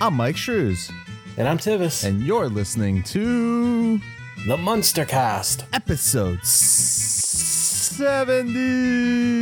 I'm 0.00 0.16
Myke 0.16 0.36
Shrews, 0.36 0.90
And 1.36 1.48
I'm 1.48 1.58
Tivis. 1.58 2.04
and 2.04 2.22
you're 2.22 2.48
listening 2.48 3.02
to 3.04 4.00
the 4.46 4.56
Munster 4.56 5.04
Cast. 5.04 5.64
episode 5.72 6.44
70. 6.44 9.37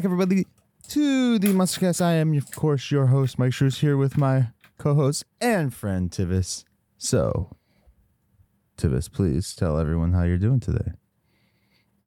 Back, 0.00 0.06
everybody, 0.06 0.46
to 0.88 1.38
the 1.38 1.48
Munstercast. 1.48 2.00
I 2.00 2.14
am, 2.14 2.32
of 2.32 2.50
course, 2.52 2.90
your 2.90 3.08
host, 3.08 3.36
Myke 3.36 3.52
Shrews, 3.52 3.80
here 3.80 3.98
with 3.98 4.16
my 4.16 4.46
co-host 4.78 5.26
and 5.42 5.74
friend 5.74 6.10
Tivis. 6.10 6.64
So, 6.96 7.54
Tivis, 8.78 9.12
please 9.12 9.54
tell 9.54 9.78
everyone 9.78 10.14
how 10.14 10.22
you're 10.22 10.38
doing 10.38 10.58
today. 10.58 10.92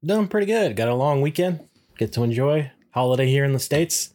Doing 0.04 0.28
pretty 0.28 0.48
good. 0.48 0.76
Got 0.76 0.88
a 0.88 0.96
long 0.96 1.22
weekend. 1.22 1.60
Get 2.00 2.12
to 2.14 2.24
enjoy 2.24 2.72
holiday 2.90 3.28
here 3.28 3.46
in 3.46 3.54
the 3.54 3.60
States. 3.60 4.12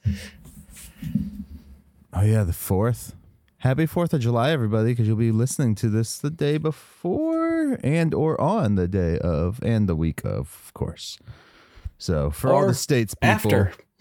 Oh 2.13 2.23
yeah, 2.23 2.43
the 2.43 2.53
fourth. 2.53 3.15
Happy 3.59 3.87
Fourth 3.87 4.13
of 4.13 4.21
July, 4.21 4.51
everybody, 4.51 4.91
because 4.91 5.07
you'll 5.07 5.17
be 5.17 5.31
listening 5.31 5.77
to 5.77 5.89
this 5.89 6.19
the 6.19 6.31
day 6.31 6.59
before 6.59 7.79
and 7.85 8.13
or 8.13 8.41
on 8.41 8.75
the 8.75 8.89
day 8.89 9.19
of 9.21 9.61
and 9.63 9.89
the 9.89 9.95
week 9.95 10.25
of, 10.25 10.63
of 10.67 10.73
course. 10.75 11.17
So 11.99 12.31
for 12.31 12.53
all 12.53 12.67
the 12.67 12.75
states 12.75 13.15
people, 13.15 13.69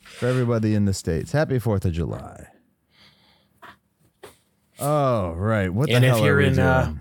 for 0.00 0.26
everybody 0.26 0.74
in 0.74 0.86
the 0.86 0.94
states, 0.94 1.32
happy 1.32 1.58
Fourth 1.58 1.84
of 1.84 1.92
July. 1.92 2.48
Oh 4.80 5.32
right, 5.32 5.72
what 5.72 5.88
the 5.88 5.94
And 5.94 6.04
if 6.04 6.10
hell 6.12 6.22
are 6.22 6.26
you're 6.26 6.36
we 6.38 6.46
in, 6.46 6.54
doing? 6.54 6.66
uh, 6.66 6.94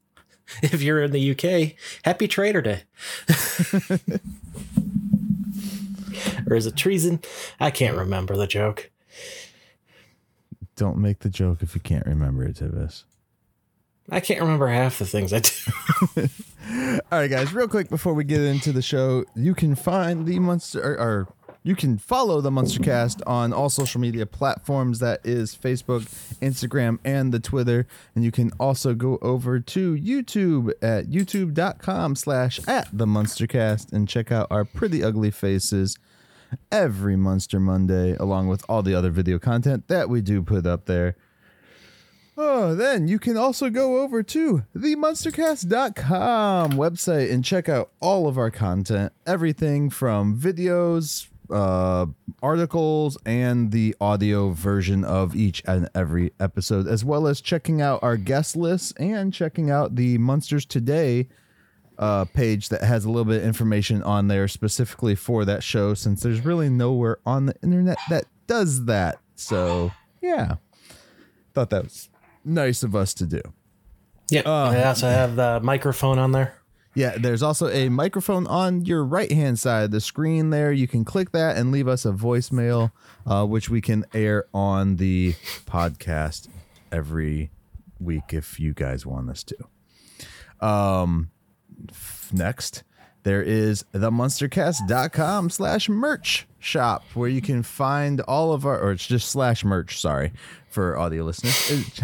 If 0.62 0.82
you're 0.82 1.02
in 1.02 1.10
the 1.12 1.30
UK, 1.32 1.74
happy 2.04 2.26
Traitor 2.26 2.62
Day. 2.62 2.82
or 6.48 6.56
is 6.56 6.66
it 6.66 6.74
treason? 6.76 7.20
I 7.60 7.70
can't 7.70 7.96
remember 7.96 8.34
the 8.36 8.46
joke. 8.46 8.90
Don't 10.74 10.96
make 10.98 11.18
the 11.20 11.28
joke 11.28 11.62
if 11.62 11.74
you 11.74 11.80
can't 11.82 12.06
remember 12.06 12.44
it, 12.44 12.56
Tivis. 12.56 13.04
I 14.10 14.20
can't 14.20 14.40
remember 14.40 14.68
half 14.68 14.98
the 14.98 15.06
things 15.06 15.32
I 15.32 15.40
do. 15.40 16.28
All 17.10 17.18
right, 17.18 17.30
guys, 17.30 17.52
real 17.52 17.68
quick 17.68 17.88
before 17.88 18.14
we 18.14 18.24
get 18.24 18.40
into 18.40 18.72
the 18.72 18.82
show, 18.82 19.24
you 19.34 19.54
can 19.54 19.74
find 19.74 20.26
the 20.26 20.38
Munster 20.38 20.80
or, 20.82 20.98
or 21.00 21.28
you 21.62 21.76
can 21.76 21.98
follow 21.98 22.40
the 22.40 22.50
Munstercast 22.50 23.20
on 23.26 23.52
all 23.52 23.68
social 23.68 24.00
media 24.00 24.24
platforms. 24.24 25.00
That 25.00 25.20
is 25.24 25.54
Facebook, 25.54 26.02
Instagram, 26.40 26.98
and 27.04 27.32
the 27.32 27.40
Twitter. 27.40 27.86
And 28.14 28.24
you 28.24 28.30
can 28.30 28.52
also 28.58 28.94
go 28.94 29.18
over 29.20 29.60
to 29.60 29.94
YouTube 29.96 30.72
at 30.80 31.06
youtube.com 31.06 32.16
slash 32.16 32.60
at 32.66 32.88
the 32.96 33.06
Munstercast 33.06 33.92
and 33.92 34.08
check 34.08 34.32
out 34.32 34.46
our 34.50 34.64
pretty 34.64 35.02
ugly 35.02 35.30
faces 35.30 35.98
every 36.72 37.16
Munster 37.16 37.60
Monday, 37.60 38.16
along 38.16 38.48
with 38.48 38.64
all 38.68 38.82
the 38.82 38.94
other 38.94 39.10
video 39.10 39.38
content 39.38 39.88
that 39.88 40.08
we 40.08 40.22
do 40.22 40.42
put 40.42 40.66
up 40.66 40.86
there. 40.86 41.16
Oh, 42.40 42.76
then 42.76 43.08
you 43.08 43.18
can 43.18 43.36
also 43.36 43.68
go 43.68 44.00
over 44.00 44.22
to 44.22 44.62
themunstercast.com 44.76 46.70
website 46.74 47.32
and 47.32 47.44
check 47.44 47.68
out 47.68 47.90
all 47.98 48.28
of 48.28 48.38
our 48.38 48.52
content. 48.52 49.12
Everything 49.26 49.90
from 49.90 50.38
videos, 50.38 51.26
uh, 51.50 52.06
articles, 52.40 53.18
and 53.26 53.72
the 53.72 53.96
audio 54.00 54.50
version 54.50 55.02
of 55.02 55.34
each 55.34 55.64
and 55.66 55.90
every 55.96 56.32
episode, 56.38 56.86
as 56.86 57.04
well 57.04 57.26
as 57.26 57.40
checking 57.40 57.82
out 57.82 58.04
our 58.04 58.16
guest 58.16 58.54
list 58.54 58.92
and 59.00 59.34
checking 59.34 59.68
out 59.68 59.96
the 59.96 60.16
Munsters 60.18 60.64
Today 60.64 61.26
uh, 61.98 62.24
page 62.26 62.68
that 62.68 62.82
has 62.82 63.04
a 63.04 63.10
little 63.10 63.24
bit 63.24 63.38
of 63.38 63.48
information 63.48 64.00
on 64.04 64.28
there 64.28 64.46
specifically 64.46 65.16
for 65.16 65.44
that 65.44 65.64
show, 65.64 65.92
since 65.92 66.20
there's 66.20 66.44
really 66.44 66.68
nowhere 66.68 67.18
on 67.26 67.46
the 67.46 67.56
internet 67.64 67.98
that 68.10 68.26
does 68.46 68.84
that. 68.84 69.18
So, 69.34 69.90
yeah. 70.22 70.54
Thought 71.52 71.70
that 71.70 71.82
was 71.82 72.08
nice 72.48 72.82
of 72.82 72.96
us 72.96 73.14
to 73.14 73.26
do. 73.26 73.42
Yeah. 74.30 74.48
I 74.48 74.84
also 74.84 75.08
have 75.08 75.36
the 75.36 75.60
microphone 75.62 76.18
on 76.18 76.32
there. 76.32 76.54
Yeah, 76.94 77.16
there's 77.16 77.42
also 77.42 77.68
a 77.68 77.88
microphone 77.88 78.46
on 78.48 78.84
your 78.84 79.04
right 79.04 79.30
hand 79.30 79.58
side 79.58 79.84
of 79.84 79.90
the 79.92 80.00
screen 80.00 80.50
there. 80.50 80.72
You 80.72 80.88
can 80.88 81.04
click 81.04 81.30
that 81.30 81.56
and 81.56 81.70
leave 81.70 81.86
us 81.86 82.04
a 82.04 82.10
voicemail, 82.10 82.90
uh, 83.24 83.46
which 83.46 83.70
we 83.70 83.80
can 83.80 84.04
air 84.12 84.46
on 84.52 84.96
the 84.96 85.34
podcast 85.66 86.48
every 86.90 87.50
week 88.00 88.32
if 88.32 88.58
you 88.58 88.74
guys 88.74 89.06
want 89.06 89.30
us 89.30 89.44
to. 89.44 90.66
Um, 90.66 91.30
f- 91.88 92.30
next, 92.32 92.82
there 93.22 93.42
is 93.42 93.84
the 93.92 94.10
munstercast.com 94.10 95.50
slash 95.50 95.88
merch 95.88 96.48
shop 96.58 97.04
where 97.14 97.28
you 97.28 97.40
can 97.40 97.62
find 97.62 98.20
all 98.22 98.52
of 98.52 98.66
our, 98.66 98.80
or 98.80 98.90
it's 98.90 99.06
just 99.06 99.28
slash 99.28 99.64
merch, 99.64 100.00
sorry, 100.00 100.32
for 100.68 100.98
audio 100.98 101.22
listeners. 101.24 102.00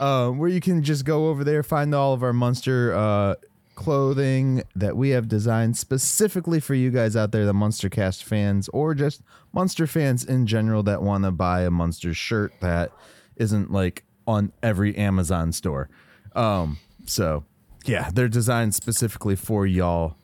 Um, 0.00 0.38
where 0.38 0.48
you 0.48 0.60
can 0.60 0.82
just 0.82 1.04
go 1.04 1.28
over 1.28 1.44
there, 1.44 1.62
find 1.62 1.94
all 1.94 2.14
of 2.14 2.22
our 2.22 2.32
munster 2.32 2.94
uh, 2.94 3.34
clothing 3.74 4.62
that 4.74 4.94
we 4.94 5.10
have 5.10 5.26
designed 5.26 5.76
specifically 5.76 6.60
for 6.60 6.74
you 6.74 6.90
guys 6.90 7.16
out 7.16 7.32
there, 7.32 7.46
the 7.46 7.52
Munstercast 7.54 8.22
fans, 8.22 8.68
or 8.74 8.94
just 8.94 9.22
Munster 9.52 9.86
fans 9.86 10.22
in 10.24 10.46
general 10.46 10.82
that 10.82 11.02
want 11.02 11.24
to 11.24 11.30
buy 11.30 11.62
a 11.62 11.70
Munster 11.70 12.12
shirt 12.12 12.52
that 12.60 12.92
isn't 13.36 13.72
like 13.72 14.04
on 14.26 14.52
every 14.62 14.94
Amazon 14.96 15.50
store. 15.52 15.88
Um, 16.34 16.78
so 17.06 17.44
yeah, 17.86 18.10
they're 18.12 18.28
designed 18.28 18.74
specifically 18.74 19.34
for 19.34 19.66
y'all, 19.66 20.16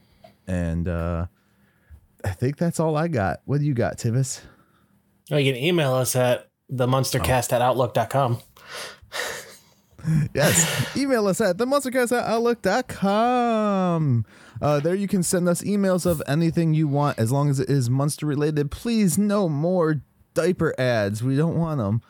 and 0.47 0.87
uh, 0.87 1.27
I 2.25 2.31
think 2.31 2.59
that's 2.59 2.79
all 2.79 2.95
I 2.95 3.09
got. 3.09 3.41
What 3.47 3.61
do 3.61 3.65
you 3.65 3.75
got, 3.75 3.97
Tivis? 3.97 4.43
Oh, 5.31 5.37
you 5.39 5.53
can 5.53 5.63
email 5.63 5.95
us 5.95 6.15
at 6.15 6.51
the 6.69 6.87
themunstercast 6.87 7.53
at 7.53 7.63
outlook.com. 7.63 8.39
Yes. 10.35 10.97
Email 10.97 11.27
us 11.27 11.41
at 11.41 11.57
themunstercast 11.57 12.17
at 12.17 12.25
outlook.com. 12.29 14.25
Uh, 14.63 14.81
there 14.81 14.95
you 14.95 15.09
can 15.09 15.23
send 15.23 15.49
us 15.49 15.63
emails 15.63 16.07
of 16.07 16.23
anything 16.29 16.75
you 16.75 16.87
want 16.89 17.19
as 17.19 17.33
long 17.33 17.51
as 17.51 17.59
it 17.59 17.69
is 17.69 17.91
munster 17.91 18.25
related. 18.25 18.71
Please, 18.71 19.19
no 19.19 19.49
more 19.49 20.01
diaper 20.35 20.75
ads. 20.79 21.23
We 21.25 21.37
don't 21.37 21.57
want 21.57 21.79
them. 21.79 22.03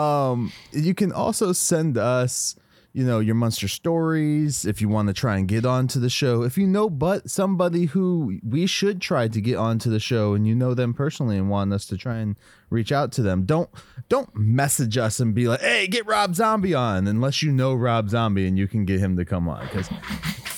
Um, 0.00 0.52
you 0.72 0.94
can 0.94 1.12
also 1.12 1.52
send 1.52 1.98
us, 1.98 2.56
you 2.94 3.04
know, 3.04 3.20
your 3.20 3.34
munster 3.34 3.68
stories 3.68 4.64
if 4.66 4.80
you 4.82 4.88
want 4.88 5.08
to 5.08 5.14
try 5.14 5.38
and 5.38 5.48
get 5.48 5.64
onto 5.64 5.98
the 5.98 6.10
show. 6.10 6.42
If 6.42 6.58
you 6.58 6.66
know 6.66 6.90
but 6.90 7.30
somebody 7.30 7.86
who 7.86 8.38
we 8.46 8.66
should 8.66 9.00
try 9.00 9.28
to 9.28 9.40
get 9.40 9.56
onto 9.56 9.88
the 9.88 9.98
show 9.98 10.34
and 10.34 10.46
you 10.46 10.54
know 10.54 10.74
them 10.74 10.92
personally 10.92 11.38
and 11.38 11.48
want 11.48 11.72
us 11.72 11.86
to 11.86 11.96
try 11.96 12.18
and 12.18 12.36
reach 12.68 12.92
out 12.92 13.10
to 13.12 13.22
them, 13.22 13.44
don't 13.44 13.70
don't 14.08 14.34
message 14.36 14.98
us 14.98 15.20
and 15.20 15.34
be 15.34 15.48
like, 15.48 15.60
"Hey, 15.62 15.86
get 15.86 16.06
Rob 16.06 16.34
Zombie 16.34 16.74
on," 16.74 17.06
unless 17.06 17.42
you 17.42 17.50
know 17.50 17.74
Rob 17.74 18.10
Zombie 18.10 18.46
and 18.46 18.58
you 18.58 18.68
can 18.68 18.84
get 18.84 19.00
him 19.00 19.16
to 19.16 19.24
come 19.24 19.48
on 19.48 19.64
because 19.64 19.88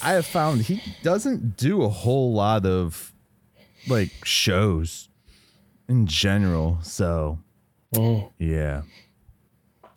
I 0.03 0.13
have 0.15 0.27
found 0.27 0.63
he 0.63 0.83
doesn't 1.03 1.57
do 1.57 1.83
a 1.83 1.89
whole 1.89 2.33
lot 2.33 2.67
of 2.67 3.13
like 3.87 4.11
shows 4.25 5.09
in 5.89 6.07
general. 6.07 6.79
So 6.83 7.39
Mm. 7.95 8.31
yeah. 8.39 8.83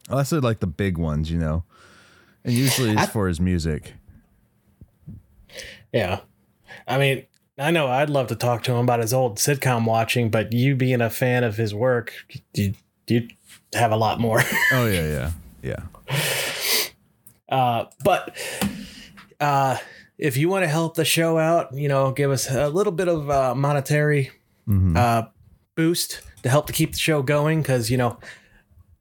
Unless 0.09 0.31
like 0.31 0.59
the 0.59 0.67
big 0.67 0.97
ones, 0.97 1.31
you 1.31 1.37
know. 1.37 1.63
And 2.47 2.55
usually 2.55 2.91
it's 2.91 3.01
I- 3.01 3.05
for 3.05 3.27
his 3.27 3.39
music. 3.39 3.93
Yeah. 5.93 6.21
I 6.87 6.97
mean, 6.97 7.25
I 7.59 7.71
know 7.71 7.87
I'd 7.87 8.09
love 8.09 8.27
to 8.27 8.35
talk 8.35 8.63
to 8.63 8.71
him 8.71 8.79
about 8.79 8.99
his 8.99 9.13
old 9.13 9.37
sitcom 9.37 9.85
watching, 9.85 10.29
but 10.29 10.53
you 10.53 10.75
being 10.75 11.01
a 11.01 11.09
fan 11.09 11.43
of 11.43 11.57
his 11.57 11.73
work, 11.73 12.13
you 12.53 12.73
you 13.07 13.27
have 13.73 13.91
a 13.91 13.95
lot 13.97 14.19
more. 14.19 14.41
Oh 14.71 14.85
yeah, 14.87 15.31
yeah. 15.61 15.81
Yeah. 16.09 16.09
Uh, 17.49 17.85
but 18.03 18.35
uh, 19.39 19.77
if 20.17 20.35
you 20.37 20.49
want 20.49 20.63
to 20.63 20.67
help 20.67 20.95
the 20.95 21.05
show 21.05 21.37
out, 21.37 21.73
you 21.73 21.87
know, 21.87 22.11
give 22.11 22.31
us 22.31 22.49
a 22.51 22.69
little 22.69 22.91
bit 22.93 23.07
of 23.07 23.29
uh, 23.29 23.55
monetary 23.55 24.31
uh, 24.95 25.23
boost 25.75 26.21
to 26.43 26.49
help 26.49 26.67
to 26.67 26.73
keep 26.73 26.91
the 26.91 26.99
show 26.99 27.21
going, 27.23 27.61
because 27.61 27.89
you 27.89 27.97
know, 27.97 28.19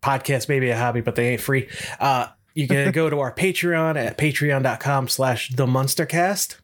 podcasts 0.02 0.48
may 0.48 0.60
be 0.60 0.70
a 0.70 0.78
hobby, 0.78 1.00
but 1.00 1.16
they 1.16 1.30
ain't 1.30 1.40
free. 1.40 1.68
Uh, 1.98 2.28
you 2.56 2.66
can 2.66 2.90
go 2.90 3.10
to 3.10 3.20
our 3.20 3.32
Patreon 3.32 3.96
at 3.96 4.16
patreon.com 4.16 5.08
slash 5.08 5.50
the 5.50 5.66
munstercast. 5.66 6.56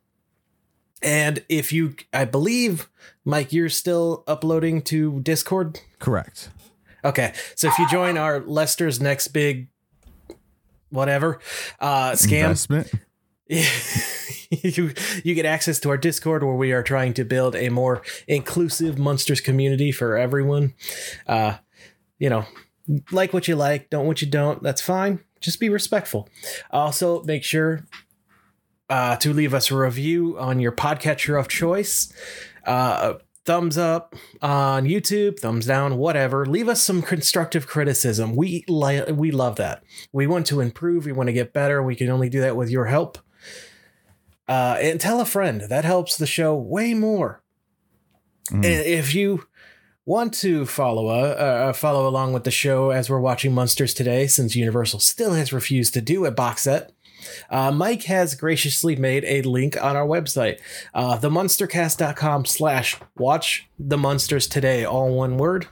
And 1.02 1.44
if 1.50 1.70
you, 1.70 1.96
I 2.14 2.24
believe, 2.24 2.88
Mike, 3.26 3.52
you're 3.52 3.68
still 3.68 4.24
uploading 4.26 4.80
to 4.82 5.20
Discord. 5.20 5.80
Correct. 5.98 6.48
Okay, 7.04 7.34
so 7.56 7.68
if 7.68 7.78
you 7.78 7.86
join 7.90 8.16
our 8.16 8.40
Lester's 8.40 9.02
next 9.02 9.28
big, 9.28 9.68
whatever, 10.88 11.40
uh, 11.78 12.12
scam, 12.12 12.44
Investment. 12.44 12.90
you 13.48 14.94
you 15.24 15.34
get 15.34 15.44
access 15.44 15.78
to 15.80 15.90
our 15.90 15.98
Discord 15.98 16.42
where 16.42 16.54
we 16.54 16.72
are 16.72 16.82
trying 16.82 17.12
to 17.14 17.24
build 17.24 17.54
a 17.54 17.68
more 17.68 18.00
inclusive 18.26 18.98
munsters 18.98 19.42
community 19.42 19.92
for 19.92 20.16
everyone. 20.16 20.72
Uh, 21.26 21.58
you 22.18 22.30
know, 22.30 22.46
like 23.10 23.34
what 23.34 23.46
you 23.46 23.56
like, 23.56 23.90
don't 23.90 24.06
what 24.06 24.22
you 24.22 24.28
don't. 24.28 24.62
That's 24.62 24.80
fine. 24.80 25.20
Just 25.42 25.60
be 25.60 25.68
respectful. 25.68 26.28
Also, 26.70 27.22
make 27.24 27.44
sure 27.44 27.84
uh, 28.88 29.16
to 29.16 29.32
leave 29.32 29.54
us 29.54 29.70
a 29.70 29.76
review 29.76 30.38
on 30.38 30.60
your 30.60 30.72
podcatcher 30.72 31.38
of 31.38 31.48
choice. 31.48 32.12
Uh, 32.66 33.14
thumbs 33.44 33.76
up 33.76 34.14
on 34.40 34.84
YouTube, 34.84 35.38
thumbs 35.38 35.66
down, 35.66 35.96
whatever. 35.96 36.46
Leave 36.46 36.68
us 36.68 36.82
some 36.82 37.02
constructive 37.02 37.66
criticism. 37.66 38.36
We 38.36 38.64
li- 38.68 39.10
we 39.12 39.30
love 39.30 39.56
that. 39.56 39.82
We 40.12 40.26
want 40.26 40.46
to 40.46 40.60
improve. 40.60 41.06
We 41.06 41.12
want 41.12 41.28
to 41.28 41.32
get 41.32 41.52
better. 41.52 41.82
We 41.82 41.96
can 41.96 42.08
only 42.08 42.28
do 42.28 42.40
that 42.40 42.56
with 42.56 42.70
your 42.70 42.86
help. 42.86 43.18
Uh, 44.48 44.76
and 44.80 45.00
tell 45.00 45.20
a 45.20 45.24
friend. 45.24 45.62
That 45.62 45.84
helps 45.84 46.16
the 46.16 46.26
show 46.26 46.54
way 46.54 46.94
more. 46.94 47.42
And 48.50 48.64
if 48.64 49.14
you 49.14 49.46
want 50.04 50.34
to 50.34 50.66
follow 50.66 51.08
uh, 51.08 51.12
uh, 51.68 51.72
follow 51.72 52.08
along 52.08 52.32
with 52.32 52.44
the 52.44 52.50
show 52.50 52.90
as 52.90 53.08
we're 53.08 53.20
watching 53.20 53.52
Munsters 53.54 53.94
today, 53.94 54.26
since 54.26 54.56
Universal 54.56 55.00
still 55.00 55.34
has 55.34 55.52
refused 55.52 55.94
to 55.94 56.00
do 56.00 56.24
a 56.24 56.30
box 56.30 56.62
set, 56.62 56.92
uh, 57.50 57.70
Mike 57.70 58.04
has 58.04 58.34
graciously 58.34 58.96
made 58.96 59.24
a 59.24 59.42
link 59.42 59.80
on 59.82 59.96
our 59.96 60.06
website, 60.06 60.58
uh, 60.94 61.16
themunstercast.com 61.18 62.44
slash 62.44 62.96
watch 63.16 63.68
the 63.78 63.96
munsters 63.98 64.46
today, 64.48 64.84
all 64.84 65.14
one 65.14 65.38
word, 65.38 65.66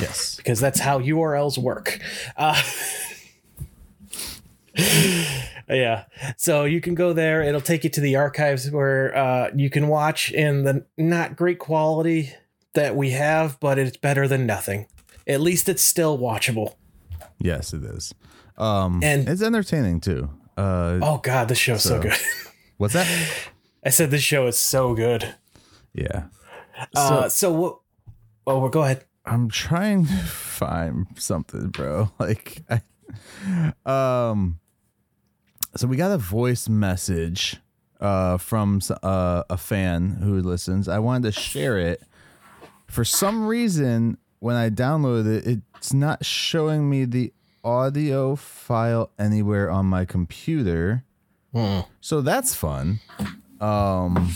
Yes. 0.00 0.36
because 0.36 0.60
that's 0.60 0.80
how 0.80 1.00
URLs 1.00 1.56
work. 1.56 1.98
Uh, 2.36 2.62
yeah. 5.68 6.04
So 6.36 6.64
you 6.64 6.80
can 6.82 6.94
go 6.94 7.14
there. 7.14 7.42
It'll 7.42 7.60
take 7.62 7.84
you 7.84 7.90
to 7.90 8.00
the 8.00 8.16
archives 8.16 8.70
where 8.70 9.16
uh, 9.16 9.50
you 9.54 9.70
can 9.70 9.88
watch 9.88 10.30
in 10.30 10.64
the 10.64 10.84
not 10.98 11.36
great 11.36 11.58
quality 11.58 12.34
that 12.76 12.94
we 12.96 13.10
have, 13.10 13.58
but 13.60 13.78
it's 13.78 13.96
better 13.98 14.26
than 14.28 14.46
nothing. 14.46 14.86
At 15.26 15.40
least 15.40 15.68
it's 15.68 15.82
still 15.82 16.16
watchable. 16.18 16.76
Yes, 17.38 17.74
it 17.74 17.82
is. 17.84 18.14
Um, 18.56 19.00
And- 19.02 19.28
it's 19.28 19.42
entertaining 19.42 20.00
too. 20.00 20.30
Uh, 20.56 20.98
Oh 21.02 21.18
God, 21.18 21.48
this 21.48 21.58
show's 21.58 21.82
so, 21.82 21.96
So- 21.96 22.02
good. 22.02 22.16
what's 22.78 22.94
that? 22.94 23.06
I 23.84 23.90
said 23.90 24.10
this 24.10 24.22
show 24.22 24.46
is 24.46 24.56
so 24.56 24.94
good. 24.94 25.34
Yeah. 25.92 26.24
Uh, 26.94 27.28
so 27.28 27.52
what? 27.52 27.78
Oh, 28.46 28.60
well, 28.60 28.68
go 28.70 28.82
ahead. 28.82 29.04
I'm 29.24 29.48
trying 29.48 30.06
to 30.06 30.12
find 30.12 31.06
something, 31.18 31.68
bro. 31.68 32.10
Like, 32.18 32.62
I, 32.70 32.82
um, 34.30 34.60
so 35.76 35.86
we 35.86 35.96
got 35.96 36.12
a 36.12 36.18
voice 36.18 36.68
message 36.68 37.56
uh 38.00 38.36
from 38.36 38.80
uh, 39.02 39.42
a 39.48 39.56
fan 39.56 40.18
who 40.22 40.40
listens. 40.42 40.86
I 40.88 40.98
wanted 40.98 41.32
to 41.34 41.40
share 41.40 41.78
it. 41.78 42.02
For 42.86 43.04
some 43.04 43.46
reason, 43.46 44.18
when 44.38 44.56
I 44.56 44.70
downloaded 44.70 45.46
it, 45.46 45.60
it's 45.76 45.92
not 45.92 46.24
showing 46.24 46.88
me 46.88 47.04
the 47.04 47.32
audio 47.64 48.36
file 48.36 49.10
anywhere 49.18 49.70
on 49.70 49.86
my 49.86 50.04
computer. 50.04 51.04
So 52.00 52.20
that's 52.20 52.54
fun. 52.54 53.00
Um 53.60 54.30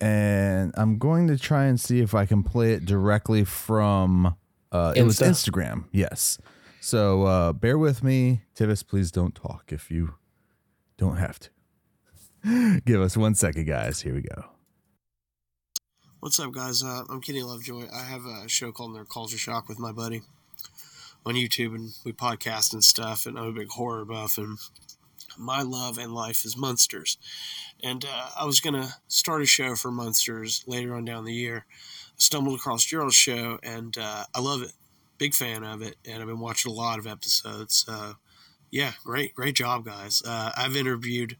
and 0.00 0.72
I'm 0.76 0.98
going 0.98 1.26
to 1.28 1.36
try 1.38 1.64
and 1.64 1.78
see 1.80 2.00
if 2.00 2.14
I 2.14 2.26
can 2.26 2.42
play 2.42 2.72
it 2.72 2.84
directly 2.84 3.44
from 3.44 4.36
uh 4.72 4.92
it 4.94 5.02
was 5.02 5.20
Instagram. 5.20 5.84
Yes. 5.90 6.38
So 6.80 7.24
uh 7.24 7.52
bear 7.52 7.76
with 7.78 8.02
me. 8.04 8.42
Tivis, 8.54 8.86
please 8.86 9.10
don't 9.10 9.34
talk 9.34 9.72
if 9.72 9.90
you 9.90 10.14
don't 10.96 11.16
have 11.16 11.38
to. 11.40 11.50
Give 12.84 13.00
us 13.00 13.16
one 13.16 13.34
second, 13.34 13.66
guys. 13.66 14.02
Here 14.02 14.14
we 14.14 14.22
go. 14.22 14.44
What's 16.20 16.38
up, 16.38 16.52
guys? 16.52 16.82
Uh, 16.82 17.04
I'm 17.08 17.22
Kenny 17.22 17.42
Lovejoy. 17.42 17.86
I 17.90 18.02
have 18.02 18.26
a 18.26 18.46
show 18.46 18.72
called 18.72 18.90
Nerd 18.90 19.08
Culture 19.08 19.38
Shock 19.38 19.70
with 19.70 19.78
my 19.78 19.90
buddy 19.90 20.20
on 21.24 21.34
YouTube, 21.34 21.74
and 21.74 21.92
we 22.04 22.12
podcast 22.12 22.74
and 22.74 22.84
stuff. 22.84 23.24
And 23.24 23.38
I'm 23.38 23.46
a 23.46 23.52
big 23.52 23.70
horror 23.70 24.04
buff, 24.04 24.36
and 24.36 24.58
my 25.38 25.62
love 25.62 25.96
and 25.96 26.14
life 26.14 26.44
is 26.44 26.58
munsters. 26.58 27.16
And 27.82 28.04
uh, 28.04 28.28
I 28.38 28.44
was 28.44 28.60
gonna 28.60 28.96
start 29.08 29.40
a 29.40 29.46
show 29.46 29.74
for 29.74 29.90
munsters 29.90 30.62
later 30.66 30.94
on 30.94 31.06
down 31.06 31.24
the 31.24 31.32
year. 31.32 31.64
I 31.66 32.18
stumbled 32.18 32.58
across 32.58 32.84
Gerald's 32.84 33.14
show, 33.14 33.58
and 33.62 33.96
uh, 33.96 34.24
I 34.34 34.40
love 34.40 34.60
it. 34.60 34.72
Big 35.16 35.32
fan 35.32 35.64
of 35.64 35.80
it, 35.80 35.96
and 36.06 36.20
I've 36.20 36.28
been 36.28 36.38
watching 36.38 36.70
a 36.70 36.74
lot 36.74 36.98
of 36.98 37.06
episodes. 37.06 37.86
So, 37.86 38.16
yeah, 38.70 38.92
great, 39.04 39.34
great 39.34 39.54
job, 39.54 39.86
guys. 39.86 40.22
Uh, 40.22 40.52
I've 40.54 40.76
interviewed 40.76 41.38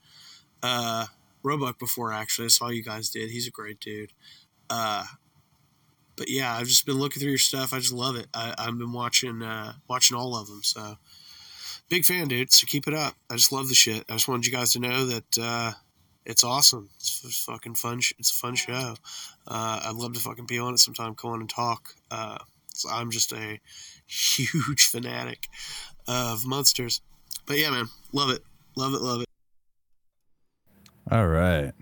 uh, 0.63 1.05
Roebuck 1.43 1.79
before, 1.79 2.15
actually. 2.15 2.47
I 2.47 2.49
saw 2.49 2.69
you 2.69 2.83
guys 2.83 3.11
did. 3.11 3.31
He's 3.31 3.47
a 3.47 3.51
great 3.51 3.79
dude. 3.79 4.13
Uh, 4.71 5.05
but 6.17 6.29
yeah, 6.29 6.55
I've 6.55 6.67
just 6.67 6.87
been 6.87 6.99
looking 6.99 7.21
through 7.21 7.31
your 7.31 7.39
stuff. 7.39 7.73
I 7.73 7.79
just 7.79 7.93
love 7.93 8.17
it. 8.17 8.27
I, 8.35 8.55
I've 8.59 8.79
been 8.79 8.93
watching 8.93 9.43
uh, 9.43 9.73
watching 9.89 10.17
all 10.17 10.37
of 10.37 10.47
them. 10.49 10.63
So 10.63 10.97
big 11.89 12.05
fan, 12.05 12.29
dude. 12.29 12.53
So 12.53 12.67
keep 12.67 12.87
it 12.87 12.95
up. 12.95 13.15
I 13.31 13.35
just 13.35 13.53
love 13.53 13.69
the 13.69 13.75
shit. 13.75 14.05
I 14.09 14.13
just 14.13 14.29
wanted 14.29 14.47
you 14.47 14.53
guys 14.53 14.73
to 14.75 14.81
know 14.81 15.07
that 15.07 15.39
uh, 15.39 15.73
it's 16.25 16.45
awesome. 16.45 16.91
It's, 16.97 17.23
it's 17.25 17.45
fucking 17.45 17.75
fun. 17.75 18.01
It's 18.19 18.31
a 18.31 18.35
fun 18.35 18.55
show. 18.55 18.95
Uh, 19.47 19.81
I'd 19.85 19.95
love 19.95 20.13
to 20.15 20.21
fucking 20.21 20.47
be 20.47 20.59
on 20.59 20.75
it 20.75 20.79
sometime. 20.79 21.15
Come 21.15 21.33
on 21.33 21.41
and 21.41 21.51
talk. 21.51 21.95
Uh, 22.11 22.39
so 22.73 22.89
I'm 22.91 23.11
just 23.11 23.33
a 23.33 23.61
huge 24.07 24.89
fanatic 24.89 25.49
of 26.07 26.47
munsters. 26.47 27.01
But 27.47 27.59
yeah, 27.59 27.71
man, 27.71 27.89
love 28.13 28.31
it, 28.31 28.45
love 28.77 28.95
it, 28.95 29.01
love 29.01 29.23
it. 29.23 29.29
All 31.11 31.27
right. 31.27 31.73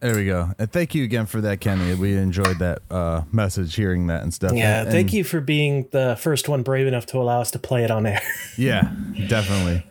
There 0.00 0.14
we 0.14 0.26
go. 0.26 0.50
And 0.58 0.70
thank 0.70 0.94
you 0.94 1.02
again 1.02 1.26
for 1.26 1.40
that, 1.40 1.60
Kenny. 1.60 1.92
We 1.94 2.16
enjoyed 2.16 2.60
that 2.60 2.82
uh, 2.88 3.22
message, 3.32 3.74
hearing 3.74 4.06
that 4.06 4.22
and 4.22 4.32
stuff. 4.32 4.52
Yeah, 4.52 4.82
And- 4.82 4.90
thank 4.90 5.12
you 5.12 5.24
for 5.24 5.40
being 5.40 5.88
the 5.90 6.16
first 6.20 6.48
one 6.48 6.62
brave 6.62 6.86
enough 6.86 7.06
to 7.06 7.18
allow 7.18 7.40
us 7.40 7.50
to 7.52 7.58
play 7.58 7.84
it 7.84 7.90
on 7.90 8.06
air. 8.06 8.20
Yeah, 8.56 8.92
definitely. 9.28 9.84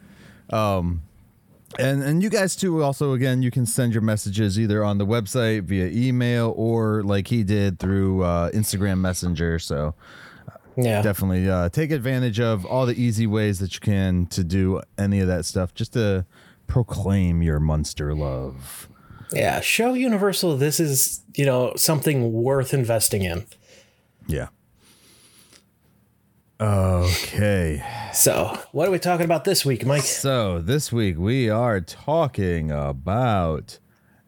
Um, 0.49 1.01
and 1.79 2.03
and 2.03 2.21
you 2.21 2.29
guys 2.29 2.55
too. 2.55 2.83
Also, 2.83 3.13
again, 3.13 3.41
you 3.41 3.49
can 3.51 3.65
send 3.65 3.93
your 3.93 4.01
messages 4.01 4.59
either 4.59 4.83
on 4.83 4.97
the 4.97 5.05
website 5.05 5.63
via 5.63 5.87
email 5.87 6.53
or 6.57 7.01
like 7.03 7.27
he 7.27 7.43
did 7.43 7.79
through 7.79 8.23
uh, 8.23 8.51
Instagram 8.51 8.99
Messenger. 8.99 9.59
So 9.59 9.93
yeah. 10.75 11.01
definitely 11.01 11.49
uh, 11.49 11.69
take 11.69 11.91
advantage 11.91 12.39
of 12.39 12.65
all 12.65 12.85
the 12.85 13.01
easy 13.01 13.25
ways 13.27 13.59
that 13.59 13.73
you 13.73 13.79
can 13.79 14.25
to 14.27 14.43
do 14.43 14.81
any 14.97 15.19
of 15.21 15.27
that 15.27 15.45
stuff, 15.45 15.73
just 15.73 15.93
to 15.93 16.25
proclaim 16.67 17.41
your 17.41 17.59
munster 17.59 18.13
love. 18.13 18.89
Yeah, 19.33 19.59
show 19.59 19.93
Universal 19.93 20.55
this 20.57 20.79
is, 20.79 21.21
you 21.35 21.45
know, 21.45 21.73
something 21.75 22.31
worth 22.31 22.73
investing 22.73 23.23
in. 23.23 23.45
Yeah. 24.27 24.47
Okay. 26.59 27.83
So, 28.13 28.57
what 28.71 28.87
are 28.87 28.91
we 28.91 28.97
talking 28.99 29.25
about 29.25 29.43
this 29.43 29.63
week, 29.65 29.85
Mike? 29.85 30.01
So 30.03 30.59
this 30.59 30.91
week 30.91 31.17
we 31.19 31.49
are 31.49 31.81
talking 31.81 32.71
about 32.71 33.77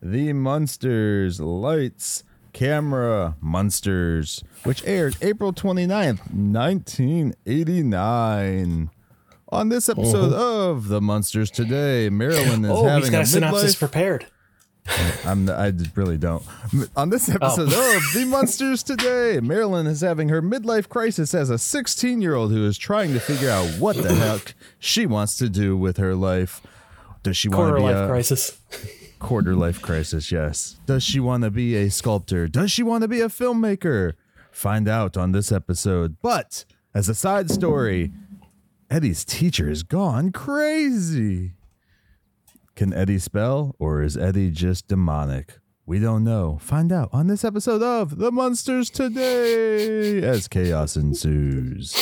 the 0.01 0.33
Munsters 0.33 1.39
Lights 1.39 2.23
Camera 2.53 3.35
Munsters, 3.41 4.43
which 4.63 4.83
aired 4.85 5.15
April 5.21 5.53
29th, 5.53 6.19
1989. 6.31 8.89
On 9.51 9.69
this 9.69 9.89
episode 9.89 10.31
mm-hmm. 10.31 10.39
of 10.39 10.89
The 10.89 11.01
Munsters 11.01 11.49
Today, 11.49 12.07
Marilyn 12.09 12.63
is 12.63 12.69
Oh, 12.71 12.83
having 12.85 13.01
he's 13.01 13.09
got 13.09 13.17
a 13.19 13.21
a 13.21 13.25
synopsis 13.25 13.75
midlife. 13.75 13.79
prepared. 13.79 14.27
I'm 15.25 15.49
I 15.49 15.73
really 15.95 16.17
don't. 16.17 16.43
On 16.95 17.09
this 17.09 17.29
oh. 17.29 17.33
episode 17.33 17.73
of 17.73 18.03
The 18.13 18.25
Munsters 18.25 18.83
Today, 18.83 19.39
Marilyn 19.41 19.87
is 19.87 20.01
having 20.01 20.29
her 20.29 20.41
midlife 20.41 20.89
crisis 20.89 21.33
as 21.33 21.49
a 21.49 21.57
16 21.57 22.21
year 22.21 22.35
old 22.35 22.51
who 22.51 22.65
is 22.65 22.77
trying 22.77 23.13
to 23.13 23.19
figure 23.19 23.49
out 23.49 23.67
what 23.79 23.95
the 23.95 24.13
heck 24.13 24.53
she 24.79 25.05
wants 25.05 25.37
to 25.37 25.49
do 25.49 25.77
with 25.77 25.97
her 25.97 26.15
life. 26.15 26.61
Does 27.23 27.37
she 27.37 27.49
want 27.49 27.59
to 27.59 27.63
Quarter 27.63 27.77
be 27.77 27.83
life 27.83 27.95
a 27.95 28.07
crisis. 28.07 28.59
quarter 29.19 29.55
life 29.55 29.81
crisis? 29.81 30.31
Yes. 30.31 30.79
Does 30.85 31.03
she 31.03 31.19
want 31.19 31.43
to 31.43 31.51
be 31.51 31.75
a 31.75 31.89
sculptor? 31.89 32.47
Does 32.47 32.71
she 32.71 32.83
want 32.83 33.01
to 33.03 33.07
be 33.07 33.21
a 33.21 33.27
filmmaker? 33.27 34.13
Find 34.51 34.87
out 34.87 35.17
on 35.17 35.31
this 35.31 35.51
episode. 35.51 36.17
But 36.21 36.65
as 36.93 37.09
a 37.09 37.15
side 37.15 37.51
story, 37.51 38.11
Eddie's 38.89 39.23
teacher 39.23 39.69
is 39.69 39.83
gone 39.83 40.31
crazy. 40.31 41.53
Can 42.79 42.93
Eddie 42.93 43.19
spell, 43.19 43.75
or 43.77 44.01
is 44.01 44.15
Eddie 44.15 44.51
just 44.51 44.87
demonic? 44.87 45.59
We 45.85 45.99
don't 45.99 46.23
know. 46.23 46.59
Find 46.61 46.93
out 46.93 47.09
on 47.11 47.27
this 47.27 47.43
episode 47.43 47.83
of 47.83 48.19
The 48.19 48.31
Munsters 48.31 48.89
Today 48.89 50.23
as 50.23 50.47
chaos 50.47 50.95
ensues. 50.95 51.93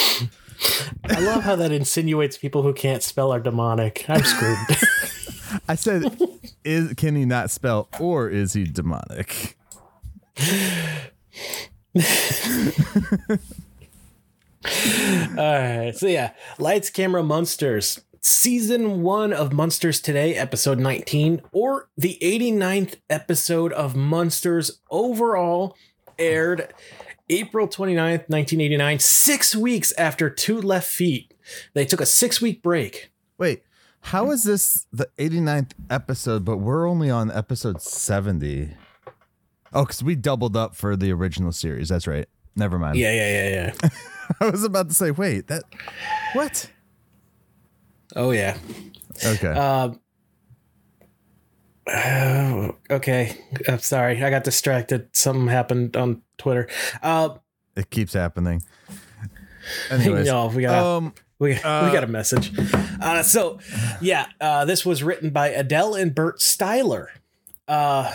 I 1.03 1.19
love 1.19 1.41
how 1.41 1.55
that 1.55 1.71
insinuates 1.71 2.37
people 2.37 2.61
who 2.61 2.73
can't 2.73 3.01
spell 3.01 3.33
are 3.33 3.39
demonic. 3.39 4.05
I'm 4.07 4.21
screwed. 4.21 4.57
I 5.67 5.73
said 5.73 6.15
is 6.63 6.93
can 6.93 7.15
he 7.15 7.25
not 7.25 7.49
spell 7.49 7.89
or 7.99 8.29
is 8.29 8.53
he 8.53 8.65
demonic? 8.65 9.57
All 15.37 15.59
right. 15.59 15.93
So 15.95 16.05
yeah, 16.05 16.33
Lights 16.59 16.91
Camera 16.91 17.23
Munsters. 17.23 17.99
Season 18.27 19.03
1 19.03 19.31
of 19.31 19.53
Munsters 19.53 20.01
Today, 20.01 20.35
episode 20.35 20.79
19, 20.79 21.41
or 21.53 21.87
the 21.97 22.17
89th 22.21 22.95
episode 23.09 23.71
of 23.71 23.95
Munsters 23.95 24.81
overall 24.91 25.77
aired 26.19 26.73
April 27.29 27.69
29th, 27.69 28.27
1989, 28.27 28.99
6 28.99 29.55
weeks 29.55 29.93
after 29.97 30.29
Two 30.29 30.59
Left 30.59 30.85
Feet. 30.89 31.33
They 31.73 31.85
took 31.85 32.01
a 32.01 32.03
6-week 32.03 32.61
break. 32.61 33.11
Wait, 33.37 33.63
how 34.01 34.29
is 34.31 34.43
this 34.43 34.87
the 34.91 35.09
89th 35.17 35.71
episode, 35.89 36.43
but 36.43 36.57
we're 36.57 36.85
only 36.85 37.09
on 37.09 37.31
episode 37.31 37.81
70? 37.81 38.71
Oh, 39.71 39.85
because 39.85 40.03
we 40.03 40.15
doubled 40.15 40.57
up 40.57 40.75
for 40.75 40.97
the 40.97 41.13
original 41.13 41.53
series. 41.53 41.87
That's 41.87 42.07
right. 42.07 42.27
Never 42.57 42.77
mind. 42.77 42.97
Yeah, 42.97 43.13
yeah, 43.13 43.49
yeah, 43.49 43.73
yeah. 43.81 43.89
I 44.41 44.49
was 44.49 44.65
about 44.65 44.89
to 44.89 44.93
say, 44.93 45.11
wait, 45.11 45.47
that 45.47 45.63
what? 46.33 46.69
Oh 48.15 48.31
yeah. 48.31 48.57
Okay. 49.23 49.47
Um, 49.47 49.99
uh, 51.87 52.71
okay, 52.89 53.37
I'm 53.67 53.79
sorry. 53.79 54.21
I 54.23 54.29
got 54.29 54.43
distracted. 54.43 55.09
Something 55.15 55.47
happened 55.47 55.95
on 55.95 56.21
Twitter. 56.37 56.67
Uh, 57.01 57.35
it 57.75 57.89
keeps 57.89 58.13
happening. 58.13 58.63
Anyways, 59.89 60.27
no, 60.27 60.47
we 60.47 60.63
got 60.63 60.83
um, 60.83 61.13
we, 61.39 61.55
uh, 61.55 61.85
we 61.87 61.93
got 61.93 62.03
a 62.03 62.07
message. 62.07 62.51
Uh, 63.01 63.23
so 63.23 63.59
yeah, 64.01 64.27
uh, 64.41 64.65
this 64.65 64.85
was 64.85 65.03
written 65.03 65.29
by 65.29 65.49
Adele 65.49 65.95
and 65.95 66.13
Burt 66.13 66.39
Styler. 66.39 67.07
Uh, 67.67 68.11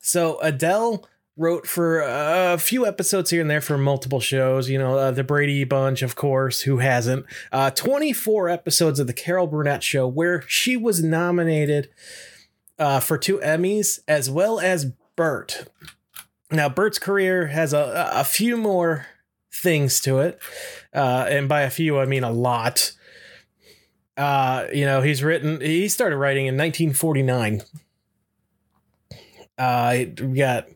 so 0.00 0.38
Adele 0.40 1.06
wrote 1.36 1.66
for 1.66 2.00
a 2.00 2.58
few 2.58 2.86
episodes 2.86 3.30
here 3.30 3.40
and 3.40 3.50
there 3.50 3.60
for 3.60 3.78
multiple 3.78 4.20
shows. 4.20 4.68
You 4.68 4.78
know, 4.78 4.96
uh, 4.96 5.10
the 5.10 5.24
Brady 5.24 5.64
Bunch, 5.64 6.02
of 6.02 6.16
course. 6.16 6.62
Who 6.62 6.78
hasn't? 6.78 7.26
Uh, 7.50 7.70
Twenty 7.70 8.12
four 8.12 8.48
episodes 8.48 8.98
of 8.98 9.06
the 9.06 9.12
Carol 9.12 9.46
Burnett 9.46 9.82
Show, 9.82 10.06
where 10.06 10.44
she 10.46 10.76
was 10.76 11.02
nominated 11.02 11.88
uh, 12.78 13.00
for 13.00 13.18
two 13.18 13.38
Emmys, 13.38 14.00
as 14.06 14.30
well 14.30 14.60
as 14.60 14.92
Burt. 15.16 15.68
Now, 16.50 16.68
Burt's 16.68 16.98
career 16.98 17.46
has 17.46 17.72
a, 17.72 18.10
a 18.12 18.24
few 18.24 18.56
more 18.56 19.06
things 19.50 20.00
to 20.00 20.18
it, 20.18 20.38
uh, 20.94 21.26
and 21.28 21.48
by 21.48 21.62
a 21.62 21.70
few 21.70 21.98
I 21.98 22.04
mean 22.06 22.24
a 22.24 22.32
lot. 22.32 22.92
Uh, 24.16 24.66
you 24.72 24.84
know, 24.84 25.00
he's 25.00 25.22
written. 25.22 25.60
He 25.60 25.88
started 25.88 26.16
writing 26.16 26.46
in 26.46 26.56
1949. 26.56 27.62
Uh, 29.56 30.04
we 30.20 30.36
got 30.36 30.66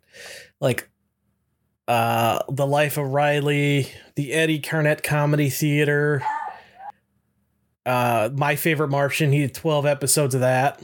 like 0.61 0.89
uh, 1.89 2.41
the 2.49 2.67
Life 2.67 2.97
of 2.97 3.09
Riley, 3.09 3.89
the 4.15 4.33
Eddie 4.33 4.59
Cantor 4.59 4.97
Comedy 5.03 5.51
Theater. 5.51 6.23
Uh, 7.85 8.31
my 8.35 8.57
favorite 8.57 8.89
Martian. 8.89 9.33
He 9.33 9.41
did 9.41 9.55
12 9.55 9.87
episodes 9.87 10.35
of 10.35 10.41
that. 10.41 10.83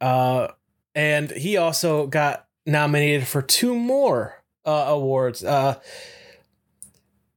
Uh, 0.00 0.48
and 0.94 1.30
he 1.30 1.56
also 1.56 2.06
got 2.06 2.46
nominated 2.66 3.26
for 3.26 3.42
two 3.42 3.74
more 3.74 4.42
uh, 4.64 4.86
awards. 4.88 5.44
Uh, 5.44 5.80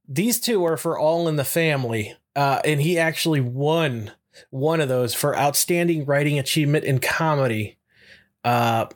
these 0.08 0.40
two 0.40 0.64
are 0.64 0.76
for 0.76 0.98
All 0.98 1.28
in 1.28 1.36
the 1.36 1.44
Family, 1.44 2.14
uh, 2.34 2.60
and 2.64 2.80
he 2.80 2.98
actually 2.98 3.40
won 3.40 4.12
one 4.50 4.80
of 4.80 4.88
those 4.88 5.14
for 5.14 5.36
Outstanding 5.36 6.04
Writing 6.04 6.38
Achievement 6.38 6.84
in 6.84 6.98
Comedy 6.98 7.78
uh, 8.44 8.86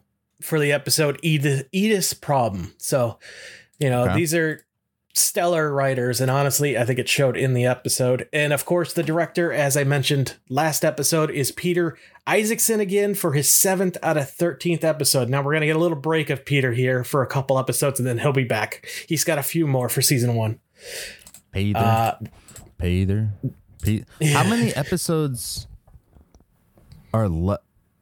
for 0.42 0.58
the 0.60 0.72
episode 0.72 1.18
Edith, 1.22 1.66
Edith's 1.72 2.14
Problem. 2.14 2.74
So, 2.78 3.18
you 3.78 3.88
know, 3.90 4.04
Okay. 4.04 4.16
these 4.16 4.34
are 4.34 4.64
stellar 5.14 5.72
writers, 5.72 6.20
and 6.22 6.30
honestly, 6.30 6.78
I 6.78 6.84
think 6.86 6.98
it 6.98 7.08
showed 7.08 7.36
in 7.36 7.52
the 7.52 7.66
episode. 7.66 8.28
And 8.32 8.52
of 8.52 8.64
course, 8.64 8.92
the 8.94 9.02
director, 9.02 9.52
as 9.52 9.76
I 9.76 9.84
mentioned 9.84 10.36
last 10.48 10.84
episode, 10.86 11.30
is 11.30 11.52
Peter 11.52 11.98
Isacksen 12.26 12.80
again 12.80 13.14
for 13.14 13.32
his 13.34 13.52
seventh 13.52 13.98
out 14.02 14.16
of 14.16 14.30
13th 14.30 14.84
episode. 14.84 15.28
Now, 15.28 15.42
we're 15.42 15.52
going 15.52 15.60
to 15.62 15.66
get 15.66 15.76
a 15.76 15.80
little 15.80 15.98
break 15.98 16.30
of 16.30 16.46
Peter 16.46 16.72
here 16.72 17.04
for 17.04 17.22
a 17.22 17.26
couple 17.26 17.58
episodes, 17.58 17.98
and 18.00 18.06
then 18.08 18.18
he'll 18.20 18.32
be 18.32 18.44
back. 18.44 18.86
He's 19.06 19.22
got 19.24 19.36
a 19.38 19.42
few 19.42 19.66
more 19.66 19.90
for 19.90 20.00
season 20.00 20.34
one. 20.34 20.60
Peter, 21.52 21.78
Uh, 21.78 22.14
Peter, 22.78 23.32
Pete. 23.82 24.06
How 24.32 24.48
many 24.48 24.72
episodes 24.74 25.66
are 27.12 27.28
le- 27.28 27.60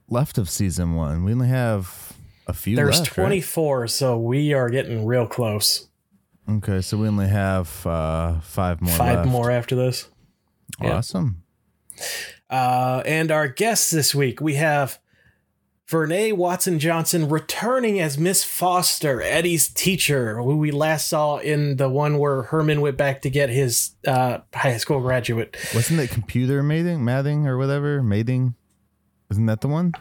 left 0.09 0.39
of 0.39 0.49
season 0.49 0.95
one? 0.95 1.25
We 1.25 1.33
only 1.33 1.49
have 1.49 2.13
a 2.51 2.53
few. 2.53 2.77
there's 2.77 2.99
left, 2.99 3.17
right? 3.17 3.25
24, 3.25 3.89
so 3.89 4.19
we 4.19 4.53
are 4.53 4.69
getting 4.69 5.07
real 5.07 5.27
close. 5.27 5.89
Okay, 6.49 6.81
so 6.81 6.99
we 6.99 7.09
only 7.09 7.29
have 7.29 7.87
uh, 7.87 8.41
five 8.41 8.81
more. 8.81 8.93
Five 8.93 9.19
left. 9.19 9.29
more 9.29 9.51
after 9.51 9.77
this. 9.77 10.09
yeah. 10.81 10.97
Awesome. 10.97 11.43
Uh, 12.49 13.03
and 13.07 13.31
our 13.31 13.47
guests 13.47 13.91
this 13.91 14.15
week, 14.15 14.41
we 14.41 14.55
have 14.55 14.99
Vernee 15.89 16.33
Watson 16.33 16.79
Johnson 16.79 17.29
returning 17.29 18.01
as 18.01 18.19
Miss 18.19 18.43
Foster, 18.43 19.21
Eddie's 19.23 19.69
teacher, 19.69 20.37
who 20.39 20.57
we 20.57 20.71
last 20.71 21.09
saw 21.09 21.39
in 21.39 21.77
the 21.77 21.89
one 21.89 22.19
where 22.19 22.43
Herman 22.43 22.81
went 22.81 22.97
back 22.97 23.23
to 23.23 23.31
get 23.31 23.51
his 23.51 23.93
uh, 24.07 24.39
high 24.55 24.77
school 24.79 25.01
graduate. 25.01 25.57
Wasn't 25.75 26.01
it 26.01 26.11
computer 26.11 26.63
mating, 26.63 27.05
mating 27.05 27.47
or 27.47 27.57
whatever? 27.59 28.03
Mating. 28.03 28.55
Isn't 29.31 29.47
that 29.47 29.61
the 29.61 29.69
one? 29.69 29.93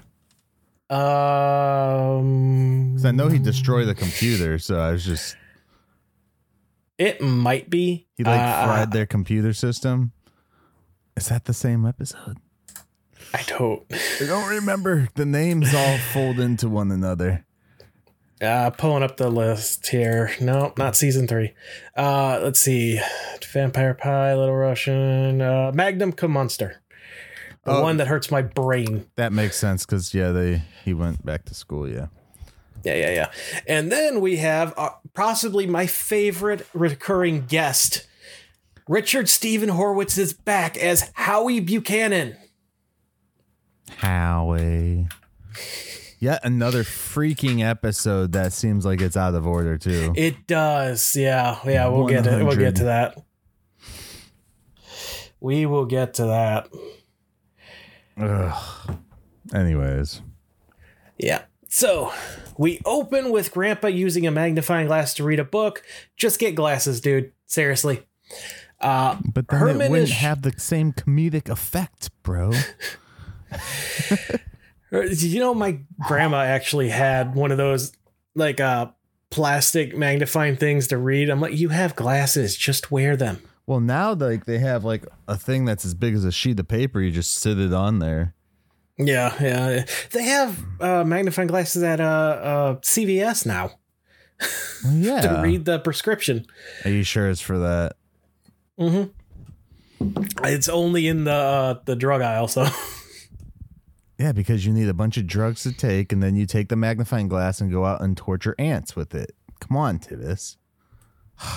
Um, 0.89 2.93
'Cause 2.95 3.05
I 3.05 3.11
know 3.11 3.27
he 3.29 3.39
destroyed 3.39 3.87
the 3.87 3.95
computer, 3.95 4.59
so 4.59 4.79
I 4.79 4.91
was 4.91 5.05
just 5.05 5.35
it 6.97 7.21
might 7.21 7.69
be. 7.69 8.07
he 8.17 8.23
like 8.23 8.39
Uh, 8.39 8.65
fried 8.65 8.91
their 8.91 9.05
computer 9.05 9.53
system. 9.53 10.11
Is 11.15 11.29
that 11.29 11.45
the 11.45 11.53
same 11.53 11.85
episode? 11.85 12.37
I 13.33 13.43
don't. 13.47 13.83
I 13.91 14.25
don't 14.25 14.49
remember. 14.49 15.07
The 15.15 15.25
names 15.25 15.73
all 15.73 15.97
fold 16.13 16.39
into 16.39 16.67
one 16.67 16.91
another. 16.91 17.45
Uh, 18.41 18.69
pulling 18.71 19.03
up 19.03 19.17
the 19.17 19.29
list 19.29 19.87
here. 19.87 20.31
No, 20.41 20.73
not 20.77 20.95
season 20.95 21.27
three. 21.27 21.53
Uh, 21.95 22.39
let's 22.41 22.59
see. 22.59 22.99
Vampire 23.51 23.93
Pie, 23.93 24.33
Little 24.33 24.55
Russian, 24.55 25.41
uh, 25.41 25.71
Magnum 25.73 26.13
Munster. 26.29 26.81
The 27.69 27.75
Oh. 27.75 27.81
one 27.83 27.97
that 27.97 28.07
hurts 28.07 28.31
my 28.31 28.41
brain. 28.41 29.05
That 29.15 29.31
makes 29.31 29.55
sense 29.57 29.85
because 29.85 30.13
yeah, 30.13 30.31
they 30.31 30.63
he 30.83 30.93
went 30.93 31.23
back 31.25 31.45
to 31.45 31.53
school. 31.53 31.87
Yeah. 31.87 32.07
Yeah, 32.83 32.95
yeah, 32.95 33.11
yeah. 33.11 33.31
And 33.67 33.91
then 33.91 34.21
we 34.21 34.37
have 34.37 34.73
uh, 34.77 34.89
possibly 35.13 35.67
my 35.67 35.85
favorite 35.85 36.65
recurring 36.73 37.45
guest. 37.45 38.07
Richard 38.87 39.29
Stephen 39.29 39.69
Horwitz 39.69 40.17
is 40.17 40.33
back 40.33 40.77
as 40.77 41.11
Howie 41.13 41.59
Buchanan. 41.59 42.35
Howie. 43.97 45.07
Yet 46.19 46.39
another 46.43 46.83
freaking 46.83 47.61
episode 47.61 48.31
that 48.31 48.51
seems 48.53 48.85
like 48.85 48.99
it's 49.01 49.15
out 49.17 49.35
of 49.35 49.45
order 49.45 49.77
too. 49.77 50.13
It 50.15 50.47
does. 50.47 51.15
Yeah, 51.15 51.59
yeah, 51.65 51.87
we'll 51.89 52.07
get 52.07 52.25
it. 52.25 52.43
We'll 52.45 52.55
get 52.55 52.75
to 52.77 52.85
that. 52.85 53.17
We 55.39 55.65
will 55.65 55.85
get 55.85 56.15
to 56.15 56.25
that. 56.25 56.67
Ugh. 58.19 58.97
Anyways, 59.53 60.21
Yeah. 61.17 61.43
So 61.71 62.11
we 62.57 62.81
open 62.83 63.29
with 63.31 63.51
Grandpa 63.51 63.87
using 63.87 64.25
a 64.25 64.31
magnifying 64.31 64.87
glass 64.87 65.13
to 65.15 65.23
read 65.23 65.39
a 65.39 65.43
book. 65.43 65.83
Just 66.17 66.39
get 66.39 66.55
glasses, 66.55 66.99
dude. 66.99 67.31
Seriously. 67.45 68.01
Uh, 68.81 69.17
but 69.33 69.47
then 69.49 69.59
Herman 69.59 69.81
it 69.81 69.89
wouldn't 69.91 70.09
is- 70.09 70.15
have 70.15 70.41
the 70.41 70.53
same 70.57 70.93
comedic 70.93 71.49
effect, 71.49 72.09
bro. 72.23 72.51
You 74.91 75.39
know, 75.39 75.53
my 75.53 75.79
grandma 76.07 76.41
actually 76.41 76.89
had 76.89 77.35
one 77.35 77.51
of 77.51 77.57
those 77.59 77.93
like 78.33 78.59
uh 78.59 78.87
plastic 79.29 79.95
magnifying 79.95 80.55
things 80.55 80.87
to 80.87 80.97
read. 80.97 81.29
I'm 81.29 81.39
like, 81.39 81.53
you 81.55 81.69
have 81.69 81.95
glasses, 81.95 82.55
just 82.57 82.89
wear 82.89 83.15
them. 83.15 83.39
Well, 83.69 83.79
now 83.79 84.13
like 84.13 84.45
they 84.45 84.57
have 84.57 84.83
like 84.83 85.05
a 85.27 85.37
thing 85.37 85.63
that's 85.63 85.85
as 85.85 85.93
big 85.93 86.15
as 86.15 86.25
a 86.25 86.31
sheet 86.31 86.59
of 86.59 86.67
paper. 86.67 86.99
You 86.99 87.11
just 87.11 87.33
sit 87.33 87.59
it 87.59 87.71
on 87.71 87.99
there. 87.99 88.33
Yeah, 88.97 89.31
yeah. 89.39 89.85
They 90.09 90.23
have 90.23 90.59
uh 90.79 91.03
magnifying 91.03 91.49
glasses 91.49 91.83
at 91.83 92.01
uh 92.01 92.03
uh 92.03 92.75
CVS 92.77 93.45
now 93.45 93.73
yeah. 94.91 95.21
to 95.21 95.41
read 95.43 95.65
the 95.65 95.77
prescription. 95.77 96.47
Are 96.83 96.89
you 96.89 97.03
sure 97.03 97.29
it's 97.29 97.41
for 97.41 97.59
that? 97.59 97.95
Mm-hmm. 98.79 100.45
It's 100.45 100.67
only 100.67 101.07
in 101.07 101.25
the 101.25 101.31
uh, 101.31 101.75
the 101.85 101.95
drug 101.95 102.23
aisle, 102.23 102.47
so 102.47 102.65
Yeah, 104.17 104.31
because 104.31 104.65
you 104.65 104.73
need 104.73 104.89
a 104.89 104.95
bunch 104.95 105.15
of 105.17 105.27
drugs 105.27 105.61
to 105.61 105.73
take, 105.73 106.11
and 106.11 106.23
then 106.23 106.35
you 106.35 106.47
take 106.47 106.69
the 106.69 106.75
magnifying 106.75 107.27
glass 107.27 107.61
and 107.61 107.71
go 107.71 107.85
out 107.85 108.01
and 108.01 108.17
torture 108.17 108.55
ants 108.57 108.95
with 108.95 109.13
it. 109.13 109.35
Come 109.59 109.77
on, 109.77 109.99
Tivis. 109.99 110.55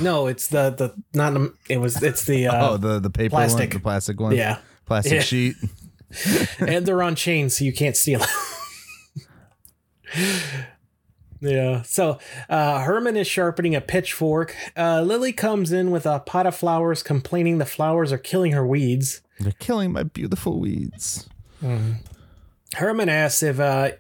No, 0.01 0.27
it's 0.27 0.47
the 0.49 0.71
the 0.71 0.95
not 1.15 1.51
it 1.69 1.79
was 1.79 2.03
it's 2.03 2.25
the 2.25 2.47
uh 2.49 2.71
oh, 2.71 2.77
the 2.77 2.99
the 3.01 3.11
paper 3.11 3.31
plastic. 3.31 3.59
one, 3.61 3.69
the 3.71 3.81
plastic 3.81 4.21
one, 4.21 4.37
yeah 4.37 4.59
plastic 4.87 5.13
Yeah. 5.15 5.21
sheet. 5.21 5.57
and 6.61 6.85
they're 6.85 7.03
on 7.03 7.15
chains, 7.15 7.57
so 7.57 7.65
you 7.65 7.73
can't 7.73 7.97
steal 7.97 8.21
them. 8.21 8.29
yeah. 11.41 11.83
So 11.83 12.19
uh, 12.49 12.81
Herman 12.81 13.17
is 13.17 13.27
sharpening 13.27 13.75
a 13.75 13.81
pitchfork. 13.81 14.55
Uh, 14.77 15.01
Lily 15.03 15.33
comes 15.33 15.73
in 15.73 15.91
with 15.91 16.05
a 16.07 16.21
pot 16.21 16.47
of 16.47 16.55
flowers, 16.55 17.03
complaining 17.03 17.59
the 17.59 17.65
flowers 17.67 18.13
are 18.13 18.19
killing 18.19 18.53
her 18.53 18.67
weeds. 18.67 19.23
They're 19.41 19.53
killing 19.53 19.93
my 19.93 20.03
beautiful 20.03 20.61
weeds. 20.61 21.29
Herman 22.75 23.09
asks 23.09 23.43
if 23.43 23.59
uh, 23.59 23.93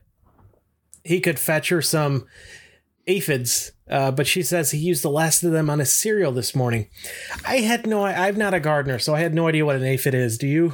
he 1.04 1.20
could 1.20 1.38
fetch 1.38 1.70
her 1.70 1.82
some 1.82 2.26
aphids, 3.06 3.72
uh, 3.92 4.10
but 4.10 4.26
she 4.26 4.42
says 4.42 4.70
he 4.72 4.78
used 4.78 5.04
the 5.04 5.10
last 5.10 5.44
of 5.44 5.52
them 5.52 5.70
on 5.70 5.78
his 5.78 5.92
cereal 5.92 6.32
this 6.32 6.54
morning. 6.56 6.88
I 7.46 7.56
had 7.58 7.86
no, 7.86 8.04
I'm 8.04 8.36
not 8.36 8.54
a 8.54 8.60
gardener, 8.60 8.98
so 8.98 9.14
I 9.14 9.20
had 9.20 9.34
no 9.34 9.46
idea 9.46 9.64
what 9.64 9.76
an 9.76 9.84
aphid 9.84 10.14
is. 10.14 10.38
Do 10.38 10.46
you? 10.48 10.72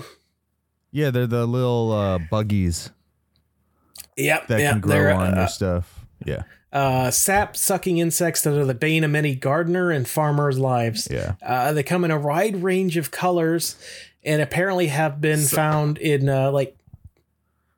Yeah, 0.93 1.11
they're 1.11 1.27
the 1.27 1.45
little 1.47 1.93
uh, 1.93 2.19
buggies 2.31 2.91
Yep. 4.17 4.47
that 4.49 4.61
yeah, 4.61 4.71
can 4.73 4.81
grow 4.81 5.15
on 5.17 5.35
uh, 5.35 5.41
your 5.41 5.49
stuff. 5.49 6.07
Yeah, 6.25 6.43
uh, 6.73 7.11
sap 7.11 7.57
sucking 7.57 7.99
insects 7.99 8.43
that 8.43 8.55
are 8.57 8.65
the 8.65 8.75
bane 8.75 9.05
of 9.05 9.11
many 9.11 9.35
gardener 9.35 9.91
and 9.91 10.09
farmers' 10.09 10.59
lives. 10.59 11.07
yeah. 11.11 11.35
Uh, 11.43 11.73
they 11.73 11.83
come 11.83 12.05
in 12.05 12.11
a 12.11 12.19
wide 12.19 12.63
range 12.63 12.97
of 12.97 13.11
colors 13.11 13.77
and 14.25 14.43
apparently 14.43 14.87
have 14.89 15.21
been 15.21 15.41
found 15.41 15.99
in 15.99 16.29
uh, 16.29 16.51
like 16.51 16.77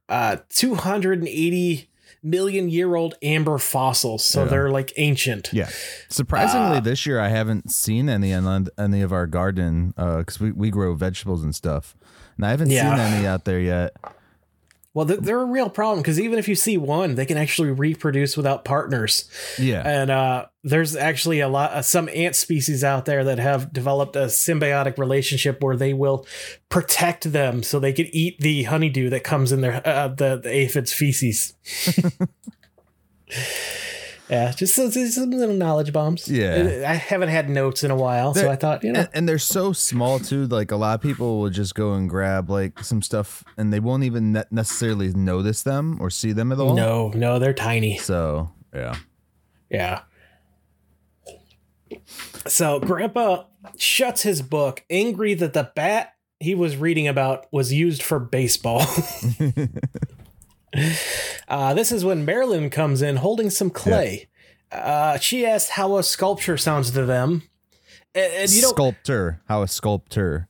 uh, 0.08 0.36
280 0.48 1.89
million 2.22 2.68
year 2.68 2.94
old 2.96 3.14
amber 3.22 3.58
fossils. 3.58 4.24
So 4.24 4.42
Yeah. 4.44 4.48
they're 4.50 4.70
like 4.70 4.92
ancient. 4.96 5.48
Yeah. 5.52 5.68
Surprisingly, 6.08 6.78
Uh, 6.78 6.80
this 6.80 7.06
year 7.06 7.20
I 7.20 7.28
haven't 7.28 7.70
seen 7.72 8.08
any 8.08 8.32
in 8.32 8.68
any 8.78 9.02
of 9.02 9.12
our 9.12 9.26
garden 9.26 9.94
because 9.96 10.38
we, 10.40 10.52
we 10.52 10.70
grow 10.70 10.94
vegetables 10.94 11.42
and 11.42 11.54
stuff, 11.54 11.96
and 12.36 12.44
I 12.46 12.50
haven't 12.50 12.70
Yeah. 12.70 12.90
seen 12.94 13.00
any 13.14 13.26
out 13.26 13.44
there 13.44 13.60
yet. 13.60 13.96
Well, 14.92 15.04
they're, 15.04 15.40
a 15.40 15.44
real 15.44 15.70
problem 15.70 16.02
because 16.02 16.18
even 16.18 16.38
if 16.38 16.48
you 16.48 16.56
see 16.56 16.76
one, 16.76 17.14
they 17.14 17.24
can 17.24 17.36
actually 17.36 17.70
reproduce 17.70 18.36
without 18.36 18.64
partners. 18.64 19.30
Yeah. 19.56 19.82
And 19.86 20.10
uh, 20.10 20.46
there's 20.64 20.96
actually 20.96 21.38
a 21.38 21.48
lot 21.48 21.70
uh, 21.70 21.82
some 21.82 22.08
ant 22.08 22.34
species 22.34 22.82
out 22.82 23.04
there 23.04 23.22
that 23.22 23.38
have 23.38 23.72
developed 23.72 24.16
a 24.16 24.26
symbiotic 24.26 24.98
relationship 24.98 25.62
where 25.62 25.76
they 25.76 25.94
will 25.94 26.26
protect 26.70 27.30
them 27.30 27.62
so 27.62 27.78
they 27.78 27.92
can 27.92 28.08
eat 28.12 28.40
the 28.40 28.64
honeydew 28.64 29.10
that 29.10 29.22
comes 29.22 29.52
in 29.52 29.60
their 29.60 29.80
uh, 29.86 30.08
the, 30.08 30.36
the 30.36 30.52
aphid's 30.52 30.92
feces. 30.92 31.54
yeah, 34.30 34.52
just, 34.52 34.74
so- 34.76 34.90
just 34.90 35.14
some 35.16 35.30
little 35.30 35.54
knowledge 35.54 35.92
bombs. 35.92 36.28
Yeah. 36.28 36.84
I 36.88 36.94
haven't 36.94 37.28
had 37.30 37.50
notes 37.50 37.82
in 37.84 37.90
a 37.90 37.96
while, 37.96 38.32
so 38.32 38.42
They're- 38.42 38.50
I 38.50 38.56
thought 38.56 38.84
you 38.84 38.92
know. 38.92 39.00
and, 39.00 39.08
and 39.12 39.28
they're 39.28 39.38
so 39.38 39.72
small 39.72 40.18
too. 40.20 40.46
Like 40.46 40.70
a 40.70 40.76
lot 40.76 40.94
of 40.94 41.00
people 41.02 41.40
will 41.40 41.50
just 41.50 41.74
go 41.74 41.94
and 41.94 42.08
grab 42.08 42.48
like 42.48 42.82
some 42.84 43.02
stuff, 43.02 43.42
and 43.58 43.72
they 43.72 43.80
won't 43.80 44.04
even 44.04 44.32
ne- 44.32 44.44
necessarily 44.50 45.08
notice 45.12 45.62
them 45.62 45.98
or 46.00 46.10
see 46.10 46.32
them 46.32 46.52
at 46.52 46.58
all. 46.60 46.74
no, 46.74 47.08
no, 47.14 47.38
they're 47.38 47.52
tiny. 47.52 47.98
So 47.98 48.50
yeah. 48.74 48.94
Yeah. 49.68 50.02
So 52.46 52.80
Grandpa 52.80 53.44
shuts 53.76 54.22
his 54.22 54.42
book, 54.42 54.84
angry 54.90 55.34
that 55.34 55.52
the 55.52 55.70
bat 55.74 56.14
he 56.38 56.54
was 56.54 56.76
reading 56.76 57.06
about 57.08 57.46
was 57.52 57.72
used 57.72 58.02
for 58.02 58.18
baseball. 58.18 58.84
uh, 61.48 61.74
this 61.74 61.92
is 61.92 62.04
when 62.04 62.24
Marilyn 62.24 62.70
comes 62.70 63.02
in 63.02 63.16
holding 63.16 63.50
some 63.50 63.70
clay. 63.70 64.28
Uh, 64.70 65.18
she 65.18 65.44
asks 65.44 65.70
how 65.70 65.96
a 65.96 66.02
sculpture 66.02 66.56
sounds 66.56 66.90
to 66.92 67.04
them. 67.04 67.42
And, 68.14 68.32
and 68.32 68.50
you 68.50 68.62
don't 68.62 68.74
sculptor. 68.74 69.40
How 69.48 69.62
a 69.62 69.68
sculptor. 69.68 70.48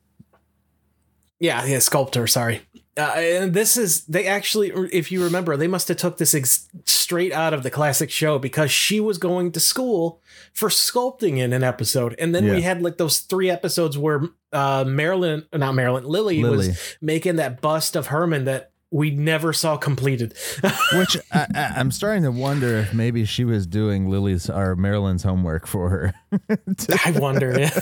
Yeah, 1.39 1.65
yeah, 1.65 1.79
sculptor. 1.79 2.27
Sorry. 2.27 2.63
Uh, 2.97 3.15
and 3.17 3.55
this 3.55 3.77
is 3.77 4.05
they 4.05 4.27
actually, 4.27 4.71
if 4.93 5.11
you 5.11 5.25
remember, 5.25 5.57
they 5.57 5.69
must 5.69 5.89
have 5.89 5.97
took 5.97 6.19
this 6.19 6.35
ex- 6.35 6.69
straight 6.85 7.33
out 7.33 7.55
of 7.55 7.63
the 7.63 7.71
classic 7.71 8.11
show 8.11 8.39
because 8.39 8.71
she 8.71 9.01
was 9.01 9.17
going 9.17 9.53
to 9.53 9.61
school 9.61 10.21
for 10.53 10.69
sculpting 10.69 11.39
in 11.39 11.53
an 11.53 11.65
episode, 11.65 12.15
and 12.19 12.35
then 12.35 12.45
we 12.45 12.63
had 12.63 12.83
like 12.83 12.99
those 12.99 13.21
three 13.21 13.49
episodes 13.49 13.97
where 13.97 14.23
uh, 14.53 14.85
Marilyn, 14.87 15.47
not 15.53 15.75
Marilyn, 15.75 16.05
Lily, 16.05 16.43
Lily. 16.43 16.69
was 16.69 16.97
making 17.01 17.37
that 17.37 17.63
bust 17.63 17.97
of 17.97 18.09
Herman 18.09 18.45
that 18.45 18.70
we 18.91 19.11
never 19.11 19.53
saw 19.53 19.77
completed. 19.77 20.35
Which 20.95 21.17
I, 21.33 21.75
I'm 21.77 21.91
starting 21.91 22.25
to 22.25 22.33
wonder 22.33 22.79
if 22.79 22.93
maybe 22.93 23.25
she 23.25 23.45
was 23.45 23.67
doing 23.67 24.09
Lily's 24.09 24.51
or 24.51 24.77
Marilyn's 24.77 25.23
homework 25.23 25.67
for 25.67 25.89
her. 25.91 26.15
I 27.05 27.13
wonder. 27.13 27.59
Yeah. 27.59 27.81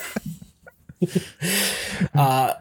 uh, 2.14 2.54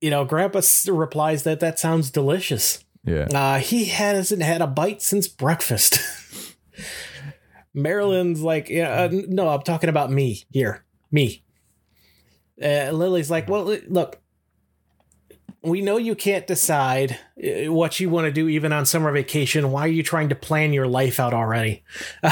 you 0.00 0.10
know, 0.10 0.24
Grandpa 0.24 0.60
replies 0.88 1.44
that 1.44 1.60
that 1.60 1.78
sounds 1.78 2.10
delicious. 2.10 2.84
yeah. 3.04 3.28
Uh, 3.32 3.58
he 3.58 3.86
hasn't 3.86 4.42
had 4.42 4.60
a 4.60 4.66
bite 4.66 5.02
since 5.02 5.28
breakfast. 5.28 6.00
Marilyn's 7.74 8.40
like, 8.40 8.68
yeah, 8.68 9.02
uh, 9.02 9.08
no, 9.12 9.48
I'm 9.48 9.62
talking 9.62 9.90
about 9.90 10.10
me 10.10 10.44
here, 10.50 10.84
me. 11.10 11.44
Uh, 12.60 12.90
Lily's 12.90 13.30
like, 13.30 13.48
well, 13.50 13.64
look, 13.88 14.18
we 15.66 15.82
know 15.82 15.96
you 15.96 16.14
can't 16.14 16.46
decide 16.46 17.18
uh, 17.42 17.72
what 17.72 18.00
you 18.00 18.08
want 18.08 18.26
to 18.26 18.32
do 18.32 18.48
even 18.48 18.72
on 18.72 18.86
summer 18.86 19.12
vacation. 19.12 19.70
Why 19.70 19.82
are 19.82 19.88
you 19.88 20.02
trying 20.02 20.28
to 20.30 20.34
plan 20.34 20.72
your 20.72 20.86
life 20.86 21.20
out 21.20 21.34
already? 21.34 21.82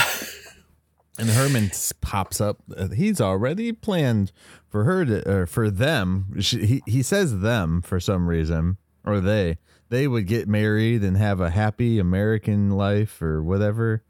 And 1.16 1.30
Herman 1.30 1.70
pops 2.00 2.40
up. 2.40 2.58
Uh, 2.76 2.88
He's 2.88 3.20
already 3.20 3.72
planned 3.72 4.32
for 4.68 4.84
her 4.84 5.04
to, 5.04 5.30
or 5.30 5.46
for 5.46 5.70
them. 5.70 6.40
She, 6.40 6.66
he 6.66 6.82
he 6.86 7.02
says 7.02 7.40
them 7.40 7.82
for 7.82 8.00
some 8.00 8.26
reason, 8.28 8.78
or 9.04 9.20
they. 9.20 9.58
They 9.90 10.08
would 10.08 10.26
get 10.26 10.48
married 10.48 11.04
and 11.04 11.16
have 11.16 11.40
a 11.40 11.50
happy 11.50 12.00
American 12.00 12.70
life 12.70 13.22
or 13.22 13.42
whatever. 13.42 14.02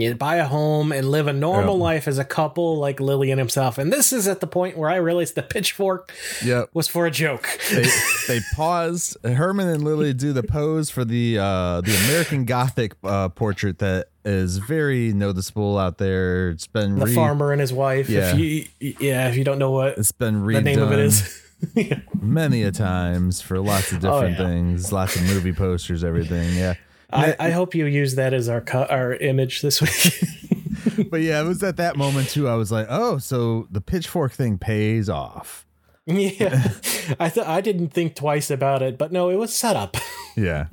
You 0.00 0.14
buy 0.14 0.36
a 0.36 0.46
home 0.46 0.92
and 0.92 1.10
live 1.10 1.26
a 1.26 1.32
normal 1.32 1.76
Yeah. 1.76 1.82
life 1.84 2.08
as 2.08 2.18
a 2.18 2.24
couple, 2.24 2.76
like 2.78 3.00
Lily 3.00 3.30
and 3.30 3.38
himself. 3.38 3.78
And 3.78 3.92
this 3.92 4.12
is 4.12 4.26
at 4.28 4.40
the 4.40 4.46
point 4.46 4.76
where 4.76 4.88
I 4.90 4.96
realized 4.96 5.34
the 5.34 5.42
pitchfork 5.42 6.12
Yep. 6.44 6.70
was 6.74 6.88
for 6.88 7.06
a 7.06 7.10
joke. 7.10 7.48
They 7.70 7.86
they 8.28 8.40
paused. 8.54 9.16
Herman 9.24 9.68
and 9.68 9.82
Lily 9.84 10.12
do 10.12 10.32
the 10.32 10.42
pose 10.42 10.90
for 10.90 11.04
the 11.04 11.38
uh, 11.38 11.80
the 11.82 11.94
American 12.06 12.44
Gothic 12.44 12.94
uh, 13.04 13.28
portrait 13.30 13.78
that 13.78 14.08
is 14.24 14.58
very 14.58 15.12
noticeable 15.12 15.78
out 15.78 15.98
there. 15.98 16.50
It's 16.50 16.66
been 16.66 16.98
the 16.98 17.06
re- 17.06 17.14
farmer 17.14 17.52
and 17.52 17.60
his 17.60 17.72
wife. 17.72 18.08
Yeah. 18.08 18.32
If 18.34 18.38
you, 18.38 18.64
yeah, 19.00 19.28
if 19.28 19.36
you 19.36 19.44
don't 19.44 19.58
know 19.58 19.70
what 19.70 19.96
It's 19.98 20.12
been 20.12 20.42
redone 20.42 20.54
the 20.54 20.62
name 20.62 20.82
of 20.82 20.92
it 20.92 20.98
is. 21.00 21.42
Yeah. 21.74 22.00
many 22.20 22.62
a 22.64 22.70
times 22.70 23.40
for 23.40 23.58
lots 23.58 23.90
of 23.90 24.04
Oh, 24.04 24.20
different 24.20 24.38
yeah. 24.38 24.46
things, 24.46 24.92
lots 24.92 25.16
of 25.16 25.22
movie 25.22 25.54
posters, 25.54 26.04
everything. 26.04 26.54
Yeah. 26.54 26.74
I, 27.12 27.36
I 27.38 27.50
hope 27.50 27.74
you 27.74 27.86
use 27.86 28.16
that 28.16 28.34
as 28.34 28.48
our 28.48 28.60
cu- 28.60 28.78
our 28.88 29.14
image 29.14 29.62
this 29.62 29.80
week. 29.80 31.08
but 31.10 31.20
yeah, 31.22 31.40
it 31.40 31.44
was 31.44 31.62
at 31.62 31.76
that 31.76 31.96
moment 31.96 32.28
too. 32.30 32.48
I 32.48 32.54
was 32.54 32.72
like, 32.72 32.86
oh, 32.90 33.18
so 33.18 33.68
the 33.70 33.80
pitchfork 33.80 34.32
thing 34.32 34.58
pays 34.58 35.08
off. 35.08 35.64
yeah, 36.06 36.62
I 37.20 37.28
thought 37.28 37.46
I 37.46 37.60
didn't 37.60 37.88
think 37.90 38.14
twice 38.16 38.50
about 38.50 38.82
it, 38.82 38.96
but 38.98 39.12
no, 39.12 39.28
it 39.30 39.36
was 39.36 39.54
set 39.54 39.76
up. 39.76 39.96
Yeah. 40.38 40.66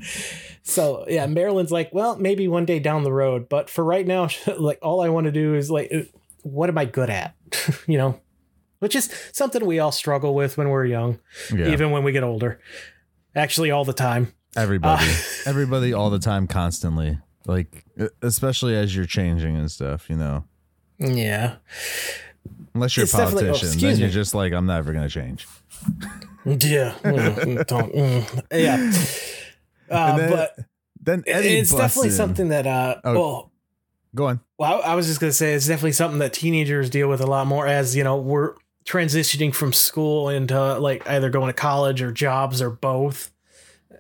So 0.64 1.06
yeah, 1.08 1.26
Marilyn's 1.26 1.72
like, 1.72 1.94
well, 1.94 2.18
maybe 2.18 2.50
one 2.50 2.66
day 2.66 2.80
down 2.80 3.04
the 3.04 3.14
road, 3.14 3.48
but 3.48 3.70
for 3.70 3.82
right 3.82 4.06
now, 4.06 4.28
like 4.58 4.78
all 4.82 5.00
I 5.02 5.08
want 5.08 5.24
to 5.24 5.32
do 5.32 5.56
is 5.56 5.72
like, 5.72 5.90
uh, 5.94 6.00
what 6.42 6.68
am 6.68 6.78
I 6.78 6.84
good 6.84 7.10
at? 7.10 7.34
you 7.88 7.98
know, 7.98 8.20
which 8.80 8.94
is 8.94 9.10
something 9.32 9.66
we 9.66 9.80
all 9.80 9.94
struggle 9.94 10.36
with 10.36 10.58
when 10.58 10.68
we're 10.68 10.84
young, 10.84 11.18
Yeah. 11.56 11.70
even 11.70 11.92
when 11.92 12.04
we 12.04 12.12
get 12.12 12.24
older. 12.24 12.60
Actually, 13.38 13.72
all 13.72 13.86
the 13.86 13.94
time. 13.94 14.34
Everybody. 14.56 15.06
Uh, 15.10 15.16
Everybody 15.46 15.94
all 15.94 16.10
the 16.10 16.20
time, 16.20 16.48
constantly. 16.48 17.18
Like, 17.46 17.86
especially 18.22 18.76
as 18.76 18.96
you're 18.96 19.06
changing 19.06 19.56
and 19.58 19.70
stuff, 19.70 20.10
you 20.10 20.16
know. 20.16 20.46
Yeah. 21.00 21.56
Unless 22.74 22.96
you're 22.98 23.04
a 23.04 23.06
It's 23.06 23.16
oh, 23.16 23.18
politician, 23.18 23.68
then 23.68 23.74
excuse 23.74 24.00
you're 24.00 24.08
me. 24.10 24.14
just 24.14 24.34
like, 24.36 24.54
I'm 24.54 24.66
never 24.66 24.94
to 24.94 25.10
change. 25.10 25.48
Yeah. 26.46 26.94
Mm, 27.04 27.66
mm. 27.66 28.42
yeah. 28.52 28.92
Uh, 29.90 30.18
then- 30.18 30.30
but 30.32 30.56
Then 31.02 31.24
Eddie 31.28 31.58
it's 31.60 31.72
definitely 31.74 32.10
in. 32.10 32.16
something 32.16 32.48
that 32.50 32.66
uh 32.66 32.96
Oh. 33.04 33.14
well 33.14 33.52
Go 34.16 34.26
on. 34.28 34.40
well 34.58 34.82
I, 34.82 34.92
I 34.92 34.96
was 34.96 35.08
just 35.08 35.20
gonna 35.20 35.32
say 35.34 35.54
it's 35.54 35.68
definitely 35.68 35.92
something 35.92 36.20
that 36.20 36.34
teenagers 36.34 36.90
deal 36.90 37.08
with 37.10 37.20
a 37.22 37.28
lot 37.28 37.48
more 37.48 37.68
as 37.68 37.96
you 37.96 38.04
know 38.04 38.16
we're 38.18 38.56
transitioning 38.86 39.54
from 39.54 39.72
school 39.74 40.30
into 40.30 40.80
like 40.80 41.08
either 41.08 41.30
going 41.30 41.48
to 41.48 41.54
college 41.54 42.02
or 42.02 42.12
jobs 42.12 42.62
or 42.62 42.70
both 42.70 43.32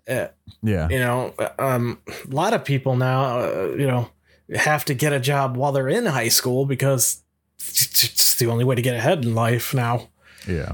uh, 0.10 0.28
Yeah. 0.62 0.88
you 0.90 1.00
know 1.00 1.34
um 1.60 2.00
a 2.08 2.34
lot 2.36 2.54
of 2.54 2.64
people 2.66 2.96
now 2.96 3.40
uh, 3.40 3.76
you 3.78 3.88
know 3.88 4.10
have 4.56 4.86
to 4.86 4.94
get 4.94 5.14
a 5.14 5.20
job 5.20 5.56
while 5.58 5.72
they're 5.72 5.90
in 5.90 6.06
high 6.06 6.30
school 6.30 6.66
because 6.66 7.24
it's 7.60 8.04
it's 8.04 8.36
the 8.36 8.48
only 8.48 8.64
way 8.66 8.76
to 8.76 8.82
get 8.82 8.96
ahead 8.96 9.24
in 9.24 9.34
life 9.36 9.74
now 9.74 10.10
Yeah. 10.48 10.74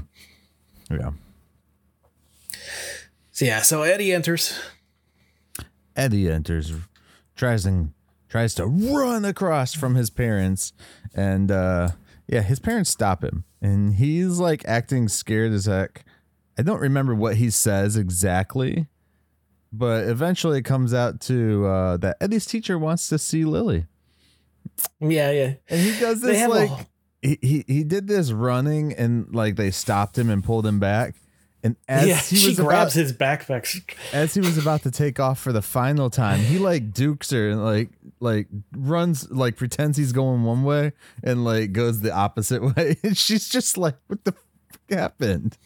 Yeah. 0.90 1.10
so 3.32 3.44
yeah 3.44 3.62
so 3.62 3.82
eddie 3.82 4.12
enters 4.12 4.58
Eddie 5.96 6.30
enters, 6.30 6.72
tries 7.36 7.66
and 7.66 7.92
tries 8.28 8.54
to 8.54 8.64
run 8.66 9.24
across 9.24 9.74
from 9.74 9.96
his 9.96 10.08
parents, 10.08 10.72
and 11.14 11.50
uh, 11.50 11.88
yeah, 12.28 12.40
his 12.42 12.58
parents 12.60 12.88
stop 12.90 13.22
him, 13.24 13.44
and 13.60 13.96
he's 13.96 14.38
like 14.38 14.62
acting 14.66 15.08
scared 15.08 15.52
as 15.52 15.66
heck. 15.66 16.04
I 16.56 16.62
don't 16.62 16.80
remember 16.80 17.14
what 17.14 17.36
he 17.36 17.50
says 17.50 17.96
exactly, 17.96 18.86
but 19.72 20.04
eventually 20.08 20.58
it 20.58 20.64
comes 20.64 20.92
out 20.94 21.20
to 21.22 21.66
uh, 21.66 21.96
that 21.98 22.16
Eddie's 22.20 22.46
teacher 22.46 22.78
wants 22.78 23.08
to 23.08 23.18
see 23.18 23.44
Lily, 23.44 23.86
Yeah, 25.00 25.30
yeah. 25.30 25.54
and 25.68 25.80
he 25.80 25.98
does 26.00 26.20
this 26.20 26.38
have 26.38 26.50
a 26.50 26.54
like 26.54 26.86
he, 27.22 27.38
he 27.42 27.64
he 27.66 27.84
did 27.84 28.06
this 28.08 28.32
running, 28.32 28.92
and 28.94 29.32
like 29.34 29.56
they 29.56 29.70
stopped 29.70 30.16
him 30.18 30.30
and 30.30 30.42
pulled 30.42 30.66
him 30.66 30.78
back. 30.80 31.14
And 31.62 31.76
as 31.86 32.08
yeah, 32.08 32.16
he 32.16 32.36
she 32.36 32.48
was 32.48 32.58
grabs 32.60 32.96
about, 32.96 33.02
his 33.02 33.12
backpack. 33.12 33.94
as 34.14 34.32
he 34.32 34.40
was 34.40 34.56
about 34.56 34.82
to 34.84 34.90
take 34.90 35.20
off 35.20 35.38
for 35.38 35.52
the 35.52 35.60
final 35.60 36.08
time, 36.08 36.40
he 36.40 36.58
like 36.58 36.94
dukes 36.94 37.30
her 37.32 37.50
and 37.50 37.62
like 37.62 37.90
like 38.18 38.48
runs 38.74 39.30
like 39.30 39.56
pretends 39.56 39.98
he's 39.98 40.12
going 40.12 40.42
one 40.44 40.62
way 40.62 40.92
and 41.22 41.44
like 41.44 41.72
goes 41.72 42.00
the 42.00 42.14
opposite 42.14 42.62
way, 42.76 42.96
and 43.02 43.14
she's 43.14 43.46
just 43.46 43.76
like, 43.76 43.96
"What 44.06 44.24
the 44.24 44.32
fuck 44.32 44.98
happened?" 44.98 45.58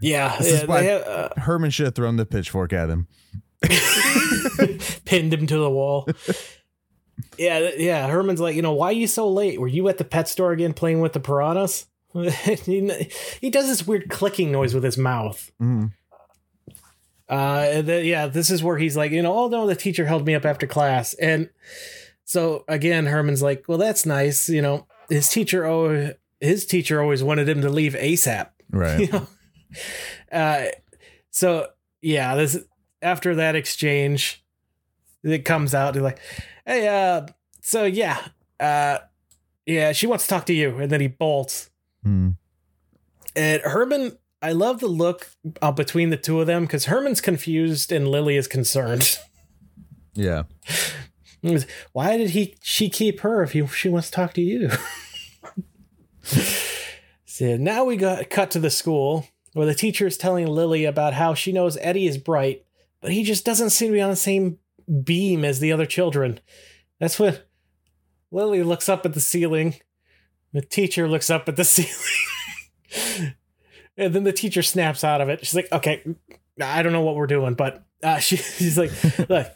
Yeah, 0.00 0.36
This 0.38 0.48
yeah 0.50 0.62
is 0.62 0.66
why 0.66 0.82
have, 0.82 1.02
uh, 1.02 1.28
Herman 1.36 1.70
should 1.70 1.86
have 1.86 1.94
thrown 1.94 2.16
the 2.16 2.26
pitchfork 2.26 2.72
at 2.72 2.88
him. 2.88 3.06
pinned 5.04 5.32
him 5.32 5.46
to 5.46 5.58
the 5.58 5.70
wall. 5.70 6.08
yeah, 7.38 7.70
yeah. 7.76 8.08
Herman's 8.08 8.40
like, 8.40 8.56
you 8.56 8.62
know, 8.62 8.72
why 8.72 8.86
are 8.86 8.92
you 8.92 9.06
so 9.06 9.30
late? 9.30 9.60
Were 9.60 9.68
you 9.68 9.88
at 9.88 9.98
the 9.98 10.04
pet 10.04 10.28
store 10.28 10.52
again 10.52 10.72
playing 10.72 11.00
with 11.00 11.12
the 11.12 11.20
piranhas? 11.20 11.86
he, 12.14 13.50
does 13.50 13.68
this 13.68 13.86
weird 13.86 14.10
clicking 14.10 14.50
noise 14.50 14.74
with 14.74 14.82
his 14.82 14.98
mouth. 14.98 15.50
Mhm. 15.60 15.92
Uh, 17.28 17.82
then, 17.82 18.04
yeah, 18.04 18.26
this 18.26 18.50
is 18.50 18.60
where 18.62 18.76
he's 18.76 18.96
like, 18.96 19.12
you 19.12 19.22
know, 19.22 19.32
oh 19.32 19.48
no, 19.48 19.66
the 19.68 19.76
teacher 19.76 20.04
held 20.06 20.26
me 20.26 20.34
up 20.34 20.44
after 20.44 20.66
class, 20.66 21.14
and 21.14 21.48
so 22.24 22.64
again, 22.66 23.06
Herman's 23.06 23.42
like, 23.42 23.64
well, 23.68 23.78
that's 23.78 24.04
nice, 24.04 24.48
you 24.48 24.60
know. 24.60 24.88
His 25.08 25.28
teacher, 25.28 25.64
oh, 25.64 26.14
his 26.40 26.66
teacher 26.66 27.00
always 27.00 27.22
wanted 27.22 27.48
him 27.48 27.60
to 27.62 27.68
leave 27.68 27.94
ASAP. 27.94 28.48
Right. 28.72 29.00
you 29.00 29.08
know 29.08 29.26
uh 30.32 30.66
so 31.30 31.68
yeah 32.00 32.34
this 32.34 32.58
after 33.02 33.34
that 33.36 33.54
exchange 33.56 34.44
it 35.22 35.44
comes 35.44 35.74
out 35.74 35.94
they're 35.94 36.02
like 36.02 36.18
hey 36.66 36.88
uh 36.88 37.26
so 37.60 37.84
yeah 37.84 38.28
uh 38.58 38.98
yeah 39.66 39.92
she 39.92 40.06
wants 40.06 40.24
to 40.24 40.30
talk 40.30 40.46
to 40.46 40.52
you. 40.52 40.78
And 40.78 40.90
then 40.90 41.00
he 41.00 41.06
bolts. 41.06 41.70
Mm. 42.04 42.36
and 43.36 43.62
herman 43.62 44.16
i 44.40 44.52
love 44.52 44.80
the 44.80 44.88
look 44.88 45.28
uh, 45.60 45.70
between 45.70 46.08
the 46.08 46.16
two 46.16 46.40
of 46.40 46.46
them 46.46 46.62
because 46.62 46.86
herman's 46.86 47.20
confused 47.20 47.92
and 47.92 48.08
lily 48.08 48.36
is 48.36 48.48
concerned. 48.48 49.18
Yeah. 50.14 50.42
why 51.92 52.16
did 52.16 52.30
he 52.30 52.56
she 52.62 52.90
keep 52.90 53.20
her 53.20 53.42
if 53.44 53.52
he, 53.52 53.64
she 53.68 53.88
wants 53.88 54.10
to 54.10 54.14
talk 54.16 54.32
to 54.34 54.42
you? 54.42 54.70
So 57.24 57.56
now 57.56 57.84
we 57.84 57.96
got 57.96 58.28
cut 58.28 58.50
to 58.50 58.58
the 58.58 58.68
school 58.68 59.26
where 59.52 59.66
the 59.66 59.74
teacher 59.74 60.06
is 60.06 60.16
telling 60.16 60.46
lily 60.46 60.84
about 60.84 61.14
how 61.14 61.34
she 61.34 61.52
knows 61.52 61.76
eddie 61.78 62.06
is 62.06 62.18
bright 62.18 62.64
but 63.00 63.12
he 63.12 63.22
just 63.22 63.44
doesn't 63.44 63.70
seem 63.70 63.88
to 63.88 63.94
be 63.94 64.00
on 64.00 64.10
the 64.10 64.16
same 64.16 64.58
beam 65.02 65.44
as 65.44 65.60
the 65.60 65.72
other 65.72 65.86
children 65.86 66.40
that's 66.98 67.18
when 67.18 67.38
lily 68.30 68.62
looks 68.62 68.88
up 68.88 69.04
at 69.06 69.14
the 69.14 69.20
ceiling 69.20 69.74
the 70.52 70.62
teacher 70.62 71.08
looks 71.08 71.30
up 71.30 71.48
at 71.48 71.56
the 71.56 71.64
ceiling 72.94 73.34
and 73.96 74.14
then 74.14 74.24
the 74.24 74.32
teacher 74.32 74.62
snaps 74.62 75.04
out 75.04 75.20
of 75.20 75.28
it 75.28 75.40
she's 75.40 75.54
like 75.54 75.68
okay 75.72 76.02
i 76.60 76.82
don't 76.82 76.92
know 76.92 77.02
what 77.02 77.16
we're 77.16 77.26
doing 77.26 77.54
but 77.54 77.84
uh, 78.02 78.18
she, 78.18 78.36
she's 78.36 78.78
like 78.78 78.90
look 79.28 79.48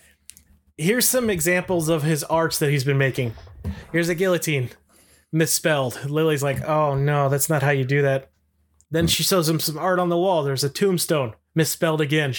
here's 0.76 1.08
some 1.08 1.30
examples 1.30 1.88
of 1.88 2.02
his 2.02 2.24
arts 2.24 2.58
that 2.58 2.70
he's 2.70 2.84
been 2.84 2.98
making. 2.98 3.34
Here's 3.92 4.08
a 4.08 4.14
guillotine, 4.14 4.70
misspelled. 5.32 6.04
Lily's 6.08 6.42
like, 6.42 6.62
oh 6.64 6.94
no, 6.94 7.28
that's 7.28 7.48
not 7.48 7.62
how 7.62 7.70
you 7.70 7.84
do 7.84 8.02
that. 8.02 8.30
Then 8.94 9.08
she 9.08 9.24
shows 9.24 9.48
him 9.48 9.58
some 9.58 9.76
art 9.76 9.98
on 9.98 10.08
the 10.08 10.16
wall. 10.16 10.44
There's 10.44 10.62
a 10.62 10.68
tombstone, 10.68 11.34
misspelled 11.52 12.00
again. 12.00 12.32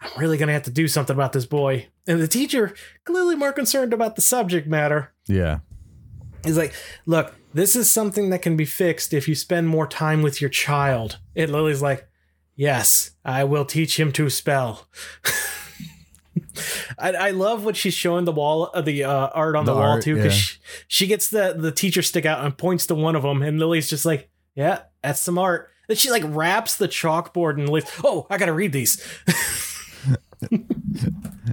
I'm 0.00 0.10
really 0.18 0.36
gonna 0.36 0.52
have 0.52 0.64
to 0.64 0.72
do 0.72 0.88
something 0.88 1.14
about 1.14 1.32
this 1.32 1.46
boy. 1.46 1.86
And 2.04 2.20
the 2.20 2.26
teacher, 2.26 2.74
clearly 3.04 3.36
more 3.36 3.52
concerned 3.52 3.92
about 3.92 4.16
the 4.16 4.22
subject 4.22 4.66
matter, 4.66 5.14
Yeah. 5.28 5.60
He's 6.44 6.56
like, 6.56 6.74
look, 7.06 7.34
this 7.54 7.76
is 7.76 7.90
something 7.90 8.30
that 8.30 8.42
can 8.42 8.56
be 8.56 8.64
fixed 8.64 9.12
if 9.12 9.28
you 9.28 9.36
spend 9.36 9.68
more 9.68 9.86
time 9.86 10.22
with 10.22 10.40
your 10.40 10.50
child. 10.50 11.18
And 11.36 11.52
Lily's 11.52 11.82
like, 11.82 12.08
yes, 12.56 13.12
I 13.24 13.44
will 13.44 13.64
teach 13.64 13.98
him 13.98 14.10
to 14.12 14.30
spell. 14.30 14.88
I, 16.98 17.12
I 17.12 17.30
love 17.30 17.64
what 17.64 17.76
she's 17.76 17.94
showing 17.94 18.24
the 18.24 18.32
wall, 18.32 18.70
uh, 18.74 18.80
the 18.80 19.04
uh, 19.04 19.28
art 19.28 19.54
on 19.54 19.64
the, 19.64 19.72
The 19.72 19.78
wall 19.78 19.90
art, 19.90 20.02
too, 20.02 20.16
because 20.16 20.34
yeah. 20.34 20.40
she, 20.40 20.58
she 20.88 21.06
gets 21.06 21.28
the 21.28 21.54
the 21.56 21.70
teacher 21.70 22.02
stick 22.02 22.26
out 22.26 22.44
and 22.44 22.56
points 22.56 22.86
to 22.86 22.96
one 22.96 23.14
of 23.14 23.22
them, 23.22 23.42
and 23.42 23.58
Lily's 23.58 23.88
just 23.88 24.04
like, 24.04 24.28
yeah, 24.54 24.82
that's 25.02 25.20
some 25.20 25.38
art. 25.38 25.70
Then 25.88 25.96
she 25.96 26.10
like 26.10 26.22
wraps 26.26 26.76
the 26.76 26.88
chalkboard 26.88 27.58
and 27.58 27.68
leaves. 27.68 27.90
Oh, 28.04 28.26
I 28.30 28.38
gotta 28.38 28.52
read 28.52 28.72
these. 28.72 29.02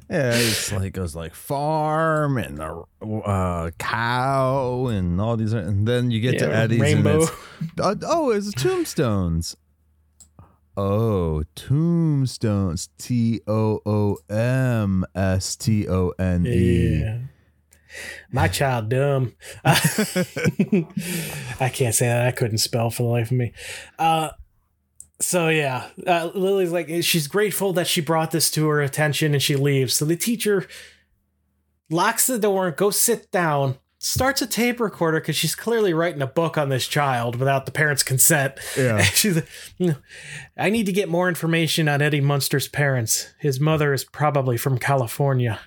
Yeah, 0.10 0.34
it's 0.36 0.72
like 0.72 0.94
goes 0.94 1.16
like 1.16 1.34
farm 1.34 2.38
and 2.38 2.58
the 2.58 2.84
uh, 3.26 3.72
cow 3.80 4.88
and 4.88 5.20
all 5.20 5.36
these, 5.36 5.52
and 5.54 5.88
then 5.88 6.12
you 6.12 6.20
get 6.22 6.38
to 6.40 6.46
Yeah, 6.46 6.62
Eddie's 6.62 6.80
rainbow. 6.80 7.22
and 7.22 7.22
it's 7.24 7.80
uh, 7.82 7.96
oh, 8.04 8.30
it's 8.30 8.54
tombstones. 8.54 9.58
Oh, 10.78 11.44
tombstones. 11.56 12.90
T 13.00 13.42
O 13.48 13.82
O 13.86 14.18
M 14.30 15.06
S 15.16 15.56
T 15.56 15.88
O 15.90 16.14
N 16.20 16.46
E. 16.46 17.04
My 18.32 18.48
child 18.48 18.90
dumb. 18.90 19.34
I 19.66 19.76
can't 21.74 21.96
say 21.96 22.08
that. 22.08 22.28
I 22.28 22.32
couldn't 22.32 22.60
spell 22.60 22.90
for 22.90 23.04
the 23.04 23.10
life 23.10 23.32
of 23.32 23.38
me. 23.38 23.54
Uh, 24.00 24.30
so 25.20 25.50
yeah, 25.50 25.88
uh, 26.06 26.32
Lily's 26.34 26.72
like 26.72 26.90
she's 27.02 27.28
grateful 27.28 27.74
that 27.74 27.88
she 27.88 28.02
brought 28.02 28.32
this 28.32 28.52
to 28.52 28.68
her 28.68 28.82
attention, 28.82 29.34
and 29.34 29.42
she 29.42 29.56
leaves. 29.56 29.94
So 29.94 30.06
the 30.06 30.18
teacher 30.18 30.68
locks 31.90 32.28
the 32.28 32.38
door, 32.40 32.72
goes 32.72 33.00
sit 33.00 33.32
down, 33.32 33.78
starts 34.06 34.42
a 34.42 34.48
tape 34.48 34.80
recorder 34.80 35.20
because 35.20 35.36
she's 35.36 35.56
clearly 35.56 35.94
writing 35.94 36.22
a 36.22 36.28
book 36.28 36.58
on 36.58 36.70
this 36.70 36.88
child 36.88 37.38
without 37.38 37.66
the 37.66 37.72
parents' 37.72 38.04
consent. 38.04 38.60
Yeah. 38.78 39.02
She's 39.02 39.36
like, 39.80 39.98
I 40.58 40.70
need 40.70 40.86
to 40.86 40.92
get 40.92 41.10
more 41.10 41.28
information 41.28 41.88
on 41.88 42.02
Eddie 42.02 42.22
Munster's 42.22 42.68
parents. 42.68 43.34
His 43.40 43.60
mother 43.60 43.94
is 43.94 44.04
probably 44.04 44.58
from 44.58 44.78
California. 44.78 45.60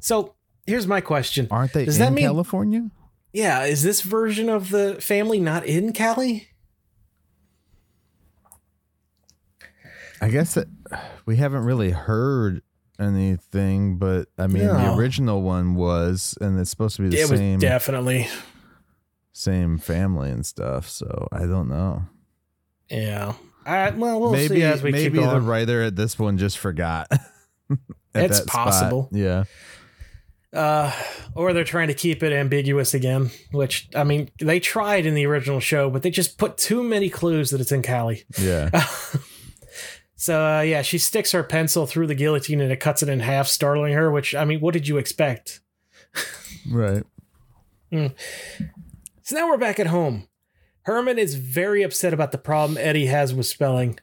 So 0.00 0.34
here's 0.66 0.86
my 0.86 1.00
question. 1.00 1.48
Aren't 1.50 1.72
they 1.72 1.84
Does 1.84 1.96
in 1.96 2.00
that 2.04 2.12
mean- 2.12 2.24
California? 2.24 2.90
Yeah, 3.32 3.64
is 3.64 3.82
this 3.82 4.00
version 4.02 4.48
of 4.48 4.70
the 4.70 4.94
family 5.00 5.40
not 5.40 5.66
in 5.66 5.92
Cali? 5.92 6.48
I 10.20 10.28
guess 10.30 10.54
that 10.54 10.68
we 11.26 11.36
haven't 11.36 11.64
really 11.64 11.90
heard 11.90 12.62
anything, 12.98 13.98
but 13.98 14.28
I 14.38 14.46
mean, 14.46 14.66
the 14.66 14.94
original 14.94 15.42
one 15.42 15.74
was, 15.74 16.38
and 16.40 16.58
it's 16.58 16.70
supposed 16.70 16.96
to 16.96 17.02
be 17.02 17.08
the 17.08 17.20
it 17.20 17.26
same 17.26 17.54
was 17.54 17.60
definitely. 17.62 18.28
same 19.32 19.78
family 19.78 20.30
and 20.30 20.46
stuff. 20.46 20.88
So 20.88 21.28
I 21.32 21.40
don't 21.40 21.68
know. 21.68 22.04
Yeah. 22.88 23.34
I, 23.66 23.90
well, 23.90 24.20
we'll 24.20 24.30
maybe 24.32 24.56
see 24.56 24.62
as 24.62 24.82
we 24.82 24.92
maybe 24.92 25.18
keep 25.18 25.28
the 25.28 25.40
writer 25.40 25.82
at 25.82 25.96
this 25.96 26.18
one 26.18 26.38
just 26.38 26.58
forgot. 26.58 27.08
It's 28.16 28.38
that 28.38 28.48
spot. 28.48 28.66
possible. 28.68 29.08
Yeah. 29.10 29.44
Uh, 30.54 30.92
or 31.34 31.52
they're 31.52 31.64
trying 31.64 31.88
to 31.88 31.94
keep 31.94 32.22
it 32.22 32.32
ambiguous 32.32 32.94
again, 32.94 33.30
which, 33.50 33.88
I 33.94 34.04
mean, 34.04 34.30
they 34.38 34.60
tried 34.60 35.04
in 35.04 35.14
the 35.14 35.26
original 35.26 35.58
show, 35.58 35.90
but 35.90 36.02
they 36.02 36.10
just 36.10 36.38
put 36.38 36.56
too 36.56 36.82
many 36.84 37.10
clues 37.10 37.50
that 37.50 37.60
it's 37.60 37.72
in 37.72 37.82
Cali. 37.82 38.22
Yeah. 38.38 38.70
so, 40.16 40.58
uh, 40.58 40.60
yeah, 40.60 40.82
she 40.82 40.98
sticks 40.98 41.32
her 41.32 41.42
pencil 41.42 41.86
through 41.86 42.06
the 42.06 42.14
guillotine 42.14 42.60
and 42.60 42.70
it 42.70 42.78
cuts 42.78 43.02
it 43.02 43.08
in 43.08 43.20
half, 43.20 43.48
startling 43.48 43.94
her, 43.94 44.12
which, 44.12 44.34
I 44.34 44.44
mean, 44.44 44.60
what 44.60 44.74
did 44.74 44.86
you 44.86 44.96
expect? 44.96 45.60
right. 46.70 47.02
So 49.22 49.36
now 49.36 49.48
we're 49.48 49.58
back 49.58 49.80
at 49.80 49.88
home. 49.88 50.28
Herman 50.82 51.18
is 51.18 51.34
very 51.34 51.82
upset 51.82 52.12
about 52.12 52.30
the 52.30 52.38
problem 52.38 52.78
Eddie 52.78 53.06
has 53.06 53.34
with 53.34 53.46
spelling. 53.46 53.98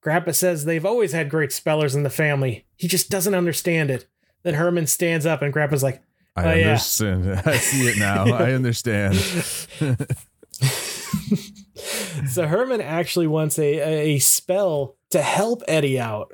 Grandpa 0.00 0.32
says 0.32 0.64
they've 0.64 0.84
always 0.84 1.12
had 1.12 1.30
great 1.30 1.52
spellers 1.52 1.94
in 1.94 2.02
the 2.02 2.10
family. 2.10 2.66
He 2.76 2.88
just 2.88 3.10
doesn't 3.10 3.34
understand 3.34 3.90
it. 3.90 4.06
Then 4.46 4.54
Herman 4.54 4.86
stands 4.86 5.26
up 5.26 5.42
and 5.42 5.52
Grandpa's 5.52 5.82
like, 5.82 6.00
I 6.36 6.44
Oh, 6.44 6.54
yeah. 6.54 6.66
understand. 6.68 7.28
I 7.46 7.56
see 7.56 7.88
it 7.88 7.98
now. 7.98 8.26
I 8.32 8.52
understand. 8.52 9.16
so 12.28 12.46
Herman 12.46 12.80
actually 12.80 13.26
wants 13.26 13.58
a, 13.58 14.12
a 14.14 14.18
spell 14.20 14.94
to 15.10 15.20
help 15.20 15.62
Eddie 15.66 15.98
out. 15.98 16.32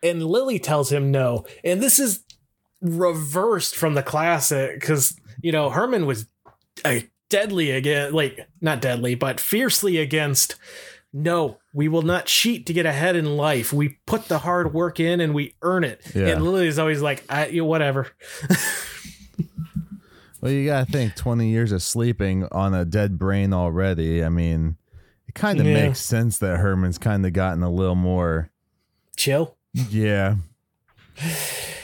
And 0.00 0.24
Lily 0.24 0.60
tells 0.60 0.92
him 0.92 1.10
no. 1.10 1.44
And 1.64 1.82
this 1.82 1.98
is 1.98 2.22
reversed 2.80 3.74
from 3.74 3.94
the 3.94 4.02
classic 4.04 4.78
because, 4.78 5.18
you 5.42 5.50
know, 5.50 5.70
Herman 5.70 6.06
was 6.06 6.26
a 6.86 7.10
deadly 7.30 7.72
again, 7.72 8.12
like, 8.12 8.46
not 8.60 8.80
deadly, 8.80 9.16
but 9.16 9.40
fiercely 9.40 9.98
against 9.98 10.54
no, 11.12 11.58
we 11.72 11.88
will 11.88 12.02
not 12.02 12.26
cheat 12.26 12.66
to 12.66 12.72
get 12.72 12.86
ahead 12.86 13.16
in 13.16 13.36
life. 13.36 13.72
We 13.72 13.98
put 14.06 14.28
the 14.28 14.38
hard 14.38 14.72
work 14.72 15.00
in 15.00 15.20
and 15.20 15.34
we 15.34 15.54
earn 15.62 15.82
it. 15.84 16.00
Yeah. 16.14 16.28
And 16.28 16.44
Lily's 16.44 16.78
always 16.78 17.02
like, 17.02 17.24
I, 17.28 17.46
you 17.48 17.62
know, 17.62 17.66
whatever. 17.66 18.08
Well, 20.42 20.52
you 20.52 20.64
gotta 20.64 20.90
think 20.90 21.16
twenty 21.16 21.50
years 21.50 21.70
of 21.70 21.82
sleeping 21.82 22.44
on 22.50 22.72
a 22.72 22.86
dead 22.86 23.18
brain 23.18 23.52
already. 23.52 24.24
I 24.24 24.30
mean, 24.30 24.78
it 25.28 25.34
kind 25.34 25.60
of 25.60 25.66
Yeah. 25.66 25.88
makes 25.88 26.00
sense 26.00 26.38
that 26.38 26.56
Herman's 26.60 26.96
kind 26.96 27.26
of 27.26 27.34
gotten 27.34 27.62
a 27.62 27.70
little 27.70 27.94
more. 27.94 28.48
Chill. 29.18 29.56
Yeah. 29.74 30.36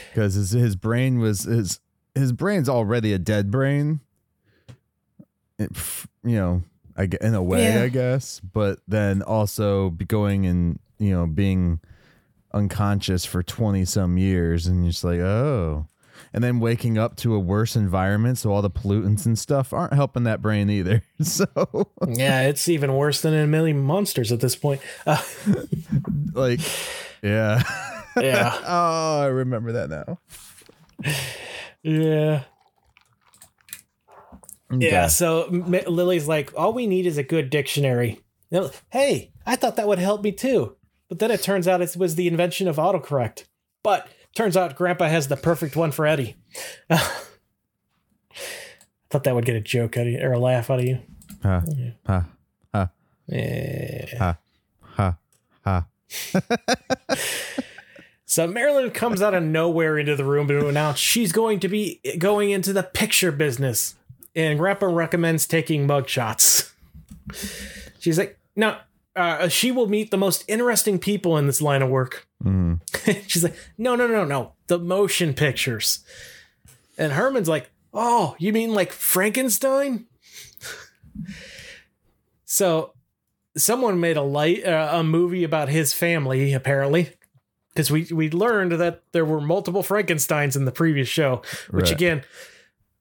Because 0.09 0.33
his 0.33 0.49
his 0.53 0.75
brain 0.75 1.19
was 1.19 1.43
his 1.43 1.79
his 2.15 2.31
brain's 2.31 2.67
already 2.67 3.13
a 3.13 3.19
dead 3.19 3.51
brain. 3.51 3.99
It, 5.59 5.69
you 6.23 6.35
know, 6.35 6.63
I 6.97 7.07
in 7.21 7.35
a 7.35 7.43
way, 7.43 7.63
Yeah. 7.63 7.83
I 7.83 7.89
guess, 7.89 8.39
but 8.39 8.79
then 8.87 9.21
also 9.21 9.91
going 9.91 10.45
and 10.45 10.79
you 10.97 11.11
know 11.11 11.27
being 11.27 11.79
unconscious 12.53 13.25
for 13.25 13.43
twenty 13.43 13.85
some 13.85 14.17
years, 14.17 14.67
and 14.67 14.83
you're 14.83 14.91
just 14.91 15.03
like, 15.03 15.19
oh, 15.19 15.87
and 16.33 16.43
then 16.43 16.59
waking 16.59 16.97
up 16.97 17.15
to 17.17 17.35
a 17.35 17.39
worse 17.39 17.75
environment, 17.75 18.37
so 18.39 18.51
all 18.51 18.61
the 18.61 18.69
pollutants 18.71 19.25
and 19.25 19.37
stuff 19.37 19.73
aren't 19.73 19.93
helping 19.93 20.23
that 20.23 20.41
brain 20.41 20.69
either. 20.69 21.03
So, 21.23 21.45
yeah, 22.07 22.41
it's 22.47 22.67
even 22.69 22.93
worse 22.93 23.21
than 23.21 23.33
a 23.33 23.47
million 23.47 23.79
monsters 23.79 24.31
at 24.31 24.39
this 24.39 24.55
point. 24.55 24.81
Uh, 25.05 25.21
like, 26.33 26.59
yeah, 27.21 27.61
yeah, 28.15 28.55
oh, 28.65 29.21
I 29.21 29.25
remember 29.27 29.71
that 29.73 29.89
now. 29.89 30.19
yeah. 31.83 32.43
Okay. 34.73 34.91
Yeah, 34.91 35.07
so 35.07 35.45
M- 35.45 35.71
Lily's 35.87 36.27
like, 36.27 36.51
all 36.57 36.73
we 36.73 36.87
need 36.87 37.05
is 37.05 37.17
a 37.17 37.23
good 37.23 37.49
dictionary. 37.49 38.19
Know, 38.51 38.69
Hey, 38.91 39.31
I 39.45 39.55
thought 39.55 39.75
that 39.77 39.87
would 39.87 39.99
help 39.99 40.23
me 40.23 40.31
too. 40.31 40.75
But 41.09 41.19
then 41.19 41.31
it 41.31 41.41
turns 41.41 41.67
out 41.67 41.81
it 41.81 41.95
was 41.95 42.15
the 42.15 42.27
invention 42.27 42.67
of 42.67 42.75
autocorrect. 42.75 43.45
But 43.83 44.07
turns 44.35 44.57
out 44.57 44.75
Grandpa 44.75 45.07
has 45.07 45.29
the 45.29 45.37
perfect 45.37 45.75
one 45.77 45.91
for 45.91 46.05
Eddie. 46.05 46.35
I 46.89 46.99
thought 49.09 49.23
that 49.23 49.35
would 49.35 49.45
get 49.45 49.55
a 49.55 49.61
joke 49.61 49.95
out 49.97 50.05
of 50.07 50.11
you 50.13 50.19
or 50.21 50.33
a 50.33 50.39
laugh 50.39 50.69
out 50.69 50.79
of 50.79 50.85
you. 50.85 50.99
Ha, 51.43 51.63
ha, 52.05 52.25
ha, 52.73 52.89
Yeah. 53.27 54.15
ha, 54.17 54.37
ha, 54.81 55.17
ha. 55.63 55.85
So 58.29 58.45
Marilyn 58.45 58.91
comes 58.91 59.21
out 59.21 59.33
of 59.33 59.41
nowhere 59.41 59.97
into 59.97 60.17
the 60.17 60.25
room 60.25 60.49
to 60.49 60.67
announce 60.67 60.99
she's 60.99 61.31
going 61.31 61.61
to 61.61 61.69
be 61.69 62.01
going 62.19 62.51
into 62.51 62.73
the 62.73 62.83
picture 62.83 63.31
business. 63.31 63.95
And 64.37 64.57
Grandpa 64.59 64.85
recommends 64.85 65.45
taking 65.47 65.87
mugshots. 65.87 66.71
She's 67.99 68.17
like, 68.19 68.37
no, 68.55 68.77
uh, 69.15 69.47
she 69.47 69.71
will 69.71 69.87
meet 69.87 70.11
the 70.11 70.17
most 70.17 70.45
interesting 70.47 70.99
people 70.99 71.37
in 71.37 71.47
this 71.47 71.59
line 71.61 71.81
of 71.81 71.89
work. 71.89 72.27
Mm. 72.43 72.79
She's 73.27 73.43
like, 73.43 73.55
no, 73.79 73.95
no, 73.95 74.05
no, 74.07 74.23
no, 74.23 74.53
the 74.67 74.77
motion 74.77 75.33
pictures. 75.33 76.05
And 76.99 77.13
Herman's 77.13 77.49
like, 77.49 77.71
oh, 77.93 78.35
you 78.37 78.53
mean 78.53 78.73
like 78.75 78.91
Frankenstein? 78.91 80.05
so 82.45 82.93
someone 83.55 83.99
made 83.99 84.17
a 84.17 84.21
light 84.21 84.63
uh, 84.65 84.89
a 84.93 85.03
movie 85.03 85.43
about 85.43 85.69
his 85.69 85.93
family 85.93 86.53
apparently 86.53 87.09
because 87.73 87.89
we 87.91 88.07
we 88.13 88.29
learned 88.29 88.73
that 88.73 89.01
there 89.11 89.25
were 89.25 89.41
multiple 89.41 89.83
Frankenstein's 89.83 90.55
in 90.55 90.65
the 90.65 90.71
previous 90.71 91.07
show, 91.07 91.41
which 91.71 91.85
Right. 91.85 91.91
again, 91.91 92.23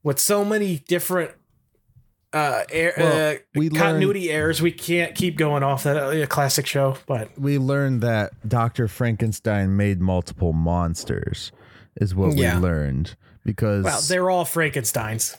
with 0.06 0.20
so 0.20 0.44
many 0.44 0.78
different 0.86 1.32
uh, 2.32 2.62
air, 2.70 2.94
Well, 2.96 3.34
uh 3.34 3.38
we 3.56 3.70
continuity 3.70 4.30
errors, 4.30 4.62
we 4.62 4.70
can't 4.70 5.16
keep 5.16 5.36
going 5.36 5.64
off 5.64 5.82
that 5.82 5.96
uh, 5.96 6.26
classic 6.26 6.64
show. 6.64 6.96
But 7.06 7.36
we 7.36 7.58
learned 7.58 8.02
that 8.02 8.48
Dr. 8.48 8.86
Frankenstein 8.86 9.76
made 9.76 10.00
multiple 10.00 10.52
monsters, 10.52 11.50
is 11.96 12.14
what 12.14 12.36
Yeah. 12.36 12.56
we 12.56 12.62
learned. 12.62 13.16
Because 13.44 13.84
well, 13.84 14.00
they're 14.02 14.30
all 14.30 14.44
Frankenstein's. 14.44 15.36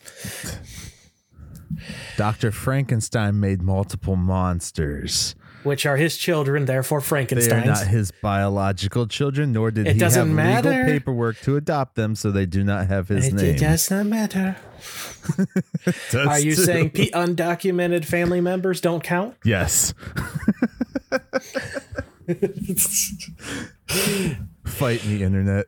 Dr. 2.17 2.51
Frankenstein 2.51 3.39
made 3.39 3.61
multiple 3.61 4.17
monsters. 4.17 5.33
Which 5.67 5.85
are 5.85 5.97
his 5.97 6.17
children, 6.17 6.65
therefore 6.65 6.99
They 6.99 7.03
are 7.03 7.07
Frankenstein's. 7.07 7.65
not 7.67 7.85
his 7.87 8.09
biological 8.11 9.05
children, 9.05 9.51
nor 9.51 9.69
did 9.69 9.85
It 9.87 9.93
he 9.93 9.99
doesn't 9.99 10.27
have 10.27 10.35
matter. 10.35 10.69
legal 10.71 10.85
paperwork 10.85 11.39
to 11.41 11.55
adopt 11.57 11.95
them, 11.95 12.15
so 12.15 12.31
they 12.31 12.45
do 12.47 12.63
not 12.63 12.87
have 12.87 13.09
his 13.09 13.27
it, 13.27 13.33
name. 13.35 13.45
it 13.55 13.59
does 13.59 13.91
not 13.91 14.05
matter. 14.07 14.55
Does 16.11 16.27
Are 16.27 16.39
you 16.39 16.55
too. 16.55 16.63
saying 16.63 16.89
pe- 16.91 17.09
undocumented 17.09 18.05
family 18.05 18.39
members 18.41 18.79
don't 18.81 19.03
count? 19.03 19.35
yes? 19.43 19.93
Fight 24.65 25.05
me, 25.05 25.23
internet. 25.23 25.65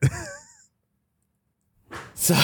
So, 2.13 2.35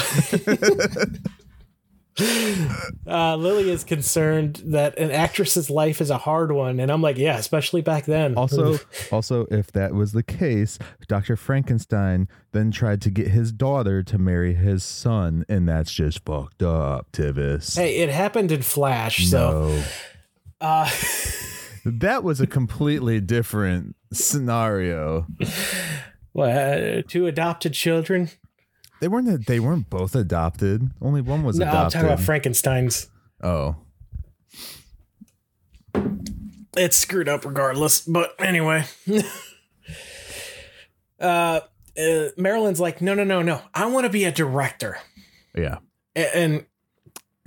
uh, 2.17 3.35
Lily 3.35 3.69
is 3.69 3.83
concerned 3.83 4.61
that 4.65 4.97
an 4.97 5.11
actress's 5.11 5.69
life 5.69 5.99
is 6.01 6.09
a 6.09 6.17
hard 6.17 6.51
one, 6.51 6.79
and 6.79 6.91
I'm 6.91 7.01
like, 7.01 7.17
yeah, 7.17 7.37
especially 7.37 7.81
back 7.81 8.05
then. 8.05 8.35
Also, 8.35 8.79
also, 9.11 9.45
if 9.51 9.71
that 9.73 9.93
was 9.93 10.13
the 10.13 10.23
case, 10.23 10.79
Dr. 11.07 11.35
Frankenstein 11.35 12.27
then 12.53 12.71
tried 12.71 13.01
to 13.01 13.09
get 13.09 13.27
his 13.27 13.51
daughter 13.51 14.01
to 14.03 14.17
marry 14.17 14.53
his 14.53 14.83
son, 14.83 15.45
and 15.49 15.67
that's 15.67 15.91
just 15.93 16.23
fucked 16.25 16.63
up, 16.63 17.11
Tivis. 17.11 17.75
hey, 17.75 17.97
it 17.97 18.09
happened 18.09 18.51
in 18.51 18.61
Flash, 18.61 19.27
so 19.27 19.81
uh, 20.61 20.89
That 21.85 22.23
was 22.23 22.41
a 22.41 22.47
completely 22.47 23.21
different 23.21 23.95
scenario. 24.11 25.27
what, 26.31 26.49
uh, 26.49 27.01
two 27.07 27.27
adopted 27.27 27.73
children. 27.73 28.29
They 29.01 29.07
weren't 29.07 29.45
they 29.47 29.59
weren't 29.59 29.89
both 29.89 30.15
adopted. 30.15 30.89
Only 31.01 31.21
one 31.21 31.43
was 31.43 31.59
No, 31.59 31.65
I'm 31.65 31.71
adopted. 31.71 31.93
talking 31.93 32.13
about 32.13 32.19
Frankenstein's. 32.25 33.07
oh. 33.43 33.75
it's 36.77 36.97
screwed 36.97 37.29
up 37.29 37.45
regardless. 37.45 38.01
But 38.01 38.35
anyway, 38.39 38.85
uh, 41.19 41.23
uh, 41.23 41.59
Marilyn's 42.37 42.79
like, 42.79 43.01
no, 43.01 43.13
no, 43.13 43.23
no, 43.23 43.41
no. 43.41 43.61
I 43.73 43.85
want 43.87 44.05
to 44.05 44.09
be 44.09 44.25
a 44.25 44.31
director. 44.31 44.97
Yeah. 45.55 45.77
A- 46.15 46.35
And 46.37 46.65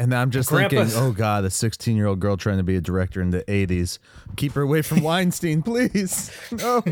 And 0.01 0.15
I'm 0.15 0.31
just 0.31 0.49
thinking, 0.51 0.87
oh 0.95 1.11
god, 1.11 1.45
a 1.45 1.51
16 1.51 1.97
year 1.97 2.07
old 2.07 2.21
girl 2.21 2.37
trying 2.37 2.59
to 2.59 2.63
be 2.63 2.77
a 2.77 2.81
director 2.81 3.21
in 3.21 3.31
the 3.31 3.43
80s. 3.45 3.99
Keep 4.37 4.53
her 4.53 4.63
away 4.63 4.83
from 4.83 5.01
Weinstein, 5.03 5.63
please. 5.63 6.31
No. 6.53 6.83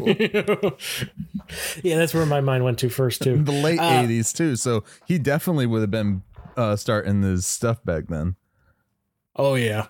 yeah, 1.83 1.97
that's 1.97 2.15
where 2.15 2.27
my 2.27 2.41
mind 2.41 2.65
went 2.65 2.79
to 2.81 2.89
first 2.89 3.23
too. 3.23 3.43
the 3.43 3.53
late 3.53 3.79
Uh, 3.79 4.03
80s 4.03 4.35
too. 4.35 4.57
So 4.57 4.83
he 5.07 5.19
definitely 5.19 5.67
would 5.67 5.81
have 5.83 5.91
been 5.91 6.23
uh, 6.57 6.77
starting 6.77 7.21
this 7.21 7.47
stuff 7.47 7.85
back 7.85 8.09
then. 8.09 8.37
Oh 9.37 9.55
yeah, 9.55 9.87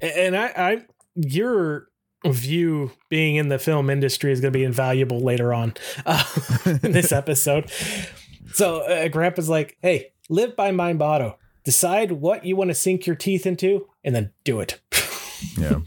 and 0.00 0.36
I, 0.36 0.46
I, 0.56 0.84
your 1.14 1.88
view 2.26 2.92
being 3.08 3.36
in 3.36 3.48
the 3.48 3.58
film 3.58 3.88
industry 3.90 4.30
is 4.30 4.40
going 4.40 4.52
to 4.52 4.56
be 4.58 4.64
invaluable 4.64 5.20
later 5.20 5.52
on 5.54 5.74
uh, 6.04 6.22
in 6.82 6.92
this 6.92 7.10
episode. 7.12 7.70
So 8.52 8.82
uh, 8.82 9.08
Grandpa's 9.08 9.48
like, 9.48 9.78
"Hey, 9.80 10.12
live 10.28 10.54
by 10.56 10.70
my 10.72 10.92
motto. 10.92 11.38
Decide 11.64 12.12
what 12.12 12.44
you 12.44 12.56
want 12.56 12.70
to 12.70 12.74
sink 12.74 13.06
your 13.06 13.16
teeth 13.16 13.46
into, 13.46 13.88
and 14.04 14.14
then 14.14 14.30
do 14.44 14.60
it." 14.60 14.80
Yeah. 15.56 15.80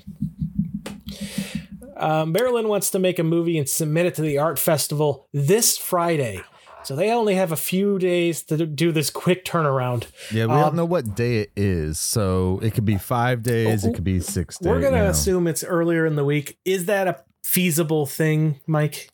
Uh, 1.96 2.26
Marilyn 2.28 2.68
wants 2.68 2.90
to 2.92 3.00
make 3.00 3.20
a 3.20 3.24
movie 3.24 3.58
and 3.58 3.68
submit 3.68 4.06
it 4.06 4.16
to 4.16 4.22
the 4.22 4.38
art 4.38 4.60
festival 4.60 5.28
this 5.34 5.78
Friday. 5.78 6.42
So 6.84 6.96
they 6.96 7.10
only 7.12 7.34
have 7.34 7.52
a 7.52 7.56
few 7.56 7.98
days 7.98 8.44
to 8.44 8.64
do 8.64 8.92
this 8.92 9.10
quick 9.10 9.44
turnaround. 9.44 10.06
Yeah, 10.32 10.46
we 10.46 10.52
Um, 10.54 10.60
don't 10.62 10.76
know 10.76 10.86
what 10.86 11.16
day 11.16 11.38
it 11.40 11.52
is. 11.56 11.98
So 12.00 12.60
it 12.62 12.76
could 12.76 12.86
be 12.86 12.98
five 13.00 13.42
days, 13.42 13.86
it 13.86 13.96
could 13.96 14.04
be 14.04 14.20
six 14.20 14.60
days. 14.60 14.68
We're 14.70 14.82
going 14.82 14.94
you 14.94 15.00
to 15.00 15.06
know. 15.06 15.10
assume 15.10 15.48
it's 15.48 15.64
earlier 15.64 16.06
in 16.06 16.16
the 16.16 16.24
week. 16.24 16.60
Is 16.64 16.86
that 16.86 17.08
a 17.08 17.22
feasible 17.44 18.06
thing, 18.06 18.60
Mike? 18.68 19.10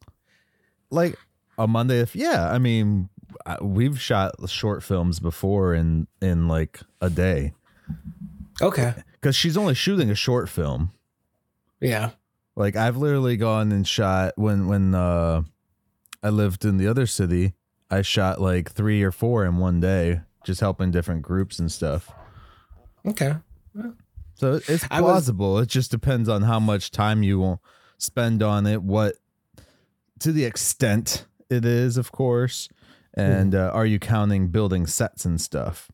like 0.89 1.15
a 1.57 1.65
Monday. 1.65 1.99
If 2.01 2.13
yeah, 2.13 2.51
I 2.51 2.57
mean, 2.57 3.07
we've 3.61 3.99
shot 3.99 4.33
short 4.49 4.83
films 4.83 5.19
before 5.19 5.73
in 5.73 6.07
in 6.21 6.47
like 6.47 6.79
a 7.01 7.09
day 7.09 7.53
Okay. 8.61 8.93
because 9.13 9.35
she's 9.35 9.57
only 9.57 9.73
shooting 9.73 10.09
a 10.09 10.15
short 10.15 10.49
film. 10.49 10.91
Yeah. 11.79 12.11
Like 12.55 12.75
I've 12.75 12.97
literally 12.97 13.37
gone 13.37 13.71
and 13.71 13.87
shot 13.87 14.33
when 14.35 14.67
when 14.67 14.93
uh 14.95 15.41
I 16.23 16.29
lived 16.29 16.65
in 16.65 16.77
the 16.77 16.87
other 16.87 17.05
city. 17.07 17.53
I 17.89 18.01
shot 18.03 18.39
like 18.39 18.71
three 18.71 19.01
or 19.03 19.11
four 19.11 19.43
in 19.45 19.57
one 19.57 19.79
day, 19.79 20.21
just 20.45 20.59
helping 20.61 20.91
different 20.91 21.23
groups 21.23 21.59
and 21.59 21.71
stuff. 21.71 22.09
Okay. 23.05 23.35
So 24.35 24.61
it's 24.67 24.85
I 24.91 25.01
was- 25.01 25.11
plausible. 25.11 25.57
it 25.59 25.69
just 25.69 25.91
depends 25.91 26.29
on 26.29 26.43
how 26.43 26.59
much 26.59 26.91
time 26.91 27.23
you 27.23 27.39
will 27.39 27.61
spend 27.97 28.41
on 28.43 28.65
it, 28.67 28.81
what 28.83 29.15
to 30.19 30.31
the 30.31 30.45
extent 30.45 31.25
it 31.49 31.65
is, 31.65 31.97
of 31.97 32.11
course, 32.11 32.69
and 33.13 33.53
uh, 33.55 33.71
are 33.73 33.85
you 33.85 33.99
counting 33.99 34.47
building 34.49 34.87
sets 34.87 35.25
and 35.25 35.39
stuff? 35.39 35.89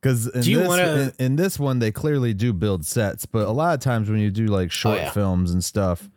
Because 0.00 0.26
in, 0.28 0.40
this- 0.42 0.68
wanna- 0.68 1.12
in, 1.18 1.24
in 1.24 1.36
this 1.36 1.58
one, 1.58 1.78
they 1.78 1.90
clearly 1.90 2.34
do 2.34 2.52
build 2.52 2.84
sets, 2.84 3.26
but 3.26 3.46
a 3.46 3.50
lot 3.50 3.74
of 3.74 3.80
times 3.80 4.08
when 4.10 4.20
you 4.20 4.30
do 4.30 4.46
like 4.46 4.70
short 4.70 4.98
Oh, 4.98 5.02
yeah. 5.02 5.10
films 5.10 5.50
and 5.50 5.64
stuff, 5.64 6.08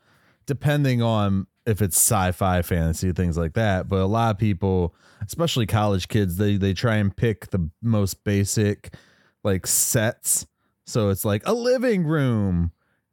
depending 0.45 1.01
on 1.01 1.47
if 1.65 1.81
it's 1.81 1.97
sci-fi, 1.97 2.61
fantasy, 2.61 3.11
things 3.11 3.37
like 3.37 3.53
that, 3.53 3.87
but 3.87 3.99
a 3.99 4.05
lot 4.05 4.31
of 4.31 4.37
people, 4.37 4.95
especially 5.25 5.65
college 5.65 6.07
kids, 6.07 6.37
they 6.37 6.57
they 6.57 6.73
try 6.73 6.95
and 6.95 7.15
pick 7.15 7.49
the 7.51 7.69
most 7.81 8.23
basic 8.23 8.93
like 9.43 9.65
sets. 9.67 10.45
So 10.85 11.09
it's 11.09 11.23
like 11.25 11.43
a 11.45 11.53
living 11.53 12.03
room 12.05 12.71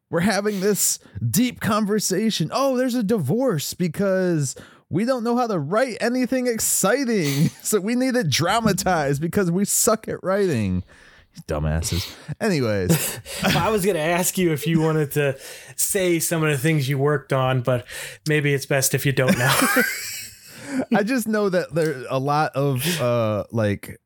we're 0.09 0.21
having 0.21 0.61
this 0.61 0.99
deep 1.31 1.61
conversation. 1.61 2.51
Oh, 2.55 2.77
there's 2.77 2.95
a 2.95 3.03
divorce 3.03 3.75
because 3.75 4.55
we 4.89 5.05
don't 5.05 5.25
know 5.25 5.37
how 5.37 5.47
to 5.47 5.59
write 5.59 5.97
anything 6.01 6.47
exciting. 6.47 7.51
So 7.67 7.81
we 7.81 7.97
need 7.97 8.15
it 8.15 8.31
dramatized 8.31 9.21
because 9.21 9.51
we 9.51 9.65
suck 9.65 10.07
at 10.07 10.23
writing. 10.23 10.85
Dumbasses. 11.49 12.15
Anyways, 12.41 13.19
I 13.57 13.71
was 13.71 13.85
going 13.85 13.97
to 13.97 14.03
ask 14.03 14.39
you 14.39 14.53
if 14.53 14.69
you 14.69 14.81
wanted 14.81 15.11
to 15.13 15.37
say 15.75 16.21
some 16.21 16.45
of 16.45 16.51
the 16.51 16.59
things 16.59 16.89
you 16.89 16.97
worked 16.97 17.33
on, 17.33 17.63
but 17.63 17.85
maybe 18.29 18.55
it's 18.55 18.67
best 18.67 18.95
if 18.95 19.05
you 19.05 19.11
don't 19.11 19.37
know. 19.37 19.53
I 20.97 21.03
just 21.03 21.27
know 21.27 21.49
that 21.49 21.75
there's 21.75 22.07
a 22.09 22.21
lot 22.21 22.53
of 22.55 22.85
uh 23.01 23.45
like 23.51 23.99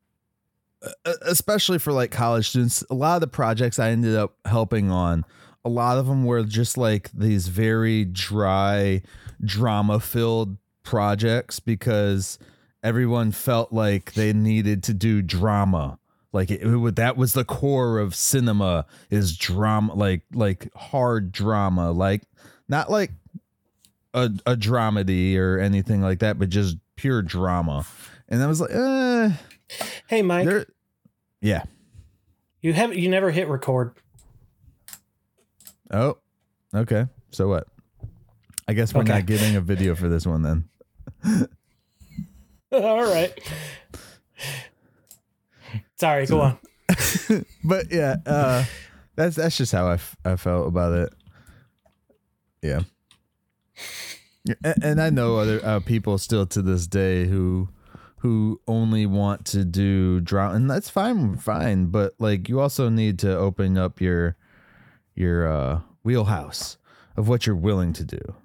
especially 1.23 1.77
for 1.77 1.93
like 1.93 2.09
college 2.11 2.49
students, 2.49 2.83
a 2.89 2.95
lot 2.95 3.15
of 3.15 3.21
the 3.21 3.27
projects 3.27 3.77
I 3.77 3.91
ended 3.91 4.15
up 4.15 4.35
helping 4.45 4.89
on, 4.89 5.23
a 5.63 5.69
lot 5.69 5.97
of 5.97 6.07
them 6.07 6.25
were 6.25 6.43
just 6.43 6.77
like 6.77 7.11
these 7.11 7.47
very 7.47 8.05
dry 8.05 9.01
drama 9.43 9.99
filled 9.99 10.57
projects 10.83 11.59
because 11.59 12.37
everyone 12.83 13.31
felt 13.31 13.71
like 13.71 14.13
they 14.13 14.33
needed 14.33 14.83
to 14.83 14.93
do 14.93 15.21
drama. 15.21 15.99
Like 16.33 16.49
it, 16.49 16.61
it 16.61 16.77
would 16.77 16.95
that 16.95 17.17
was 17.17 17.33
the 17.33 17.43
core 17.43 17.99
of 17.99 18.15
cinema 18.15 18.85
is 19.09 19.35
drama 19.37 19.93
like 19.93 20.21
like 20.33 20.73
hard 20.75 21.31
drama 21.33 21.91
like 21.91 22.21
not 22.69 22.89
like 22.89 23.11
a, 24.13 24.31
a 24.45 24.55
dramedy 24.55 25.37
or 25.37 25.59
anything 25.59 26.01
like 26.01 26.19
that 26.19 26.39
but 26.39 26.49
just 26.49 26.77
pure 26.95 27.21
drama. 27.21 27.85
And 28.29 28.41
i 28.41 28.47
was 28.47 28.61
like 28.61 28.71
uh 28.73 29.31
hey 30.07 30.21
mike. 30.21 30.47
Yeah. 31.41 31.63
You 32.61 32.71
have 32.73 32.95
you 32.95 33.09
never 33.09 33.31
hit 33.31 33.47
record. 33.49 33.93
Oh 35.91 36.17
okay. 36.73 37.07
So 37.31 37.47
what? 37.49 37.67
I 38.67 38.73
guess 38.73 38.93
we're 38.93 39.01
Okay. 39.01 39.13
not 39.13 39.25
getting 39.25 39.55
a 39.57 39.61
video 39.61 39.95
for 39.95 40.07
this 40.07 40.25
one 40.25 40.43
then 40.43 40.69
all 42.71 43.03
right 43.03 43.37
sorry 45.99 46.25
go 46.25 46.41
on 46.41 46.57
but 47.63 47.85
yeah, 47.89 48.17
uh, 48.25 48.65
that's 49.15 49.37
that's 49.37 49.55
just 49.55 49.71
how 49.71 49.87
I, 49.87 49.93
f- 49.93 50.17
I 50.25 50.35
felt 50.35 50.67
about 50.67 50.91
it. 50.91 51.13
Yeah, 52.61 52.81
Yeah, 54.43 54.55
a- 54.65 54.75
and 54.83 55.01
I 55.01 55.09
know 55.09 55.37
other 55.37 55.61
uh, 55.63 55.79
people 55.79 56.17
still 56.17 56.45
to 56.47 56.61
this 56.61 56.85
day 56.85 57.27
who 57.27 57.69
who 58.17 58.59
only 58.67 59.05
want 59.05 59.45
to 59.45 59.63
do 59.63 60.19
drama, 60.19 60.55
and 60.55 60.69
that's 60.69 60.89
fine, 60.89 61.37
fine. 61.37 61.85
But 61.85 62.13
like, 62.19 62.49
you 62.49 62.59
also 62.59 62.89
need 62.89 63.19
to 63.19 63.37
open 63.37 63.77
up 63.77 64.01
your 64.01 64.35
your 65.15 65.47
uh, 65.47 65.79
wheelhouse 66.03 66.77
of 67.15 67.29
what 67.29 67.45
you're 67.47 67.55
willing 67.55 67.93
to 67.93 68.03
do. 68.03 68.35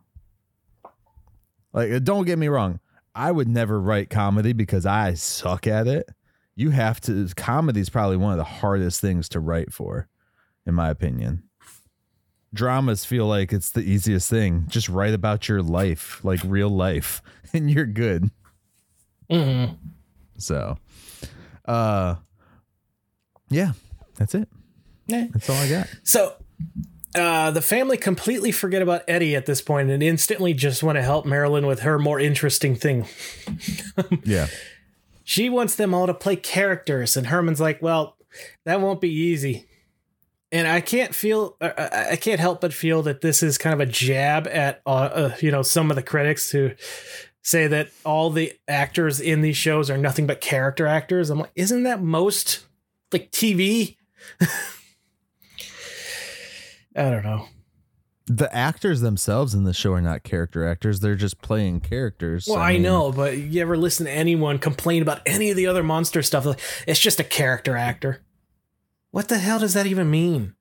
Like, 1.77 1.93
uh, 1.93 1.99
don't 2.01 2.25
get 2.25 2.39
me 2.39 2.49
wrong, 2.49 2.81
I 3.15 3.31
would 3.31 3.49
never 3.49 3.79
write 3.79 4.11
comedy 4.11 4.53
because 4.55 4.87
I 4.87 5.15
suck 5.15 5.67
at 5.67 5.87
it. 5.87 6.09
You 6.57 6.71
have 6.71 7.01
to 7.03 7.29
comedy 7.37 7.81
is 7.81 7.91
probably 7.91 8.17
one 8.17 8.33
of 8.33 8.39
the 8.39 8.45
hardest 8.45 9.01
things 9.01 9.29
to 9.29 9.41
write 9.41 9.73
for 9.73 10.09
in 10.65 10.75
my 10.75 10.89
opinion. 10.89 11.43
Dramas 12.55 13.05
feel 13.05 13.27
like 13.27 13.53
it's 13.53 13.71
the 13.71 13.83
easiest 13.83 14.31
thing. 14.31 14.65
Just 14.69 14.89
write 14.89 15.13
about 15.13 15.49
your 15.49 15.61
life 15.63 16.25
like 16.25 16.41
real 16.45 16.71
life 16.71 17.21
and 17.53 17.71
you're 17.71 17.87
good. 17.87 18.31
Mm-hmm. 19.31 19.75
so 20.39 20.79
uh 21.67 22.15
yeah 23.51 23.73
that's 24.15 24.35
it. 24.35 24.49
Yeah. 25.09 25.27
that's 25.33 25.51
all 25.51 25.57
i 25.57 25.69
got. 25.69 25.89
So, 26.05 26.35
uh, 27.17 27.51
the 27.51 27.63
family 27.63 27.97
completely 27.97 28.53
forget 28.53 28.83
about 28.83 29.03
Eddie 29.09 29.35
at 29.37 29.47
this 29.47 29.61
point 29.63 29.91
and 29.91 30.03
instantly 30.03 30.55
just 30.55 30.83
want 30.83 30.97
to 30.97 31.03
help 31.03 31.25
Marilyn 31.27 31.67
with 31.67 31.81
her 31.81 31.99
more 31.99 32.21
interesting 32.21 32.75
thing. 32.77 33.07
yeah 34.25 34.47
She 35.25 35.49
wants 35.51 35.75
them 35.75 35.95
all 35.95 36.07
to 36.07 36.15
play 36.15 36.37
characters, 36.37 37.17
and 37.17 37.27
Herman's 37.29 37.61
like, 37.61 37.83
"Well, 37.83 38.17
that 38.65 38.81
won't 38.81 39.01
be 39.01 39.11
easy." 39.13 39.67
And 40.53 40.69
I 40.69 40.81
can't 40.81 41.15
feel, 41.15 41.57
uh, 41.61 41.71
I 41.77 42.11
I 42.13 42.17
can't 42.17 42.41
help 42.41 42.61
but 42.61 42.73
feel 42.73 43.03
that 43.03 43.21
this 43.21 43.43
is 43.43 43.59
kind 43.59 43.75
of 43.75 43.81
a 43.81 43.91
jab 43.91 44.47
at, 44.47 44.81
uh, 44.87 44.91
uh, 44.91 45.37
you 45.41 45.51
know, 45.51 45.63
some 45.63 45.91
of 45.91 45.97
the 45.97 46.03
critics 46.03 46.51
who 46.53 46.71
say 47.43 47.67
that 47.67 47.89
all 48.05 48.31
the 48.31 48.53
actors 48.69 49.21
in 49.21 49.41
these 49.41 49.57
shows 49.57 49.91
are 49.91 49.99
nothing 49.99 50.27
but 50.27 50.41
character 50.41 50.87
actors. 50.87 51.31
I'm 51.31 51.41
like, 51.41 51.53
isn't 51.57 51.83
that 51.85 52.03
most 52.03 52.65
like 53.13 53.31
TV? 53.33 53.97
I 56.97 57.11
don't 57.11 57.25
know. 57.25 57.47
the 58.27 58.53
actors 58.55 59.01
themselves 59.03 59.55
in 59.55 59.65
the 59.65 59.75
show 59.75 59.93
are 59.93 60.01
not 60.01 60.23
character 60.25 60.67
actors 60.67 60.99
they're 61.01 61.15
just 61.15 61.41
playing 61.43 61.81
characters 61.81 62.47
Well, 62.49 62.59
I, 62.59 62.73
mean, 62.73 62.83
know, 62.83 63.13
but 63.13 63.37
you 63.39 63.61
ever 63.63 63.77
listen 63.77 64.07
to 64.07 64.13
anyone 64.13 64.59
complain 64.59 65.03
about 65.03 65.21
any 65.27 65.51
of 65.51 65.57
the 65.57 65.67
other 65.69 65.83
monster 65.83 66.23
stuff? 66.23 66.45
Like, 66.47 66.61
it's 66.87 66.99
just 66.99 67.21
a 67.21 67.25
character 67.25 67.77
actor. 67.77 68.23
What 69.11 69.29
the 69.29 69.39
hell 69.39 69.59
does 69.61 69.75
that 69.75 69.87
even 69.87 70.11
mean? 70.11 70.55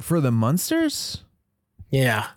for 0.00 0.20
the 0.20 0.30
monsters 0.32 1.24
Yeah. 1.90 2.28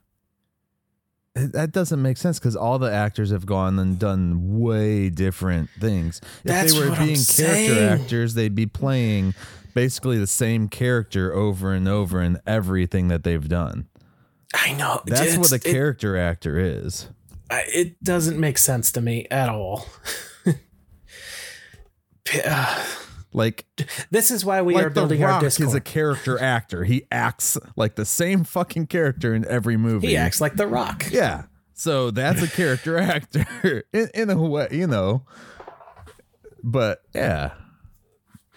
That 1.36 1.72
doesn't 1.72 2.02
make 2.02 2.17
sense 2.17 2.38
because 2.39 2.56
all 2.56 2.78
the 2.80 2.91
actors 2.91 3.32
have 3.32 3.46
gone 3.46 3.80
and 3.80 3.98
done 3.98 4.60
way 4.60 5.10
different 5.10 5.69
things. 5.80 6.22
If 6.24 6.43
That's 6.43 6.74
they 6.74 6.80
were 6.80 6.89
what 6.91 7.00
I'm 7.00 7.06
being 7.08 7.15
character 7.17 7.34
saying. 7.34 8.02
actors, 8.02 8.34
they'd 8.36 8.54
be 8.56 8.67
playing 8.67 9.34
basically 9.74 10.19
the 10.19 10.28
same 10.28 10.67
character 10.69 11.34
over 11.34 11.74
and 11.74 11.88
over 11.88 12.22
in 12.22 12.39
everything 12.46 13.08
that 13.08 13.24
they've 13.24 13.48
done. 13.50 13.88
I 14.54 14.74
know. 14.74 15.02
That's 15.08 15.36
what 15.38 15.52
a 15.52 15.56
It's- 15.56 15.65
it- 15.65 15.72
character 15.72 16.15
actor 16.17 16.60
is. 16.60 17.08
I- 17.50 17.65
It, 17.67 18.04
doesn't 18.04 18.39
make 18.39 18.58
sense 18.60 18.91
to 18.91 19.02
me 19.02 19.26
at 19.32 19.50
all. 19.50 19.88
Uh, 22.46 22.86
Like, 23.34 23.65
this 24.12 24.30
is 24.32 24.46
why 24.46 24.62
we 24.62 24.76
are 24.76 24.84
like 24.84 24.86
the 24.86 24.89
building 24.91 25.24
our 25.24 25.30
Rock 25.32 25.41
Discord. 25.41 25.69
is 25.69 25.76
a 25.76 25.82
character 25.82 26.39
actor. 26.39 26.84
He 26.84 27.06
acts 27.12 27.58
like 27.76 27.96
the 27.96 28.06
same 28.06 28.43
fucking 28.43 28.88
character 28.88 29.34
in 29.34 29.46
every 29.48 29.76
movie. 29.78 30.08
he 30.10 30.17
acts 30.17 30.39
like 30.39 30.56
The 30.56 30.67
Rock. 30.67 31.06
Yeah. 31.12 31.43
So 31.74 32.12
that's 32.12 32.41
a 32.41 32.48
character 32.48 32.98
actor 33.00 33.84
in, 33.91 34.10
in 34.13 34.30
a 34.30 34.38
way, 34.41 34.67
you 34.72 34.86
know. 34.88 35.26
But 36.63 37.02
yeah. 37.15 37.54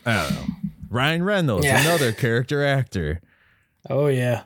I 0.05 0.23
don't 0.29 0.35
know. 0.35 0.47
Ryan 0.91 1.23
Reynolds, 1.25 1.65
Yeah. 1.67 1.81
another 1.81 2.13
character 2.13 2.65
actor. 2.65 3.21
Oh 3.91 4.07
yeah. 4.09 4.45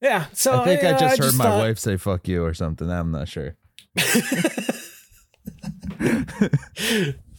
Yeah. 0.00 0.26
So 0.32 0.60
I 0.60 0.64
think 0.64 0.84
I 0.84 0.92
uh, 0.92 0.98
just 1.00 1.18
heard 1.18 1.34
my 1.34 1.44
thought- 1.44 1.58
wife 1.58 1.78
say 1.78 1.96
fuck 1.96 2.28
you 2.28 2.44
or 2.44 2.54
something. 2.54 2.90
I'm 2.90 3.10
not 3.10 3.28
sure. 3.28 3.56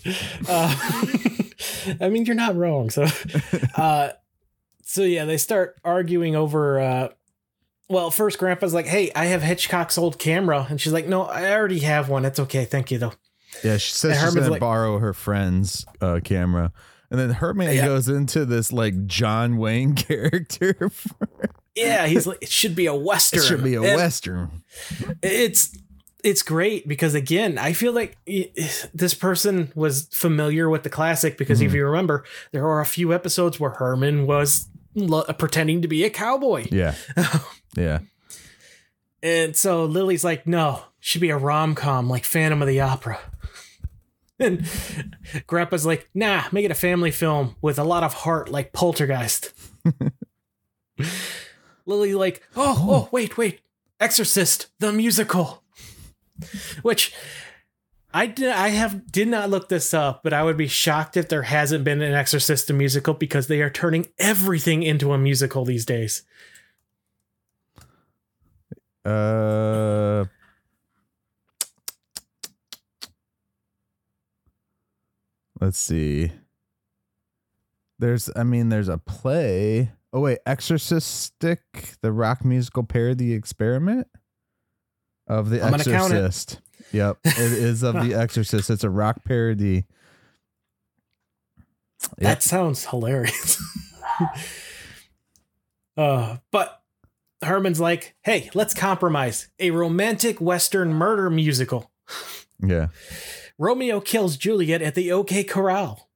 Uh, 0.47 0.75
I 2.01 2.09
mean, 2.09 2.25
you're 2.25 2.35
not 2.35 2.55
wrong. 2.55 2.89
So, 2.89 3.05
uh, 3.77 4.09
so 4.83 5.03
yeah, 5.03 5.25
they 5.25 5.37
start 5.37 5.75
arguing 5.83 6.35
over. 6.35 6.79
Uh, 6.79 7.09
well, 7.89 8.11
first, 8.11 8.39
Grandpa's 8.39 8.73
like, 8.73 8.85
"Hey, 8.87 9.11
I 9.15 9.25
have 9.25 9.41
Hitchcock's 9.41 9.97
old 9.97 10.19
camera," 10.19 10.65
and 10.69 10.79
she's 10.79 10.93
like, 10.93 11.07
"No, 11.07 11.23
I 11.23 11.51
already 11.53 11.79
have 11.79 12.09
one. 12.09 12.25
It's 12.25 12.39
okay, 12.39 12.65
thank 12.65 12.91
you, 12.91 12.97
though." 12.97 13.13
Yeah, 13.63 13.77
she 13.77 13.91
says 13.93 14.03
And 14.11 14.13
she's 14.15 14.21
Herman's 14.21 14.35
gonna 14.45 14.51
like- 14.51 14.59
borrow 14.61 14.97
her 14.99 15.13
friend's 15.13 15.85
uh, 16.01 16.19
camera. 16.23 16.71
And 17.11 17.19
then 17.19 17.29
Herman 17.29 17.75
Yeah. 17.75 17.85
goes 17.85 18.09
into 18.09 18.43
this 18.45 18.73
like 18.73 19.05
John 19.05 19.57
Wayne 19.57 19.93
character. 19.95 20.89
Yeah, 21.75 22.07
he's 22.07 22.25
like, 22.25 22.39
"It 22.41 22.49
should 22.49 22.75
be 22.75 22.87
a 22.87 22.95
western. 22.95 23.39
it 23.41 23.43
should 23.45 23.63
be 23.63 23.75
a 23.75 23.81
And 23.83 23.95
western. 23.97 24.63
It's 25.21 25.77
it's 26.23 26.41
great 26.41 26.87
because 26.87 27.13
again, 27.15 27.57
I 27.57 27.73
feel 27.73 27.91
like 27.91 28.17
this 28.25 29.13
person 29.13 29.71
was 29.75 30.07
familiar 30.11 30.69
with 30.69 30.83
the 30.83 30.89
classic 30.89 31.37
because 31.37 31.61
if 31.61 31.71
Mhm. 31.71 31.75
you 31.75 31.85
remember, 31.85 32.23
there 32.51 32.65
are 32.67 32.79
a 32.81 32.85
few 32.85 33.13
episodes 33.13 33.59
where 33.59 33.71
Herman 33.71 34.25
was 34.25 34.67
lo- 34.95 35.23
pretending 35.37 35.81
to 35.81 35.87
be 35.87 36.03
a 36.05 36.09
cowboy. 36.09 36.65
Yeah. 36.71 36.95
Yeah. 37.75 37.99
And 39.23 39.55
so 39.55 39.85
Lily's 39.85 40.23
like, 40.23 40.45
no, 40.45 40.83
should 40.99 41.21
be 41.21 41.29
a 41.31 41.37
rom 41.37 41.73
com 41.75 42.07
like 42.09 42.23
Phantom 42.25 42.61
of 42.61 42.67
the 42.67 42.81
Opera. 42.81 43.19
And 44.39 44.67
Grandpa's 45.47 45.85
like, 45.85 46.09
nah, 46.13 46.43
make 46.51 46.65
it 46.65 46.71
a 46.71 46.75
family 46.75 47.11
film 47.11 47.55
with 47.61 47.79
a 47.79 47.83
lot 47.83 48.03
of 48.03 48.13
heart 48.13 48.49
like 48.49 48.73
Poltergeist. 48.73 49.53
Lily 51.85 52.13
like, 52.15 52.41
oh, 52.55 52.77
oh, 52.89 53.09
wait, 53.11 53.37
wait, 53.37 53.61
Exorcist 53.99 54.67
the 54.79 54.91
musical, 54.91 55.62
which 56.81 57.13
I 58.13 58.27
did, 58.27 58.49
I 58.51 58.69
have 58.69 59.11
did 59.11 59.27
not 59.27 59.49
look 59.49 59.69
this 59.69 59.93
up, 59.93 60.23
but 60.23 60.33
I 60.33 60.43
would 60.43 60.57
be 60.57 60.67
shocked 60.67 61.17
if 61.17 61.29
there 61.29 61.43
hasn't 61.43 61.83
been 61.83 62.01
an 62.01 62.13
Exorcist 62.13 62.71
musical 62.71 63.13
because 63.13 63.47
they 63.47 63.61
are 63.61 63.69
turning 63.69 64.07
everything 64.19 64.83
into 64.83 65.13
a 65.13 65.17
musical 65.17 65.65
these 65.65 65.85
days. 65.85 66.23
Uh 69.05 70.25
Let's 75.63 75.77
see. 75.77 76.29
There's, 77.99 78.29
I 78.35 78.43
mean, 78.43 78.67
there's 78.67 78.89
a 78.89 78.97
play. 78.97 79.93
Oh 80.11 80.19
wait, 80.19 80.39
Exorcistic, 80.45 81.61
the 82.01 82.11
rock 82.11 82.43
musical 82.43 82.83
parody 82.83 83.31
experiment 83.31 84.07
of 85.27 85.49
the 85.49 85.65
I'm. 85.65 85.73
Exorcist. 85.73 86.59
Yep, 86.91 87.17
it 87.25 87.37
is 87.37 87.83
of 87.83 87.95
the 87.95 88.13
Exorcist. 88.13 88.69
It's 88.69 88.83
a 88.83 88.89
rock 88.89 89.23
parody. 89.25 89.85
Yep. 92.03 92.17
That 92.19 92.43
sounds 92.43 92.85
hilarious. 92.85 93.61
uh, 95.97 96.37
but 96.51 96.81
Herman's 97.41 97.79
like, 97.79 98.15
hey, 98.23 98.49
let's 98.53 98.73
compromise. 98.73 99.49
A 99.59 99.71
romantic 99.71 100.41
Western 100.41 100.93
murder 100.93 101.29
musical. 101.29 101.91
Yeah, 102.59 102.87
Romeo 103.57 103.99
kills 103.99 104.37
Juliet 104.37 104.81
at 104.81 104.95
the 104.95 105.11
OK 105.11 105.43
Corral. 105.43 106.09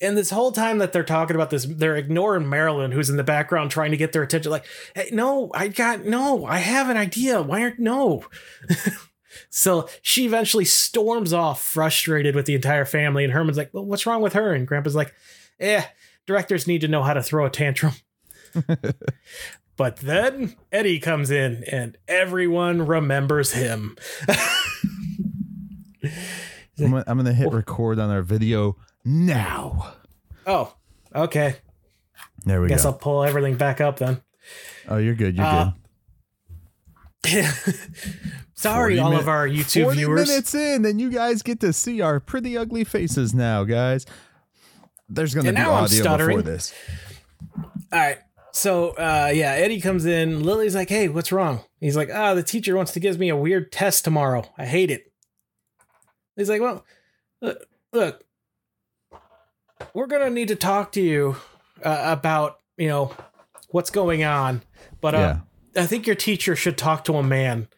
And 0.00 0.16
this 0.16 0.30
whole 0.30 0.52
time 0.52 0.78
that 0.78 0.92
they're 0.92 1.02
talking 1.04 1.34
about 1.36 1.50
this, 1.50 1.64
they're 1.64 1.96
ignoring 1.96 2.48
Marilyn, 2.48 2.92
who's 2.92 3.10
in 3.10 3.16
the 3.16 3.24
background 3.24 3.70
trying 3.70 3.90
to 3.90 3.96
get 3.96 4.12
their 4.12 4.22
attention. 4.22 4.50
Like, 4.50 4.66
hey, 4.94 5.10
no, 5.12 5.50
I 5.54 5.68
got 5.68 6.04
no, 6.04 6.44
I 6.44 6.58
have 6.58 6.88
an 6.90 6.96
idea. 6.96 7.42
Why 7.42 7.62
aren't 7.62 7.78
no? 7.78 8.24
so 9.50 9.88
she 10.02 10.26
eventually 10.26 10.64
storms 10.64 11.32
off, 11.32 11.62
frustrated 11.62 12.34
with 12.34 12.46
the 12.46 12.54
entire 12.54 12.84
family. 12.84 13.24
And 13.24 13.32
Herman's 13.32 13.56
like, 13.58 13.70
well, 13.72 13.84
what's 13.84 14.06
wrong 14.06 14.22
with 14.22 14.32
her? 14.34 14.52
And 14.52 14.66
Grandpa's 14.66 14.94
like, 14.96 15.14
eh, 15.60 15.82
directors 16.26 16.66
need 16.66 16.80
to 16.82 16.88
know 16.88 17.02
how 17.02 17.14
to 17.14 17.22
throw 17.22 17.46
a 17.46 17.50
tantrum. 17.50 17.92
but 19.76 19.96
then 19.98 20.56
Eddie 20.72 20.98
comes 21.00 21.30
in 21.30 21.64
and 21.70 21.96
everyone 22.08 22.86
remembers 22.86 23.52
him. 23.52 23.96
I'm, 26.80 26.90
gonna- 26.90 27.04
I'm 27.06 27.16
gonna 27.16 27.32
hit 27.32 27.52
record 27.52 27.98
on 27.98 28.10
our 28.10 28.22
video 28.22 28.76
now. 29.04 29.94
oh, 30.46 30.74
okay. 31.14 31.56
There 32.44 32.60
we 32.60 32.68
Guess 32.68 32.82
go. 32.84 32.90
Guess 32.90 32.94
I'll 32.94 32.98
pull 32.98 33.24
everything 33.24 33.56
back 33.56 33.80
up 33.80 33.98
then. 33.98 34.22
oh, 34.88 34.96
you're 34.98 35.14
good. 35.14 35.36
You're 35.36 35.46
Uh, 35.46 35.64
good. 35.64 35.74
Sorry, 38.54 38.98
all 38.98 39.10
min- 39.10 39.20
of 39.20 39.28
our 39.28 39.46
YouTube 39.46 39.84
40 39.84 39.96
viewers. 39.98 40.28
minutes 40.28 40.54
in, 40.54 40.84
and 40.84 41.00
you 41.00 41.10
guys 41.10 41.42
get 41.42 41.60
to 41.60 41.72
see 41.72 42.00
our 42.00 42.18
pretty 42.20 42.56
ugly 42.56 42.84
faces 42.84 43.34
now, 43.34 43.64
guys. 43.64 44.04
There's 45.08 45.34
gonna 45.34 45.48
And 45.48 45.56
be 45.56 45.62
audio 45.62 46.16
before 46.16 46.42
this. 46.42 46.74
All 47.92 47.98
right. 47.98 48.18
So, 48.52 48.90
uh, 48.90 49.30
yeah, 49.32 49.52
Eddie 49.52 49.80
comes 49.80 50.04
in. 50.06 50.42
Lily's 50.42 50.74
like, 50.74 50.88
hey, 50.88 51.08
what's 51.08 51.30
wrong? 51.30 51.60
He's 51.80 51.96
like, 51.96 52.10
ah, 52.12 52.34
the 52.34 52.42
teacher 52.42 52.76
wants 52.76 52.92
to 52.92 53.00
give 53.00 53.18
me 53.18 53.28
a 53.28 53.36
weird 53.36 53.70
test 53.70 54.04
tomorrow. 54.04 54.44
I 54.58 54.64
hate 54.66 54.90
it. 54.90 55.12
He's 56.36 56.48
like, 56.48 56.60
well, 56.60 56.84
look, 57.40 57.64
look 57.92 58.24
we're 59.94 60.06
going 60.06 60.22
to 60.22 60.30
need 60.30 60.48
to 60.48 60.56
talk 60.56 60.92
to 60.92 61.00
you 61.00 61.36
uh, 61.84 62.04
about, 62.18 62.58
you 62.76 62.88
know, 62.88 63.14
what's 63.70 63.90
going 63.90 64.24
on. 64.24 64.62
But 65.00 65.14
uh, 65.14 65.18
Yeah. 65.18 65.82
I 65.82 65.86
think 65.86 66.06
your 66.06 66.16
teacher 66.16 66.56
should 66.56 66.76
talk 66.78 67.04
to 67.04 67.14
a 67.16 67.22
man. 67.22 67.68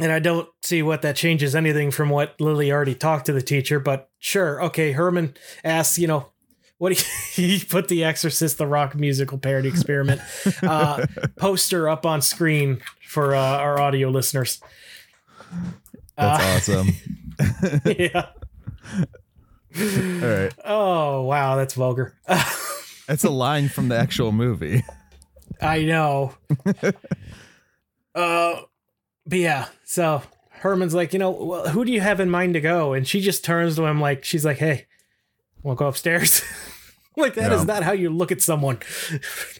And 0.00 0.12
I 0.12 0.18
don't 0.20 0.48
see 0.62 0.82
what 0.82 1.02
that 1.02 1.16
changes 1.16 1.56
anything 1.56 1.90
from 1.90 2.08
what 2.10 2.40
Lily 2.40 2.70
already 2.70 2.94
talked 2.94 3.26
to 3.26 3.32
the 3.32 3.42
teacher, 3.42 3.80
but 3.80 4.08
sure. 4.18 4.62
Okay. 4.64 4.92
Herman 4.92 5.34
asks, 5.64 5.98
you 5.98 6.06
know, 6.06 6.28
what 6.78 6.92
he, 6.92 7.04
he 7.58 7.64
put 7.64 7.88
the 7.88 8.04
Exorcist, 8.04 8.58
the 8.58 8.66
rock 8.66 8.94
musical 8.94 9.38
parody 9.38 9.68
experiment 9.68 10.20
uh, 10.62 11.04
poster 11.36 11.88
up 11.88 12.06
on 12.06 12.22
screen 12.22 12.80
for 13.08 13.34
uh, 13.34 13.40
our 13.40 13.80
audio 13.80 14.08
listeners. 14.10 14.60
That's 16.16 16.68
Uh, 16.68 16.74
awesome. 16.84 16.88
yeah. 17.98 18.26
All 20.22 20.28
right. 20.28 20.54
Oh, 20.64 21.22
wow. 21.22 21.56
That's 21.56 21.74
vulgar. 21.74 22.14
That's 22.26 23.24
a 23.24 23.30
line 23.30 23.68
from 23.68 23.88
the 23.88 23.96
actual 23.96 24.32
movie. 24.32 24.84
I 25.60 25.82
know. 25.84 26.34
uh, 28.14 28.60
but 29.26 29.38
yeah, 29.38 29.66
so 29.84 30.22
Herman's 30.50 30.94
like, 30.94 31.12
you 31.12 31.18
know, 31.18 31.30
well, 31.30 31.68
who 31.68 31.84
do 31.84 31.92
you 31.92 32.00
have 32.00 32.20
in 32.20 32.30
mind 32.30 32.54
to 32.54 32.60
go? 32.60 32.92
And 32.92 33.06
she 33.06 33.20
just 33.20 33.44
turns 33.44 33.76
to 33.76 33.84
him 33.86 34.00
like, 34.00 34.24
she's 34.24 34.44
like, 34.44 34.58
hey, 34.58 34.86
to 35.64 35.74
go 35.74 35.86
upstairs? 35.86 36.42
like 37.16 37.34
that 37.34 37.52
is 37.52 37.60
Yeah. 37.60 37.64
not 37.64 37.82
how 37.82 37.92
you 37.92 38.10
look 38.10 38.30
at 38.30 38.40
someone 38.42 38.78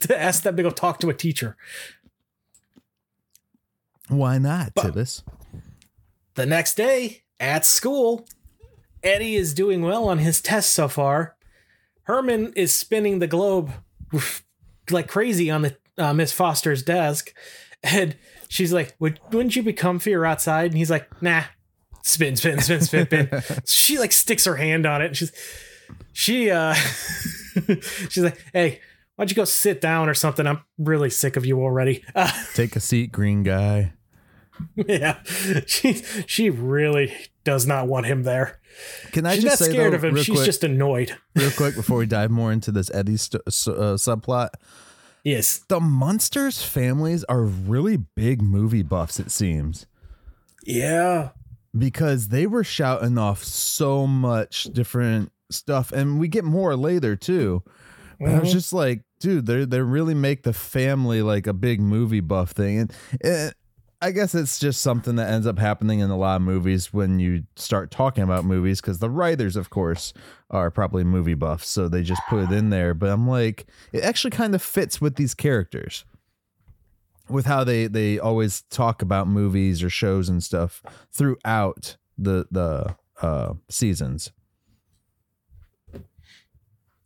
to 0.01 0.21
ask 0.21 0.43
them 0.43 0.57
to 0.57 0.63
go 0.63 0.71
talk 0.71 1.01
to 1.01 1.09
a 1.11 1.15
teacher. 1.15 1.57
Why 4.09 4.39
not, 4.39 4.73
But- 4.75 4.95
Tivis? 4.95 5.23
The 6.35 6.47
next 6.47 6.77
day 6.77 7.25
at 7.41 7.65
school, 7.67 8.25
Eddie 9.03 9.37
is 9.37 9.55
doing 9.55 9.83
well 9.83 10.09
on 10.09 10.19
his 10.19 10.41
test 10.41 10.73
so 10.73 10.89
far. 10.89 11.37
Herman 12.05 12.53
is 12.57 12.73
spinning 12.73 13.19
the 13.19 13.27
globe 13.27 13.71
like 14.91 15.09
crazy 15.09 15.51
on 15.51 15.63
the 15.63 15.77
uh, 15.99 16.13
Miss 16.15 16.33
Foster's 16.33 16.83
desk, 16.83 17.33
and 17.83 18.17
she's 18.49 18.73
like, 18.73 18.95
Would, 18.99 19.21
"Wouldn't 19.31 19.57
you 19.57 19.63
be 19.63 19.73
comfier 19.73 20.27
outside?" 20.27 20.71
And 20.71 20.79
he's 20.79 20.91
like, 20.91 21.23
"Nah." 21.23 21.43
Spin, 22.03 22.37
spin, 22.37 22.61
spin, 22.61 22.81
spin, 22.81 23.05
spin. 23.07 23.43
she 23.67 23.99
like 23.99 24.13
sticks 24.13 24.47
her 24.47 24.57
hand 24.57 24.87
on 24.87 25.03
it. 25.03 25.07
And 25.09 25.17
she's 25.17 25.33
she 26.15 26.51
uh 26.51 26.73
she's 28.09 28.19
like, 28.25 28.43
"Hey, 28.55 28.81
why 29.17 29.25
don't 29.25 29.31
you 29.31 29.37
go 29.37 29.45
sit 29.45 29.81
down 29.83 30.09
or 30.09 30.15
something? 30.15 30.47
I'm 30.47 30.63
really 30.79 31.11
sick 31.11 31.37
of 31.37 31.45
you 31.45 31.61
already." 31.61 32.03
Uh, 32.15 32.31
Take 32.55 32.77
a 32.77 32.81
seat, 32.81 33.13
green 33.13 33.43
guy. 33.43 33.93
yeah, 34.75 35.19
she 35.67 36.03
she 36.27 36.49
really 36.49 37.15
does 37.45 37.67
not 37.67 37.87
want 37.89 38.07
him 38.07 38.23
there. 38.23 38.58
Can 39.13 39.27
I 39.27 39.35
She's 39.35 39.45
just 39.45 39.61
not 39.61 39.67
say 39.67 39.73
scared 39.73 39.93
though, 39.93 39.97
of 39.97 40.05
him. 40.05 40.17
She's 40.17 40.35
quick, 40.37 40.47
just 40.47 40.65
annoyed. 40.65 41.17
real 41.35 41.51
quick 41.51 41.75
before 41.75 41.99
we 41.99 42.07
dive 42.07 42.31
more 42.31 42.53
into 42.53 42.71
this 42.71 42.91
Eddie 42.95 43.17
st- 43.17 43.43
uh, 43.47 43.51
subplot? 43.97 44.51
Yes. 45.25 45.59
The 45.69 45.81
monsters' 45.81 46.63
families 46.63 47.25
are 47.25 47.43
really 47.43 47.97
big 47.97 48.41
movie 48.41 48.83
buffs. 48.83 49.19
It 49.19 49.31
seems. 49.31 49.87
Yeah. 50.65 51.31
because 51.77 52.29
they 52.29 52.47
were 52.47 52.65
shouting 52.65 53.19
off 53.19 53.45
so 53.45 54.07
much 54.07 54.65
different 54.65 55.31
stuff 55.51 55.93
and 55.93 56.19
we 56.19 56.29
get 56.29 56.45
more 56.45 56.77
later 56.77 57.15
too 57.17 57.63
but 58.21 58.29
i 58.31 58.39
was 58.39 58.49
Mhm. 58.51 58.53
just 58.53 58.73
like 58.73 59.03
dude 59.21 59.47
they 59.47 59.65
they 59.65 59.81
really 59.81 60.15
make 60.15 60.43
the 60.43 60.53
family 60.53 61.23
like 61.23 61.47
a 61.47 61.53
big 61.55 61.81
movie 61.81 62.21
buff 62.21 62.51
thing 62.51 62.79
and 62.81 62.93
eh, 63.23 63.51
i 64.01 64.11
guess 64.11 64.35
it's 64.35 64.59
just 64.59 64.81
something 64.81 65.17
that 65.17 65.31
ends 65.31 65.47
up 65.47 65.59
happening 65.59 66.01
in 66.01 66.11
a 66.11 66.17
lot 66.17 66.37
of 66.37 66.43
movies 66.43 66.93
when 66.93 67.19
you 67.19 67.45
start 67.57 67.91
talking 67.91 68.23
about 68.23 68.45
movies 68.45 68.81
because 68.81 68.99
the 68.99 69.11
writers 69.11 69.57
of 69.57 69.71
course 69.71 70.13
are 70.51 70.71
probably 70.71 71.05
movie 71.05 71.35
buffs 71.35 71.69
so 71.69 71.89
they 71.89 72.03
just 72.03 72.23
put 72.29 72.45
it 72.45 72.53
in 72.53 72.71
there 72.71 72.95
but 72.95 73.11
i'm 73.11 73.29
like 73.29 73.67
it 73.93 74.03
actually 74.03 74.31
kind 74.31 74.55
of 74.55 74.63
fits 74.63 75.01
with 75.01 75.17
these 75.17 75.35
characters 75.35 76.05
with 77.29 77.47
how 77.47 77.65
they 77.65 77.87
they 77.87 78.19
always 78.19 78.63
talk 78.63 79.03
about 79.03 79.29
movies 79.29 79.83
or 79.83 79.91
shows 79.91 80.29
and 80.29 80.43
stuff 80.43 80.83
throughout 81.13 81.97
the 82.17 82.47
the 82.51 82.97
uh 83.21 83.55
seasons. 83.69 84.33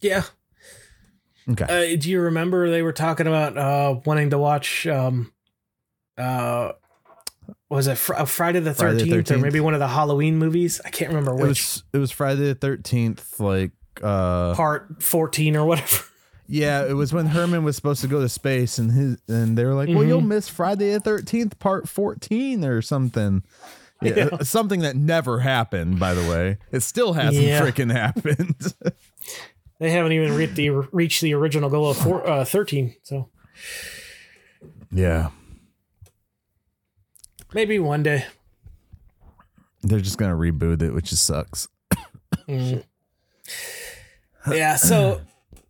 Yeah. 0.01 0.25
Okay. 1.49 1.65
Uh, 1.65 1.97
do 1.99 2.11
you 2.11 2.21
remember 2.21 2.71
they 2.71 2.83
were 2.83 2.93
talking 2.93 3.27
about 3.27 3.57
uh, 3.57 4.01
wanting 4.05 4.31
to 4.31 4.39
watch? 4.39 4.87
Um, 4.87 5.33
uh, 6.17 6.73
was 7.71 7.87
it 7.87 7.97
fr- 7.97 8.15
uh, 8.15 8.25
Friday 8.25 8.61
the 8.61 8.75
Thirteenth 8.75 9.31
or 9.31 9.39
maybe 9.39 9.61
one 9.61 9.75
of 9.75 9.81
the 9.81 9.89
Halloween 9.89 10.37
movies? 10.39 10.81
I 10.85 10.91
can't 10.91 11.11
remember 11.11 11.33
it 11.33 11.37
which 11.43 11.49
was 11.49 11.85
it 11.93 11.99
was 11.99 12.11
Friday 12.11 12.53
the 12.53 12.55
13th 12.55 13.41
like 13.41 13.71
uh 14.03 14.55
part 14.55 15.03
fourteen 15.03 15.57
or 15.57 15.65
whatever. 15.67 16.05
yeah, 16.47 16.85
it 16.87 16.95
was 16.95 17.13
when 17.13 17.27
Herman 17.27 17.65
was 17.65 17.77
supposed 17.77 18.01
to 18.03 18.09
go 18.09 18.21
to 18.21 18.29
space 18.29 18.79
and 18.79 18.91
his 18.91 19.17
and 19.29 19.57
they 19.57 19.65
were 19.65 19.75
like, 19.75 19.89
"Well, 19.89 19.99
Mhm. 19.99 20.09
you'll 20.09 20.21
miss 20.23 20.49
Friday 20.49 20.93
the 20.93 21.01
13th 21.01 21.59
part 21.59 21.89
14 21.89 22.65
or 22.65 22.81
something." 22.83 23.43
Yeah, 24.01 24.15
Yeah. 24.33 24.39
something 24.43 24.81
that 24.81 24.97
never 24.97 25.41
happened, 25.41 26.01
by 26.01 26.13
the 26.15 26.29
way. 26.29 26.59
It 26.73 26.81
still 26.81 27.13
hasn't 27.13 27.45
Yeah. 27.47 27.61
freaking 27.61 27.93
happened. 27.93 28.75
They 29.79 29.91
haven't 29.91 30.13
even 30.13 30.37
reached 30.37 30.55
the 30.55 30.71
reached 30.71 31.23
the 31.23 31.35
original 31.35 31.69
goal 31.69 31.91
of 31.91 31.97
four, 31.97 32.25
uh, 32.29 32.45
thirteen. 32.45 32.95
So 33.03 33.29
yeah. 34.93 35.31
Maybe 37.55 37.79
one 37.79 38.03
day. 38.03 38.27
They're 39.83 40.01
just 40.01 40.19
going 40.19 40.31
to 40.31 40.37
reboot 40.37 40.83
it, 40.83 40.93
which 40.93 41.11
just 41.11 41.25
sucks. 41.25 41.69
Mm. 42.49 42.85
Yeah. 44.51 44.77
So, 44.77 45.21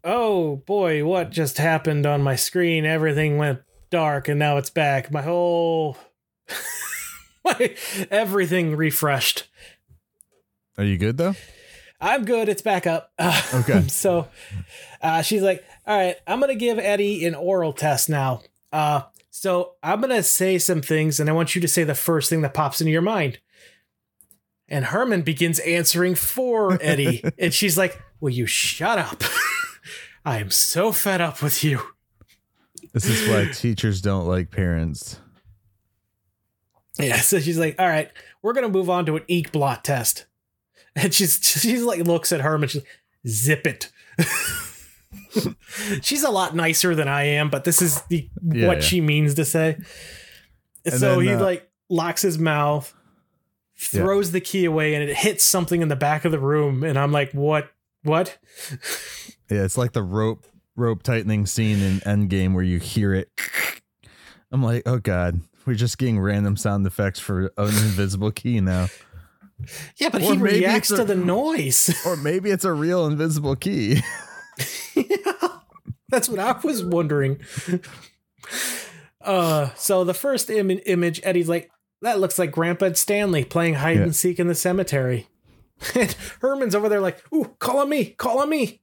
oh 0.05 0.57
boy, 0.57 1.05
what 1.05 1.31
just 1.31 1.59
happened 1.59 2.07
on 2.07 2.23
my 2.23 2.37
screen? 2.37 2.85
Everything 2.85 3.39
went 3.39 3.61
dark, 3.91 4.29
and 4.29 4.39
now 4.39 4.57
it's 4.59 4.71
back. 4.71 5.11
My 5.11 5.23
whole, 5.23 5.97
my 7.45 7.75
everything 8.11 8.77
refreshed. 8.77 9.49
Are 10.79 10.85
you 10.85 10.97
good 10.99 11.17
though? 11.17 11.35
I'm 12.01 12.25
good. 12.25 12.49
It's 12.49 12.63
back 12.63 12.87
up. 12.87 13.13
Okay. 13.55 13.87
so, 13.89 14.29
uh, 15.03 15.23
she's 15.23 15.43
like, 15.43 15.65
"All 15.87 15.97
right, 15.97 16.17
I'm 16.27 16.41
gonna 16.41 16.55
give 16.55 16.79
Eddie 16.79 17.25
an 17.27 17.35
oral 17.35 17.73
test 17.73 18.09
now. 18.09 18.43
Uh, 18.73 19.03
so 19.43 19.75
I'm 19.83 20.01
gonna 20.01 20.23
say 20.23 20.59
some 20.59 20.83
things, 20.83 21.19
and 21.19 21.29
I 21.29 21.33
want 21.33 21.55
you 21.55 21.61
to 21.61 21.69
say 21.69 21.85
the 21.85 21.95
first 21.95 22.31
thing 22.31 22.43
that 22.43 22.55
pops 22.55 22.81
into 22.81 22.93
your 22.93 23.03
mind." 23.03 23.41
And 24.69 24.87
Herman 24.87 25.23
begins 25.23 25.59
answering 25.59 26.15
for 26.15 26.79
Eddie, 26.81 27.25
and 27.39 27.53
she's 27.53 27.77
like, 27.77 28.01
Will 28.23 28.31
you 28.31 28.47
shut 28.47 28.99
up? 28.99 29.25
I 30.25 30.39
am 30.39 30.53
so 30.53 30.93
fed 30.93 31.21
up 31.21 31.43
with 31.43 31.65
you. 31.65 31.83
This 32.93 33.07
is 33.07 33.29
why 33.29 33.53
teachers 33.53 34.01
don't 34.01 34.29
like 34.29 34.53
parents. 34.53 35.19
Yeah, 37.01 37.17
so 37.21 37.41
she's 37.41 37.59
like, 37.59 37.75
"All 37.81 37.89
right, 37.89 38.13
we're 38.43 38.53
gonna 38.53 38.69
move 38.69 38.89
on 38.89 39.07
to 39.07 39.17
an 39.17 39.25
ink 39.27 39.51
blot 39.51 39.83
test," 39.83 40.27
and 40.95 41.13
she's 41.13 41.41
she's 41.43 41.83
like 41.83 42.01
looks 42.07 42.31
at 42.31 42.43
Herman, 42.43 42.69
she's 42.69 42.83
like, 42.83 42.91
"Zip 43.27 43.67
it." 43.67 43.91
She's 46.03 46.23
a 46.23 46.31
lot 46.31 46.55
nicer 46.55 46.95
than 46.95 47.09
I 47.09 47.25
am, 47.25 47.51
but 47.51 47.65
this 47.65 47.81
is 47.83 48.01
the 48.03 48.29
Yeah, 48.43 48.67
what 48.69 48.79
yeah. 48.79 48.83
she 48.83 49.01
means 49.01 49.35
to 49.35 49.45
say. 49.45 49.77
And 50.85 50.95
so 50.95 51.17
then, 51.17 51.21
he 51.21 51.29
uh, 51.31 51.41
like 51.43 51.71
locks 51.89 52.23
his 52.23 52.39
mouth, 52.39 52.93
Yeah. 53.93 54.03
throws 54.03 54.33
the 54.33 54.41
key 54.41 54.65
away, 54.65 54.95
and 54.95 55.09
it 55.09 55.15
hits 55.17 55.45
something 55.45 55.81
in 55.83 55.89
the 55.89 55.97
back 55.97 56.25
of 56.25 56.33
the 56.33 56.39
room. 56.39 56.83
And 56.83 56.99
I'm 56.99 57.13
like, 57.13 57.33
"What? 57.33 57.71
What?" 58.03 58.39
Yeah, 59.51 59.65
it's 59.65 59.79
like 59.79 59.93
the 59.93 60.03
rope 60.03 60.45
rope 60.77 61.03
tightening 61.03 61.47
scene 61.47 61.81
in 61.81 62.01
Endgame 62.01 62.55
where 62.55 62.65
you 62.65 62.79
hear 62.79 63.13
it. 63.15 63.31
I'm 64.51 64.63
like, 64.63 64.83
oh 64.87 64.99
god, 64.99 65.41
we're 65.67 65.75
just 65.75 65.99
getting 65.99 66.19
random 66.21 66.57
sound 66.57 66.87
effects 66.87 67.21
for 67.21 67.47
an 67.57 67.69
invisible 67.69 68.31
key 68.33 68.61
now, 68.61 68.89
Yeah, 69.97 70.09
but 70.11 70.23
Or 70.23 70.33
he 70.35 70.39
reacts 70.39 70.91
a- 70.91 70.97
to 70.97 71.05
the 71.05 71.15
noise. 71.15 71.95
or 72.07 72.17
maybe 72.17 72.51
it's 72.51 72.65
a 72.65 72.73
real 72.73 73.07
invisible 73.07 73.55
key. 73.57 74.01
That's 76.09 76.29
what 76.29 76.39
I 76.39 76.53
was 76.63 76.85
wondering. 76.85 77.41
Uh, 79.21 79.71
so 79.77 80.05
the 80.05 80.15
first 80.15 80.51
Im- 80.51 80.71
image, 80.87 81.21
Eddie's 81.25 81.49
like, 81.49 81.71
that 82.03 82.19
looks 82.21 82.39
like 82.39 82.51
Grandpa 82.51 82.93
Stanley 82.95 83.45
playing 83.45 83.75
hide 83.75 83.97
Yeah. 83.99 84.03
and 84.05 84.17
seek 84.17 84.39
in 84.41 84.49
the 84.49 84.55
cemetery. 84.55 85.29
And 85.97 86.15
Herman's 86.41 86.75
over 86.77 86.89
there 86.89 87.01
like, 87.01 87.21
ooh, 87.35 87.57
call 87.59 87.79
on 87.79 87.89
me, 87.89 88.05
call 88.07 88.39
on 88.39 88.49
me. 88.49 88.83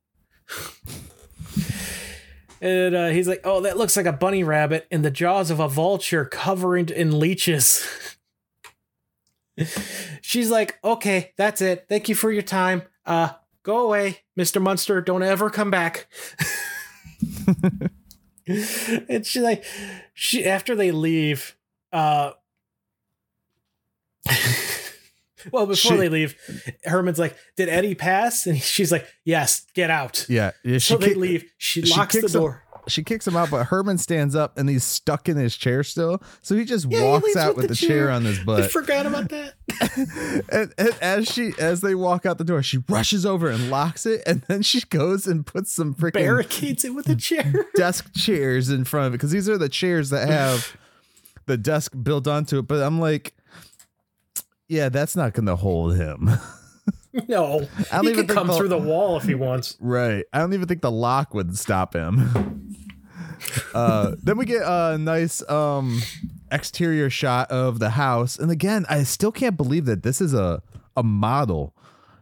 and 2.62 2.94
uh, 2.96 3.08
he's 3.10 3.28
like, 3.28 3.40
oh, 3.46 3.62
that 3.62 3.78
looks 3.78 3.96
like 3.96 4.06
a 4.06 4.12
bunny 4.14 4.44
rabbit 4.44 4.86
in 4.92 5.02
the 5.02 5.12
jaws 5.12 5.50
of 5.50 5.60
a 5.62 5.70
vulture 5.70 6.26
covered 6.26 6.92
in 6.92 7.18
leeches. 7.20 7.88
She's 10.22 10.50
like, 10.52 10.78
okay, 10.84 11.32
that's 11.38 11.62
it. 11.62 11.86
Thank 11.88 12.10
you 12.10 12.16
for 12.16 12.32
your 12.32 12.42
time. 12.42 12.82
Uh, 13.06 13.30
go 13.70 13.86
away, 13.86 14.20
Mr. 14.38 14.60
Munster. 14.62 15.00
Don't 15.02 15.22
ever 15.24 15.50
come 15.52 15.70
back. 15.70 16.08
and 18.48 19.26
she 19.26 19.40
like 19.42 19.64
she 20.14 20.44
after 20.46 20.76
they 20.76 20.92
leave, 20.92 21.56
uh 21.94 22.32
Well, 25.54 25.66
before 25.68 25.94
She- 25.94 25.98
they 25.98 26.10
leave, 26.10 26.36
Herman's 26.84 27.18
like, 27.18 27.34
"Did 27.56 27.70
Eddie 27.70 27.96
pass?" 27.96 28.46
And 28.46 28.62
she's 28.62 28.92
like, 28.92 29.08
"Yes, 29.24 29.66
get 29.74 29.90
out." 29.90 30.26
Yeah, 30.28 30.52
yeah. 30.66 30.80
She 30.80 30.94
so 30.94 30.98
they 30.98 31.08
kick- 31.10 31.18
leave. 31.18 31.46
She 31.58 31.82
she 31.84 31.96
locks 31.96 32.20
the 32.20 32.28
door. 32.28 32.64
She 32.90 33.04
kicks 33.04 33.26
him 33.28 33.36
out, 33.38 33.50
but 33.50 33.68
Herman 33.68 33.98
stands 33.98 34.36
up 34.36 34.58
and 34.58 34.68
he's 34.70 34.84
stuck 34.84 35.30
in 35.30 35.38
his 35.38 35.56
chair 35.56 35.84
still. 35.84 36.22
So 36.42 36.56
he 36.56 36.66
just 36.66 36.88
Yeah, 36.90 37.04
walks 37.04 37.26
leaves 37.26 37.38
out 37.38 37.56
with 37.56 37.70
with 37.70 37.80
the, 37.80 37.88
chair 37.88 38.06
chair. 38.06 38.12
on 38.12 38.26
his 38.26 38.40
I 38.40 38.44
butt. 38.44 38.72
forgot 38.72 39.06
about 39.06 39.30
that. 39.30 39.54
and, 40.52 40.74
and 40.78 40.96
as 41.02 41.28
she 41.28 41.54
as 41.60 41.82
they 41.82 41.96
walk 41.96 42.26
out 42.26 42.38
the 42.38 42.44
door, 42.44 42.62
she 42.64 42.84
rushes 42.90 43.26
over 43.26 43.50
and 43.50 43.70
locks 43.70 44.06
it, 44.06 44.22
and 44.28 44.42
then 44.48 44.62
she 44.62 44.82
goes 44.82 45.26
and 45.28 45.46
puts 45.46 45.72
some 45.72 45.94
freaking 45.94 46.14
Barricades 46.14 46.84
it 46.84 46.94
with 46.94 47.08
a 47.10 47.16
chair. 47.16 47.66
desk 47.76 48.14
chairs 48.16 48.70
in 48.70 48.84
front 48.84 49.08
of 49.08 49.14
it 49.14 49.18
because 49.18 49.32
these 49.32 49.48
are 49.48 49.58
the 49.58 49.70
chairs 49.70 50.10
that 50.10 50.28
have 50.28 50.76
the 51.46 51.58
desk 51.58 51.94
built 52.04 52.28
onto 52.28 52.60
it. 52.60 52.68
But 52.68 52.82
I'm 52.84 53.00
like, 53.00 53.34
yeah, 54.68 54.90
that's 54.90 55.16
not 55.16 55.34
going 55.34 55.46
to 55.48 55.56
hold 55.56 55.96
him. 55.96 56.30
No, 57.28 57.68
I 57.92 57.96
don't 57.98 58.04
he 58.06 58.12
even 58.12 58.28
can 58.28 58.36
come 58.36 58.48
the- 58.48 58.54
through 58.56 58.68
the 58.68 58.78
wall 58.78 59.18
if 59.18 59.24
he 59.24 59.36
wants. 59.36 59.78
right. 59.80 60.24
I 60.32 60.40
don't 60.40 60.54
even 60.54 60.68
think 60.68 60.82
the 60.82 60.92
lock 60.92 61.34
would 61.34 61.58
stop 61.58 61.96
him. 61.96 62.76
uh, 63.74 64.16
then 64.22 64.38
we 64.38 64.46
get 64.46 64.62
a 64.64 64.98
nice 64.98 65.48
um, 65.50 66.02
exterior 66.52 67.10
shot 67.10 67.50
of 67.52 67.80
the 67.80 67.92
house, 67.92 68.38
and 68.38 68.52
again, 68.52 68.86
I 68.90 69.04
still 69.04 69.32
can't 69.32 69.58
believe 69.58 69.86
that 69.86 70.04
this 70.04 70.22
is 70.22 70.34
a 70.34 70.62
a 70.96 71.04
model 71.04 71.76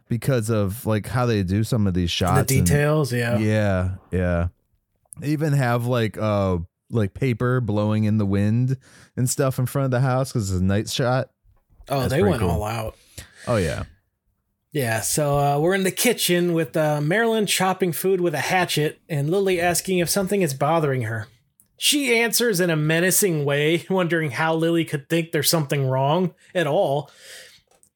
because 0.08 0.48
of 0.50 0.86
like 0.86 1.06
how 1.08 1.26
they 1.26 1.42
do 1.42 1.64
some 1.64 1.86
of 1.86 1.94
these 1.94 2.08
The 2.10 2.12
shots. 2.12 2.38
and- 2.52 2.66
details, 2.66 3.12
yeah. 3.12 3.38
Yeah, 3.38 3.94
yeah. 4.10 4.48
They 5.20 5.28
even 5.28 5.52
have 5.52 5.86
like 5.86 6.16
uh 6.16 6.58
like 6.90 7.12
paper 7.12 7.60
blowing 7.60 8.04
in 8.04 8.16
the 8.18 8.24
wind 8.26 8.76
and 9.16 9.28
stuff 9.28 9.58
in 9.58 9.66
front 9.66 9.86
of 9.86 9.90
the 9.90 10.00
house 10.00 10.32
because 10.32 10.50
it's 10.50 10.60
a 10.60 10.64
night 10.64 10.88
shot. 10.88 11.28
Oh, 11.90 12.00
That's 12.00 12.12
they 12.12 12.22
went 12.22 12.40
cool. 12.40 12.50
all 12.50 12.64
out. 12.64 12.96
Oh 13.46 13.56
yeah. 13.56 13.82
Yeah, 14.72 15.00
so 15.00 15.38
uh, 15.38 15.58
we're 15.58 15.74
in 15.74 15.84
the 15.84 15.90
kitchen 15.90 16.52
with 16.52 16.76
uh, 16.76 17.00
Marilyn 17.00 17.46
chopping 17.46 17.92
food 17.92 18.20
with 18.20 18.34
a 18.34 18.38
hatchet 18.40 19.00
and 19.08 19.30
Lily 19.30 19.60
asking 19.60 19.98
if 19.98 20.10
something 20.10 20.42
is 20.42 20.52
bothering 20.52 21.02
her. 21.02 21.26
She 21.78 22.18
answers 22.18 22.60
in 22.60 22.70
a 22.70 22.76
menacing 22.76 23.44
way, 23.44 23.86
wondering 23.90 24.32
how 24.32 24.54
Lily 24.54 24.84
could 24.84 25.08
think 25.08 25.32
there's 25.32 25.48
something 25.48 25.86
wrong 25.86 26.34
at 26.54 26.66
all. 26.66 27.10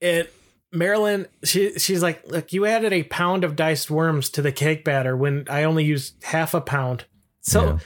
And 0.01 0.29
Marilyn, 0.73 1.27
she 1.45 1.79
she's 1.79 2.03
like, 2.03 2.27
"Look, 2.27 2.53
you 2.53 2.65
added 2.65 2.93
a 2.93 3.03
pound 3.03 3.45
of 3.45 3.57
diced 3.57 3.91
worms 3.91 4.31
to 4.31 4.43
the 4.43 4.53
cake 4.53 4.85
batter 4.85 5.15
when 5.17 5.45
I 5.51 5.65
only 5.65 5.85
used 5.85 6.23
half 6.25 6.55
a 6.55 6.61
pound." 6.61 7.05
So 7.43 7.65
Yeah. 7.65 7.79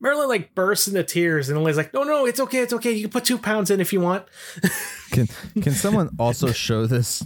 Marilyn 0.00 0.28
like 0.28 0.54
bursts 0.54 0.88
into 0.88 1.04
tears, 1.04 1.48
and 1.48 1.58
Lily's 1.58 1.76
like, 1.76 1.94
"No, 1.94 2.02
no, 2.02 2.26
it's 2.26 2.40
okay, 2.40 2.58
it's 2.58 2.72
okay. 2.72 2.90
You 2.90 3.02
can 3.02 3.10
put 3.10 3.24
two 3.24 3.38
pounds 3.38 3.70
in 3.70 3.80
if 3.80 3.92
you 3.92 4.00
want." 4.00 4.24
Can 5.12 5.28
can 5.60 5.72
someone 5.74 6.08
also 6.18 6.50
show 6.52 6.86
this 6.86 7.22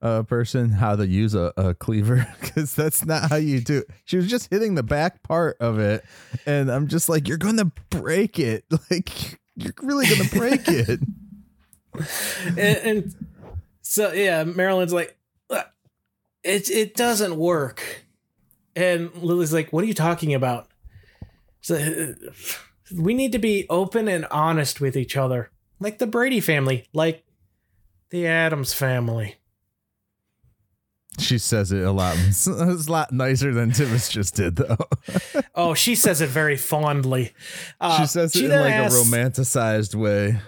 uh 0.00 0.22
person 0.24 0.70
how 0.70 0.96
to 0.96 1.06
use 1.06 1.34
a, 1.34 1.52
a 1.56 1.74
cleaver? 1.74 2.26
Because 2.40 2.74
that's 2.74 3.04
not 3.04 3.30
how 3.30 3.36
you 3.36 3.60
do. 3.60 3.78
It. 3.78 3.90
She 4.04 4.16
was 4.16 4.28
just 4.28 4.50
hitting 4.50 4.74
the 4.74 4.82
back 4.82 5.22
part 5.22 5.56
of 5.58 5.78
it, 5.78 6.04
and 6.44 6.70
I'm 6.70 6.88
just 6.88 7.08
like, 7.08 7.28
you're 7.28 7.38
gonna 7.38 7.72
break 7.90 8.38
it. 8.38 8.64
Like 8.90 9.38
you're 9.56 9.74
really 9.82 10.06
gonna 10.06 10.28
break 10.30 10.68
it. 10.68 11.00
and, 12.46 12.58
and 12.58 13.14
so 13.82 14.12
yeah, 14.12 14.44
Marilyn's 14.44 14.92
like, 14.92 15.16
it 16.42 16.70
it 16.70 16.94
doesn't 16.94 17.36
work, 17.36 18.04
and 18.74 19.14
Lily's 19.16 19.52
like, 19.52 19.72
"What 19.72 19.84
are 19.84 19.86
you 19.86 19.94
talking 19.94 20.34
about?" 20.34 20.68
So 21.60 21.76
uh, 21.76 22.30
we 22.94 23.14
need 23.14 23.32
to 23.32 23.38
be 23.38 23.66
open 23.70 24.08
and 24.08 24.26
honest 24.26 24.80
with 24.80 24.96
each 24.96 25.16
other, 25.16 25.50
like 25.80 25.98
the 25.98 26.06
Brady 26.06 26.40
family, 26.40 26.86
like 26.92 27.24
the 28.10 28.26
Addams 28.26 28.74
family. 28.74 29.36
She 31.18 31.36
says 31.38 31.72
it 31.72 31.82
a 31.82 31.92
lot. 31.92 32.16
It's 32.26 32.46
a 32.46 32.90
lot 32.90 33.12
nicer 33.12 33.52
than 33.52 33.70
Tivis 33.70 34.10
just 34.10 34.34
did, 34.34 34.56
though. 34.56 34.76
Oh, 35.54 35.74
she 35.74 35.94
says 35.94 36.22
it 36.22 36.28
very 36.30 36.56
fondly. 36.56 37.34
Uh, 37.78 38.00
she 38.00 38.06
says 38.06 38.34
it 38.34 38.44
in 38.46 38.50
like 38.50 38.72
asks- 38.72 38.94
a 38.96 39.04
romanticized 39.04 39.94
way. 39.94 40.40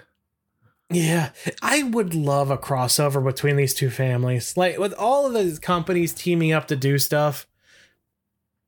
Yeah, 0.89 1.29
I 1.61 1.83
would 1.83 2.13
love 2.15 2.49
a 2.49 2.57
crossover 2.57 3.23
between 3.23 3.55
these 3.55 3.73
two 3.75 3.89
families. 3.91 4.57
Like 4.57 4.77
with 4.79 4.93
all 4.93 5.25
of 5.27 5.33
the 5.33 5.59
companies 5.61 6.11
teaming 6.13 6.51
up 6.53 6.67
to 6.69 6.75
do 6.75 6.97
stuff, 6.97 7.45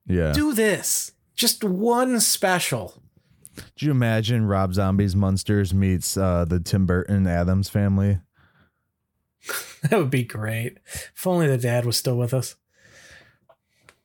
Yeah. 0.08 0.32
do 0.32 0.54
this. 0.54 1.12
Just 1.36 1.64
one 1.64 2.20
special. 2.20 3.02
Do 3.76 3.86
you 3.86 3.92
imagine 3.92 4.46
Rob 4.46 4.74
Zombie's 4.76 5.16
Munsters 5.16 5.74
meets 5.74 6.16
uh, 6.18 6.46
the 6.46 6.60
Tim 6.60 6.86
Burton 6.86 7.26
Addams 7.28 7.70
family? 7.70 8.20
That 9.90 10.00
would 10.00 10.10
be 10.10 10.24
great. 10.24 10.78
If 11.16 11.26
only 11.28 11.48
the 11.48 11.58
dad 11.58 11.86
was 11.86 11.96
still 11.98 12.18
with 12.18 12.34
us 12.34 12.56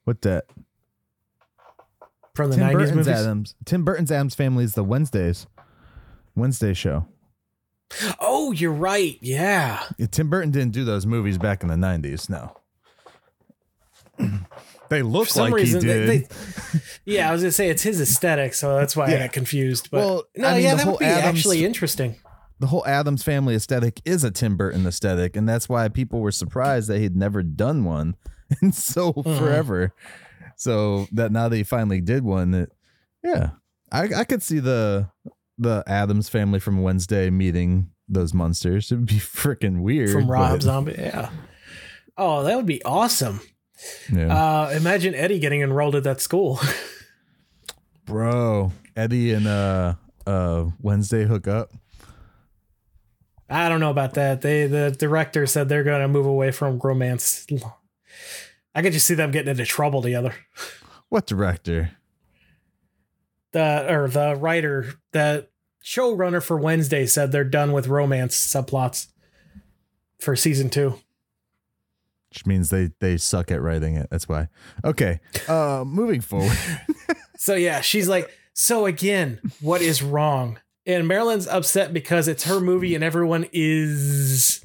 What 0.04 0.20
that? 0.22 0.44
from 2.34 2.50
the 2.50 2.56
Tim 2.56 2.66
90s 2.68 2.72
Burton's 2.72 2.92
movies. 2.96 3.08
Addams. 3.08 3.54
Tim 3.64 3.84
Burton's 3.84 4.12
Addams 4.12 4.34
family 4.34 4.64
is 4.64 4.74
the 4.74 4.84
Wednesdays. 4.84 5.46
Wednesday 6.34 6.72
show. 6.74 7.06
Oh, 8.20 8.52
you're 8.52 8.72
right. 8.72 9.18
Yeah. 9.20 9.82
Yeah, 9.98 10.06
Tim 10.06 10.30
Burton 10.30 10.50
didn't 10.50 10.72
do 10.72 10.84
those 10.84 11.04
movies 11.04 11.36
back 11.38 11.62
in 11.62 11.68
the 11.68 11.76
nineties. 11.76 12.28
No. 12.30 12.56
they 14.88 15.02
look 15.02 15.34
like 15.36 15.52
reason, 15.52 15.80
he 15.82 15.86
did. 15.86 16.08
they- 16.08 16.28
yeah, 17.04 17.28
I 17.28 17.32
was 17.32 17.42
gonna 17.42 17.52
say 17.52 17.68
it's 17.70 17.82
his 17.82 18.00
aesthetic, 18.00 18.54
so 18.54 18.76
that's 18.76 18.96
why 18.96 19.06
I 19.06 19.18
got 19.18 19.32
confused. 19.32 19.88
But 19.90 19.98
Well, 19.98 20.24
no, 20.36 20.48
I 20.48 20.54
mean, 20.54 20.62
yeah, 20.64 20.74
that 20.76 20.86
would 20.86 20.98
be 20.98 21.04
Addams- 21.04 21.38
actually 21.38 21.64
interesting. 21.64 22.16
The 22.62 22.68
whole 22.68 22.86
Addams 22.86 23.24
family 23.24 23.56
aesthetic 23.56 24.00
is 24.04 24.22
a 24.22 24.30
Tim 24.30 24.56
Burton 24.56 24.86
aesthetic, 24.86 25.34
and 25.36 25.48
that's 25.48 25.68
why 25.68 25.88
people 25.88 26.20
were 26.20 26.30
surprised 26.30 26.88
that 26.88 27.00
he'd 27.00 27.16
never 27.16 27.42
done 27.42 27.82
one, 27.84 28.14
and 28.62 28.72
so 28.72 29.12
Mhm. 29.12 29.36
forever. 29.36 29.92
So 30.54 31.08
that 31.10 31.32
now 31.32 31.48
that 31.48 31.56
he 31.56 31.64
finally 31.64 32.00
did 32.00 32.22
one. 32.22 32.52
That, 32.52 32.68
yeah, 33.24 33.50
I 33.90 34.02
I 34.14 34.22
could 34.24 34.44
see 34.44 34.60
the 34.60 35.08
the 35.58 35.82
Addams 35.88 36.28
family 36.28 36.60
from 36.60 36.82
Wednesday 36.82 37.30
meeting 37.30 37.90
those 38.08 38.32
monsters. 38.32 38.92
It'd 38.92 39.06
be 39.06 39.14
freaking 39.18 39.80
weird. 39.82 40.10
From 40.12 40.30
Rob 40.30 40.52
but- 40.52 40.62
Zombie. 40.62 40.94
Yeah. 40.96 41.30
Oh, 42.16 42.44
that 42.44 42.54
would 42.56 42.66
be 42.66 42.80
awesome. 42.84 43.40
Yeah. 44.12 44.32
Uh, 44.32 44.70
imagine 44.76 45.16
Eddie 45.16 45.40
getting 45.40 45.62
enrolled 45.62 45.96
at 45.96 46.04
that 46.04 46.20
school. 46.20 46.60
bro. 48.06 48.70
Eddie 48.94 49.32
and 49.32 49.48
uh 49.48 49.94
uh 50.26 50.66
Wednesday 50.80 51.24
hook 51.24 51.48
up. 51.48 51.72
I 53.52 53.68
don't 53.68 53.80
know 53.80 53.90
about 53.90 54.14
that. 54.14 54.40
They 54.40 54.66
the 54.66 54.90
director 54.90 55.46
said 55.46 55.68
they're 55.68 55.84
gonna 55.84 56.08
move 56.08 56.26
away 56.26 56.50
from 56.50 56.78
romance. 56.82 57.46
I 58.74 58.82
could 58.82 58.92
just 58.92 59.06
see 59.06 59.14
them 59.14 59.30
getting 59.30 59.50
into 59.50 59.64
trouble 59.64 60.02
together. 60.02 60.34
What 61.08 61.26
director? 61.26 61.90
The 63.52 63.86
or 63.92 64.08
the 64.08 64.34
writer, 64.36 64.94
the 65.12 65.48
showrunner 65.84 66.42
for 66.42 66.56
Wednesday 66.56 67.04
said 67.06 67.32
they're 67.32 67.44
done 67.44 67.72
with 67.72 67.88
romance 67.88 68.34
subplots 68.34 69.08
for 70.18 70.34
season 70.36 70.70
two. 70.70 70.94
Which 72.30 72.46
means 72.46 72.70
they 72.70 72.92
they 73.00 73.18
suck 73.18 73.50
at 73.50 73.60
writing 73.60 73.96
it. 73.96 74.08
That's 74.10 74.26
why. 74.26 74.48
Okay. 74.84 75.20
Uh 75.48 75.84
moving 75.86 76.22
forward. 76.22 76.56
So 77.42 77.56
yeah, 77.56 77.80
she's 77.80 78.08
like, 78.08 78.30
so 78.52 78.86
again, 78.86 79.40
what 79.60 79.82
is 79.82 80.00
wrong? 80.00 80.60
And 80.86 81.06
Marilyn's 81.06 81.46
upset 81.46 81.92
because 81.92 82.26
it's 82.28 82.44
her 82.44 82.60
movie 82.60 82.94
and 82.94 83.04
everyone 83.04 83.46
is. 83.52 84.64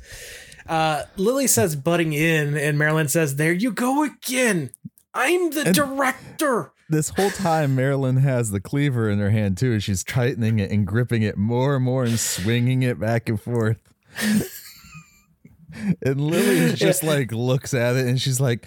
Uh, 0.68 1.04
Lily 1.16 1.48
says 1.48 1.76
butting 1.76 2.12
in, 2.14 2.58
and 2.58 2.78
Marilyn 2.78 3.08
says, 3.08 3.36
"There 3.36 3.54
you 3.54 3.72
go 3.72 4.04
again. 4.04 4.72
I'm 5.14 5.52
the 5.52 5.64
And- 5.68 5.76
director." 5.76 6.72
this 6.90 7.10
whole 7.10 7.30
time 7.32 7.76
Marilyn 7.76 8.16
has 8.18 8.52
the 8.52 8.62
cleaver 8.62 9.10
in 9.10 9.20
her 9.20 9.30
hand 9.30 9.58
too, 9.58 9.74
and 9.74 9.84
she's 9.84 10.04
tightening 10.06 10.58
it 10.60 10.72
and 10.72 10.88
gripping 10.88 11.22
it 11.22 11.38
more 11.38 11.76
and 11.76 11.84
more 11.84 12.06
and 12.06 12.18
swinging 12.20 12.82
it 12.82 12.98
back 13.00 13.28
and 13.28 13.40
forth. 13.42 13.78
and 16.02 16.22
Lily 16.22 16.74
just 16.76 17.04
like 17.04 17.32
looks 17.32 17.74
at 17.74 17.96
it 17.98 18.08
and 18.08 18.22
she's 18.22 18.40
like, 18.40 18.66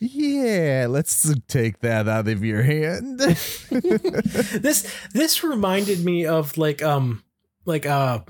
"Yeah, 0.00 0.86
let's 0.88 1.32
take 1.46 1.80
that 1.80 2.08
out 2.08 2.26
of 2.28 2.42
your 2.44 2.62
hand." 2.62 3.18
this 3.70 4.90
this 5.12 5.44
reminded 5.44 6.04
me 6.04 6.26
of 6.26 6.56
like 6.58 6.82
um 6.82 7.22
like 7.66 7.86
uh 7.86 8.20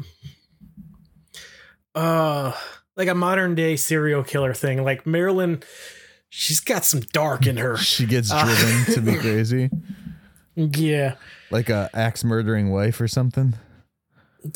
uh 1.94 2.52
like 2.96 3.08
a 3.08 3.14
modern 3.14 3.54
day 3.54 3.76
serial 3.76 4.22
killer 4.22 4.54
thing. 4.54 4.82
Like 4.84 5.06
Marilyn, 5.06 5.62
she's 6.28 6.60
got 6.60 6.84
some 6.84 7.00
dark 7.12 7.46
in 7.46 7.56
her. 7.56 7.76
she 7.76 8.06
gets 8.06 8.30
Uh. 8.30 8.44
driven 8.44 8.94
to 8.94 9.00
be 9.00 9.16
crazy, 9.20 9.70
Yeah. 10.56 11.14
like 11.50 11.68
a 11.70 11.90
axe 11.94 12.24
murdering 12.24 12.70
wife 12.70 13.00
or 13.00 13.08
something. 13.08 13.54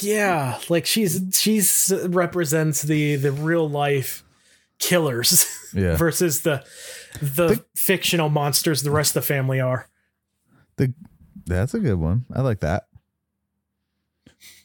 Yeah, 0.01 0.59
like 0.69 0.87
she's 0.87 1.21
she's 1.39 1.93
represents 2.07 2.83
the 2.83 3.17
the 3.17 3.33
real 3.33 3.69
life 3.69 4.25
killers 4.79 5.47
Yeah. 5.75 5.97
versus 5.97 6.43
the 6.43 6.64
the 7.20 7.64
fictional 7.77 8.29
monsters 8.29 8.83
the 8.83 8.91
rest 8.91 9.16
of 9.16 9.22
the 9.22 9.27
family 9.27 9.61
are. 9.61 9.89
The 10.77 10.93
that's 11.47 11.75
a 11.75 11.81
good 11.81 11.99
one. 11.99 12.25
I 12.33 12.41
like 12.43 12.61
that. 12.61 12.87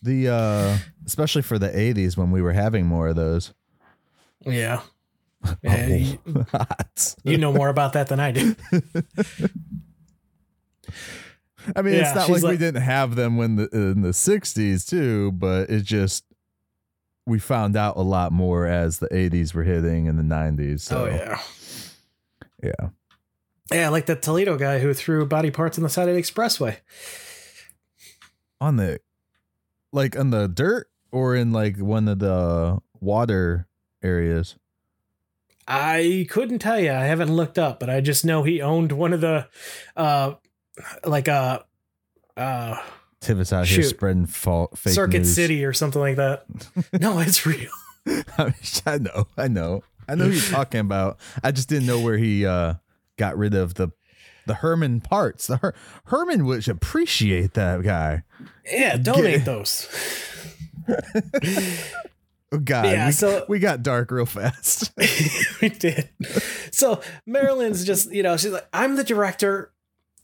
The 0.03 0.27
uh 0.29 0.77
especially 1.05 1.41
for 1.41 1.57
the 1.59 1.69
80s 1.69 2.15
when 2.17 2.31
we 2.31 2.41
were 2.41 2.53
having 2.53 2.85
more 2.85 3.07
of 3.09 3.15
those. 3.15 3.53
Yeah. 4.45 4.81
Yeah, 5.63 5.87
you, 5.87 6.19
you 7.23 7.37
know 7.37 7.53
more 7.53 7.69
about 7.69 7.93
that 7.93 8.07
than 8.07 8.19
I 8.19 8.31
do. 8.31 8.55
I 11.75 11.81
mean, 11.81 11.93
Yeah, 11.95 12.01
it's 12.07 12.15
not 12.15 12.27
she's 12.27 12.43
like, 12.43 12.51
we 12.51 12.57
didn't 12.57 12.81
have 12.81 13.15
them 13.15 13.37
when 13.37 13.55
the 13.55 13.69
in 13.71 14.01
the 14.01 14.09
60s 14.09 14.87
too, 14.87 15.31
but 15.33 15.69
it 15.69 15.83
just 15.83 16.25
we 17.29 17.39
found 17.39 17.77
out 17.77 17.95
a 17.95 18.01
lot 18.01 18.31
more 18.31 18.65
as 18.65 18.99
the 18.99 19.07
80s 19.07 19.53
were 19.53 19.63
hitting 19.63 20.07
and 20.07 20.17
the 20.17 20.23
90s. 20.23 20.81
So 20.81 21.05
oh 21.05 21.05
yeah. 21.05 21.41
yeah. 22.63 22.89
Yeah, 23.71 23.89
like 23.89 24.07
the 24.07 24.15
Toledo 24.15 24.57
guy 24.57 24.79
who 24.79 24.93
threw 24.93 25.25
body 25.27 25.51
parts 25.51 25.77
on 25.77 25.83
the 25.83 25.89
side 25.89 26.09
of 26.09 26.15
the 26.15 26.21
expressway. 26.21 26.77
On 28.59 28.77
the 28.77 28.99
like 29.93 30.17
on 30.17 30.31
the 30.31 30.47
dirt 30.47 30.89
or 31.11 31.35
in 31.35 31.51
like 31.51 31.77
one 31.77 32.07
of 32.07 32.19
the 32.19 32.79
water 32.99 33.67
areas. 34.03 34.55
I 35.67 36.25
couldn't 36.29 36.59
tell 36.59 36.79
you. 36.79 36.91
I 36.91 37.05
haven't 37.05 37.33
looked 37.33 37.59
up, 37.59 37.79
but 37.79 37.91
I 37.91 38.01
just 38.01 38.25
know 38.25 38.41
he 38.41 38.59
owned 38.59 38.91
one 38.91 39.13
of 39.13 39.21
the 39.21 39.47
uh 39.95 40.33
like 41.05 41.27
uh 41.27 41.59
uh 42.35 42.77
Tivis 43.21 43.51
out 43.51 43.67
here 43.67 43.83
spreading 43.83 44.25
fault 44.25 44.77
fake 44.77 44.93
Circuit 44.93 45.19
news. 45.19 45.35
City 45.35 45.65
or 45.65 45.73
something 45.73 46.01
like 46.01 46.15
that. 46.15 46.45
no, 46.99 47.19
it's 47.19 47.45
real. 47.45 47.69
I, 48.37 48.45
mean, 48.45 48.53
I 48.85 48.97
know, 48.97 49.27
I 49.37 49.47
know, 49.47 49.83
I 50.07 50.15
know 50.15 50.25
who 50.25 50.31
you're 50.31 50.41
talking 50.51 50.79
about. 50.79 51.19
I 51.43 51.51
just 51.51 51.67
didn't 51.69 51.85
know 51.87 51.99
where 51.99 52.17
he 52.17 52.45
uh, 52.45 52.75
got 53.17 53.37
rid 53.37 53.53
of 53.53 53.73
the 53.75 53.89
the 54.45 54.53
Herman 54.55 55.01
parts. 55.01 55.45
The 55.47 55.57
Her- 55.57 55.75
Herman 56.05 56.45
would 56.45 56.67
appreciate 56.67 57.53
that 57.53 57.83
guy. 57.83 58.23
Yeah, 58.71 58.97
donate 58.97 59.45
those. 59.45 59.87
Oh 62.51 62.57
God, 62.57 62.85
Yeah, 62.85 63.05
we, 63.05 63.11
so- 63.11 63.45
we 63.47 63.59
got 63.59 63.83
dark 63.83 64.09
real 64.09 64.25
fast. 64.25 64.91
we 65.61 65.69
did. 65.69 66.09
So 66.71 66.99
Marilyn's 67.27 67.85
just, 67.85 68.11
you 68.11 68.23
know, 68.23 68.37
she's 68.37 68.51
like, 68.51 68.67
I'm 68.73 68.95
the 68.95 69.03
director. 69.03 69.71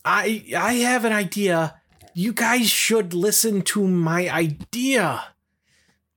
I 0.04 0.44
I 0.56 0.72
have 0.74 1.04
an 1.04 1.12
idea. 1.12 1.80
You 2.18 2.32
guys 2.32 2.70
should 2.70 3.12
listen 3.12 3.60
to 3.62 3.86
my 3.86 4.30
idea. 4.30 5.22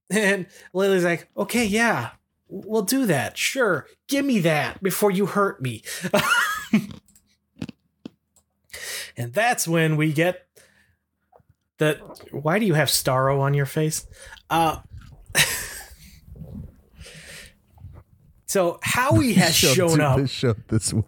And 0.10 0.46
Lily's 0.72 1.04
like, 1.04 1.28
okay, 1.36 1.66
yeah, 1.66 2.12
we'll 2.48 2.84
do 2.84 3.06
that. 3.06 3.38
Sure. 3.38 3.86
Give 4.08 4.24
me 4.24 4.40
that 4.40 4.82
before 4.82 5.12
you 5.12 5.26
hurt 5.26 5.62
me. 5.62 5.84
and 9.18 9.34
that's 9.34 9.68
when 9.68 9.98
we 9.98 10.14
get 10.14 10.48
the 11.80 11.96
why 12.32 12.60
do 12.60 12.66
you 12.66 12.76
have 12.76 12.88
Starro 12.88 13.42
on 13.42 13.54
your 13.54 13.66
face? 13.66 14.08
Uh 14.50 14.78
So 18.46 18.80
Howie 18.84 19.34
has 19.34 19.54
shown 19.54 20.00
up. 20.00 20.20
This 20.20 20.32
show 20.32 20.56
this 20.70 20.94
way. 20.94 21.04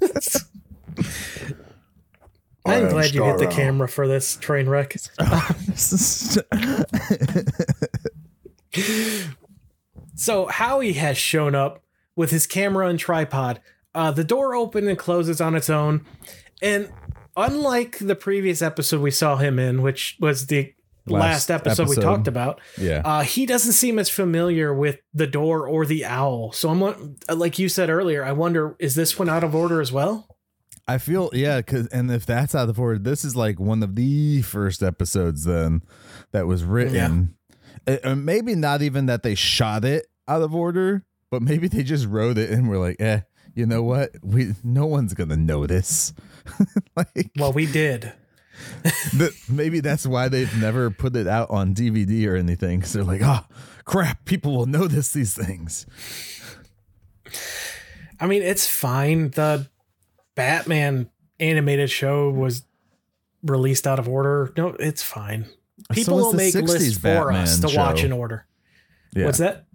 I'm 2.66 2.84
am 2.84 2.90
glad 2.90 3.14
you 3.14 3.24
hit 3.24 3.38
the 3.38 3.46
Starro. 3.46 3.52
camera 3.52 3.88
for 3.88 4.06
this 4.06 4.36
train 4.36 4.68
wreck. 4.68 4.94
So 10.14 10.46
Howie 10.48 10.92
has 10.92 11.16
shown 11.16 11.54
up 11.54 11.82
with 12.14 12.30
his 12.30 12.46
camera 12.46 12.88
and 12.88 12.98
tripod. 12.98 13.58
Uh, 13.94 14.10
the 14.10 14.22
door 14.22 14.54
opens 14.54 14.86
and 14.86 14.98
closes 14.98 15.40
on 15.40 15.54
its 15.54 15.70
own, 15.70 16.04
and 16.60 16.92
unlike 17.38 17.96
the 17.98 18.14
previous 18.14 18.60
episode 18.60 19.00
we 19.00 19.10
saw 19.10 19.36
him 19.36 19.58
in, 19.58 19.80
which 19.80 20.18
was 20.20 20.46
the 20.48 20.74
last, 21.06 21.48
Last 21.48 21.50
episode, 21.50 21.88
we 21.88 21.96
talked 21.96 22.28
about, 22.28 22.60
yeah, 22.78 23.00
uh, 23.04 23.22
he 23.22 23.46
doesn't 23.46 23.72
seem 23.72 23.98
as 23.98 24.10
familiar 24.10 24.74
with 24.74 24.98
the 25.14 25.26
door 25.26 25.66
or 25.66 25.86
the 25.86 26.04
owl. 26.04 26.52
So 26.52 26.68
I'm 26.68 27.16
like 27.34 27.58
you 27.58 27.70
said 27.70 27.88
earlier, 27.88 28.22
I 28.22 28.32
wonder 28.32 28.76
is 28.78 28.94
this 28.94 29.18
one 29.18 29.30
out 29.30 29.42
of 29.42 29.54
order 29.54 29.80
as 29.80 29.90
well? 29.90 30.28
I 30.90 30.98
feel 30.98 31.30
yeah, 31.32 31.58
because 31.58 31.86
and 31.88 32.10
if 32.10 32.26
that's 32.26 32.52
out 32.52 32.68
of 32.68 32.80
order, 32.80 32.98
this 32.98 33.24
is 33.24 33.36
like 33.36 33.60
one 33.60 33.84
of 33.84 33.94
the 33.94 34.42
first 34.42 34.82
episodes 34.82 35.44
then 35.44 35.82
that 36.32 36.48
was 36.48 36.64
written. 36.64 37.36
Uh, 37.86 38.16
maybe 38.16 38.56
not 38.56 38.82
even 38.82 39.06
that 39.06 39.22
they 39.22 39.36
shot 39.36 39.84
it 39.84 40.06
out 40.26 40.42
of 40.42 40.52
order, 40.52 41.04
but 41.30 41.42
maybe 41.42 41.68
they 41.68 41.84
just 41.84 42.06
wrote 42.06 42.38
it 42.38 42.50
and 42.50 42.68
were 42.68 42.78
like, 42.78 43.00
eh, 43.00 43.20
you 43.54 43.66
know 43.66 43.84
what? 43.84 44.10
We 44.20 44.54
no 44.64 44.84
one's 44.84 45.14
gonna 45.14 45.36
notice. 45.36 46.12
like 46.96 47.30
Well, 47.38 47.52
we 47.52 47.66
did. 47.66 48.12
maybe 49.48 49.78
that's 49.78 50.04
why 50.04 50.28
they've 50.28 50.60
never 50.60 50.90
put 50.90 51.14
it 51.14 51.28
out 51.28 51.50
on 51.50 51.72
DVD 51.72 52.26
or 52.26 52.34
anything. 52.34 52.80
Because 52.80 52.94
they're 52.94 53.04
like, 53.04 53.22
oh 53.22 53.44
crap, 53.84 54.24
people 54.24 54.56
will 54.56 54.66
notice 54.66 55.12
these 55.12 55.34
things. 55.34 55.86
I 58.18 58.26
mean, 58.26 58.42
it's 58.42 58.66
fine. 58.66 59.30
The 59.30 59.68
Batman 60.34 61.10
animated 61.38 61.90
show 61.90 62.30
was 62.30 62.62
released 63.42 63.86
out 63.86 63.98
of 63.98 64.08
order. 64.08 64.52
No, 64.56 64.68
it's 64.78 65.02
fine. 65.02 65.46
People 65.92 66.16
was 66.16 66.24
will 66.26 66.32
make 66.34 66.54
60s 66.54 66.62
lists 66.68 66.98
for 66.98 67.32
us 67.32 67.56
to 67.60 67.66
Batman 67.66 67.86
watch 67.86 68.04
in 68.04 68.12
order. 68.12 68.46
Yeah, 69.14 69.24
What's 69.26 69.38
that? 69.38 69.66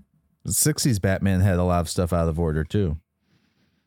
the 0.43 0.51
'60s 0.51 1.01
Batman 1.01 1.41
had 1.41 1.57
a 1.57 1.63
lot 1.63 1.79
of 1.81 1.89
stuff 1.89 2.13
out 2.13 2.29
of 2.29 2.39
order 2.39 2.63
too. 2.63 2.97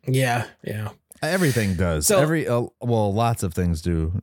Yeah, 0.07 0.47
yeah. 0.64 0.91
Everything 1.23 1.75
does. 1.75 2.07
So- 2.07 2.21
Every 2.21 2.47
uh, 2.49 2.66
well, 2.81 3.12
lots 3.12 3.43
of 3.43 3.55
things 3.55 3.81
do. 3.83 4.21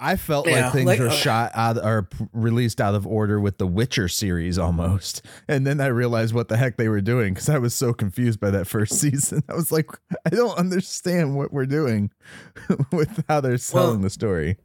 I 0.00 0.14
felt 0.16 0.46
Yeah, 0.46 0.64
like 0.66 0.72
things 0.72 0.86
like, 0.86 1.00
were 1.00 1.08
uh, 1.08 1.12
shot 1.12 1.50
out 1.54 1.76
or 1.84 2.08
released 2.32 2.80
out 2.80 2.94
of 2.94 3.06
order 3.06 3.40
with 3.40 3.58
the 3.58 3.66
Witcher 3.66 4.06
series 4.08 4.56
almost, 4.58 5.22
and 5.48 5.66
then 5.66 5.80
I 5.80 5.86
realized 5.88 6.34
what 6.34 6.48
the 6.48 6.56
heck 6.56 6.76
they 6.76 6.88
were 6.88 7.00
doing 7.00 7.34
because 7.34 7.48
I 7.48 7.58
was 7.58 7.74
so 7.74 7.92
confused 7.92 8.38
by 8.38 8.50
that 8.50 8.66
first 8.68 8.92
season. 9.00 9.42
I 9.48 9.54
was 9.54 9.72
like, 9.72 9.90
I 10.24 10.30
don't 10.30 10.56
understand 10.56 11.36
what 11.36 11.52
we're 11.52 11.66
doing 11.66 12.10
with 12.92 13.24
how 13.28 13.40
they're 13.40 13.58
selling 13.58 13.94
Well- 13.94 13.98
the 14.02 14.10
story. 14.10 14.56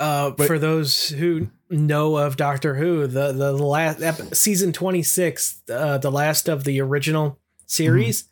Uh, 0.00 0.30
But- 0.30 0.46
for 0.46 0.58
those 0.60 1.08
who 1.08 1.48
know 1.70 2.16
of 2.16 2.36
Doctor 2.36 2.76
Who, 2.76 3.08
the 3.08 3.32
the 3.32 3.52
last 3.52 4.00
ep- 4.00 4.34
season 4.36 4.72
twenty 4.72 5.02
six, 5.02 5.60
uh, 5.68 5.98
the 5.98 6.12
last 6.12 6.48
of 6.48 6.62
the 6.62 6.80
original 6.80 7.40
series, 7.66 8.28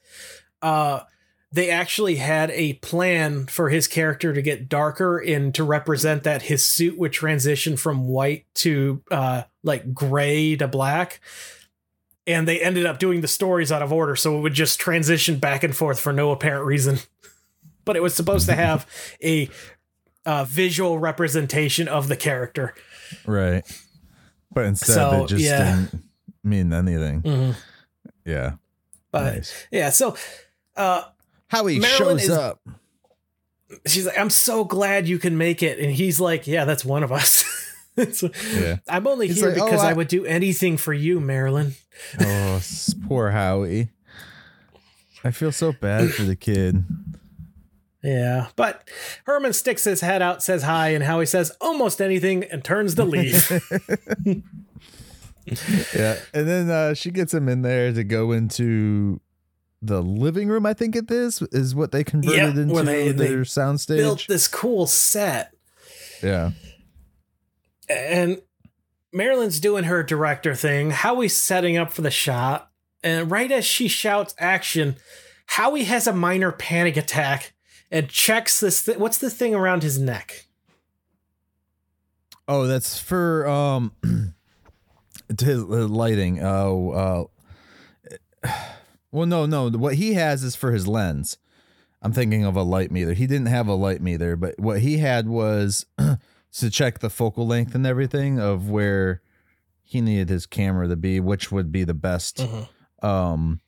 uh, 0.63 1.01
they 1.57 1.71
actually 1.71 2.17
had 2.17 2.51
a 2.53 2.75
plan 2.75 3.47
for 3.47 3.71
his 3.71 3.89
character 3.89 4.33
to 4.33 4.43
get 4.43 4.69
darker 4.69 5.19
and 5.19 5.55
to 5.55 5.65
represent 5.65 6.23
that 6.23 6.43
his 6.43 6.65
suit 6.67 6.97
would 6.99 7.13
transition 7.13 7.77
from 7.77 8.07
white 8.09 8.45
to 8.55 9.03
uh, 9.11 9.43
like 9.63 9.93
gray 9.95 10.55
to 10.57 10.69
black. 10.69 11.21
and 12.27 12.47
they 12.47 12.61
ended 12.61 12.85
up 12.87 12.99
doing 12.99 13.21
the 13.23 13.29
stories 13.29 13.71
out 13.73 13.83
of 13.83 13.93
order, 13.93 14.17
so 14.17 14.37
it 14.37 14.41
would 14.43 14.55
just 14.55 14.79
transition 14.81 15.39
back 15.39 15.63
and 15.63 15.75
forth 15.77 15.99
for 15.99 16.13
no 16.13 16.31
apparent 16.31 16.65
reason. 16.67 16.99
But 17.85 17.95
it 17.95 18.03
was 18.03 18.15
supposed 18.15 18.47
to 18.49 18.55
have 18.57 18.85
a 19.23 19.49
uh, 20.25 20.45
visual 20.45 20.99
representation 20.99 21.87
of 21.87 22.09
the 22.09 22.17
character. 22.17 22.75
Right. 23.25 23.63
But 24.53 24.65
instead, 24.65 24.95
So, 24.95 25.23
it 25.23 25.29
just 25.29 25.45
yeah. 25.45 25.59
didn't 25.89 26.03
mean 26.43 26.73
anything. 26.73 27.23
Mhm. 27.23 27.55
Yeah. 28.25 28.55
But 29.13 29.35
nice. 29.37 29.67
yeah, 29.71 29.91
so 29.91 30.17
uh, 30.77 31.05
Howie 31.49 31.79
Marilyn 31.79 32.19
shows 32.19 32.25
is- 32.25 32.31
up. 32.31 32.61
she's 33.87 34.07
like, 34.07 34.19
"I'm 34.19 34.31
so 34.31 34.65
glad 34.65 35.09
you 35.09 35.19
can 35.19 35.37
make 35.39 35.63
it," 35.63 35.79
and 35.79 35.91
he's 35.93 36.19
like, 36.21 36.47
"Yeah, 36.47 36.65
that's 36.65 36.85
one 36.85 37.03
of 37.03 37.13
us." 37.13 37.45
So, 38.13 38.29
Yeah. 38.53 38.77
I'm 38.91 39.07
only 39.07 39.27
He's 39.27 39.41
here 39.41 39.49
like, 39.49 39.59
"Oh, 39.59 39.65
because 39.65 39.81
I, 39.83 39.91
I- 39.91 39.93
would 39.95 40.09
do 40.09 40.27
anything 40.27 40.77
for 40.77 40.93
you, 40.93 41.19
Marilyn. 41.19 41.75
Oh, 42.21 42.57
s- 42.57 42.95
poor 43.09 43.31
Howie. 43.31 43.89
I 45.25 45.31
feel 45.31 45.51
so 45.51 45.73
bad 45.73 46.11
for 46.11 46.23
the 46.25 46.37
kid. 46.37 46.85
Yeah, 48.05 48.49
but 48.55 48.87
Herman 49.25 49.55
sticks 49.55 49.85
his 49.85 50.03
head 50.03 50.21
out, 50.21 50.43
says 50.43 50.65
hi, 50.65 50.91
and 50.91 51.03
Howie 51.05 51.25
says 51.25 51.53
almost 51.59 52.03
anything 52.03 52.45
and 52.45 52.63
turns 52.63 52.95
to 52.97 53.05
leave. 53.05 53.51
Yeah. 55.95 56.17
And 56.35 56.49
then 56.49 56.71
uh, 56.71 56.95
she 56.95 57.11
gets 57.11 57.33
him 57.33 57.49
in 57.49 57.63
there 57.63 57.93
to 57.93 58.03
go 58.05 58.33
into 58.33 59.21
the 59.83 60.03
living 60.03 60.49
room, 60.49 60.67
I 60.67 60.73
think 60.75 60.97
it 60.97 61.11
is, 61.11 61.43
is 61.53 61.75
what 61.75 61.93
they 61.93 62.03
converted 62.05 62.37
Yeah, 62.57 62.63
into 62.63 62.83
they- 62.83 63.13
they 63.13 63.29
their 63.29 63.41
soundstage. 63.43 63.97
Built 63.99 64.27
this 64.29 64.49
cool 64.49 64.87
set, 64.87 65.55
yeah. 66.23 66.53
and 67.89 68.41
Marilyn's 69.13 69.61
doing 69.61 69.85
her 69.85 70.03
director 70.03 70.55
thing. 70.55 70.91
Howie's 70.91 71.37
setting 71.37 71.77
up 71.77 71.93
for 71.93 72.03
the 72.03 72.11
shot, 72.11 72.71
and 73.03 73.31
right 73.31 73.51
as 73.53 73.65
she 73.65 73.89
shouts 73.89 74.35
action, 74.39 74.97
Howie 75.47 75.85
has 75.85 76.07
a 76.07 76.13
minor 76.13 76.53
panic 76.53 76.97
attack 76.97 77.53
and 77.91 78.09
checks 78.09 78.59
this. 78.61 78.85
Th- 78.85 78.99
what's 78.99 79.19
the 79.19 79.31
thing 79.31 79.55
around 79.55 79.83
his 79.83 79.99
neck? 79.99 80.47
Oh, 82.49 82.67
that's 82.67 82.99
for 82.99 83.47
um 83.49 83.93
to 85.37 85.45
his 85.45 85.61
uh, 85.63 85.87
lighting. 85.89 86.43
Oh, 86.43 87.29
uh 88.45 88.49
well 89.13 89.27
no, 89.27 89.47
no, 89.47 89.69
what 89.71 89.95
he 89.95 90.15
has 90.15 90.43
is 90.43 90.57
for 90.57 90.73
his 90.73 90.87
lens. 90.87 91.39
I'm 92.03 92.13
thinking 92.13 92.45
of 92.45 92.55
a 92.57 92.63
light 92.63 92.91
meter. 92.91 93.15
He 93.15 93.27
didn't 93.27 93.47
have 93.47 93.67
a 93.69 93.75
light 93.75 94.01
meter, 94.01 94.37
but 94.37 94.55
what 94.59 94.81
he 94.81 94.99
had 94.99 95.29
was 95.29 95.87
to 95.99 96.71
check 96.71 96.99
the 97.01 97.11
focal 97.11 97.47
length 97.47 97.75
and 97.75 97.87
everything 97.87 98.39
of 98.39 98.69
where 98.71 99.23
he 99.83 100.01
needed 100.01 100.29
his 100.29 100.47
camera 100.47 100.87
to 100.89 100.97
be, 100.97 101.21
which 101.21 101.51
would 101.51 101.73
be 101.73 101.85
the 101.85 101.95
best 101.95 102.47
um 103.03 103.61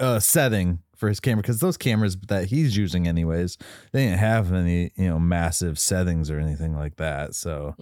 uh 0.00 0.18
setting 0.20 0.80
for 0.96 1.08
his 1.08 1.20
camera 1.20 1.42
because 1.42 1.60
those 1.60 1.76
cameras 1.76 2.16
that 2.28 2.46
he's 2.46 2.76
using 2.76 3.06
anyways 3.06 3.58
they 3.92 4.04
didn't 4.06 4.18
have 4.18 4.52
any 4.52 4.90
you 4.96 5.08
know 5.08 5.18
massive 5.18 5.78
settings 5.78 6.30
or 6.30 6.38
anything 6.40 6.74
like 6.74 6.96
that 6.96 7.34
so 7.34 7.74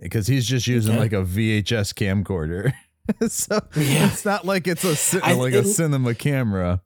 because 0.00 0.26
he's 0.26 0.46
just 0.46 0.66
using 0.66 0.92
Okay. 0.94 1.00
like 1.00 1.12
a 1.12 1.22
vhs 1.24 1.92
camcorder 1.94 2.72
so 3.28 3.60
Yeah. 3.76 4.06
it's 4.06 4.24
not 4.24 4.44
like 4.46 4.66
it's 4.66 4.84
a 5.14 5.20
I- 5.24 5.34
like 5.34 5.54
a 5.54 5.64
cinema 5.64 6.14
camera 6.14 6.80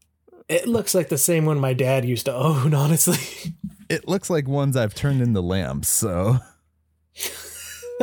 It 0.48 0.66
looks 0.66 0.94
like 0.94 1.08
the 1.10 1.18
same 1.18 1.44
one 1.44 1.58
my 1.60 1.74
dad 1.74 2.04
used 2.04 2.26
to 2.26 2.34
own, 2.34 2.74
honestly. 2.84 3.54
it 3.88 4.08
looks 4.08 4.28
like 4.30 4.48
ones 4.48 4.76
i've 4.76 4.94
turned 4.94 5.20
into 5.22 5.40
lamps 5.40 5.88
so 5.88 6.38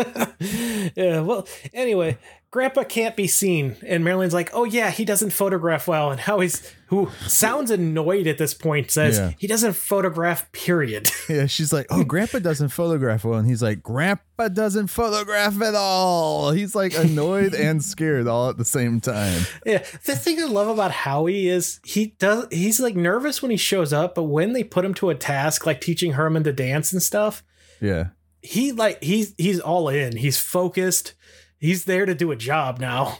yeah, 0.95 1.21
well, 1.21 1.47
anyway, 1.73 2.17
Grandpa 2.55 2.85
can't 2.85 3.17
be 3.17 3.27
seen, 3.27 3.75
and 3.85 4.05
Marilyn's 4.05 4.33
like, 4.33 4.49
"Oh 4.53 4.63
yeah, 4.63 4.89
he 4.89 5.03
doesn't 5.03 5.31
photograph 5.31 5.89
well," 5.89 6.09
and 6.09 6.21
Howie's, 6.21 6.71
who 6.87 7.11
sounds 7.27 7.69
annoyed 7.69 8.27
at 8.27 8.37
this 8.37 8.53
point, 8.53 8.89
says 8.91 9.17
Yeah. 9.17 9.33
he 9.37 9.45
doesn't 9.45 9.73
photograph. 9.73 10.49
Period. 10.53 11.11
yeah 11.29 11.47
she's 11.47 11.73
like 11.73 11.85
oh 11.89 12.05
grandpa 12.05 12.39
doesn't 12.39 12.69
photograph 12.69 13.25
well 13.25 13.37
and 13.39 13.45
he's 13.49 13.61
like 13.61 13.83
grandpa 13.83 14.47
doesn't 14.47 14.87
photograph 14.87 15.59
at 15.61 15.75
all 15.75 16.51
he's 16.51 16.73
like 16.75 16.95
annoyed 16.97 17.53
and 17.67 17.83
scared 17.83 18.25
all 18.25 18.49
at 18.49 18.57
the 18.57 18.63
same 18.63 19.01
time 19.01 19.41
yeah, 19.65 19.79
the 20.05 20.15
thing 20.15 20.39
I 20.41 20.45
love 20.45 20.69
about 20.69 20.91
Howie 20.91 21.49
is 21.49 21.81
he 21.83 22.15
does. 22.19 22.47
He's 22.51 22.79
like 22.79 22.95
nervous 22.95 23.41
when 23.41 23.51
he 23.51 23.57
shows 23.57 23.91
up, 23.91 24.15
but 24.15 24.23
when 24.23 24.53
they 24.53 24.63
put 24.63 24.85
him 24.85 24.93
to 24.93 25.09
a 25.09 25.15
task 25.15 25.65
like 25.65 25.81
teaching 25.81 26.13
Herman 26.13 26.45
to 26.45 26.53
dance 26.53 26.93
and 26.93 27.03
stuff, 27.03 27.43
yeah 27.81 28.11
he 28.45 28.71
like 28.71 29.03
he's 29.03 29.33
he's 29.37 29.59
all 29.59 29.89
in. 29.89 30.15
He's 30.15 30.37
focused. 30.37 31.15
He's 31.59 31.85
there 31.85 32.05
to 32.05 32.13
do 32.15 32.31
a 32.31 32.35
job 32.35 32.79
now. 32.79 33.19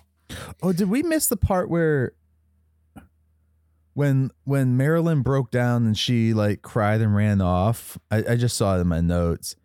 Oh, 0.61 0.73
did 0.73 0.89
we 0.89 1.03
miss 1.03 1.27
the 1.27 1.37
part 1.37 1.69
where 1.69 2.13
when 3.93 4.31
when 4.43 4.77
Marilyn 4.77 5.21
broke 5.21 5.51
down 5.51 5.85
and 5.85 5.97
she 5.97 6.33
like 6.33 6.61
cried 6.61 7.01
and 7.01 7.15
ran 7.15 7.41
off? 7.41 7.97
I, 8.11 8.23
I 8.29 8.35
just 8.35 8.57
saw 8.57 8.77
it 8.77 8.81
in 8.81 8.87
my 8.87 9.01
notes. 9.01 9.55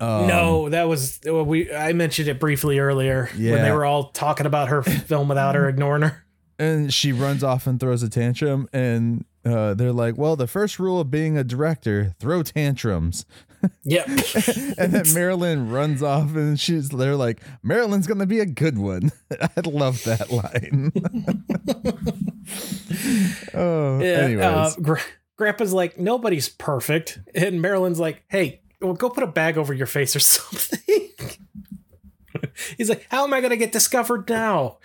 Um, 0.00 0.26
no, 0.26 0.68
that 0.70 0.88
was 0.88 1.20
well, 1.24 1.44
we. 1.44 1.72
I 1.72 1.92
mentioned 1.92 2.28
it 2.28 2.40
briefly 2.40 2.78
earlier 2.78 3.30
when 3.36 3.62
they 3.62 3.70
were 3.70 3.84
all 3.84 4.10
talking 4.10 4.46
about 4.46 4.68
her 4.68 4.82
film 4.82 5.28
without 5.28 5.54
her, 5.54 5.68
ignoring 5.68 6.02
her. 6.02 6.24
and 6.58 6.92
she 6.92 7.12
runs 7.12 7.44
off 7.44 7.66
and 7.66 7.78
throws 7.78 8.02
a 8.02 8.08
tantrum, 8.08 8.68
and 8.72 9.24
uh, 9.44 9.74
they're 9.74 9.92
like, 9.92 10.18
"Well, 10.18 10.34
the 10.34 10.48
first 10.48 10.80
rule 10.80 10.98
of 10.98 11.10
being 11.10 11.38
a 11.38 11.44
director: 11.44 12.14
throw 12.18 12.42
tantrums." 12.42 13.24
Yep. 13.84 14.06
and 14.78 14.92
then 14.92 15.04
Marilyn 15.14 15.70
runs 15.70 16.02
off, 16.02 16.34
and 16.36 16.58
she's 16.58 16.88
they're 16.90 17.16
like, 17.16 17.40
"Marilyn's 17.62 18.06
gonna 18.06 18.26
be 18.26 18.40
a 18.40 18.46
good 18.46 18.78
one." 18.78 19.10
I 19.40 19.60
love 19.64 20.02
that 20.04 20.30
line. 20.30 20.92
oh, 23.54 23.98
Yeah, 24.00 24.06
anyways, 24.06 24.44
uh, 24.44 24.74
Gra- 24.80 25.00
Grandpa's 25.36 25.72
like, 25.72 25.98
nobody's 25.98 26.48
perfect. 26.48 27.18
And 27.34 27.60
Marilyn's 27.60 27.98
like, 28.00 28.22
hey, 28.28 28.60
well, 28.80 28.94
go 28.94 29.10
put 29.10 29.24
a 29.24 29.28
bag 29.28 29.58
over 29.58 29.72
your 29.74 29.86
face 29.86 30.14
or 30.14 30.20
something. 30.20 31.08
He's 32.76 32.88
like, 32.88 33.06
how 33.10 33.24
am 33.24 33.32
I 33.32 33.40
to 33.50 33.56
get 33.56 33.72
discovered 33.72 34.28
now? 34.28 34.78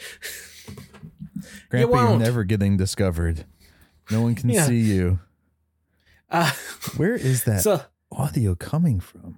Grandpa, 1.69 2.09
you're 2.11 2.19
never 2.19 2.43
getting 2.43 2.77
discovered. 2.77 3.45
No 4.09 4.21
one 4.21 4.36
can 4.36 4.49
Yeah. 4.49 4.65
see 4.65 4.80
you. 4.80 5.19
Uh, 6.32 6.51
Where 6.97 7.15
is 7.15 7.43
that 7.45 7.61
so, 7.61 7.82
audio 8.20 8.55
coming 8.55 8.99
from? 8.99 9.38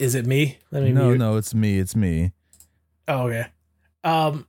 is 0.00 0.14
it 0.16 0.26
me? 0.26 0.58
Let 0.72 0.82
me 0.82 0.90
No, 0.92 1.08
mute. 1.10 1.18
no, 1.18 1.36
it's 1.36 1.54
me. 1.54 1.78
It's 1.78 1.94
me. 1.94 2.32
Oh, 3.06 3.28
okay. 3.28 3.46
Um, 4.02 4.46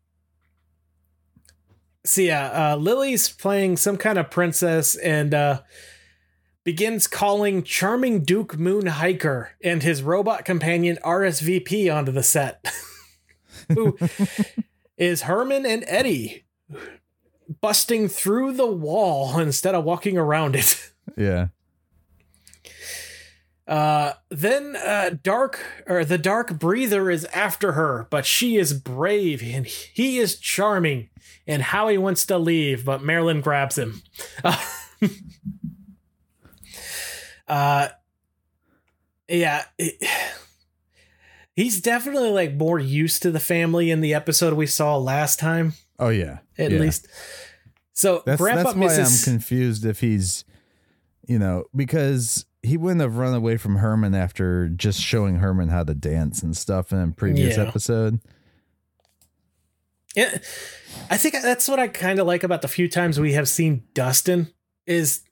so 2.03 2.22
yeah, 2.22 2.72
uh, 2.74 2.76
Lily's 2.78 3.30
playing 3.30 3.78
some 3.78 3.95
kind 3.97 4.18
of 4.18 4.32
princess 4.32 4.95
and 4.95 5.34
uh, 5.36 5.62
begins 6.64 7.06
calling 7.08 7.62
charming 7.64 8.24
Duke 8.24 8.58
Moon 8.58 8.88
Hiker 8.88 9.51
and 9.64 9.84
his 9.84 10.01
robot 10.01 10.45
companion 10.45 10.97
RSVP 11.03 11.93
onto 11.95 12.12
the 12.12 12.24
set. 12.24 12.66
Who 13.74 13.97
is 14.97 15.24
Herman 15.24 15.66
and 15.66 15.84
Eddie 15.88 16.45
busting 17.62 18.08
through 18.08 18.53
the 18.53 18.66
wall 18.72 19.38
instead 19.39 19.76
of 19.76 19.84
walking 19.84 20.18
around 20.18 20.56
it. 20.56 20.91
Yeah. 21.16 21.47
Uh, 23.68 24.13
then 24.30 24.76
uh, 24.76 25.11
Dark 25.24 25.59
or 25.88 26.05
the 26.05 26.18
Dark 26.20 26.59
Breather 26.59 27.09
is 27.09 27.26
after 27.26 27.72
her, 27.72 28.07
but 28.11 28.26
she 28.26 28.57
is 28.57 28.74
brave 28.74 29.41
and 29.43 29.66
he 29.66 30.18
is 30.20 30.38
charming. 30.39 31.09
And 31.47 31.61
Howie 31.61 31.97
wants 31.97 32.26
to 32.28 32.38
leave, 32.38 32.86
but 32.86 33.03
Marilyn 33.03 33.41
grabs 33.41 33.78
him. 33.78 34.01
uh, 37.47 37.88
yeah, 39.28 39.63
it- 39.78 40.03
he's 41.55 41.82
definitely 41.82 42.30
like 42.32 42.53
more 42.55 42.80
used 42.80 43.22
to 43.24 43.32
the 43.32 43.39
family 43.39 43.91
in 43.91 44.01
the 44.01 44.13
episode 44.13 44.53
we 44.53 44.68
saw 44.68 44.97
last 44.97 45.39
time, 45.39 45.74
Oh 45.99 46.09
yeah. 46.09 46.39
at 46.57 46.72
Yeah. 46.72 46.80
least. 46.80 47.07
So 47.93 48.24
That's 48.26 48.41
Grandpa 48.41 48.63
that's 48.63 48.76
why 48.76 48.82
misses. 48.86 49.28
I'm 49.28 49.34
confused 49.34 49.86
if 49.86 50.01
he's, 50.01 50.43
you 51.28 51.39
know, 51.39 51.66
because 51.76 52.45
he 52.66 52.78
wouldn't 52.78 53.01
have 53.01 53.18
run 53.18 53.34
away 53.34 53.57
from 53.57 53.78
Herman 53.78 54.13
after 54.16 54.68
just 54.70 54.99
showing 55.01 55.36
Herman 55.38 55.70
how 55.70 55.84
to 55.84 55.93
dance 55.93 56.41
and 56.43 56.55
stuff 56.55 56.91
in 56.91 56.99
a 56.99 57.07
previous 57.11 57.57
Yeah. 57.57 57.63
episode. 57.63 58.20
Yeah, 60.16 60.38
I 61.09 61.18
think 61.18 61.34
that's 61.41 61.68
what 61.68 61.78
I 61.80 61.88
kind 61.89 62.20
of 62.20 62.28
like 62.28 62.43
about 62.43 62.61
the 62.61 62.70
few 62.70 62.88
times 62.88 63.20
we 63.20 63.34
have 63.34 63.49
seen 63.49 63.84
Dustin 63.93 64.47
is 64.86 65.24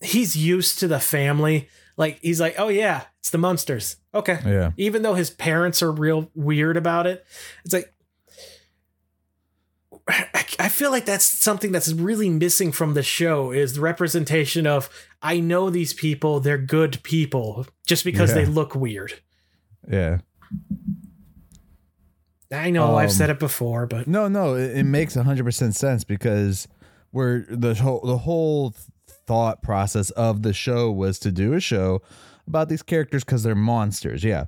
he's 0.00 0.36
used 0.36 0.78
to 0.78 0.88
the 0.88 0.98
family. 1.00 1.68
Like 1.98 2.18
he's 2.22 2.40
like, 2.40 2.54
oh 2.58 2.68
yeah, 2.68 3.02
it's 3.20 3.30
the 3.30 3.38
Munsters. 3.38 3.96
Okay, 4.14 4.38
Yeah. 4.44 4.70
even 4.78 5.02
though 5.02 5.14
his 5.14 5.28
parents 5.30 5.82
are 5.82 5.92
real 5.92 6.30
weird 6.34 6.76
about 6.78 7.06
it, 7.06 7.26
it's 7.64 7.74
like 7.74 7.92
I, 10.08 10.44
I 10.60 10.68
feel 10.68 10.90
like 10.92 11.04
that's 11.04 11.24
something 11.24 11.72
that's 11.72 11.92
really 11.92 12.30
missing 12.30 12.70
from 12.72 12.94
the 12.94 13.02
show 13.02 13.50
is 13.50 13.74
the 13.74 13.80
representation 13.80 14.66
of 14.66 14.88
I 15.20 15.40
know 15.40 15.68
these 15.70 15.92
people, 15.92 16.38
they're 16.40 16.58
good 16.58 17.02
people, 17.02 17.66
just 17.86 18.04
because 18.04 18.30
Yeah. 18.30 18.36
they 18.36 18.46
look 18.46 18.74
weird. 18.76 19.14
Yeah. 19.90 20.18
I 22.52 22.70
know 22.70 22.96
I've 22.96 23.08
Um, 23.10 23.14
said 23.14 23.30
it 23.30 23.38
before, 23.40 23.86
but 23.86 24.06
No, 24.06 24.28
no, 24.28 24.54
it, 24.54 24.78
it 24.78 24.84
makes 24.84 25.14
hundred 25.14 25.44
percent 25.44 25.74
sense 25.74 26.04
because 26.04 26.68
we're 27.12 27.44
the 27.50 27.74
whole 27.74 28.00
the 28.04 28.18
whole 28.18 28.74
thought 29.26 29.62
process 29.62 30.10
of 30.10 30.42
the 30.42 30.52
show 30.52 30.92
was 30.92 31.18
to 31.20 31.32
do 31.32 31.52
a 31.54 31.60
show 31.60 32.00
about 32.46 32.68
these 32.68 32.82
characters 32.82 33.24
because 33.24 33.42
they're 33.42 33.56
monsters. 33.56 34.22
Yeah, 34.22 34.44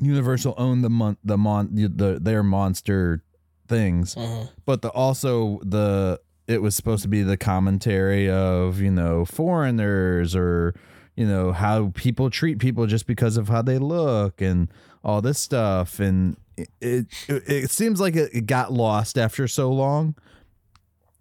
Universal 0.00 0.54
owned 0.58 0.84
the 0.84 0.90
mon 0.90 1.16
the 1.24 1.38
mon 1.38 1.70
the 1.74 2.18
their 2.20 2.42
monster 2.42 3.22
things, 3.68 4.16
uh, 4.16 4.46
but 4.64 4.82
the 4.82 4.90
also 4.90 5.60
the 5.62 6.20
it 6.46 6.60
was 6.60 6.76
supposed 6.76 7.02
to 7.02 7.08
be 7.08 7.22
the 7.22 7.36
commentary 7.36 8.30
of 8.30 8.80
you 8.80 8.90
know 8.90 9.24
foreigners 9.24 10.36
or 10.36 10.74
you 11.16 11.26
know 11.26 11.52
how 11.52 11.92
people 11.94 12.30
treat 12.30 12.58
people 12.58 12.86
just 12.86 13.06
because 13.06 13.36
of 13.36 13.48
how 13.48 13.62
they 13.62 13.78
look 13.78 14.40
and 14.40 14.68
all 15.02 15.20
this 15.20 15.38
stuff. 15.38 16.00
And 16.00 16.36
it 16.56 17.06
it, 17.28 17.42
it 17.46 17.70
seems 17.70 18.00
like 18.00 18.16
it, 18.16 18.30
it 18.34 18.46
got 18.46 18.72
lost 18.72 19.18
after 19.18 19.46
so 19.48 19.72
long 19.72 20.14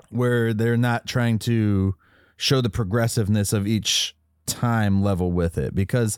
where 0.09 0.53
they're 0.53 0.77
not 0.77 1.07
trying 1.07 1.39
to 1.39 1.95
show 2.37 2.61
the 2.61 2.69
progressiveness 2.69 3.53
of 3.53 3.65
each 3.65 4.15
time 4.45 5.01
level 5.01 5.31
with 5.31 5.57
it 5.57 5.73
because 5.73 6.17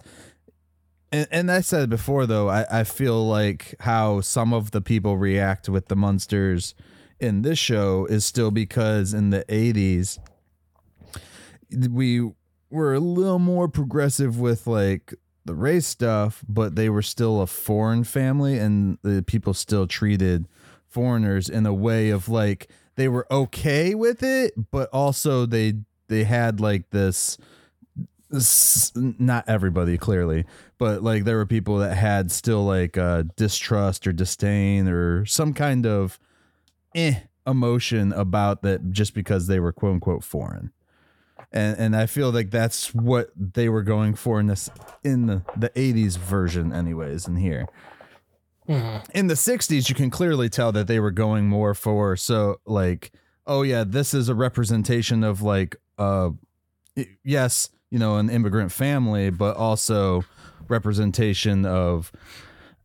and, 1.16 1.28
and 1.32 1.51
I 1.51 1.61
said 1.61 1.89
before 1.89 2.26
though 2.26 2.49
I, 2.49 2.66
I 2.70 2.84
feel 2.84 3.26
like 3.28 3.76
how 3.82 4.22
some 4.22 4.53
of 4.53 4.72
the 4.72 4.82
people 4.82 5.18
react 5.18 5.70
with 5.70 5.88
the 5.88 5.95
monsters 5.95 6.76
in 7.20 7.41
this 7.41 7.57
show 7.57 8.05
is 8.05 8.26
still 8.26 8.51
because 8.51 9.13
in 9.13 9.30
the 9.30 9.45
80s 9.47 10.20
we 11.89 12.32
were 12.70 12.93
a 12.93 12.99
little 12.99 13.39
more 13.39 13.68
progressive 13.68 14.39
with 14.39 14.68
like 14.68 15.13
the 15.45 15.55
race 15.55 15.88
stuff 15.88 16.43
but 16.49 16.76
they 16.76 16.89
were 16.89 17.01
still 17.01 17.41
a 17.41 17.47
foreign 17.47 18.03
family 18.03 18.57
and 18.57 18.97
the 19.01 19.24
people 19.26 19.53
still 19.53 19.88
treated 19.88 20.47
foreigners 20.88 21.49
in 21.49 21.66
a 21.66 21.74
way 21.74 22.09
of 22.09 22.28
like 22.28 22.70
they 22.95 23.07
were 23.07 23.28
okay 23.32 23.95
with 23.95 24.22
it 24.22 24.53
but 24.72 24.89
also 24.91 25.45
they 25.45 25.74
they 26.07 26.26
had 26.26 26.59
like 26.59 26.89
this 26.89 27.38
not 28.95 29.43
everybody 29.47 29.97
clearly 29.97 30.45
but 30.78 31.03
like 31.03 31.23
there 31.23 31.38
were 31.38 31.45
people 31.45 31.78
that 31.78 31.95
had 31.95 32.32
still 32.32 32.65
like 32.65 32.97
uh 32.97 33.23
distrust 33.36 34.07
or 34.07 34.11
disdain 34.11 34.88
or 34.88 35.26
some 35.26 35.53
kind 35.53 35.86
of 35.86 36.19
eh 36.95 37.19
emotion 37.45 38.11
about 38.13 38.61
that 38.63 38.91
just 38.91 39.13
because 39.13 39.47
they 39.47 39.59
were 39.59 39.71
quote 39.71 39.93
unquote 39.93 40.23
foreign 40.23 40.71
and 41.51 41.78
and 41.78 41.95
i 41.95 42.05
feel 42.05 42.32
like 42.32 42.49
that's 42.49 42.93
what 42.93 43.30
they 43.36 43.69
were 43.69 43.84
going 43.84 44.15
for 44.15 44.39
in 44.39 44.47
this 44.47 44.69
in 45.03 45.28
the, 45.28 45.43
the 45.55 45.69
80s 45.69 46.17
version 46.17 46.73
anyways 46.73 47.28
in 47.28 47.36
here 47.36 47.67
mhm. 48.67 49.07
in 49.13 49.28
the 49.28 49.36
60s 49.36 49.88
you 49.88 49.95
can 49.95 50.09
clearly 50.09 50.49
tell 50.49 50.71
that 50.71 50.88
they 50.88 50.99
were 50.99 51.11
going 51.11 51.47
more 51.47 51.76
for 51.76 52.17
so 52.17 52.59
like 52.65 53.11
oh 53.45 53.61
yeah 53.61 53.84
this 53.84 54.15
is 54.15 54.30
a 54.30 54.36
representation 54.36 55.23
of 55.23 55.43
like 55.43 55.76
uh 55.99 56.32
yes 57.23 57.69
you 57.91 57.99
know 57.99 58.17
an 58.17 58.29
immigrant 58.29 58.71
family 58.71 59.29
but 59.29 59.55
also 59.57 60.23
representation 60.67 61.65
of 61.65 62.11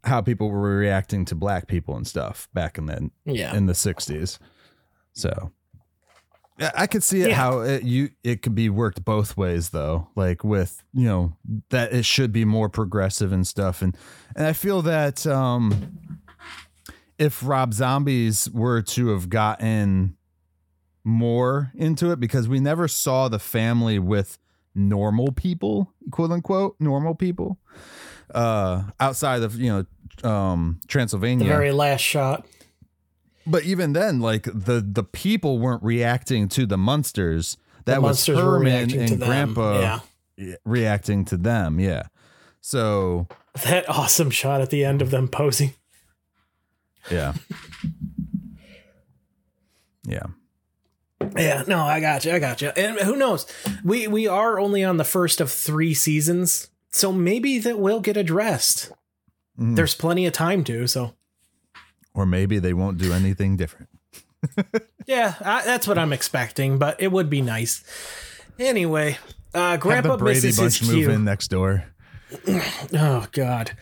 how 0.05 0.21
people 0.21 0.51
were 0.51 0.77
reacting 0.77 1.25
to 1.27 1.35
black 1.35 1.67
people 1.67 1.97
and 1.97 2.07
stuff 2.07 2.49
back 2.55 2.79
in 2.79 2.87
the 2.87 3.11
yeah. 3.25 3.55
in 3.55 3.67
the 3.67 3.73
60s 3.73 4.39
so 5.13 5.53
I 6.77 6.87
could 6.87 7.03
see 7.03 7.23
it 7.23 7.31
Yeah. 7.31 7.37
how 7.37 7.61
it 7.61 7.83
you 7.85 8.11
it 8.23 8.43
could 8.43 8.55
be 8.55 8.69
worked 8.69 9.03
both 9.05 9.37
ways 9.37 9.71
though 9.71 10.09
like 10.15 10.45
with 10.45 10.83
you 10.93 11.07
know 11.07 11.37
that 11.71 11.93
it 11.93 12.05
should 12.05 12.33
be 12.33 12.45
more 12.45 12.69
progressive 12.69 13.33
and 13.33 13.47
stuff 13.47 13.81
and 13.83 13.97
and 14.37 14.47
I 14.47 14.53
feel 14.53 14.83
that 14.83 15.27
um 15.27 15.97
if 17.19 17.43
Rob 17.47 17.73
Zombies 17.75 18.49
were 18.51 18.81
to 18.83 19.09
have 19.09 19.29
gotten 19.29 20.17
more 21.05 21.73
into 21.75 22.11
it 22.13 22.21
because 22.21 22.49
we 22.49 22.61
never 22.61 22.89
saw 22.89 23.29
the 23.29 23.39
family 23.39 23.99
with 23.99 24.39
normal 24.75 25.33
people 25.33 25.93
quote 26.11 26.31
unquote 26.31 26.77
normal 26.79 27.15
people 27.15 27.59
uh 28.35 28.85
outside 29.01 29.43
of 29.43 29.57
you 29.57 29.69
know 30.23 30.29
um 30.29 30.81
Transylvania. 30.87 31.45
the 31.45 31.51
very 31.51 31.73
last 31.73 32.01
shot. 32.03 32.47
but 33.47 33.65
even 33.65 33.93
then, 33.95 34.21
like 34.21 34.45
the 34.45 34.85
the 34.87 35.03
people 35.03 35.59
weren't 35.59 35.83
reacting 35.83 36.49
to 36.51 36.67
the 36.67 36.77
monsters. 36.79 37.57
That 37.87 37.97
the 37.97 38.01
was 38.03 38.25
Herman 38.27 38.93
and. 38.97 39.19
Grandpa 39.21 40.01
Yeah. 40.37 40.55
reacting 40.65 41.25
to 41.27 41.37
them. 41.37 41.81
Yeah. 41.81 42.05
So 42.61 43.27
That 43.65 43.89
awesome 43.89 44.31
shot 44.31 44.61
at 44.61 44.71
the 44.71 44.85
end 44.85 45.03
of 45.03 45.11
them 45.11 45.27
posing. 45.29 45.73
yeah. 47.11 47.33
yeah. 50.05 50.27
Yeah, 51.37 51.65
no, 51.67 51.81
I 51.81 52.01
got 52.01 52.25
you. 52.25 52.33
I 52.33 52.39
got 52.39 52.63
you. 52.63 52.69
And 52.77 52.99
who 53.01 53.17
knows? 53.17 53.47
We 53.85 54.07
we 54.09 54.27
are 54.27 54.59
only 54.59 54.83
on 54.83 54.97
the 54.97 55.05
first 55.05 55.41
of 55.41 55.51
three 55.53 55.95
seasons, 55.95 56.71
so 56.91 57.13
maybe 57.13 57.59
that 57.59 57.79
will 57.79 58.01
get 58.01 58.17
addressed. 58.17 58.91
Mhm. 59.59 59.77
There's 59.77 59.95
plenty 59.95 60.27
of 60.27 60.33
time 60.33 60.65
to. 60.65 60.87
So 60.87 61.15
Or 62.15 62.27
maybe 62.27 62.59
they 62.59 62.73
won't 62.73 62.99
do 62.99 63.13
anything 63.13 63.57
different. 63.57 63.89
yeah, 65.07 65.35
I, 65.45 65.65
that's 65.65 65.87
what 65.87 65.99
I'm 65.99 66.13
expecting. 66.13 66.79
But 66.79 67.01
it 67.01 67.13
would 67.13 67.29
be 67.29 67.43
nice. 67.43 67.85
Anyway, 68.59 69.19
uh, 69.55 69.73
Have 69.73 69.81
Grandpa 69.81 70.17
the 70.17 70.25
Brady 70.25 70.39
misses 70.49 70.59
Bunch 70.59 70.79
his 70.81 70.89
move 70.89 70.99
cue. 71.05 71.11
in 71.11 71.25
next 71.25 71.49
door. 71.49 71.85
Oh 72.95 73.27
God. 73.33 73.73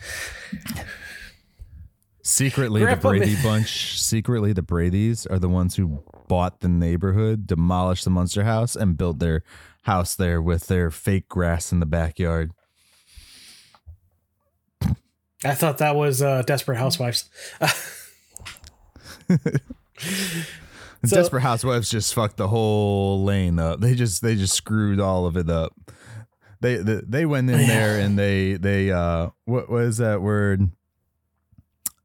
Secretly, 2.29 2.81
Grandpa 2.81 3.11
the 3.13 3.17
Brady 3.17 3.35
Bunch, 3.41 3.99
secretly, 3.99 4.53
the 4.53 4.61
Brady's 4.61 5.25
are 5.25 5.39
the 5.39 5.49
ones 5.49 5.75
who 5.77 6.03
bought 6.27 6.59
the 6.59 6.67
neighborhood, 6.69 7.47
demolished 7.47 8.03
the 8.03 8.11
Munster 8.11 8.43
house, 8.43 8.75
and 8.75 8.95
built 8.97 9.17
their 9.17 9.43
house 9.83 10.15
there 10.15 10.39
with 10.39 10.67
their 10.67 10.91
fake 10.91 11.27
grass 11.27 11.71
in 11.71 11.79
the 11.79 11.87
backyard. 11.87 12.51
I 15.43 15.55
thought 15.55 15.79
that 15.79 15.95
was 15.95 16.21
uh, 16.21 16.43
Desperate 16.43 16.77
Housewives. 16.77 17.29
So- 21.05 21.15
Desperate 21.15 21.41
Housewives 21.41 21.89
just 21.89 22.13
fucked 22.13 22.35
the 22.37 22.49
whole 22.49 23.23
lane 23.23 23.57
up. 23.57 23.79
They 23.79 23.95
just 23.95 24.21
they 24.21 24.35
just 24.35 24.53
screwed 24.53 24.99
all 24.99 25.25
of 25.25 25.37
it 25.37 25.49
up. 25.49 25.73
They 26.59 26.75
they, 26.75 26.99
they 27.07 27.25
went 27.25 27.49
in 27.49 27.67
there 27.67 27.99
and 28.01 28.19
they 28.19 28.55
they 28.55 28.91
uh 28.91 29.29
what 29.45 29.69
was 29.69 29.97
that 29.99 30.21
word? 30.21 30.71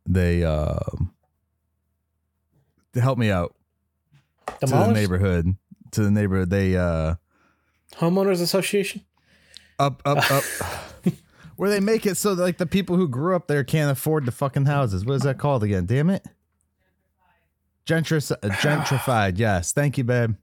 They 0.06 0.44
uh 0.44 0.78
help 2.94 3.18
me 3.18 3.30
out 3.30 3.54
to 4.60 4.66
the 4.66 4.92
neighborhood 4.92 5.56
to 5.92 6.02
the 6.02 6.10
neighborhood. 6.10 6.50
They 6.50 6.76
uh 6.76 7.14
Homeowners 7.96 8.40
Association. 8.40 9.02
up 9.78 10.02
up 10.04 10.30
up 10.30 10.44
where 11.56 11.70
they 11.70 11.80
make 11.80 12.06
it 12.06 12.16
so 12.16 12.34
that, 12.34 12.42
like 12.42 12.58
the 12.58 12.66
people 12.66 12.96
who 12.96 13.08
grew 13.08 13.34
up 13.34 13.46
there 13.46 13.64
can't 13.64 13.90
afford 13.90 14.26
the 14.26 14.32
fucking 14.32 14.66
houses. 14.66 15.04
What 15.04 15.14
is 15.14 15.22
that 15.22 15.38
called 15.38 15.62
again? 15.62 15.86
Damn 15.86 16.10
it. 16.10 16.26
Gentris- 17.86 18.32
uh, 18.32 18.36
gentrified. 18.48 19.38
Yes. 19.38 19.72
Thank 19.72 19.98
you, 19.98 20.04
babe. 20.04 20.36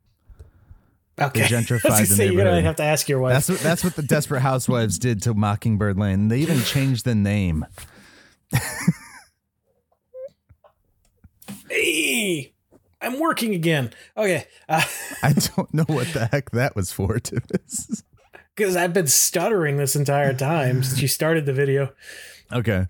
Okay. 1.19 1.41
gentrified 1.41 2.07
the 2.07 2.15
say, 2.15 2.31
you're 2.31 2.43
gonna 2.43 2.61
have 2.61 2.77
to 2.77 2.83
ask 2.83 3.09
your 3.09 3.19
wife. 3.19 3.33
That's 3.33 3.49
what 3.49 3.59
that's 3.59 3.83
what 3.83 3.95
the 3.95 4.03
Desperate 4.03 4.41
Housewives 4.41 4.97
did 4.97 5.21
to 5.23 5.33
Mockingbird 5.33 5.97
Lane. 5.97 6.29
They 6.29 6.39
even 6.39 6.61
changed 6.61 7.05
the 7.05 7.15
name. 7.15 7.65
hey, 11.71 12.53
I'm 13.01 13.19
working 13.19 13.53
again. 13.55 13.91
Okay. 14.15 14.45
Uh, 14.69 14.83
I 15.23 15.33
don't 15.33 15.73
know 15.73 15.85
what 15.87 16.07
the 16.13 16.27
heck 16.31 16.51
that 16.51 16.75
was 16.75 16.91
for. 16.91 17.19
To 17.19 17.41
this. 17.49 18.03
because 18.55 18.75
I've 18.77 18.93
been 18.93 19.07
stuttering 19.07 19.77
this 19.77 19.95
entire 19.95 20.33
time 20.33 20.83
since 20.83 21.01
you 21.01 21.07
started 21.07 21.45
the 21.45 21.53
video. 21.53 21.93
Okay. 22.51 22.85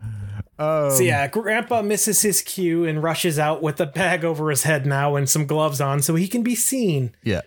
Um, 0.60 0.92
So 0.92 1.02
yeah, 1.04 1.28
Grandpa 1.28 1.82
misses 1.82 2.22
his 2.22 2.42
cue 2.42 2.84
and 2.86 3.02
rushes 3.02 3.38
out 3.40 3.62
with 3.62 3.80
a 3.80 3.86
bag 3.86 4.26
over 4.26 4.50
his 4.50 4.64
head 4.64 4.86
now 4.86 5.16
and 5.16 5.30
some 5.30 5.46
gloves 5.46 5.80
on 5.80 6.02
so 6.02 6.16
he 6.16 6.28
can 6.28 6.44
be 6.44 6.56
seen. 6.56 7.16
Yeah. 7.24 7.42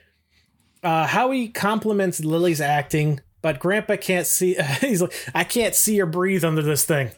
Uh, 0.83 1.07
Howie 1.07 1.49
compliments 1.49 2.23
Lily's 2.25 2.61
acting, 2.61 3.21
but 3.43 3.59
Grandpa 3.59 3.97
can't 3.97 4.27
see. 4.27 4.55
He's 4.81 5.03
like, 5.03 5.13
I 5.35 5.43
can't 5.45 5.75
see 5.75 6.01
or 6.01 6.07
breathe 6.07 6.45
under 6.45 6.63
this 6.63 6.85
thing. 6.85 7.11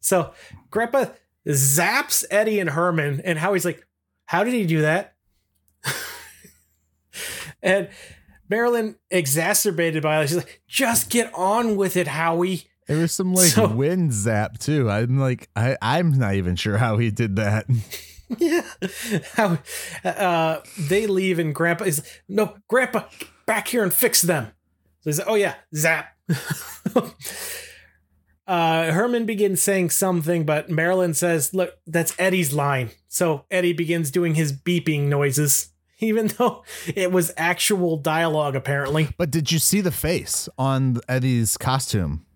so 0.00 0.32
Grandpa 0.70 1.06
zaps 1.48 2.24
Eddie 2.30 2.60
and 2.60 2.70
Herman, 2.70 3.20
and 3.24 3.38
Howie's 3.38 3.64
like, 3.64 3.86
"How 4.26 4.44
did 4.44 4.54
he 4.54 4.66
do 4.66 4.82
that?" 4.82 5.14
and 7.62 7.88
Marilyn, 8.48 8.96
exacerbated 9.10 10.02
by 10.02 10.22
it, 10.22 10.28
she's 10.28 10.36
like, 10.36 10.62
"Just 10.68 11.10
get 11.10 11.32
on 11.34 11.76
with 11.76 11.96
it, 11.96 12.08
Howie." 12.08 12.64
There 12.86 12.98
was 12.98 13.12
some 13.12 13.32
like 13.32 13.46
So- 13.48 13.68
wind 13.74 14.12
zap 14.12 14.58
too. 14.58 14.90
I'm 14.90 15.18
like, 15.18 15.48
I, 15.56 15.76
I'm 15.80 16.12
not 16.18 16.34
even 16.34 16.54
sure 16.56 16.76
how 16.76 16.98
he 16.98 17.10
did 17.10 17.36
that. 17.36 17.66
Yeah. 18.38 18.62
How 19.34 19.58
uh 20.02 20.60
they 20.78 21.06
leave 21.06 21.38
and 21.38 21.54
grandpa 21.54 21.84
is 21.84 22.02
no, 22.26 22.56
grandpa, 22.68 23.04
back 23.46 23.68
here 23.68 23.82
and 23.82 23.92
fix 23.92 24.22
them. 24.22 24.46
So 25.02 25.10
he's 25.10 25.18
like, 25.18 25.28
oh 25.28 25.34
yeah, 25.34 25.54
zap. 25.76 26.16
Uh, 28.46 28.92
Herman 28.92 29.24
begins 29.26 29.62
saying 29.62 29.90
something, 29.90 30.44
but 30.44 30.68
Marilyn 30.68 31.14
says, 31.14 31.54
Look, 31.54 31.78
that's 31.86 32.14
Eddie's 32.18 32.52
line. 32.52 32.90
So 33.08 33.46
Eddie 33.50 33.72
begins 33.72 34.10
doing 34.10 34.34
his 34.34 34.52
beeping 34.52 35.08
noises, 35.08 35.70
even 35.98 36.28
though 36.28 36.64
it 36.86 37.10
was 37.10 37.32
actual 37.36 37.96
dialogue, 37.96 38.54
apparently. 38.54 39.08
But 39.16 39.30
did 39.30 39.50
you 39.50 39.58
see 39.58 39.80
the 39.80 39.92
face 39.92 40.48
on 40.58 41.00
Eddie's 41.08 41.56
costume? 41.56 42.26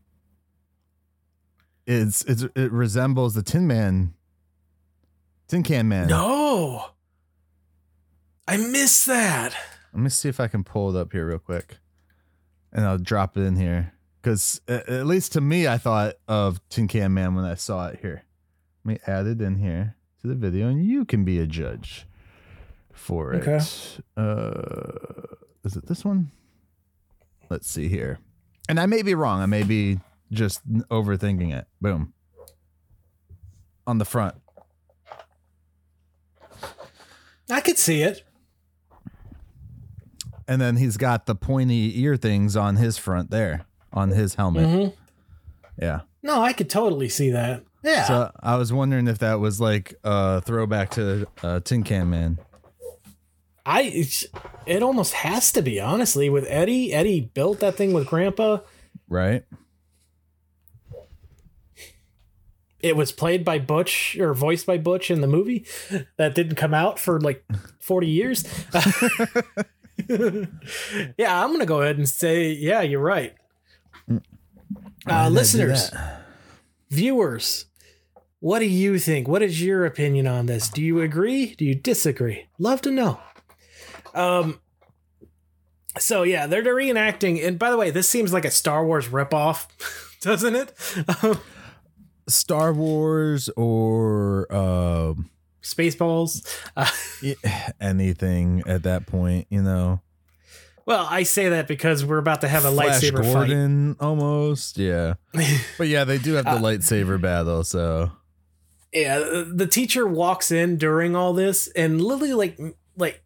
It's, 1.87 2.23
it's 2.25 2.43
it 2.55 2.71
resembles 2.71 3.35
the 3.35 3.43
Tin 3.43 3.67
Man, 3.67 4.13
Tin 5.49 5.63
Can 5.63 5.89
Man. 5.89 6.09
No. 6.09 6.91
I 8.47 8.57
missed 8.59 9.07
that. 9.07 9.55
Let 9.93 10.03
me 10.03 10.11
see 10.11 10.29
if 10.29 10.39
I 10.39 10.49
can 10.49 10.65
pull 10.65 10.95
it 10.95 11.01
up 11.01 11.13
here 11.13 11.27
real 11.27 11.39
quick, 11.39 11.79
and 12.73 12.85
I'll 12.85 12.99
drop 12.99 13.37
it 13.37 13.43
in 13.43 13.57
here. 13.57 13.95
Because 14.29 14.61
at 14.69 15.07
least 15.07 15.33
to 15.33 15.41
me, 15.41 15.67
I 15.67 15.79
thought 15.79 16.17
of 16.29 16.61
Tin 16.69 16.87
Can 16.87 17.15
Man 17.15 17.35
when 17.35 17.47
I 17.47 17.55
saw 17.55 17.87
it 17.87 18.01
here. 18.03 18.25
Let 18.85 18.93
me 18.93 19.01
add 19.07 19.27
it 19.27 19.41
in 19.41 19.57
here 19.57 19.97
to 20.21 20.27
the 20.27 20.35
video, 20.35 20.69
and 20.69 20.85
you 20.85 21.07
can 21.07 21.25
be 21.25 21.39
a 21.39 21.47
judge 21.47 22.07
for 22.93 23.33
it. 23.33 23.49
Okay. 23.49 23.59
Uh, 24.19 25.35
is 25.65 25.77
it 25.77 25.87
this 25.87 26.05
one? 26.05 26.31
Let's 27.49 27.71
see 27.71 27.89
here. 27.89 28.19
And 28.69 28.79
I 28.79 28.85
may 28.85 29.01
be 29.01 29.15
wrong. 29.15 29.41
I 29.41 29.47
may 29.47 29.63
be 29.63 29.99
just 30.31 30.61
overthinking 30.91 31.57
it. 31.57 31.67
Boom. 31.81 32.13
On 33.87 33.97
the 33.97 34.05
front. 34.05 34.35
I 37.49 37.63
could 37.63 37.79
see 37.79 38.03
it. 38.03 38.25
And 40.47 40.61
then 40.61 40.77
he's 40.77 40.99
got 40.99 41.25
the 41.25 41.35
pointy 41.35 41.99
ear 42.03 42.19
things 42.19 42.57
on 42.57 42.77
his 42.77 42.99
front 42.99 43.31
there, 43.31 43.65
on 43.93 44.11
his 44.11 44.35
helmet. 44.35 44.67
Mhm. 44.67 44.93
Yeah. 45.81 46.01
No, 46.23 46.43
I 46.43 46.53
could 46.53 46.69
totally 46.69 47.09
see 47.09 47.31
that. 47.31 47.63
Yeah. 47.83 48.05
So 48.05 48.31
I 48.41 48.57
was 48.57 48.73
wondering 48.73 49.07
if 49.07 49.19
that 49.19 49.41
was 49.41 49.61
like 49.61 49.95
a 50.05 50.41
throwback 50.41 50.91
to 50.91 51.27
uh, 51.43 51.61
Tin 51.61 51.85
Can 51.85 52.11
Man. 52.11 52.39
I 53.65 54.05
it 54.67 54.83
almost 54.83 55.13
has 55.13 55.53
to 55.53 55.63
be 55.63 55.79
honestly 55.81 56.31
with 56.31 56.47
Eddie. 56.49 56.93
Eddie 56.93 57.21
built 57.21 57.61
that 57.61 57.77
thing 57.77 57.93
with 57.93 58.07
Grandpa. 58.07 58.59
Right? 59.09 59.45
It 62.81 62.97
was 62.97 63.11
played 63.11 63.45
by 63.45 63.59
Butch 63.59 64.17
or 64.19 64.35
voiced 64.35 64.65
by 64.65 64.79
Butch 64.79 65.11
in 65.11 65.21
the 65.21 65.27
movie 65.27 65.67
that 66.17 66.35
didn't 66.35 66.55
come 66.55 66.73
out 66.73 66.99
for 66.99 67.21
like 67.21 67.45
40 67.81 68.07
years. 68.07 68.45
yeah, 70.09 71.43
I'm 71.43 71.49
going 71.49 71.59
to 71.59 71.67
go 71.67 71.83
ahead 71.83 71.99
and 71.99 72.09
say, 72.09 72.53
yeah, 72.53 72.83
you're 72.83 73.01
right. 73.01 73.35
Uh, 75.07 75.29
listeners, 75.29 75.91
viewers, 76.91 77.67
what 78.41 78.61
do 78.61 78.67
you 78.67 78.99
think? 78.99 79.29
What 79.29 79.43
is 79.43 79.63
your 79.63 79.85
opinion 79.85 80.27
on 80.27 80.47
this? 80.47 80.69
Do 80.69 80.83
you 80.83 81.01
agree? 81.01 81.55
Do 81.55 81.65
you 81.65 81.75
disagree? 81.75 82.47
Love 82.59 82.81
to 82.83 82.91
know. 82.91 83.21
Um, 84.15 84.61
so 85.99 86.23
yeah, 86.23 86.47
they're, 86.47 86.63
reenacting, 86.63 87.45
and 87.45 87.59
by 87.59 87.71
the 87.71 87.77
way, 87.77 87.91
this 87.91 88.09
seems 88.09 88.33
like 88.33 88.45
a 88.45 88.51
Star 88.51 88.85
Wars 88.85 89.09
ripoff, 89.09 89.67
doesn't 90.21 90.55
it? 90.55 90.73
Um, 91.23 91.41
Star 92.29 92.73
Wars 92.73 93.49
or 93.57 94.53
um, 94.55 95.31
Spaceballs. 95.63 96.47
Uh, 96.77 96.87
anything 97.81 98.63
at 98.65 98.85
that 98.85 99.05
point, 99.07 99.49
you 99.51 99.61
know. 99.61 100.01
Well, 100.89 101.07
I 101.11 101.25
say 101.25 101.51
that 101.51 101.69
because 101.69 102.03
we're 102.03 102.17
about 102.17 102.41
to 102.41 102.49
have 102.49 102.65
a 102.65 102.71
Flash 102.73 103.03
lightsaber 103.03 103.17
fight. 103.23 103.33
Gordon, 103.33 103.97
almost, 104.01 104.79
yeah. 104.79 105.15
But 105.77 105.89
yeah, 105.89 106.05
they 106.05 106.17
do 106.17 106.33
have 106.33 106.47
the 106.47 106.53
Uh, 106.53 106.59
lightsaber 106.61 107.21
battle, 107.21 107.63
so. 107.63 108.11
Yeah, 108.91 109.19
the 109.47 109.67
teacher 109.67 110.07
walks 110.07 110.51
in 110.51 110.79
during 110.79 111.15
all 111.15 111.35
this, 111.35 111.69
and 111.77 112.01
Lily 112.01 112.33
like 112.33 112.59
like 112.97 113.23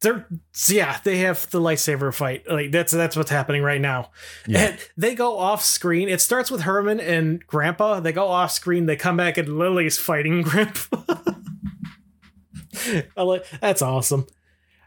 they're 0.00 0.26
yeah 0.68 1.00
they 1.04 1.18
have 1.18 1.50
the 1.50 1.60
lightsaber 1.60 2.14
fight. 2.14 2.48
Like 2.48 2.70
that's 2.70 2.92
that's 2.92 3.14
what's 3.14 3.30
happening 3.30 3.62
right 3.62 3.80
now. 3.80 4.10
Yeah. 4.46 4.60
and 4.60 4.78
they 4.96 5.14
go 5.14 5.38
off 5.38 5.62
screen. 5.62 6.08
It 6.08 6.22
starts 6.22 6.50
with 6.50 6.62
herman 6.62 6.98
and 6.98 7.46
grandpa. 7.46 8.00
They 8.00 8.12
go 8.12 8.28
off 8.28 8.52
screen. 8.52 8.86
They 8.86 8.96
come 8.96 9.18
back 9.18 9.36
and 9.36 9.58
lily's 9.58 9.98
fighting 9.98 10.40
grandpa. 10.48 10.96
I 13.18 13.22
like, 13.22 13.44
that's 13.60 13.82
awesome 13.82 14.26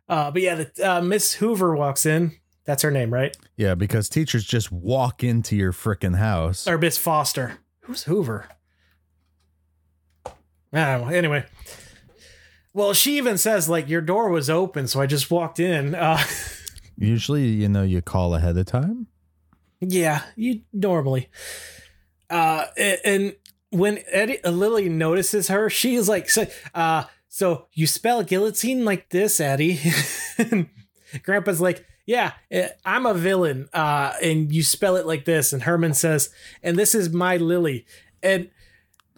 uh 0.10 0.32
but 0.32 0.42
yeah 0.42 0.56
the, 0.56 0.90
uh, 0.92 1.02
miss 1.02 1.34
hoover 1.34 1.76
walks 1.76 2.06
in 2.06 2.32
that's 2.66 2.82
her 2.84 2.92
name 2.92 3.14
right 3.14 3.36
yeah, 3.58 3.74
because 3.76 4.10
teachers 4.10 4.44
just 4.44 4.72
walk 4.72 5.24
into 5.24 5.56
your 5.56 5.72
freaking 5.72 6.18
house. 6.18 6.68
or 6.68 6.78
miss 6.78 6.98
foster 6.98 7.60
who's 7.82 8.04
hoover 8.04 8.48
I 10.74 10.98
don't 10.98 11.08
know. 11.08 11.16
Anyway, 11.16 11.46
well, 12.74 12.94
she 12.94 13.18
even 13.18 13.38
says 13.38 13.70
like 13.70 13.88
your 13.88 14.02
door 14.02 14.30
was 14.30 14.50
open, 14.50 14.88
so 14.88 15.00
I 15.00 15.06
just 15.06 15.32
walked 15.32 15.60
in. 15.60 15.96
Uh, 15.96 16.22
Usually, 16.98 17.46
you 17.48 17.70
know, 17.70 17.84
you 17.84 18.02
call 18.02 18.36
ahead 18.36 18.58
of 18.58 18.66
time. 18.66 19.08
yeah, 19.80 20.24
you 20.36 20.62
normally. 20.74 21.30
Uh, 22.30 22.66
and 22.78 23.36
when 23.70 24.00
Eddie 24.08 24.40
Lily 24.44 24.90
notices 24.90 25.48
her, 25.48 25.70
she's 25.70 26.10
like, 26.10 26.30
so, 26.30 26.46
uh, 26.74 27.06
so 27.36 27.66
you 27.74 27.86
spell 27.86 28.24
guillotine 28.24 28.86
like 28.86 29.10
this, 29.10 29.42
Eddie? 29.42 29.82
Grandpa's 31.24 31.60
like, 31.60 31.86
yeah, 32.06 32.32
eh, 32.50 32.70
I'm 32.86 33.06
a 33.06 33.14
villain, 33.14 33.68
uh, 33.74 34.14
and 34.24 34.54
you 34.54 34.64
spell 34.64 34.96
it 34.96 35.06
like 35.06 35.26
this. 35.26 35.52
And 35.52 35.64
Herman 35.64 35.96
says, 35.96 36.30
and 36.64 36.78
this 36.78 36.96
is 36.96 37.10
my 37.10 37.36
Lily, 37.36 37.86
and 38.24 38.50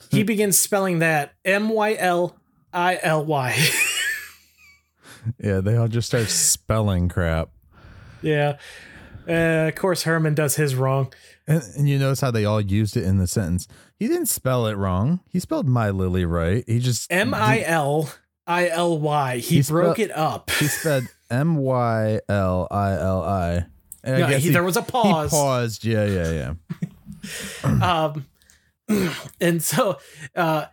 he 0.10 0.24
begins 0.24 0.58
spelling 0.58 0.98
that 0.98 1.36
M 1.46 1.70
Y 1.70 1.94
L 1.94 2.36
I 2.74 2.98
L 3.04 3.24
Y. 3.24 3.56
Yeah, 5.38 5.60
they 5.60 5.76
all 5.76 5.90
just 5.90 6.08
start 6.08 6.30
spelling 6.30 7.10
crap. 7.10 7.50
Yeah. 8.22 8.58
Uh, 9.28 9.68
of 9.68 9.76
course, 9.76 10.04
Herman 10.04 10.36
does 10.36 10.56
his 10.56 10.74
wrong. 10.74 11.14
And, 11.46 11.62
and 11.76 11.90
you 11.90 12.00
notice 12.00 12.22
how 12.22 12.32
they 12.32 12.46
all 12.46 12.62
used 12.62 12.96
it 12.96 13.04
in 13.04 13.18
the 13.18 13.28
sentence. 13.28 13.68
He 14.00 14.08
didn't 14.08 14.28
spell 14.28 14.68
it 14.68 14.76
wrong. 14.76 15.22
He 15.30 15.40
spelled 15.40 15.68
my 15.68 15.90
lily 15.90 16.24
right. 16.26 16.64
He 16.68 16.80
just 16.80 17.12
M 17.12 17.34
I 17.34 17.64
L 17.64 18.10
I 18.46 18.70
L 18.70 19.00
Y. 19.00 19.38
He 19.38 19.56
He 19.58 19.62
broke 19.64 19.96
spelled- 19.98 20.10
it 20.10 20.16
up. 20.16 20.52
he 20.52 20.68
spelled 20.68 21.06
M 21.32 21.56
Y 21.58 22.20
L 22.30 22.68
I 22.70 22.92
L 22.94 23.24
I. 23.24 23.66
And 24.04 24.20
No, 24.20 24.28
he- 24.28 24.50
there 24.50 24.64
was 24.64 24.78
a 24.78 24.82
He 24.84 24.92
pause. 24.92 25.32
paused. 25.32 25.84
Yeah, 25.86 26.06
yeah, 26.06 26.32
yeah. 26.32 26.54
Um, 27.64 28.26
and 29.42 29.62
so, 29.62 29.98
uh, 30.36 30.66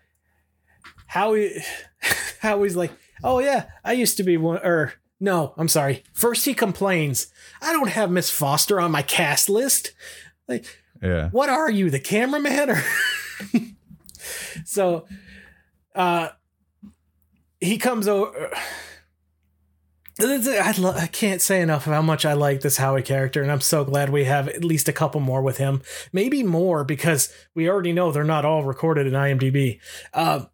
Howie, 1.06 1.64
Howie's 2.40 2.76
like, 2.76 2.92
oh 3.24 3.40
yeah, 3.40 3.64
I 3.84 3.92
used 3.94 4.16
to 4.18 4.22
be 4.22 4.36
one, 4.36 4.58
or 4.62 4.92
no, 5.18 5.54
I'm 5.56 5.68
sorry. 5.68 6.04
First 6.12 6.44
he 6.44 6.54
complains, 6.54 7.28
I 7.60 7.72
don't 7.72 7.88
have 7.88 8.10
Miss 8.10 8.30
Foster 8.30 8.80
on 8.80 8.90
my 8.92 9.02
cast 9.02 9.48
list. 9.48 9.92
Like, 10.46 10.66
Yeah. 11.02 11.30
what 11.30 11.48
are 11.48 11.70
you, 11.70 11.90
the 11.90 11.98
cameraman? 11.98 12.70
Or 12.70 12.82
so, 14.64 15.06
uh, 15.94 16.28
he 17.60 17.78
comes 17.78 18.08
over. 18.08 18.50
I, 20.20 20.74
lo- 20.78 20.94
I 20.94 21.08
can't 21.08 21.42
say 21.42 21.60
enough 21.60 21.86
of 21.86 21.92
how 21.92 22.02
much 22.02 22.24
I 22.24 22.34
like 22.34 22.60
this 22.60 22.76
Howie 22.76 23.02
character, 23.02 23.42
and 23.42 23.50
I'm 23.50 23.60
so 23.60 23.84
glad 23.84 24.10
we 24.10 24.24
have 24.24 24.48
at 24.48 24.64
least 24.64 24.88
a 24.88 24.92
couple 24.92 25.20
more 25.20 25.42
with 25.42 25.56
him. 25.56 25.82
Maybe 26.12 26.44
more 26.44 26.84
because 26.84 27.32
we 27.54 27.68
already 27.68 27.92
know 27.92 28.12
they're 28.12 28.22
not 28.22 28.44
all 28.44 28.62
recorded 28.62 29.08
in 29.08 29.12
IMDb. 29.14 29.80
Um, 30.12 30.48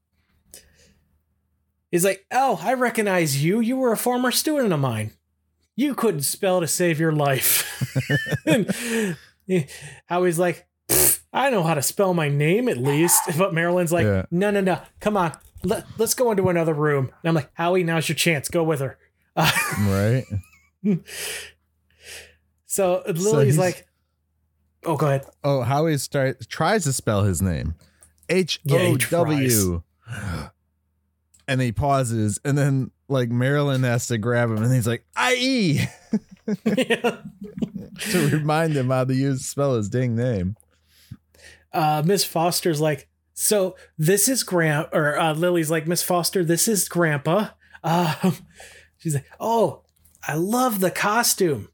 he's 1.91 2.05
like, 2.07 2.25
"Oh, 2.31 2.59
I 2.63 2.73
recognize 2.73 3.45
you. 3.45 3.61
You 3.61 3.77
were 3.77 3.93
a 3.93 3.99
former 3.99 4.31
student 4.31 4.73
of 4.73 4.81
mine. 4.81 5.13
You 5.77 5.95
couldn't 5.95 6.23
spell 6.23 6.61
to 6.61 6.67
save 6.67 6.99
your 6.99 7.13
life." 7.13 7.67
and 8.47 9.17
Howie's 10.07 10.39
like, 10.39 10.67
"Pfft, 10.89 11.20
"I 11.33 11.51
know 11.51 11.63
how 11.63 11.75
to 11.75 11.83
spell 11.83 12.15
my 12.15 12.29
name 12.29 12.69
at 12.69 12.79
least." 12.79 13.21
But 13.39 13.53
Marilyn's 13.55 13.93
like, 13.93 14.05
Yeah. 14.05 14.27
"No, 14.31 14.51
no, 14.51 14.61
no. 14.61 14.81
Come 15.01 15.17
on. 15.17 15.33
Let, 15.63 15.85
let's 15.99 16.15
go 16.15 16.31
into 16.31 16.49
another 16.49 16.75
room." 16.75 17.07
And 17.23 17.29
I'm 17.29 17.35
like, 17.35 17.51
"Howie, 17.55 17.85
now's 17.85 18.09
your 18.09 18.17
chance. 18.17 18.49
Go 18.49 18.63
with 18.65 18.81
her." 18.81 18.99
Uh, 19.37 19.51
Right. 20.85 20.99
so 22.67 23.03
Lily's 23.07 23.55
he's- 23.55 23.59
like, 23.59 23.87
"Oh, 24.85 24.97
go 24.97 25.07
ahead." 25.07 25.25
Oh, 25.45 25.63
Howie 25.63 25.99
start 25.99 26.49
tries 26.49 26.85
to 26.85 26.93
spell 26.93 27.25
his 27.25 27.41
name. 27.43 27.75
H 28.29 28.61
Yeah, 28.65 28.79
O 28.79 28.87
he 28.93 28.97
W. 28.97 29.83
And 31.49 31.61
he 31.61 31.73
pauses, 31.73 32.39
and 32.45 32.57
then 32.57 32.93
like 33.09 33.29
Marilyn 33.29 33.83
has 33.83 34.07
to 34.07 34.19
grab 34.19 34.51
him, 34.51 34.63
and 34.63 34.73
he's 34.73 34.87
like, 34.87 35.05
"I-E," 35.17 35.81
to 36.65 38.29
remind 38.33 38.75
him 38.75 38.91
how 38.91 39.05
to 39.05 39.13
use 39.15 39.45
spell 39.47 39.75
his 39.77 39.89
dang 39.89 40.15
name. 40.15 40.57
Uh, 41.73 42.03
Miss 42.05 42.25
Foster's 42.25 42.81
like, 42.81 43.09
so 43.35 43.77
this 43.97 44.29
is 44.29 44.43
Grand, 44.43 44.89
or 44.93 45.19
uh, 45.19 45.33
Lily's 45.35 45.71
like, 45.71 45.87
Miss 45.87 46.03
Foster, 46.03 46.45
this 46.45 46.69
is 46.69 46.89
Grandpa. 46.89 47.49
Um, 47.83 48.37
she's 48.99 49.15
like, 49.15 49.27
oh, 49.39 49.83
I 50.27 50.35
love 50.35 50.81
the 50.81 50.91
costume. 50.91 51.69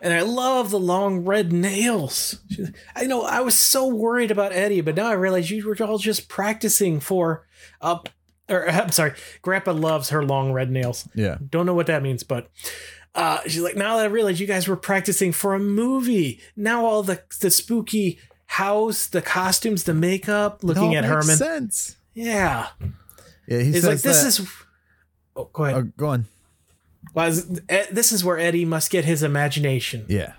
And 0.00 0.14
I 0.14 0.22
love 0.22 0.70
the 0.70 0.78
long 0.78 1.24
red 1.24 1.52
nails. 1.52 2.40
She's- 2.50 2.70
I 2.94 3.06
know 3.06 3.22
I 3.22 3.40
was 3.40 3.58
so 3.58 3.88
worried 3.88 4.30
about 4.30 4.52
Eddie, 4.52 4.80
but 4.80 4.94
now 4.94 5.08
I 5.08 5.14
realize 5.14 5.50
you 5.50 5.66
were 5.66 5.76
all 5.84 5.98
just 5.98 6.28
practicing 6.28 7.00
for 7.00 7.46
uh 7.80 7.98
or 8.48 8.68
I'm 8.70 8.92
sorry, 8.92 9.14
Grandpa 9.42 9.72
loves 9.72 10.10
her 10.10 10.24
long 10.24 10.52
red 10.52 10.70
nails. 10.70 11.08
Yeah. 11.16 11.38
Don't 11.50 11.66
know 11.66 11.74
what 11.74 11.88
that 11.88 12.02
means, 12.04 12.22
but 12.22 12.48
uh, 13.14 13.40
she's 13.46 13.60
like, 13.60 13.74
now 13.76 13.96
that 13.96 14.04
I 14.04 14.08
realize 14.08 14.38
you 14.38 14.46
guys 14.46 14.68
were 14.68 14.76
practicing 14.76 15.32
for 15.32 15.52
a 15.54 15.58
movie. 15.58 16.40
Now 16.56 16.84
all 16.86 17.02
the 17.02 17.22
the 17.40 17.50
spooky 17.50 18.20
house, 18.48 19.06
the 19.06 19.22
costumes, 19.22 19.84
the 19.84 19.94
makeup, 19.94 20.62
looking 20.64 20.92
It 20.92 20.98
at 20.98 21.04
Herman. 21.04 21.36
Sense. 21.36 21.96
Yeah. 22.14 22.68
Yeah, 23.46 23.60
he 23.60 23.70
It's 23.70 23.86
like 23.86 24.00
this 24.00 24.22
that- 24.22 24.26
is 24.28 24.48
Oh, 25.36 25.48
go 25.52 25.64
ahead. 25.64 25.76
Oh, 25.76 25.92
go 25.96 26.06
on. 26.08 26.24
Well, 27.14 27.32
eh, 27.68 27.86
this 27.92 28.10
is 28.12 28.24
where 28.24 28.38
Eddie 28.38 28.64
must 28.64 28.90
get 28.90 29.04
his 29.04 29.22
imagination. 29.22 30.04
Yeah. 30.08 30.32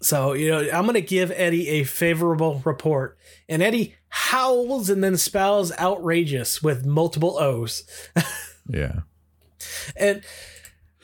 So, 0.00 0.34
you 0.34 0.50
know, 0.50 0.60
I'm 0.70 0.84
going 0.84 0.94
to 0.94 1.00
give 1.00 1.32
Eddie 1.34 1.68
a 1.68 1.84
favorable 1.84 2.62
report. 2.64 3.18
And 3.48 3.62
Eddie 3.62 3.96
howls 4.08 4.88
and 4.88 5.02
then 5.02 5.16
spells 5.16 5.72
outrageous 5.78 6.62
with 6.62 6.86
multiple 6.86 7.38
O's. 7.38 7.84
Yeah. 8.68 9.02
And 9.96 10.22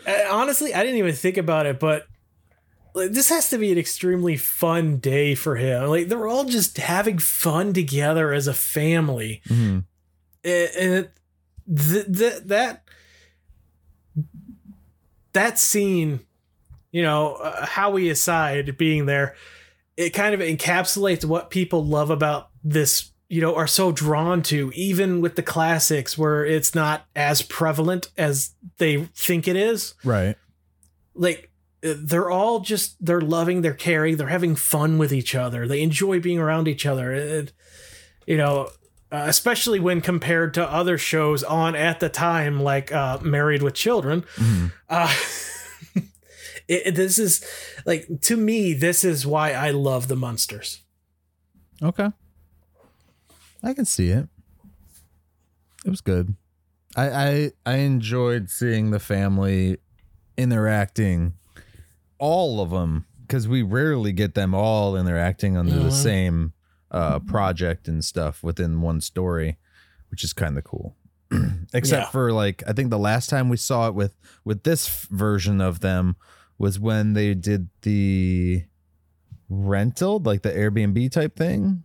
uh, 0.04 0.12
honestly, 0.32 0.74
I 0.74 0.82
didn't 0.82 0.98
even 0.98 1.14
think 1.14 1.36
about 1.36 1.64
it, 1.66 1.78
but 1.78 2.08
like, 2.94 3.12
this 3.12 3.28
has 3.30 3.48
to 3.50 3.58
be 3.58 3.72
an 3.72 3.78
extremely 3.78 4.36
fun 4.36 4.98
day 4.98 5.34
for 5.34 5.56
him. 5.56 5.88
Like 5.88 6.08
they're 6.08 6.26
all 6.26 6.44
just 6.44 6.76
having 6.78 7.18
fun 7.18 7.72
together 7.72 8.32
as 8.32 8.46
a 8.46 8.54
family, 8.54 9.40
Mhm. 9.48 9.84
and 10.44 10.94
it, 10.94 11.12
th- 11.74 12.06
th- 12.18 12.42
that 12.46 12.84
that 15.32 15.58
scene, 15.58 16.20
you 16.90 17.02
know, 17.02 17.34
uh, 17.36 17.64
Howie 17.66 18.10
aside 18.10 18.76
being 18.76 19.06
there, 19.06 19.34
it 19.96 20.10
kind 20.10 20.34
of 20.34 20.40
encapsulates 20.40 21.24
what 21.24 21.50
people 21.50 21.84
love 21.84 22.10
about 22.10 22.50
this. 22.62 23.10
You 23.28 23.40
know, 23.40 23.54
are 23.54 23.66
so 23.66 23.92
drawn 23.92 24.42
to 24.44 24.70
even 24.74 25.22
with 25.22 25.36
the 25.36 25.42
classics 25.42 26.18
where 26.18 26.44
it's 26.44 26.74
not 26.74 27.06
as 27.16 27.40
prevalent 27.40 28.10
as 28.18 28.50
they 28.76 29.04
think 29.14 29.48
it 29.48 29.56
is 29.56 29.94
Right. 30.04 30.36
like 31.14 31.50
they're 31.82 32.30
all 32.30 32.60
just 32.60 32.96
they're 33.04 33.20
loving 33.20 33.62
they're 33.62 33.74
caring 33.74 34.16
they're 34.16 34.28
having 34.28 34.54
fun 34.54 34.98
with 34.98 35.12
each 35.12 35.34
other 35.34 35.66
they 35.66 35.82
enjoy 35.82 36.20
being 36.20 36.38
around 36.38 36.68
each 36.68 36.86
other 36.86 37.12
and 37.12 37.52
you 38.26 38.36
know 38.36 38.68
uh, 39.10 39.24
especially 39.26 39.80
when 39.80 40.00
compared 40.00 40.54
to 40.54 40.64
other 40.72 40.96
shows 40.96 41.42
on 41.42 41.74
at 41.74 41.98
the 42.00 42.08
time 42.08 42.62
like 42.62 42.92
uh 42.92 43.18
married 43.22 43.62
with 43.62 43.74
children 43.74 44.24
Mhm. 44.36 44.72
uh 44.88 45.12
it, 46.68 46.82
it- 46.86 46.94
this 46.94 47.18
is 47.18 47.44
like 47.84 48.06
to 48.22 48.36
me 48.36 48.72
this 48.74 49.02
is 49.04 49.26
why 49.26 49.52
i 49.52 49.70
love 49.70 50.08
the 50.08 50.16
munsters 50.16 50.78
Okay. 51.82 52.10
I 53.64 53.74
can 53.74 53.84
see 53.84 54.10
it. 54.10 54.28
It 55.84 55.90
was 55.90 56.00
good. 56.00 56.36
I 56.94 57.10
I 57.10 57.52
I 57.66 57.74
enjoyed 57.78 58.50
seeing 58.50 58.92
the 58.92 59.00
family 59.00 59.78
interacting 60.38 61.34
all 62.22 62.60
of 62.60 62.70
them 62.70 63.04
because 63.26 63.48
we 63.48 63.62
rarely 63.62 64.12
get 64.12 64.34
them 64.34 64.54
all 64.54 64.96
interacting 64.96 65.56
under 65.56 65.74
the 65.74 65.88
Mhm. 65.88 65.92
same 65.92 66.52
uh 66.92 67.18
project 67.18 67.88
and 67.88 68.04
stuff 68.04 68.42
within 68.44 68.80
one 68.80 69.00
story 69.00 69.56
which 70.10 70.22
is 70.22 70.32
kind 70.32 70.56
of 70.56 70.62
cool. 70.62 70.94
Except 71.74 72.06
Yeah. 72.06 72.10
for 72.10 72.32
like 72.32 72.62
i 72.68 72.72
think 72.72 72.90
the 72.90 72.98
last 73.10 73.28
time 73.30 73.48
we 73.48 73.56
saw 73.56 73.88
it 73.88 73.94
with 73.94 74.14
with 74.44 74.62
this 74.62 74.86
f- 74.88 75.08
version 75.10 75.60
of 75.60 75.80
them 75.80 76.14
was 76.58 76.78
when 76.78 77.14
they 77.14 77.34
did 77.34 77.68
the 77.82 78.64
rental 79.48 80.20
like 80.20 80.42
the 80.42 80.52
airbnb 80.52 81.10
type 81.10 81.34
thing. 81.36 81.82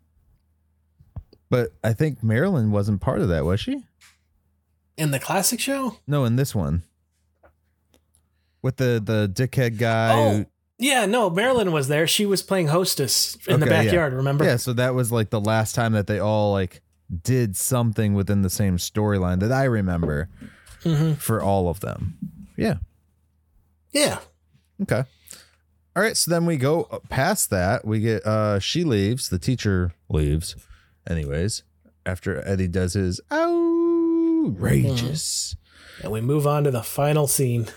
But 1.50 1.72
i 1.84 1.94
think 1.94 2.22
marilyn 2.24 2.70
wasn't 2.72 3.02
part 3.02 3.22
of 3.22 3.30
that 3.30 3.44
was 3.46 3.60
she? 3.60 3.86
In 4.98 5.12
the 5.12 5.20
classic 5.20 5.60
show? 5.60 5.98
No 6.06 6.26
in 6.26 6.36
this 6.36 6.54
one 6.54 6.84
with 8.62 8.78
the 8.78 9.01
the 9.03 9.30
dickhead 9.34 9.78
guy 9.78 10.14
oh 10.14 10.32
who- 10.38 10.45
yeah 10.80 11.05
no 11.05 11.30
marilyn 11.30 11.72
was 11.72 11.88
there 11.88 12.05
she 12.08 12.26
was 12.26 12.41
playing 12.43 12.68
hostess 12.68 13.38
in 13.47 13.60
the 13.60 13.66
Okay, 13.66 13.76
yeah. 13.76 13.84
backyard 13.84 14.14
remember 14.14 14.45
Yeah, 14.45 14.58
so 14.58 14.74
that 14.74 14.93
was 14.93 15.12
like 15.12 15.30
the 15.32 15.41
last 15.41 15.74
time 15.76 15.93
that 15.93 16.08
they 16.08 16.20
all 16.20 16.51
like 16.51 16.82
did 17.24 17.55
something 17.55 18.14
within 18.14 18.41
the 18.41 18.49
same 18.49 18.78
storyline 18.78 19.39
that 19.39 19.51
I 19.51 19.64
remember 19.64 20.30
hmm 20.84 21.14
for 21.14 21.41
all 21.41 21.70
of 21.70 21.80
them. 21.80 22.18
Yeah. 22.55 22.76
yeah 23.91 24.20
Okay. 24.82 25.03
All 25.95 26.03
right, 26.03 26.16
so 26.16 26.30
then 26.30 26.45
we 26.45 26.58
go 26.58 26.84
past 27.10 27.49
that. 27.49 27.84
We 27.86 27.99
get 28.01 28.24
uh 28.26 28.60
she 28.60 28.84
leaves, 28.84 29.30
the 29.30 29.39
teacher 29.39 29.93
leaves 30.10 30.55
anyways 31.10 31.64
after 32.05 32.45
Eddie 32.47 32.68
does 32.68 32.93
his 32.93 33.20
outrageous. 33.32 34.55
and 36.03 36.12
we 36.12 36.22
move 36.22 36.45
on 36.45 36.64
to 36.66 36.72
the 36.72 36.84
final 36.84 37.26
scene 37.28 37.68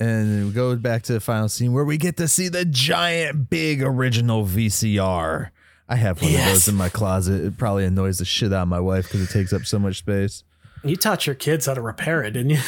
And 0.00 0.46
we 0.46 0.52
go 0.52 0.74
back 0.76 1.02
to 1.04 1.12
the 1.12 1.20
final 1.20 1.48
scene 1.48 1.72
where 1.72 1.84
we 1.84 1.96
get 1.96 2.16
to 2.16 2.26
see 2.28 2.48
the 2.48 2.64
giant 2.64 3.48
big 3.50 3.82
original 3.82 4.44
VCR. 4.44 5.50
I 5.88 5.96
have 5.96 6.22
one 6.22 6.34
of 6.34 6.44
those 6.46 6.68
in 6.68 6.74
my 6.74 6.88
closet. 6.88 7.44
It 7.44 7.58
probably 7.58 7.84
annoys 7.84 8.18
the 8.18 8.24
shit 8.24 8.52
out 8.52 8.62
of 8.62 8.68
my 8.68 8.80
wife 8.80 9.04
because 9.06 9.22
it 9.22 9.30
takes 9.32 9.52
up 9.52 9.64
so 9.66 9.78
much 9.78 9.98
space. 9.98 10.42
You 10.82 10.96
taught 10.96 11.26
your 11.26 11.34
kids 11.36 11.66
how 11.66 11.74
to 11.74 11.82
repair 11.82 12.22
it, 12.24 12.30
didn't 12.32 12.50
you? 12.50 12.60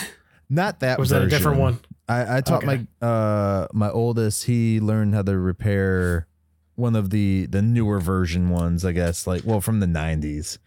Not 0.50 0.80
that 0.80 0.98
Or 0.98 1.00
was 1.00 1.10
that 1.10 1.22
a 1.22 1.28
different 1.28 1.58
one? 1.58 1.80
I, 2.08 2.36
I 2.36 2.40
taught 2.42 2.62
Okay. 2.64 2.86
my 3.00 3.06
uh 3.06 3.66
my 3.72 3.88
oldest. 3.90 4.44
He 4.44 4.78
learned 4.78 5.14
how 5.14 5.22
to 5.22 5.38
repair 5.38 6.26
one 6.74 6.94
of 6.94 7.08
the 7.10 7.46
the 7.46 7.62
newer 7.62 7.98
version 7.98 8.50
ones. 8.50 8.84
I 8.84 8.92
guess 8.92 9.26
like 9.26 9.42
well 9.46 9.62
from 9.62 9.80
the 9.80 9.86
nineties, 9.86 10.58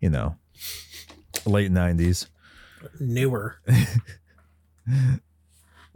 you 0.00 0.08
know, 0.08 0.36
late 1.44 1.70
nineties. 1.70 2.26
Newer. 2.98 3.60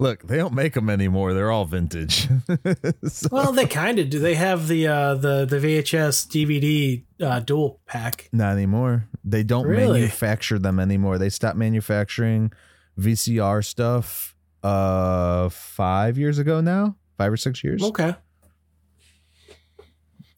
Look, 0.03 0.27
they 0.27 0.37
don't 0.37 0.53
make 0.55 0.75
them 0.75 0.91
anymore. 0.91 1.33
They're 1.33 1.51
all 1.53 1.65
vintage. 1.65 2.29
So- 3.05 3.29
Well, 3.31 3.53
they 3.53 3.67
kind 3.67 3.99
of 4.01 4.11
do. 4.11 4.19
They 4.19 4.35
have 4.35 4.67
the 4.69 4.87
uh, 4.89 5.15
the 5.15 5.45
the 5.47 5.57
VHS 5.59 6.27
DVD 6.29 7.05
uh, 7.25 7.41
dual 7.41 7.81
pack. 7.87 8.29
Not 8.33 8.53
anymore. 8.53 9.07
They 9.25 9.43
don't 9.45 9.67
Really? 9.67 10.01
manufacture 10.01 10.59
them 10.59 10.81
anymore. 10.81 11.19
They 11.19 11.29
stopped 11.31 11.57
manufacturing 11.57 12.53
VCR 12.99 13.65
stuff 13.65 14.35
uh 14.65 15.49
5 15.49 16.19
years 16.19 16.39
ago 16.39 16.61
now. 16.61 16.97
5 17.19 17.33
or 17.33 17.37
6 17.37 17.65
years. 17.65 17.83
Okay, 17.83 18.15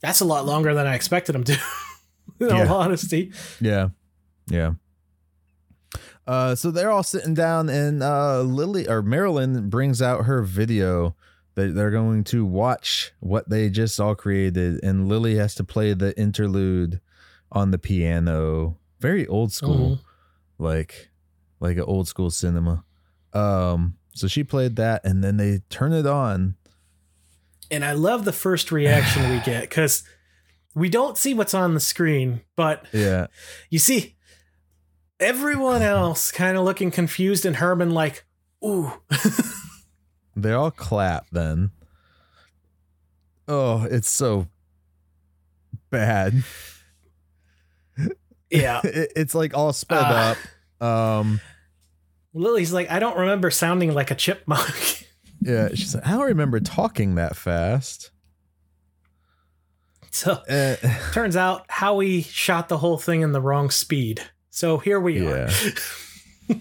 that's 0.00 0.20
a 0.20 0.24
lot 0.24 0.44
longer 0.46 0.74
than 0.74 0.86
I 0.86 0.94
expected 0.94 1.34
them 1.34 1.44
to. 1.44 1.52
In 2.40 2.48
Yeah. 2.48 2.66
all 2.72 2.80
honesty, 2.80 3.32
Yeah. 3.60 3.88
Yeah. 4.48 4.72
Uh 6.26 6.54
so 6.54 6.70
they're 6.70 6.90
all 6.90 7.02
sitting 7.02 7.34
down 7.34 7.68
and 7.68 8.02
uh 8.02 8.40
Lily 8.42 8.88
or 8.88 9.02
Marilyn 9.02 9.68
brings 9.68 10.00
out 10.00 10.24
her 10.24 10.42
video 10.42 11.14
that 11.54 11.74
they're 11.74 11.90
going 11.90 12.24
to 12.24 12.44
watch 12.44 13.12
what 13.20 13.48
they 13.48 13.68
just 13.70 14.00
all 14.00 14.14
created 14.14 14.82
and 14.82 15.08
Lily 15.08 15.36
has 15.36 15.54
to 15.56 15.64
play 15.64 15.92
the 15.94 16.18
interlude 16.18 17.00
on 17.52 17.70
the 17.70 17.78
piano. 17.78 18.76
Very 19.00 19.26
old 19.26 19.52
school. 19.52 20.00
Like 20.58 21.10
like 21.60 21.76
an 21.76 21.84
old 21.84 22.08
school 22.08 22.30
cinema. 22.30 22.84
Um 23.32 23.96
so 24.14 24.26
she 24.26 24.44
played 24.44 24.76
that 24.76 25.04
and 25.04 25.22
then 25.22 25.36
they 25.36 25.60
turn 25.68 25.92
it 25.92 26.06
on. 26.06 26.54
and 27.70 27.84
I 27.84 27.92
love 27.92 28.24
the 28.24 28.32
first 28.32 28.70
reaction 28.72 29.28
we 29.30 29.40
get 29.40 29.62
because 29.62 30.04
we 30.74 30.88
don't 30.88 31.16
see 31.18 31.34
what's 31.34 31.54
on 31.54 31.74
the 31.74 31.80
screen, 31.80 32.40
but 32.56 32.86
Yeah. 32.92 33.26
you 33.70 33.78
see 33.78 34.13
everyone 35.20 35.82
else 35.82 36.30
kind 36.32 36.56
of 36.56 36.64
looking 36.64 36.90
confused, 36.90 37.44
and 37.46 37.56
Herman 37.56 37.90
like, 37.90 38.24
"Ooh." 38.64 38.92
They 40.36 40.50
all 40.52 40.72
clap 40.72 41.26
then. 41.30 41.70
Oh, 43.46 43.84
it's 43.84 44.10
so 44.10 44.48
bad. 45.90 46.42
Yeah. 48.50 48.80
It- 48.84 49.12
it's 49.14 49.34
like 49.34 49.54
all 49.56 49.72
sped 49.72 50.02
Ah. 50.04 50.36
up. 50.80 50.84
Um, 50.84 51.40
Lily's 52.32 52.72
like, 52.72 52.90
I 52.90 52.98
don't 52.98 53.16
remember 53.16 53.50
sounding 53.52 53.94
like 53.94 54.10
a 54.10 54.16
chipmunk. 54.16 55.06
yeah, 55.40 55.68
she's 55.68 55.94
like, 55.94 56.04
I 56.04 56.10
don't 56.12 56.26
remember 56.26 56.58
talking 56.58 57.14
that 57.14 57.36
fast. 57.36 58.10
so 60.10 60.32
Uh, 60.48 60.74
turns 61.12 61.36
out 61.36 61.64
Howie 61.68 62.22
shot 62.22 62.68
the 62.68 62.78
whole 62.78 62.98
thing 62.98 63.20
in 63.20 63.30
the 63.30 63.40
wrong 63.40 63.70
speed. 63.70 64.20
So 64.54 64.78
here 64.78 65.00
we 65.00 65.18
are. 65.26 65.48
yeah. 66.48 66.56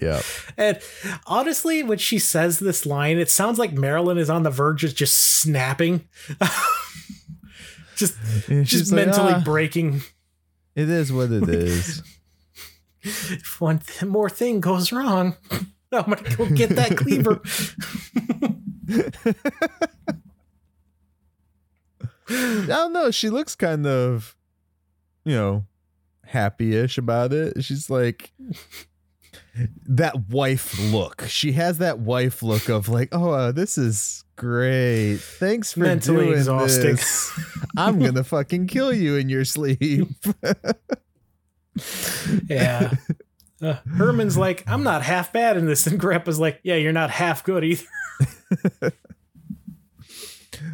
yeah. 0.00 0.22
And 0.56 0.80
honestly, 1.28 1.84
when 1.84 1.98
she 1.98 2.18
says 2.18 2.58
this 2.58 2.84
line, 2.84 3.18
it 3.18 3.30
sounds 3.30 3.56
like 3.56 3.72
Marilyn 3.72 4.18
is 4.18 4.28
on 4.28 4.42
the 4.42 4.50
verge 4.50 4.82
of 4.82 4.96
just 4.96 5.16
snapping. 5.16 6.08
just 7.96 8.16
And 8.48 8.66
just 8.66 8.90
like, 8.90 9.06
mentally 9.06 9.34
"Ah, 9.34 9.42
breaking. 9.44 10.00
it 10.74 10.88
is 10.90 11.12
what 11.12 11.30
it 11.30 11.48
is. 11.48 12.02
If 13.02 13.60
one 13.60 13.78
th- 13.78 14.02
more 14.10 14.28
thing 14.28 14.58
goes 14.58 14.90
wrong. 14.90 15.36
I'm 15.92 16.02
gonna 16.02 16.36
go 16.36 16.46
get 16.50 16.70
that 16.70 16.96
cleaver. 16.96 17.40
I 22.28 22.66
don't 22.66 22.92
know. 22.92 23.12
She 23.12 23.30
looks 23.30 23.54
kind 23.54 23.86
of, 23.86 24.34
you 25.24 25.34
know, 25.36 25.64
happy-ish 26.28 26.98
about 26.98 27.32
it. 27.32 27.64
She's 27.64 27.90
like 27.90 28.32
that 29.86 30.28
wife 30.28 30.78
look. 30.92 31.24
She 31.28 31.52
has 31.52 31.78
that 31.78 31.98
wife 31.98 32.42
look 32.42 32.68
of 32.68 32.88
like, 32.88 33.08
oh, 33.12 33.32
uh, 33.32 33.52
this 33.52 33.78
is 33.78 34.24
great. 34.36 35.16
Thanks 35.16 35.72
for 35.72 35.80
Mentally 35.80 36.26
doing 36.26 36.38
exhausting. 36.38 36.96
this. 36.96 37.38
I'm 37.76 37.98
gonna 37.98 38.24
fucking 38.24 38.68
kill 38.68 38.92
you 38.92 39.16
in 39.16 39.28
your 39.28 39.44
sleep. 39.44 40.08
yeah. 42.48 42.92
Uh, 43.60 43.74
Herman's 43.96 44.36
like, 44.36 44.62
I'm 44.68 44.84
not 44.84 45.02
half 45.02 45.32
bad 45.32 45.56
in 45.56 45.66
this, 45.66 45.86
and 45.86 45.98
Grandpa's 45.98 46.38
like, 46.38 46.60
Yeah, 46.62 46.76
you're 46.76 46.92
not 46.92 47.10
half 47.10 47.42
good 47.42 47.64
either. 47.64 47.84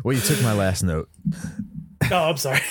well, 0.05 0.15
you 0.15 0.21
took 0.21 0.43
my 0.43 0.53
last 0.53 0.83
note. 0.83 1.09
Oh, 2.11 2.31
I'm 2.31 2.37
sorry. 2.37 2.61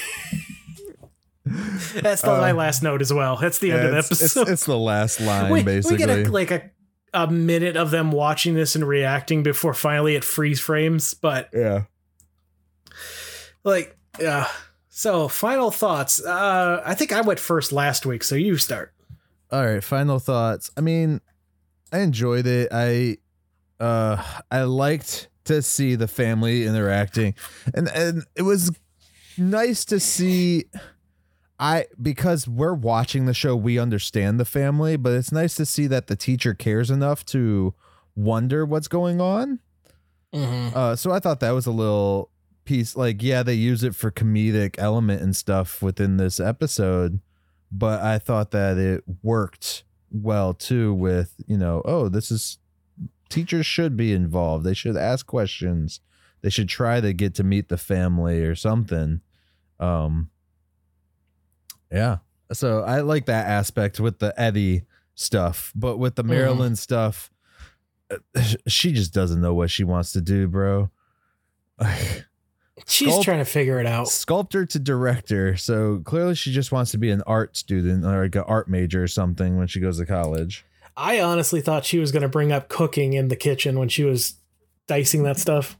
That's 1.46 2.22
the, 2.22 2.28
my 2.28 2.54
last 2.54 2.84
note 2.84 3.02
as 3.02 3.12
well. 3.12 3.36
That's 3.36 3.60
the 3.60 3.72
end 3.72 3.86
of 3.86 3.92
the 3.92 3.98
it's, 4.00 4.12
it's, 4.12 4.22
episode. 4.38 4.50
it's 4.50 4.66
the 4.66 4.78
last 4.78 5.20
line, 5.22 5.52
we, 5.52 5.64
basically. 5.64 5.98
we 5.98 6.06
get 6.06 6.28
a, 6.28 6.32
like 6.32 6.52
a 6.52 6.72
a 7.14 7.28
minute 7.28 7.78
of 7.78 7.92
them 7.92 8.12
watching 8.12 8.56
this 8.56 8.76
and 8.76 8.88
reacting 8.88 9.44
before 9.44 9.74
finally 9.74 10.16
it 10.16 10.24
freeze 10.24 10.60
frames. 10.60 11.14
But 11.14 11.50
yeah. 11.54 11.84
like, 13.64 13.96
yeah. 14.20 14.48
So 14.90 15.28
final 15.28 15.70
thoughts. 15.70 16.24
Uh, 16.24 16.82
I 16.86 16.96
think 16.96 17.12
I 17.12 17.22
went 17.22 17.40
first 17.40 17.72
last 17.72 18.06
week, 18.06 18.24
so 18.24 18.36
you 18.36 18.58
start. 18.58 18.94
All 19.52 19.66
right, 19.66 19.84
final 19.84 20.20
thoughts. 20.20 20.72
I 20.78 20.82
mean, 20.82 21.22
I 21.92 22.00
enjoyed 22.00 22.48
it. 22.48 22.70
I 22.72 23.18
uh 23.80 24.24
I 24.50 24.64
liked 24.64 25.30
to 25.46 25.62
see 25.62 25.96
the 25.96 26.08
family 26.08 26.66
interacting. 26.66 27.36
And 27.74 27.88
and 27.90 28.24
it 28.36 28.44
was 28.44 28.72
nice 29.38 29.86
to 29.86 30.00
see 30.00 30.66
I 31.60 31.86
because 32.02 32.48
we're 32.48 32.74
watching 32.74 33.26
the 33.26 33.34
show, 33.34 33.56
we 33.56 33.78
understand 33.78 34.40
the 34.40 34.46
family, 34.46 34.98
but 34.98 35.14
it's 35.14 35.32
nice 35.32 35.56
to 35.56 35.66
see 35.66 35.88
that 35.88 36.08
the 36.08 36.16
teacher 36.16 36.54
cares 36.54 36.90
enough 36.90 37.26
to 37.28 37.74
wonder 38.16 38.66
what's 38.66 38.88
going 38.88 39.22
on. 39.22 39.60
Mm-hmm. 40.34 40.76
Uh, 40.76 40.96
so 40.96 41.12
I 41.12 41.20
thought 41.20 41.40
that 41.42 41.52
was 41.52 41.66
a 41.66 41.72
little 41.72 42.32
piece. 42.66 42.96
Like, 42.96 43.22
yeah, 43.22 43.44
they 43.44 43.54
use 43.54 43.84
it 43.84 43.96
for 43.96 44.12
comedic 44.12 44.76
element 44.78 45.22
and 45.22 45.36
stuff 45.36 45.82
within 45.82 46.18
this 46.18 46.40
episode, 46.40 47.20
but 47.72 48.02
I 48.02 48.18
thought 48.18 48.52
that 48.52 48.78
it 48.78 49.04
worked 49.22 49.84
well 50.12 50.54
too. 50.54 50.94
With 50.94 51.36
you 51.48 51.58
know, 51.58 51.82
oh, 51.86 52.10
this 52.10 52.32
is 52.32 52.58
teachers 53.30 53.66
should 53.66 53.96
be 53.96 54.12
involved. 54.12 54.66
They 54.66 54.74
should 54.74 54.98
ask 54.98 55.26
questions. 55.26 56.02
They 56.42 56.50
should 56.50 56.68
try 56.68 57.00
to 57.00 57.14
get 57.14 57.36
to 57.36 57.44
meet 57.44 57.70
the 57.70 57.78
family 57.78 58.44
or 58.44 58.56
something. 58.56 59.22
Um, 59.80 60.30
yeah. 61.94 62.18
So 62.52 62.82
I 62.84 63.02
like 63.02 63.28
that 63.28 63.48
aspect 63.48 64.00
with 64.00 64.20
the 64.20 64.34
Eddie 64.40 64.84
stuff, 65.16 65.72
but 65.76 65.98
with 65.98 66.16
the 66.16 66.24
Marilyn 66.24 66.76
stuff, 66.76 67.32
uh, 68.12 68.18
she 68.68 68.92
just 68.92 69.14
doesn't 69.14 69.42
know 69.42 69.54
what 69.54 69.70
she 69.72 69.84
wants 69.84 70.12
to 70.14 70.22
do, 70.22 70.48
bro. 70.48 70.90
She's 72.88 73.14
Sculpt- 73.14 73.24
trying 73.24 73.38
to 73.38 73.46
figure 73.46 73.80
it 73.80 73.86
out. 73.86 74.08
Sculptor 74.08 74.66
to 74.66 74.80
director, 74.80 75.56
so 75.56 76.00
clearly 76.00 76.36
she 76.36 76.52
just 76.52 76.72
wants 76.72 76.92
to 76.92 76.98
be 76.98 77.12
an 77.12 77.22
art 77.28 77.56
student 77.56 78.04
or 78.04 78.24
like 78.24 78.36
an 78.36 78.44
art 78.48 78.68
major 78.68 79.04
or 79.04 79.08
something 79.08 79.58
when 79.58 79.68
she 79.68 79.80
goes 79.80 80.00
to 80.00 80.06
college. 80.06 80.66
I 80.98 81.22
honestly 81.22 81.62
thought 81.62 81.86
she 81.86 82.00
was 82.00 82.12
going 82.12 82.24
to 82.24 82.30
bring 82.30 82.52
up 82.52 82.70
cooking 82.70 83.14
in 83.14 83.28
the 83.28 83.36
kitchen 83.36 83.80
when 83.80 83.90
she 83.90 84.04
was 84.04 84.36
dicing 84.88 85.24
that 85.24 85.38
stuff. 85.38 85.78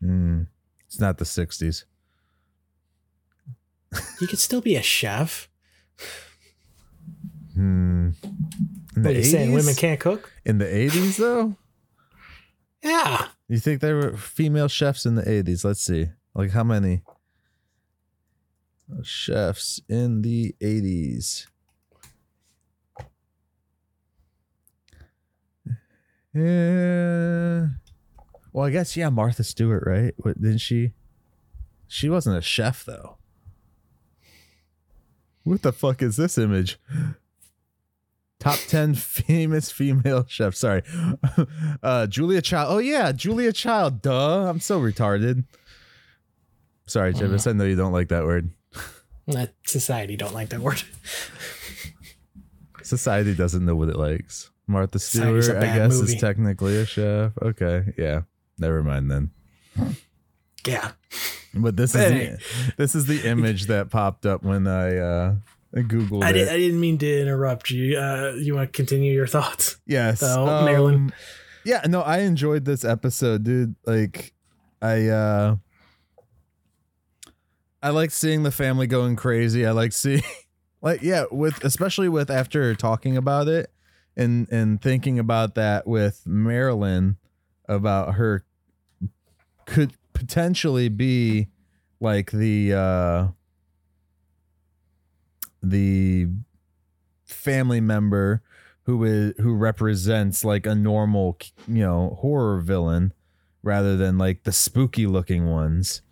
Hmm. 0.00 0.42
it's 0.86 1.00
not 1.00 1.18
the 1.18 1.24
'60s. 1.24 1.84
You 4.20 4.26
could 4.26 4.38
still 4.38 4.60
be 4.60 4.76
a 4.76 4.82
chef. 4.82 5.48
Hmm. 7.54 8.10
In 8.96 9.02
What 9.02 9.06
are 9.06 9.12
you 9.12 9.24
saying? 9.24 9.52
Women 9.52 9.74
can't 9.74 10.00
cook? 10.00 10.32
In 10.44 10.58
the 10.58 10.64
'80s, 10.66 11.16
though. 11.16 11.56
Yeah. 12.82 13.26
You 13.48 13.58
think 13.58 13.80
there 13.80 13.96
were 13.96 14.16
female 14.16 14.68
chefs 14.68 15.04
in 15.04 15.16
the 15.16 15.22
80s? 15.22 15.64
Let's 15.64 15.82
see. 15.82 16.08
Like 16.34 16.52
how 16.52 16.64
many 16.64 17.02
chefs 19.02 19.80
in 19.88 20.22
the 20.22 20.54
80s? 20.60 21.46
Yeah. 26.32 27.66
Well, 28.52 28.66
I 28.66 28.70
guess 28.70 28.96
yeah, 28.96 29.08
Martha 29.08 29.42
Stewart, 29.42 29.82
right? 29.84 30.14
What 30.18 30.40
didn't 30.40 30.58
she? 30.58 30.92
She 31.88 32.08
wasn't 32.08 32.38
a 32.38 32.42
chef 32.42 32.84
though. 32.84 33.16
What 35.44 35.62
the 35.62 35.72
fuck 35.72 36.02
is 36.02 36.16
this 36.16 36.36
image? 36.38 36.78
Top 38.38 38.58
10 38.68 38.94
famous 38.94 39.70
female 39.70 40.24
chefs. 40.28 40.58
Sorry. 40.58 40.82
Uh 41.82 42.06
Julia 42.06 42.42
Child. 42.42 42.72
Oh 42.72 42.78
yeah, 42.78 43.12
Julia 43.12 43.52
Child. 43.52 44.02
Duh. 44.02 44.48
I'm 44.48 44.60
so 44.60 44.80
retarded. 44.80 45.44
Sorry, 46.86 47.12
Tivis. 47.14 47.46
I 47.46 47.52
know 47.52 47.64
you 47.64 47.76
don't 47.76 47.92
like 47.92 48.08
that 48.08 48.24
word. 48.24 48.50
That 49.28 49.54
society 49.64 50.16
don't 50.16 50.34
like 50.34 50.48
that 50.50 50.60
word. 50.60 50.82
Society 52.82 53.34
doesn't 53.34 53.64
know 53.64 53.76
what 53.76 53.88
it 53.88 53.96
likes. 53.96 54.50
Martha 54.66 54.98
Stewart, 54.98 55.48
I 55.50 55.76
guess, 55.76 55.92
movie. 56.00 56.14
is 56.14 56.20
technically 56.20 56.76
a 56.78 56.86
chef. 56.86 57.32
Okay. 57.40 57.92
Yeah. 57.96 58.22
Never 58.58 58.82
mind 58.82 59.10
then. 59.10 59.30
Yeah. 60.66 60.92
But 61.54 61.76
this 61.76 61.94
is 61.94 62.10
the, 62.10 62.72
this 62.76 62.94
is 62.94 63.06
the 63.06 63.28
image 63.28 63.66
that 63.66 63.90
popped 63.90 64.26
up 64.26 64.42
when 64.42 64.66
I 64.66 64.96
uh 64.96 65.34
Googled 65.74 66.24
I, 66.24 66.30
it. 66.30 66.32
did, 66.32 66.48
I 66.48 66.56
didn't 66.56 66.80
mean 66.80 66.98
to 66.98 67.20
interrupt 67.20 67.70
you. 67.70 67.96
Uh, 67.96 68.32
you 68.36 68.54
want 68.54 68.72
to 68.72 68.76
continue 68.76 69.12
your 69.12 69.26
thoughts? 69.26 69.76
Yes. 69.86 70.20
So, 70.20 70.44
Marilyn. 70.64 71.12
Yeah, 71.64 71.82
no, 71.86 72.00
I 72.00 72.18
enjoyed 72.20 72.64
this 72.64 72.84
episode, 72.84 73.44
dude. 73.44 73.74
Like 73.86 74.32
I 74.80 75.08
uh 75.08 75.56
I 77.82 77.90
like 77.90 78.10
seeing 78.10 78.42
the 78.42 78.50
family 78.50 78.86
going 78.86 79.16
crazy. 79.16 79.66
I 79.66 79.72
like 79.72 79.92
seeing 79.92 80.22
like 80.82 81.02
yeah, 81.02 81.24
with 81.30 81.62
especially 81.64 82.08
with 82.08 82.30
after 82.30 82.74
talking 82.74 83.16
about 83.16 83.48
it 83.48 83.70
and 84.16 84.48
and 84.50 84.80
thinking 84.80 85.18
about 85.18 85.54
that 85.54 85.86
with 85.86 86.26
Marilyn 86.26 87.16
about 87.68 88.14
her 88.14 88.44
could 89.66 89.92
potentially 90.20 90.90
be 90.90 91.48
like 91.98 92.30
the 92.30 92.74
uh 92.74 93.28
the 95.62 96.28
family 97.24 97.80
member 97.80 98.42
who 98.82 99.02
is 99.04 99.32
who 99.38 99.54
represents 99.54 100.44
like 100.44 100.66
a 100.66 100.74
normal 100.74 101.38
you 101.66 101.80
know 101.82 102.18
horror 102.20 102.60
villain 102.60 103.14
rather 103.62 103.96
than 103.96 104.18
like 104.18 104.44
the 104.44 104.52
spooky 104.52 105.06
looking 105.06 105.46
ones. 105.46 106.02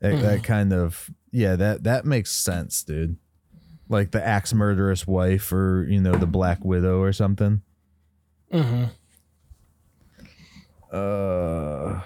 That, 0.00 0.20
that 0.20 0.44
kind 0.44 0.74
of 0.74 1.10
yeah 1.30 1.56
that 1.56 1.84
that 1.84 2.04
makes 2.04 2.30
sense 2.30 2.82
dude. 2.82 3.16
Like 3.88 4.10
the 4.10 4.24
axe 4.24 4.52
murderous 4.52 5.06
wife 5.06 5.50
or 5.50 5.86
you 5.88 6.00
know 6.00 6.12
the 6.12 6.26
black 6.26 6.62
widow 6.62 7.00
or 7.00 7.14
something. 7.14 7.62
Mm-hmm. 8.52 8.84
uh 10.92 12.00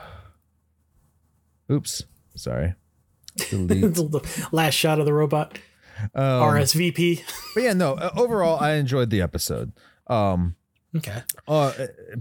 oops 1.71 2.03
sorry 2.35 2.75
the 3.37 4.49
last 4.53 4.75
shot 4.75 4.99
of 4.99 5.07
the 5.07 5.13
robot. 5.13 5.59
um, 6.15 6.43
RSVP. 6.43 7.23
but 7.55 7.63
yeah 7.63 7.73
no 7.73 7.95
uh, 7.95 8.11
overall 8.17 8.59
i 8.61 8.73
enjoyed 8.75 9.11
the 9.11 9.21
episode 9.23 9.73
um 10.09 10.57
Okay. 10.97 11.23
Uh, 11.47 11.73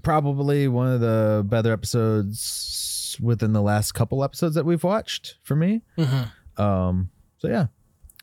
probably 0.04 0.68
one 0.68 0.88
of 0.88 1.02
the 1.02 1.44
better 1.46 1.74
episodes 1.74 3.18
within 3.20 3.54
the 3.54 3.62
last 3.62 3.94
couple 3.94 4.24
episodes 4.24 4.56
that 4.56 4.66
we've 4.66 4.84
watched 4.84 5.38
for 5.42 5.56
me. 5.56 5.82
Mm-hmm. 5.98 6.62
Um, 6.62 7.10
so 7.38 7.48
yeah. 7.48 7.68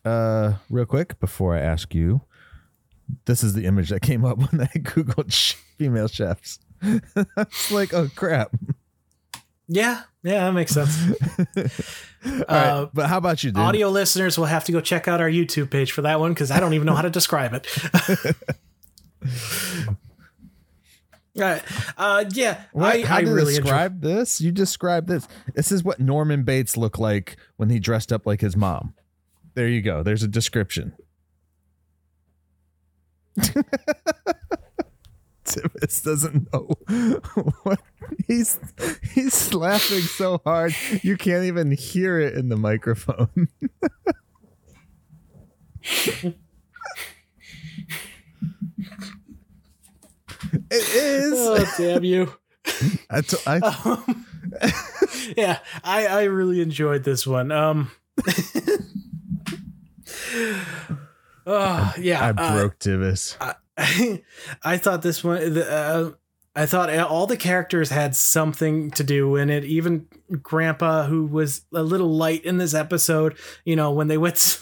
Uh, 0.05 0.53
real 0.69 0.85
quick 0.85 1.19
before 1.19 1.53
I 1.55 1.59
ask 1.59 1.93
you, 1.93 2.21
this 3.25 3.43
is 3.43 3.53
the 3.53 3.65
image 3.65 3.89
that 3.89 4.01
came 4.01 4.23
up 4.23 4.37
when 4.51 4.61
I 4.61 4.67
googled 4.67 5.33
female 5.77 6.07
chefs. 6.07 6.59
it's 6.81 7.71
like, 7.71 7.93
oh 7.93 8.09
crap. 8.15 8.51
Yeah. 9.67 10.01
Yeah, 10.23 10.45
that 10.45 10.51
makes 10.53 10.71
sense. 10.73 10.97
All 12.25 12.31
right, 12.33 12.45
Uh, 12.49 12.87
but 12.93 13.07
how 13.07 13.17
about 13.17 13.43
you, 13.43 13.51
dude? 13.51 13.61
Audio 13.61 13.89
listeners 13.89 14.37
will 14.37 14.45
have 14.45 14.63
to 14.65 14.71
go 14.71 14.81
check 14.81 15.07
out 15.07 15.21
our 15.21 15.29
YouTube 15.29 15.69
page 15.71 15.91
for 15.91 16.01
that 16.03 16.19
one 16.19 16.31
because 16.33 16.51
I 16.51 16.59
don't 16.59 16.73
even 16.73 16.85
know 16.85 16.95
how 16.95 17.01
to 17.01 17.09
describe 17.09 17.53
it. 17.53 17.67
All 21.37 21.43
right. 21.43 21.61
Uh, 21.97 22.25
yeah, 22.33 22.63
What? 22.71 22.95
I, 22.95 23.01
how 23.03 23.17
I 23.17 23.23
to 23.23 23.31
really 23.31 23.55
enjoy. 23.55 23.63
describe 23.63 24.01
this? 24.01 24.41
You 24.41 24.51
describe 24.51 25.07
this. 25.07 25.27
This 25.53 25.71
is 25.71 25.83
what 25.83 25.99
Norman 25.99 26.43
Bates 26.43 26.75
looked 26.75 26.97
like 26.99 27.37
when 27.57 27.69
he 27.69 27.79
dressed 27.79 28.11
up 28.11 28.25
like 28.25 28.41
his 28.41 28.55
mom. 28.57 28.95
There 29.53 29.67
you 29.67 29.81
go. 29.81 30.01
There's 30.03 30.23
a 30.23 30.27
description. 30.27 30.93
Tivis 35.47 36.03
doesn't 36.03 36.51
know 36.53 36.67
what 37.63 37.79
he's 38.27 38.59
he's 39.13 39.53
laughing 39.53 40.01
so 40.01 40.41
hard 40.45 40.75
you 41.01 41.15
can't 41.17 41.45
even 41.45 41.71
hear 41.71 42.19
it 42.19 42.33
in 42.33 42.49
the 42.49 42.57
microphone. 42.57 43.47
it 46.21 46.35
is. 50.71 51.33
Oh, 51.35 51.65
damn 51.77 52.03
you. 52.03 52.33
I 53.09 53.21
t- 53.21 53.37
I, 53.47 53.57
Um, 53.59 54.25
yeah, 55.37 55.59
I 55.83 56.07
I 56.07 56.23
really 56.23 56.61
enjoyed 56.61 57.03
this 57.03 57.25
one. 57.25 57.51
Um 57.51 57.91
Oh, 61.49 61.93
yeah. 61.97 62.25
I 62.25 62.29
uh, 62.31 62.53
broke 62.53 62.77
Tivis. 62.79 63.37
I, 63.39 63.55
I 63.77 64.77
thought 64.77 65.01
this 65.01 65.23
one. 65.23 65.53
the, 65.53 65.71
Uh, 65.71 66.11
I 66.55 66.65
thought 66.65 66.89
all 66.97 67.27
the 67.27 67.37
characters 67.37 67.91
had 67.91 68.15
something 68.15 68.89
to 68.91 69.03
do 69.03 69.35
in 69.35 69.51
it. 69.51 69.63
Even 69.63 70.07
Grandpa, 70.41 71.05
who 71.05 71.25
was 71.27 71.61
a 71.71 71.83
little 71.83 72.09
light 72.15 72.43
in 72.45 72.57
this 72.57 72.73
episode, 72.73 73.37
you 73.63 73.75
know, 73.75 73.91
when 73.91 74.07
they 74.07 74.17
went 74.17 74.59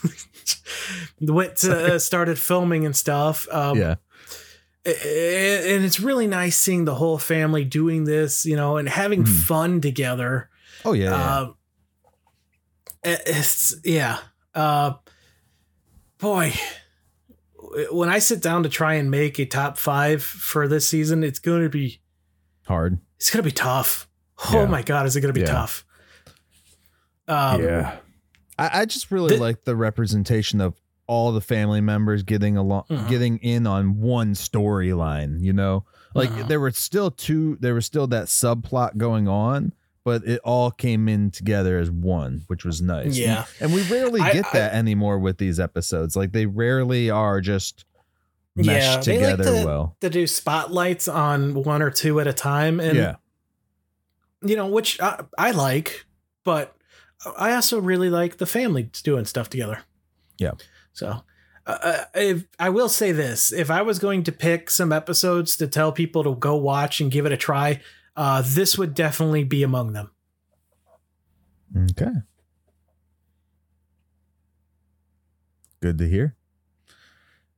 went 1.22 1.56
to, 1.58 1.96
uh, 1.96 2.00
started 2.00 2.38
filming 2.38 2.86
and 2.86 2.94
stuff. 2.96 3.48
Um, 3.50 3.78
yeah. 3.78 3.96
and 4.86 5.86
it's 5.86 6.00
really 6.02 6.28
nice 6.28 6.58
seeing 6.58 6.84
the 6.84 6.96
whole 6.96 7.18
family 7.18 7.64
doing 7.64 8.04
this, 8.04 8.46
you 8.46 8.58
know, 8.58 8.76
and 8.76 8.90
having 8.90 9.24
Mhm. 9.24 9.44
fun 9.44 9.80
together. 9.82 10.50
Oh 10.84 10.92
yeah. 10.94 11.10
yeah. 11.10 11.48
It- 13.12 13.22
it's 13.26 13.76
yeah. 13.86 14.18
Uh, 14.54 14.94
boy, 16.20 16.54
when 17.92 18.10
I 18.10 18.20
sit 18.20 18.42
down 18.42 18.64
to 18.64 18.70
try 18.70 18.96
and 18.96 19.10
make 19.12 19.40
a 19.40 19.46
top 19.46 19.78
five 19.78 20.24
for 20.24 20.68
this 20.68 20.88
season, 20.88 21.24
it's 21.24 21.40
going 21.40 21.62
to 21.64 21.70
be 21.70 22.00
Hard. 22.68 23.00
it's 23.18 23.30
going 23.32 23.44
to 23.44 23.48
be 23.50 23.54
tough. 23.54 24.08
Oh 24.54 24.62
Yeah. 24.62 24.66
my 24.66 24.82
god, 24.82 25.06
is 25.06 25.16
it 25.16 25.22
going 25.22 25.34
to 25.34 25.40
be 25.40 25.46
Yeah. 25.46 25.52
tough? 25.54 25.86
Um, 27.28 27.62
yeah. 27.64 27.98
I, 28.58 28.82
I 28.82 28.86
just 28.86 29.12
really 29.12 29.36
the- 29.36 29.42
like 29.42 29.64
the 29.64 29.76
representation 29.76 30.62
of 30.62 30.76
all 31.08 31.32
the 31.32 31.42
family 31.42 31.82
members 31.82 32.24
getting 32.24 32.58
along, 32.58 32.84
Mhm. 32.90 33.08
getting 33.10 33.38
in 33.40 33.68
on 33.68 34.00
one 34.00 34.34
storyline. 34.34 35.40
You 35.42 35.54
know, 35.54 35.86
like 36.16 36.30
Mhm. 36.30 36.48
there 36.48 36.60
were 36.60 36.72
still 36.72 37.12
two, 37.12 37.58
there 37.60 37.74
was 37.76 37.86
still 37.86 38.08
that 38.08 38.26
subplot 38.26 38.98
going 38.98 39.28
on, 39.28 39.74
but 40.06 40.24
it 40.26 40.40
all 40.46 40.72
came 40.72 41.10
in 41.10 41.32
together 41.32 41.78
as 41.80 41.92
one, 41.92 42.44
which 42.48 42.64
was 42.64 42.82
nice. 42.82 43.18
Yeah. 43.18 43.46
and, 43.60 43.74
we 43.74 43.82
rarely 43.90 44.22
I- 44.22 44.32
get 44.32 44.46
I- 44.46 44.52
that 44.60 44.74
anymore 44.74 45.20
with 45.20 45.38
these 45.40 45.60
episodes. 45.60 46.16
Like 46.16 46.32
they 46.32 46.46
rarely 46.46 47.10
are 47.10 47.42
just 47.42 47.84
Yeah, 48.56 48.74
meshed 48.74 49.06
they 49.06 49.18
like 49.20 49.32
together 49.38 49.60
to- 49.62 49.66
well. 49.66 49.98
To 50.02 50.10
do 50.10 50.26
spotlights 50.28 51.10
on 51.10 51.54
one 51.56 51.82
or 51.82 51.90
two 51.92 52.22
at 52.22 52.28
a 52.28 52.34
time, 52.34 52.80
and 52.80 52.96
yeah, 52.96 53.16
you 54.42 54.56
know, 54.56 54.68
which 54.68 55.02
I, 55.02 55.24
I 55.38 55.52
like, 55.52 56.06
but 56.44 56.76
I 57.38 57.54
also 57.56 57.80
really 57.82 58.10
like 58.10 58.38
the 58.38 58.46
family 58.46 58.84
doing 59.04 59.26
stuff 59.26 59.50
together. 59.50 59.80
Yeah. 60.38 60.52
So, 60.94 61.24
uh, 61.66 62.04
if 62.14 62.46
I 62.60 62.70
will 62.70 62.90
say 62.90 63.12
this, 63.12 63.52
if 63.52 63.72
I 63.72 63.82
was 63.82 63.98
going 63.98 64.24
to 64.24 64.32
pick 64.32 64.70
some 64.70 64.92
episodes 64.94 65.58
to 65.58 65.68
tell 65.68 65.92
people 65.92 66.24
to 66.24 66.36
go 66.36 66.56
watch 66.56 67.02
and 67.02 67.10
give 67.12 67.26
it 67.26 67.32
a 67.32 67.38
try, 67.38 67.82
uh, 68.16 68.44
this 68.46 68.78
would 68.78 68.94
definitely 68.94 69.44
be 69.44 69.64
among 69.64 69.94
them. 69.94 70.12
Okay. 71.92 72.12
Good 75.82 75.98
to 75.98 76.08
hear. 76.08 76.36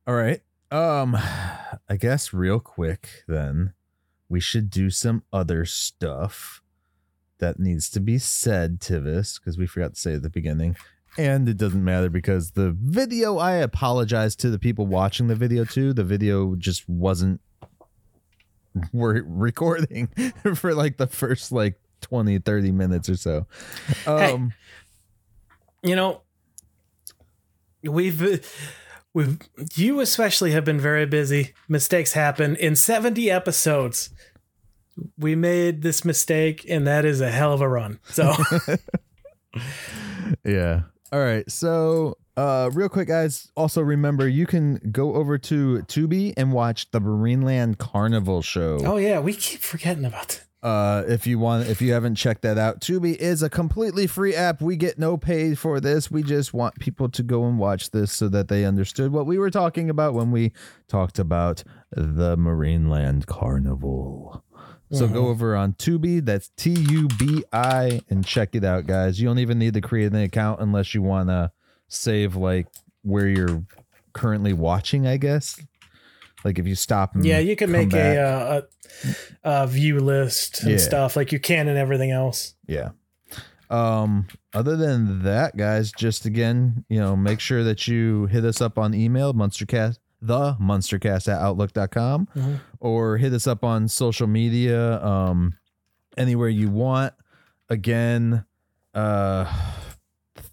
All 0.06 0.14
right. 0.14 0.42
Um 0.70 1.16
I 1.88 1.96
guess 1.98 2.34
real 2.34 2.60
quick 2.60 3.24
then 3.26 3.72
we 4.28 4.40
should 4.40 4.68
do 4.68 4.90
some 4.90 5.22
other 5.32 5.64
stuff 5.64 6.62
that 7.38 7.58
needs 7.58 7.88
to 7.90 8.00
be 8.00 8.18
said, 8.18 8.80
Tivis, 8.80 9.38
because 9.38 9.56
we 9.56 9.66
forgot 9.66 9.94
to 9.94 10.00
say 10.00 10.14
at 10.14 10.22
the 10.22 10.30
beginning. 10.30 10.76
And 11.16 11.48
it 11.48 11.56
doesn't 11.56 11.82
matter 11.82 12.10
because 12.10 12.50
the 12.50 12.76
video, 12.78 13.38
I 13.38 13.52
apologize 13.52 14.36
to 14.36 14.50
the 14.50 14.58
people 14.58 14.86
watching 14.86 15.28
the 15.28 15.34
video 15.34 15.64
too. 15.64 15.92
The 15.92 16.04
video 16.04 16.54
just 16.54 16.88
wasn't 16.88 17.40
we're 18.92 19.22
recording 19.24 20.08
for 20.54 20.74
like 20.74 20.96
the 20.96 21.06
first 21.06 21.52
like 21.52 21.78
20, 22.02 22.38
30 22.38 22.72
minutes 22.72 23.08
or 23.08 23.16
so. 23.16 23.46
Hey. 24.04 24.32
Um 24.32 24.52
You 25.82 25.96
know, 25.96 26.22
we've 27.82 28.44
we've 29.14 29.38
you 29.74 30.00
especially 30.00 30.52
have 30.52 30.64
been 30.64 30.80
very 30.80 31.06
busy. 31.06 31.54
Mistakes 31.68 32.12
happen 32.12 32.56
in 32.56 32.76
70 32.76 33.30
episodes. 33.30 34.10
We 35.16 35.36
made 35.36 35.82
this 35.82 36.04
mistake 36.04 36.64
and 36.68 36.86
that 36.86 37.04
is 37.04 37.20
a 37.20 37.30
hell 37.30 37.52
of 37.52 37.60
a 37.60 37.68
run. 37.68 38.00
So, 38.10 38.32
yeah. 40.44 40.82
All 41.12 41.20
right. 41.20 41.48
So, 41.50 42.16
uh, 42.38 42.70
real 42.72 42.88
quick, 42.88 43.08
guys. 43.08 43.50
Also, 43.56 43.80
remember 43.82 44.28
you 44.28 44.46
can 44.46 44.76
go 44.92 45.14
over 45.14 45.36
to 45.38 45.78
Tubi 45.88 46.32
and 46.36 46.52
watch 46.52 46.90
the 46.90 47.00
Marineland 47.00 47.78
Carnival 47.78 48.42
show. 48.42 48.78
oh 48.84 48.96
yeah, 48.96 49.18
we 49.20 49.34
keep 49.34 49.60
forgetting 49.60 50.04
about 50.04 50.28
that. 50.28 50.44
Uh, 50.60 51.04
if 51.06 51.24
you 51.24 51.38
want, 51.38 51.68
if 51.68 51.80
you 51.80 51.92
haven't 51.92 52.16
checked 52.16 52.42
that 52.42 52.58
out, 52.58 52.80
Tubi 52.80 53.14
is 53.14 53.44
a 53.44 53.48
completely 53.48 54.08
free 54.08 54.34
app. 54.34 54.60
We 54.60 54.74
get 54.76 54.98
no 54.98 55.16
pay 55.16 55.54
for 55.54 55.78
this. 55.78 56.10
We 56.10 56.24
just 56.24 56.52
want 56.52 56.74
people 56.80 57.08
to 57.10 57.22
go 57.22 57.46
and 57.46 57.60
watch 57.60 57.90
this 57.92 58.10
so 58.12 58.28
that 58.30 58.48
they 58.48 58.64
understood 58.64 59.12
what 59.12 59.24
we 59.26 59.38
were 59.38 59.50
talking 59.50 59.88
about 59.88 60.14
when 60.14 60.32
we 60.32 60.52
talked 60.88 61.20
about 61.20 61.62
the 61.92 62.36
Marineland 62.36 63.26
Carnival. 63.26 64.42
So 64.90 65.06
Mhm. 65.06 65.12
go 65.12 65.28
over 65.28 65.54
on 65.54 65.74
Tubi, 65.74 66.24
that's 66.24 66.50
T 66.56 66.70
U 66.70 67.06
B 67.18 67.44
I, 67.52 68.00
and 68.10 68.24
check 68.24 68.54
it 68.56 68.64
out, 68.64 68.86
guys. 68.86 69.20
You 69.20 69.28
don't 69.28 69.38
even 69.38 69.58
need 69.60 69.74
to 69.74 69.80
create 69.80 70.10
an 70.12 70.18
account 70.20 70.60
unless 70.60 70.92
you 70.94 71.02
want 71.02 71.28
to 71.28 71.52
save 71.88 72.36
like 72.36 72.66
where 73.02 73.28
you're 73.28 73.64
currently 74.12 74.52
watching, 74.52 75.06
I 75.06 75.16
guess. 75.16 75.60
Like 76.44 76.58
if 76.58 76.66
you 76.66 76.74
stop 76.74 77.14
Yeah, 77.20 77.38
you 77.38 77.56
can 77.56 77.70
make 77.72 77.90
back. 77.90 78.16
a, 78.16 78.20
uh, 78.22 79.12
a 79.44 79.66
view 79.66 79.98
list 80.00 80.62
and 80.62 80.72
Yeah. 80.72 80.76
stuff 80.78 81.16
like 81.16 81.32
you 81.32 81.40
can 81.40 81.68
and 81.68 81.76
everything 81.76 82.10
else. 82.12 82.54
Yeah. 82.66 82.90
Um, 83.70 84.28
other 84.54 84.76
than 84.76 85.22
that, 85.24 85.56
guys, 85.56 85.92
just 85.92 86.24
again, 86.24 86.84
you 86.88 86.98
know, 86.98 87.16
make 87.16 87.38
sure 87.40 87.62
that 87.64 87.86
you 87.86 88.26
hit 88.26 88.44
us 88.44 88.60
up 88.60 88.78
on 88.78 88.94
email, 88.94 89.34
Munstercast, 89.34 89.98
the 90.22 90.54
Munstercast 90.54 91.28
at 91.32 91.40
outlook.com, 91.40 92.28
Mhm. 92.34 92.60
or 92.80 93.18
hit 93.18 93.32
us 93.32 93.46
up 93.46 93.62
on 93.64 93.86
social 93.88 94.26
media, 94.26 95.02
um, 95.04 95.54
anywhere 96.16 96.48
you 96.48 96.70
want. 96.70 97.12
Again, 97.68 98.44
uh, 98.94 99.44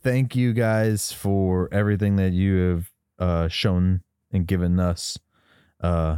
thank 0.05 0.35
you 0.35 0.53
guys 0.53 1.11
for 1.11 1.67
everything 1.71 2.15
that 2.15 2.31
you 2.31 2.55
have 2.57 2.91
uh 3.17 3.47
shown 3.47 4.01
and 4.31 4.45
given 4.45 4.79
us 4.79 5.17
uh 5.81 6.17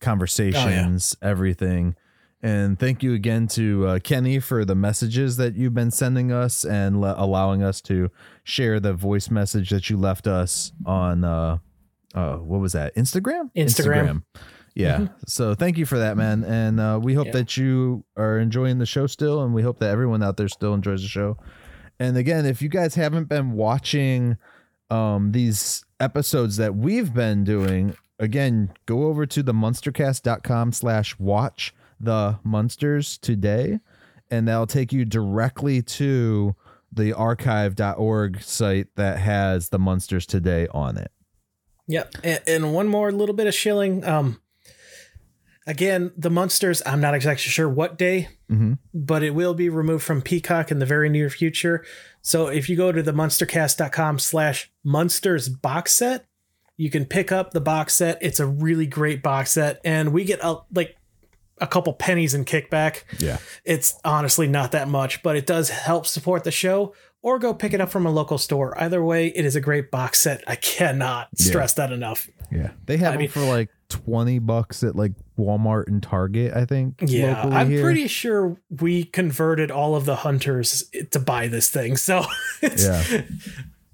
conversations 0.00 1.14
everything 1.20 1.94
and 2.42 2.78
thank 2.78 3.02
you 3.02 3.12
again 3.12 3.46
to 3.48 3.86
uh, 3.86 3.98
Kenny 3.98 4.38
for 4.40 4.64
the 4.64 4.74
messages 4.74 5.36
that 5.36 5.56
you've 5.56 5.74
been 5.74 5.90
sending 5.90 6.32
us 6.32 6.64
and 6.64 6.98
le- 6.98 7.14
allowing 7.18 7.62
us 7.62 7.82
to 7.82 8.10
share 8.42 8.80
the 8.80 8.94
voice 8.94 9.30
message 9.30 9.68
that 9.68 9.90
you 9.90 9.98
left 9.98 10.26
us 10.26 10.72
on 10.86 11.22
uh, 11.22 11.58
uh 12.14 12.36
what 12.36 12.60
was 12.60 12.72
that? 12.72 12.96
Instagram? 12.96 13.50
Instagram. 13.54 14.22
Yeah. 14.74 15.08
So 15.26 15.54
thank 15.54 15.76
you 15.76 15.84
for 15.84 15.98
that, 15.98 16.16
man. 16.16 16.44
And 16.44 16.80
uh, 16.80 16.98
we 17.02 17.12
hope 17.12 17.26
Yeah. 17.26 17.32
that 17.32 17.56
you 17.58 18.04
are 18.16 18.38
enjoying 18.38 18.78
the 18.78 18.86
show 18.86 19.06
still, 19.06 19.42
and 19.42 19.52
we 19.52 19.62
hope 19.62 19.78
that 19.80 19.90
everyone 19.90 20.22
out 20.22 20.38
there 20.38 20.48
still 20.48 20.72
enjoys 20.72 21.02
the 21.02 21.08
show. 21.08 21.36
And 22.00 22.16
again, 22.16 22.46
if 22.46 22.62
you 22.62 22.70
guys 22.70 22.94
haven't 22.94 23.28
been 23.28 23.52
watching 23.52 24.38
um, 24.88 25.32
these 25.32 25.84
episodes 26.00 26.56
that 26.56 26.74
we've 26.74 27.12
been 27.12 27.44
doing, 27.44 27.94
again, 28.18 28.72
go 28.86 29.04
over 29.04 29.26
to 29.26 29.42
the 29.42 29.52
munstercast.com 29.52 30.72
slash 30.72 31.18
watch 31.18 31.74
the 32.00 32.38
munsters 32.42 33.18
today, 33.18 33.80
and 34.30 34.48
that'll 34.48 34.66
take 34.66 34.94
you 34.94 35.04
directly 35.04 35.82
to 35.82 36.56
the 36.90 37.12
archive.org 37.12 38.42
site 38.42 38.88
that 38.96 39.18
has 39.18 39.68
the 39.68 39.78
munsters 39.78 40.24
today 40.24 40.66
on 40.72 40.96
it. 40.96 41.12
Yep. 41.86 42.14
And, 42.24 42.40
and 42.46 42.74
one 42.74 42.88
more 42.88 43.12
little 43.12 43.34
bit 43.34 43.46
of 43.46 43.54
shilling. 43.54 44.04
Um, 44.06 44.40
again, 45.70 46.12
the 46.16 46.30
munsters. 46.30 46.82
I'm 46.84 47.00
not 47.00 47.14
exactly 47.14 47.48
sure 47.50 47.68
what 47.68 47.96
day, 47.96 48.28
Mm-hmm. 48.50 48.72
but 48.92 49.22
it 49.22 49.30
will 49.34 49.54
be 49.54 49.68
removed 49.68 50.02
from 50.04 50.22
Peacock 50.22 50.70
in 50.72 50.80
the 50.80 50.86
very 50.86 51.08
near 51.08 51.30
future. 51.30 51.84
So 52.20 52.48
if 52.48 52.68
you 52.68 52.76
go 52.76 52.90
to 52.90 53.00
the 53.02 53.12
munstercast.com 53.12 54.18
slash 54.18 54.70
munsters 54.84 55.48
box 55.48 55.92
set, 55.94 56.26
you 56.76 56.90
can 56.90 57.04
pick 57.04 57.30
up 57.30 57.52
the 57.52 57.60
box 57.60 57.94
set. 57.94 58.18
It's 58.20 58.40
a 58.40 58.46
really 58.46 58.86
great 58.86 59.22
box 59.22 59.52
set, 59.52 59.80
and 59.84 60.12
we 60.12 60.24
get 60.24 60.40
a, 60.42 60.56
like 60.74 60.96
a 61.58 61.66
couple 61.66 61.92
pennies 61.92 62.34
in 62.34 62.44
kickback. 62.44 63.04
Yeah. 63.20 63.38
It's 63.64 63.98
honestly 64.04 64.48
not 64.48 64.72
that 64.72 64.88
much, 64.88 65.22
but 65.22 65.36
it 65.36 65.46
does 65.46 65.68
help 65.70 66.06
support 66.06 66.42
the 66.44 66.50
show. 66.50 66.92
Or 67.22 67.38
go 67.38 67.52
pick 67.52 67.74
it 67.74 67.82
up 67.82 67.90
from 67.90 68.06
a 68.06 68.10
local 68.10 68.38
store. 68.38 68.76
Either 68.82 69.04
way, 69.04 69.26
it 69.28 69.44
is 69.44 69.54
a 69.54 69.60
great 69.60 69.90
box 69.90 70.20
set. 70.20 70.42
I 70.46 70.56
cannot 70.56 71.28
Yeah. 71.38 71.50
stress 71.50 71.74
that 71.74 71.92
enough. 71.92 72.28
Yeah. 72.50 72.70
They 72.86 72.96
have 72.96 73.08
I 73.08 73.10
them 73.12 73.18
mean- 73.20 73.28
for 73.28 73.40
like 73.42 73.68
20 73.90 74.38
bucks 74.38 74.82
at 74.82 74.96
like 74.96 75.12
Walmart 75.38 75.88
and 75.88 76.02
Target, 76.02 76.54
I 76.54 76.64
think. 76.64 76.96
Yeah, 77.06 77.42
I'm 77.42 77.68
here. 77.70 77.82
pretty 77.82 78.06
sure 78.08 78.56
we 78.80 79.04
converted 79.04 79.70
all 79.70 79.94
of 79.96 80.06
the 80.06 80.16
hunters 80.16 80.90
to 81.10 81.18
buy 81.18 81.48
this 81.48 81.68
thing, 81.68 81.96
so 81.96 82.24
it's 82.62 82.84
Yeah. 82.86 83.22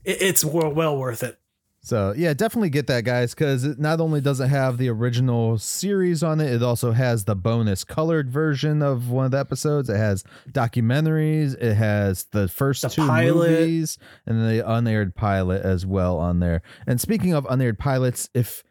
it's 0.04 0.44
well, 0.44 0.70
well 0.72 0.96
worth 0.96 1.22
it. 1.22 1.38
So 1.82 2.12
yeah, 2.16 2.34
definitely 2.34 2.70
get 2.70 2.88
that, 2.88 3.04
guys, 3.04 3.32
because 3.32 3.62
it 3.62 3.78
not 3.78 4.00
only 4.00 4.20
does 4.20 4.40
it 4.40 4.48
have 4.48 4.76
the 4.76 4.88
original 4.88 5.56
series 5.56 6.20
on 6.24 6.40
it, 6.40 6.52
it 6.52 6.60
also 6.60 6.90
has 6.90 7.26
the 7.26 7.36
bonus 7.36 7.84
colored 7.84 8.28
version 8.28 8.82
of 8.82 9.08
one 9.08 9.24
of 9.26 9.30
the 9.30 9.38
episodes. 9.38 9.88
It 9.88 9.96
has 9.96 10.24
documentaries. 10.50 11.54
It 11.62 11.74
has 11.74 12.24
the 12.32 12.48
first 12.48 12.82
The 12.82 12.88
two 12.88 13.06
pilot. 13.06 13.50
movies 13.50 13.98
and 14.26 14.40
the 14.48 14.68
unaired 14.68 15.14
pilot 15.14 15.62
as 15.62 15.86
well 15.86 16.18
on 16.18 16.40
there. 16.40 16.60
And 16.88 17.00
speaking 17.00 17.32
of 17.34 17.46
unaired 17.48 17.78
pilots, 17.78 18.28
if 18.34 18.64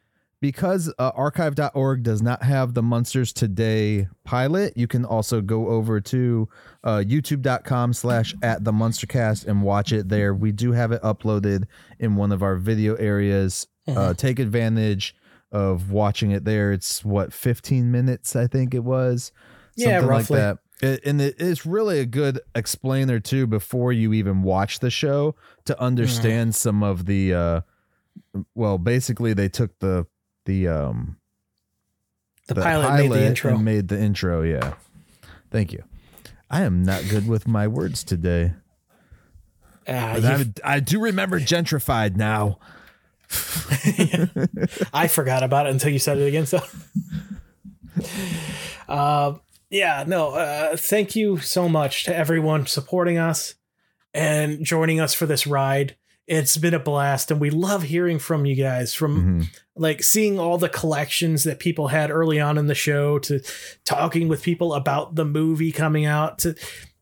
because 0.46 0.94
uh, 1.00 1.12
archive.org 1.16 2.04
does 2.04 2.22
not 2.22 2.44
have 2.44 2.76
the 2.76 2.84
munsters 2.84 3.34
today 3.34 4.08
pilot 4.26 4.72
you 4.78 4.86
can 4.86 5.04
also 5.04 5.42
go 5.42 5.70
over 5.70 6.00
to 6.00 6.48
uh, 6.84 6.98
youtube.com 6.98 7.92
slash 7.92 8.36
at 8.44 8.64
the 8.64 8.72
munstercast 8.72 9.48
and 9.48 9.64
watch 9.64 9.92
it 9.92 10.08
there. 10.08 10.36
We 10.36 10.52
do 10.52 10.72
have 10.74 10.92
it 10.92 11.02
uploaded 11.02 11.64
in 11.98 12.16
one 12.16 12.32
of 12.32 12.44
our 12.44 12.58
video 12.58 12.94
areas. 12.98 13.66
Uh, 13.88 14.14
take 14.14 14.38
advantage 14.38 15.16
of 15.52 15.90
watching 15.90 16.30
it 16.30 16.46
there. 16.46 16.72
It's 16.72 17.04
what 17.04 17.34
15 17.34 17.92
minutes 17.92 18.36
i 18.36 18.46
think 18.46 18.76
it 18.76 18.84
was? 18.84 19.32
Yeah, 19.76 20.00
something 20.02 20.10
roughly. 20.10 20.40
like 20.40 20.60
that. 20.80 20.88
It- 20.88 21.06
and 21.08 21.22
it, 21.22 21.36
it's 21.40 21.66
really 21.66 21.98
a 22.00 22.06
good 22.06 22.40
explainer 22.54 23.20
too 23.20 23.48
before 23.48 23.92
you 23.92 24.14
even 24.14 24.44
watch 24.44 24.78
the 24.78 24.92
show 24.92 25.34
to 25.66 25.82
understand 25.82 26.54
some 26.54 26.84
of 26.84 27.08
the 27.08 27.34
uh 27.34 27.62
well 28.54 28.78
basically 28.78 29.34
they 29.34 29.50
took 29.50 29.80
the 29.80 30.06
the 30.46 30.68
um 30.68 31.18
The, 32.48 32.56
pilot, 32.56 32.94
made 32.98 33.12
the 33.12 33.26
intro. 33.28 33.58
made 33.58 33.88
the 33.88 34.00
intro 34.00 34.42
yeah 34.44 34.74
thank 35.52 35.74
you 35.74 35.84
i 36.50 36.62
am 36.62 36.84
not 36.84 37.04
good 37.10 37.28
with 37.28 37.48
my 37.48 37.68
words 37.68 38.04
today 38.04 38.54
you- 39.88 40.54
I'm- 40.64 40.80
do 40.80 41.00
remember 41.02 41.40
gentrified 41.40 42.16
now 42.16 42.60
I 44.94 45.08
forgot 45.08 45.42
about 45.44 45.66
it 45.66 45.72
until 45.72 45.92
you 45.92 45.98
said 46.00 46.20
it 46.20 46.28
again. 46.28 46.46
So, 46.46 46.60
uh, 48.88 49.34
yeah, 49.70 50.04
no, 50.08 50.32
uh, 50.36 50.78
thank 50.78 51.16
you 51.16 51.38
so 51.40 51.68
much 51.68 52.04
to 52.06 52.16
everyone 52.16 52.68
supporting 52.68 53.18
us 53.18 53.56
and 54.14 54.64
joining 54.64 55.00
us 55.00 55.14
for 55.14 55.26
this 55.26 55.48
ride. 55.48 55.96
It's 56.28 56.58
been 56.58 56.74
a 56.74 56.80
blast, 56.80 57.30
and 57.30 57.40
we 57.40 57.50
love 57.52 57.84
hearing 57.84 58.18
from 58.18 58.46
you 58.46 58.56
guys. 58.56 58.94
From 58.96 59.42
Mhm. 59.42 59.48
like 59.76 60.02
seeing 60.04 60.40
all 60.40 60.58
the 60.58 60.70
collections 60.70 61.44
that 61.44 61.60
people 61.60 61.90
had 61.90 62.10
early 62.10 62.40
on 62.40 62.58
in 62.58 62.66
the 62.68 62.74
show, 62.76 63.20
to 63.20 63.42
talking 63.84 64.28
with 64.28 64.42
people 64.42 64.74
about 64.74 65.16
the 65.16 65.26
movie 65.26 65.72
coming 65.72 66.06
out, 66.06 66.40
to 66.40 66.56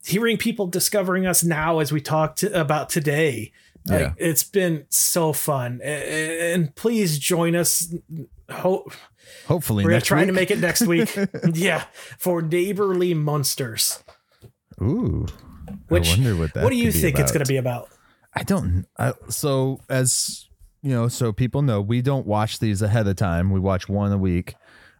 hearing 0.05 0.37
people 0.37 0.67
discovering 0.67 1.25
us 1.25 1.43
now 1.43 1.79
as 1.79 1.91
we 1.93 2.01
talk 2.01 2.35
to, 2.37 2.59
about 2.59 2.89
today. 2.89 3.53
Like, 3.85 3.99
Yeah. 3.99 4.13
it's 4.17 4.43
been 4.43 4.85
so 4.89 5.31
fun, 5.33 5.79
and 5.81 6.73
please 6.75 7.17
join 7.19 7.55
us. 7.55 7.93
Ho- 8.49 8.89
hopefully 9.47 9.85
we're 9.85 10.01
trying 10.01 10.27
to 10.27 10.33
make 10.33 10.51
it 10.51 10.59
next 10.59 10.85
week. 10.85 11.15
yeah, 11.53 11.85
for 12.17 12.41
neighborly 12.41 13.13
munsters. 13.13 14.03
ooh 14.81 15.27
Which 15.87 16.07
i 16.09 16.11
wonder 16.15 16.35
what 16.35 16.53
that 16.55 16.63
what 16.63 16.71
do 16.71 16.75
you 16.75 16.91
think 16.91 17.19
it's 17.19 17.31
going 17.31 17.43
to 17.45 17.47
be 17.49 17.55
about? 17.57 17.87
I 18.35 18.43
don't. 18.43 18.85
I, 18.97 19.13
so 19.29 19.79
as 19.89 20.47
you 20.81 20.91
know, 20.91 21.07
so 21.07 21.31
people 21.31 21.61
know 21.61 21.81
we 21.81 22.01
don't 22.01 22.25
watch 22.27 22.59
these 22.59 22.81
ahead 22.81 23.07
of 23.07 23.15
time. 23.15 23.51
We 23.51 23.59
watch 23.59 23.87
one 23.87 24.11
a 24.11 24.17
week 24.17 24.55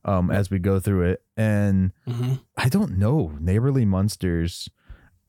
um, 0.06 0.32
as 0.32 0.50
we 0.50 0.60
go 0.60 0.80
through 0.80 1.04
it, 1.12 1.22
and 1.36 1.92
Mhm. 2.08 2.42
I 2.58 2.70
don't 2.70 2.98
know 2.98 3.36
neighborly 3.40 3.86
munsters. 3.86 4.70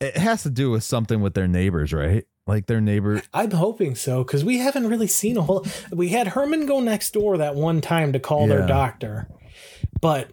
It 0.01 0.17
has 0.17 0.43
to 0.43 0.51
do 0.51 0.71
with 0.71 0.85
something 0.85 1.21
with 1.21 1.35
their 1.35 1.49
neighbors, 1.49 1.93
right? 1.93 2.25
Like 2.47 2.67
their 2.67 2.81
neighbor. 2.81 3.23
I'm 3.33 3.51
hoping 3.53 3.95
so 3.95 4.23
because 4.23 4.45
we 4.45 4.59
haven't 4.59 4.87
really 4.89 5.07
seen 5.07 5.37
a 5.37 5.43
whole. 5.43 5.65
We 5.91 6.11
had 6.11 6.29
Herman 6.29 6.67
go 6.67 6.81
next 6.81 7.13
door 7.15 7.39
that 7.39 7.55
one 7.55 7.81
time 7.81 8.13
to 8.13 8.19
call 8.21 8.43
Yeah. 8.43 8.57
their 8.57 8.67
doctor, 8.67 9.29
but 10.01 10.31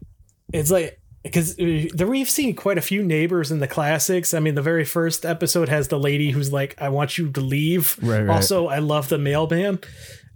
it's 0.54 0.70
like 0.72 1.00
because 1.24 1.56
there 1.56 2.08
we've 2.08 2.30
seen 2.30 2.56
quite 2.56 2.78
a 2.78 2.82
few 2.82 3.04
neighbors 3.04 3.52
in 3.52 3.60
the 3.60 3.68
classics. 3.68 4.34
I 4.34 4.40
mean, 4.40 4.56
the 4.56 4.62
very 4.62 4.86
first 4.86 5.26
episode 5.26 5.70
has 5.70 5.88
the 5.88 6.00
lady 6.00 6.32
who's 6.32 6.52
like, 6.52 6.76
"I 6.82 6.90
want 6.90 7.18
you 7.18 7.32
to 7.32 7.42
leave." 7.42 7.98
Right, 8.02 8.22
right. 8.22 8.30
Also, 8.36 8.68
I 8.68 8.80
love 8.80 9.10
the 9.10 9.18
mailman. 9.18 9.80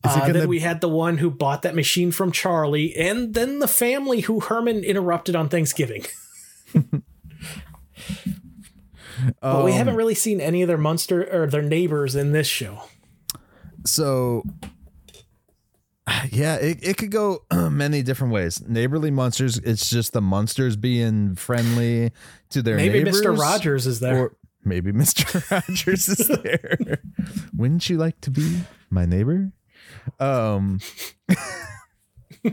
Uh, 0.03 0.31
then 0.31 0.47
we 0.47 0.59
had 0.59 0.81
the 0.81 0.89
one 0.89 1.17
who 1.17 1.31
bought 1.31 1.63
that 1.63 1.73
machine 1.73 2.11
from 2.11 2.31
Charlie, 2.31 2.95
and 2.95 3.33
then 3.33 3.57
the 3.57 3.67
family 3.67 4.21
who 4.21 4.39
Herman 4.39 4.83
interrupted 4.83 5.35
on 5.35 5.49
Thanksgiving. 5.49 6.05
But 9.41 9.63
we 9.63 9.71
Um, 9.71 9.77
haven't 9.77 9.95
really 9.95 10.13
seen 10.13 10.41
any 10.41 10.61
of 10.61 10.67
their 10.67 10.77
monster 10.77 11.23
or 11.31 11.47
their 11.47 11.61
neighbors 11.61 12.15
in 12.15 12.31
this 12.33 12.47
show. 12.47 12.83
So 13.85 14.43
yeah, 16.31 16.55
it, 16.55 16.79
it 16.81 16.97
could 16.97 17.11
go 17.11 17.43
many 17.51 18.01
different 18.03 18.33
ways. 18.33 18.61
Neighborly 18.67 19.11
munsters. 19.11 19.57
It's 19.59 19.89
just 19.89 20.13
the 20.13 20.21
munsters 20.21 20.75
being 20.75 21.35
friendly 21.35 22.11
to 22.49 22.61
their 22.61 22.75
Maybe 22.75 23.03
neighbors. 23.03 23.21
Mr. 23.21 23.37
Rogers 23.37 23.87
is 23.87 23.99
there. 23.99 24.17
Or 24.17 24.35
maybe 24.63 24.91
Mr. 24.91 25.49
Rogers 25.69 26.07
is 26.09 26.27
there. 26.27 26.99
Wouldn't 27.55 27.89
you 27.89 27.97
like 27.97 28.21
to 28.21 28.31
be 28.31 28.61
my 28.89 29.05
neighbor? 29.05 29.51
Um, 30.19 30.79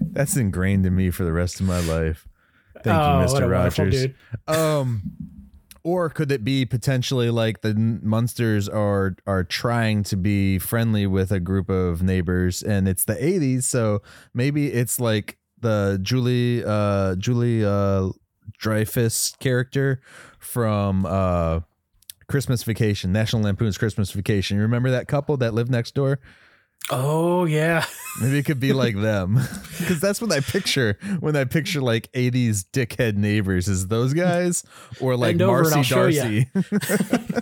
that's 0.00 0.36
ingrained 0.36 0.84
in 0.86 0.94
me 0.94 1.10
for 1.10 1.24
the 1.24 1.32
rest 1.32 1.60
of 1.60 1.66
my 1.66 1.80
life. 1.80 2.26
Thank 2.84 2.96
Oh, 2.98 3.20
you, 3.20 3.26
Mr. 3.26 3.50
Rogers. 3.50 3.94
dude. 4.02 4.14
Um, 4.46 5.02
or 5.88 6.10
could 6.10 6.30
it 6.30 6.44
be 6.44 6.66
potentially 6.66 7.30
like 7.30 7.62
the 7.62 7.74
munsters 8.02 8.68
are 8.68 9.16
are 9.26 9.42
trying 9.42 10.02
to 10.02 10.18
be 10.18 10.58
friendly 10.58 11.06
with 11.06 11.32
a 11.32 11.40
group 11.40 11.70
of 11.70 12.02
neighbors, 12.02 12.62
and 12.62 12.86
it's 12.86 13.06
the 13.06 13.14
'80s, 13.14 13.62
so 13.62 14.02
maybe 14.34 14.70
it's 14.70 15.00
like 15.00 15.38
the 15.58 15.98
Julie 16.02 16.62
uh 16.62 17.16
Julie 17.16 17.64
uh 17.64 18.10
Dreyfus 18.58 19.34
character 19.40 20.02
from 20.38 21.06
uh 21.06 21.60
Christmas 22.28 22.62
Vacation, 22.64 23.10
National 23.10 23.40
Lampoon's 23.40 23.78
Christmas 23.78 24.10
Vacation. 24.10 24.58
You 24.58 24.64
remember 24.64 24.90
that 24.90 25.08
couple 25.08 25.38
that 25.38 25.54
lived 25.54 25.70
next 25.70 25.94
door? 25.94 26.20
Oh 26.90 27.44
yeah. 27.44 27.84
Maybe 28.20 28.38
it 28.38 28.44
could 28.44 28.60
be 28.60 28.72
like 28.72 28.96
them, 29.00 29.34
because 29.78 30.00
that's 30.00 30.20
what 30.20 30.32
I 30.32 30.40
picture 30.40 30.98
when 31.20 31.36
I 31.36 31.44
picture 31.44 31.80
like 31.80 32.10
'80s 32.12 32.64
dickhead 32.72 33.16
neighbors. 33.16 33.68
Is 33.68 33.88
those 33.88 34.14
guys 34.14 34.64
or 35.00 35.16
like 35.16 35.36
Bend 35.38 35.48
Marcy 35.50 35.76
I'll 35.76 35.82
show 35.82 36.06
ya. 36.06 36.22
Darcy? 36.24 36.48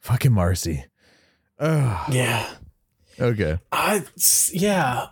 Fucking 0.00 0.32
Marcy. 0.32 0.84
Oh, 1.58 2.04
Yeah. 2.10 2.48
okay. 3.18 3.58
I 3.72 4.04
yeah. 4.52 5.06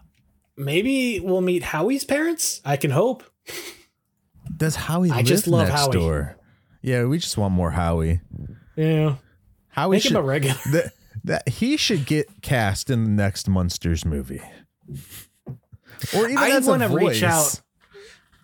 Maybe 0.56 1.18
we'll 1.20 1.40
meet 1.40 1.62
Howie's 1.64 2.04
parents. 2.04 2.60
I 2.64 2.76
can 2.76 2.90
hope. 2.92 3.24
Does 4.56 4.76
Howie 4.76 5.10
I 5.10 5.16
live 5.18 5.26
just 5.26 5.46
love 5.48 5.66
next 5.68 5.80
Howie. 5.80 5.92
door? 5.92 6.36
Yeah, 6.80 7.04
we 7.06 7.18
just 7.18 7.36
want 7.36 7.54
more 7.54 7.70
Howie. 7.72 8.20
Yeah. 8.76 9.16
Howie 9.68 9.96
Make 9.96 10.04
him 10.04 10.08
should 10.10 10.16
a 10.18 10.22
regular. 10.22 10.56
that, 10.72 10.92
that 11.24 11.48
he 11.48 11.76
should 11.76 12.06
get 12.06 12.42
cast 12.42 12.90
in 12.90 13.04
the 13.04 13.10
next 13.10 13.48
Munsters 13.48 14.04
movie. 14.04 14.42
Or 16.14 16.28
even 16.28 16.38
I 16.38 16.58
wanna 16.60 16.88
reach 16.88 17.22
out. 17.22 17.60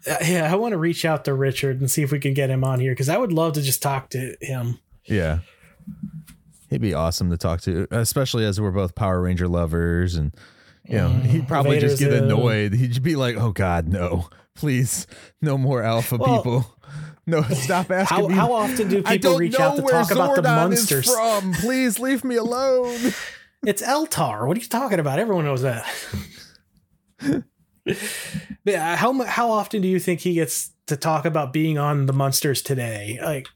Uh, 0.09 0.17
yeah, 0.25 0.51
I 0.51 0.57
want 0.57 0.73
to 0.73 0.79
reach 0.79 1.05
out 1.05 1.27
to 1.27 1.35
Richard 1.35 1.81
and 1.81 1.91
see 1.91 2.03
if 2.03 2.11
we 2.11 2.19
can 2.19 2.33
get 2.33 2.49
him 2.49 2.65
on 2.65 2.81
here 2.81 2.93
because 2.93 3.11
I 3.11 3.19
would 3.19 3.33
love 3.33 3.53
to 3.55 3.63
just 3.63 3.83
talk 3.83 4.09
to 4.11 4.35
him. 4.41 4.79
Yeah. 5.05 5.41
He'd 6.71 6.81
be 6.81 6.95
awesome 6.95 7.31
to 7.31 7.37
talk 7.37 7.61
to, 7.63 7.87
especially 7.91 8.45
as 8.47 8.61
we're 8.61 8.71
both 8.71 8.95
Power 8.95 9.21
Ranger 9.21 9.49
lovers. 9.49 10.15
And, 10.15 10.35
you 10.85 10.97
know, 10.97 11.09
he'd 11.09 11.47
probably 11.47 11.81
just 11.81 11.99
get 11.99 12.13
Vader's, 12.13 12.33
annoyed. 12.33 12.73
He'd 12.73 13.03
be 13.03 13.17
like, 13.17 13.37
oh, 13.37 13.53
God, 13.53 13.89
no, 13.89 14.31
please, 14.55 15.07
no 15.43 15.59
more 15.59 15.83
alpha 15.83 16.17
Well, 16.17 16.37
people. 16.39 16.77
No, 17.31 17.43
stop 17.55 17.91
asking 17.91 18.17
How, 18.19 18.27
me. 18.29 18.35
how 18.35 18.53
often 18.53 18.89
do 18.89 19.03
people 19.03 19.39
reach 19.39 19.59
out 19.59 19.77
to 19.77 19.83
where 19.83 19.93
talk 19.95 20.11
about 20.11 20.37
the 20.37 20.43
munsters? 20.43 21.07
is 21.09 21.15
from. 21.15 21.53
Please 21.55 21.99
leave 21.99 22.25
me 22.25 22.37
alone. 22.37 23.13
It's 23.67 23.83
Eltar. 23.83 24.47
What 24.47 24.57
are 24.57 24.61
you 24.61 24.67
talking 24.67 24.99
about? 24.99 25.19
Everyone 25.19 25.45
knows 25.45 25.63
that. 25.63 25.87
yeah, 28.65 28.93
uh, 28.93 28.97
how 28.97 29.23
how 29.25 29.51
often 29.51 29.83
do 29.83 29.89
you 29.89 29.99
think 29.99 30.21
he 30.21 30.35
gets 30.35 30.71
to 30.87 30.97
talk 30.97 31.25
about 31.25 31.53
being 31.53 31.79
on 31.79 32.07
the 32.07 32.13
munsters 32.13 32.63
today? 32.63 33.19
Like, 33.23 33.49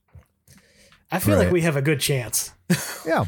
I 1.11 1.19
feel 1.19 1.37
Right. 1.37 1.45
like 1.45 1.53
we 1.53 1.63
have 1.63 1.77
a 1.77 1.83
good 1.83 2.01
chance. 2.01 2.53
Yeah. 3.07 3.27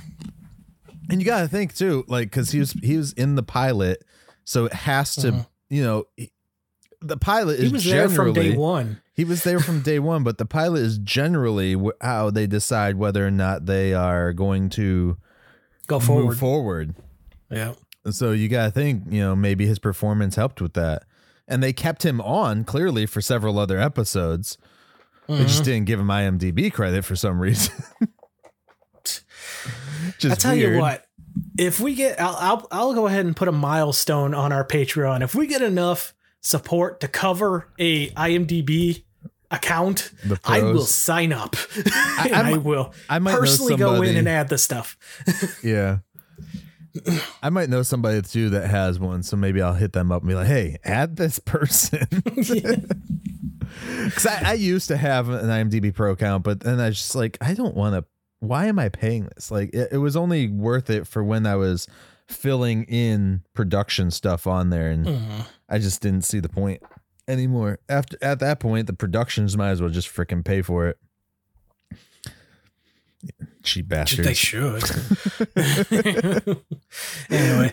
And 1.11 1.21
you 1.21 1.27
got 1.27 1.41
to 1.43 1.49
think 1.49 1.75
too, 1.75 2.05
like, 2.09 2.31
because 2.31 2.51
he 2.51 2.59
was 2.59 2.73
he 2.73 2.97
was 2.97 3.13
in 3.13 3.35
the 3.35 3.43
pilot, 3.43 4.03
so 4.45 4.65
it 4.65 4.73
has 4.73 5.15
to, 5.17 5.29
mm-hmm. 5.33 5.41
you 5.69 5.85
know, 5.85 6.05
he- 6.17 6.33
the 7.03 7.17
pilot 7.19 7.61
is. 7.61 7.67
He 7.67 7.73
was 7.73 7.85
there 7.85 8.09
generally 8.09 8.33
from 8.35 8.43
day 8.43 8.57
one. 8.57 9.01
He 9.17 9.25
was 9.25 9.43
there 9.45 9.59
from 9.59 9.81
day 9.81 9.99
one, 9.99 10.23
but 10.23 10.37
the 10.37 10.45
pilot 10.45 10.83
is 10.83 10.99
generally 10.99 11.75
how 12.03 12.31
they 12.31 12.47
decide 12.47 12.97
whether 12.97 13.27
or 13.27 13.31
not 13.31 13.65
they 13.65 13.95
are 13.95 14.35
going 14.35 14.69
to 14.71 15.17
Go 15.87 15.99
forward. 15.99 16.25
move 16.27 16.39
forward. 16.39 16.95
Yeah. 17.51 17.75
So 18.11 18.33
you 18.33 18.49
got 18.49 18.67
to 18.67 18.71
think, 18.71 19.05
you 19.09 19.21
know, 19.21 19.35
maybe 19.35 19.67
his 19.67 19.79
performance 19.79 20.37
helped 20.37 20.61
with 20.61 20.75
that. 20.75 21.05
And 21.49 21.63
they 21.63 21.73
kept 21.73 22.05
him 22.05 22.21
on 22.21 22.65
clearly 22.65 23.07
for 23.07 23.23
several 23.23 23.59
other 23.59 23.81
episodes. 23.81 24.59
They 25.29 25.39
just 25.39 25.57
mm-hmm. 25.57 25.65
didn't 25.65 25.87
give 25.87 25.99
him 25.99 26.09
IMDb 26.09 26.73
credit 26.73 27.05
for 27.05 27.17
some 27.17 27.41
reason. 27.41 27.75
Just 30.19 30.33
I 30.33 30.35
tell 30.35 30.57
weird. 30.57 30.75
you 30.75 30.81
what, 30.81 31.05
if 31.59 31.79
we 31.81 31.95
get, 31.95 32.21
I'll, 32.21 32.37
I'll 32.37 32.69
I'll 32.73 32.95
go 32.95 33.07
ahead 33.07 33.27
and 33.27 33.37
put 33.37 33.47
a 33.47 33.53
milestone 33.53 34.35
on 34.35 34.53
our 34.53 34.67
Patreon. 34.67 35.23
If 35.23 35.35
we 35.35 35.47
get 35.47 35.63
enough 35.63 36.15
support 36.47 37.01
to 37.01 37.09
cover 37.09 37.69
a 37.79 38.09
IMDb 38.11 39.03
account, 39.51 40.13
I 40.45 40.63
will 40.63 40.85
sign 40.85 41.33
up. 41.33 41.57
I, 41.87 42.53
I 42.55 42.57
will 42.59 42.95
I 43.09 43.19
might 43.19 43.33
know 43.33 43.39
personally 43.39 43.77
go 43.77 44.03
in 44.03 44.17
and 44.17 44.29
add 44.29 44.49
the 44.49 44.59
stuff. 44.59 44.97
Yeah. 45.63 45.99
I 47.43 47.51
might 47.51 47.69
know 47.69 47.83
somebody 47.83 48.23
too 48.23 48.49
that 48.51 48.71
has 48.71 48.99
one, 48.99 49.23
so 49.23 49.37
maybe 49.37 49.61
I'll 49.61 49.75
hit 49.75 49.93
them 49.93 50.11
up 50.11 50.23
and 50.23 50.31
be 50.31 50.35
like, 50.35 50.47
"Hey, 50.47 50.79
add 50.83 51.17
this 51.17 51.39
person." 51.45 52.07
Because 52.35 54.27
I, 54.27 54.51
I 54.51 54.53
used 54.55 54.89
to 54.89 54.97
have 54.97 55.29
an 55.29 55.45
IMDb 55.45 55.95
Pro 55.95 56.13
account, 56.13 56.43
but 56.43 56.61
then 56.61 56.81
I 56.81 56.89
just 56.89 57.15
like 57.15 57.37
I 57.43 57.53
don't 57.53 57.75
want 57.75 57.97
to. 57.97 58.05
Why 58.41 58.65
am 58.67 58.79
I 58.79 58.89
paying 58.89 59.29
this? 59.35 59.51
Like 59.51 59.75
it, 59.75 59.91
it 59.93 59.99
was 59.99 60.17
only 60.17 60.49
worth 60.49 60.89
it 60.89 61.07
for 61.07 61.23
when 61.23 61.45
I 61.45 61.57
was 61.57 61.87
filling 62.29 62.85
in 62.85 63.43
production 63.55 64.11
stuff 64.11 64.47
on 64.47 64.71
there, 64.71 64.91
and 64.91 65.07
Mhm. 65.07 65.47
I 65.69 65.79
just 65.79 66.01
didn't 66.03 66.23
see 66.25 66.41
the 66.41 66.49
point 66.49 66.83
anymore. 67.29 67.79
After 67.89 68.17
at 68.23 68.39
that 68.41 68.61
point, 68.61 68.87
the 68.87 68.93
productions 68.93 69.57
might 69.57 69.71
as 69.71 69.81
well 69.81 69.91
just 69.91 70.09
freaking 70.09 70.45
pay 70.45 70.63
for 70.63 70.89
it. 70.89 70.99
Cheap 73.65 73.89
bastards. 73.89 74.27
They 74.29 74.35
should. 74.35 74.85
anyway, 77.31 77.73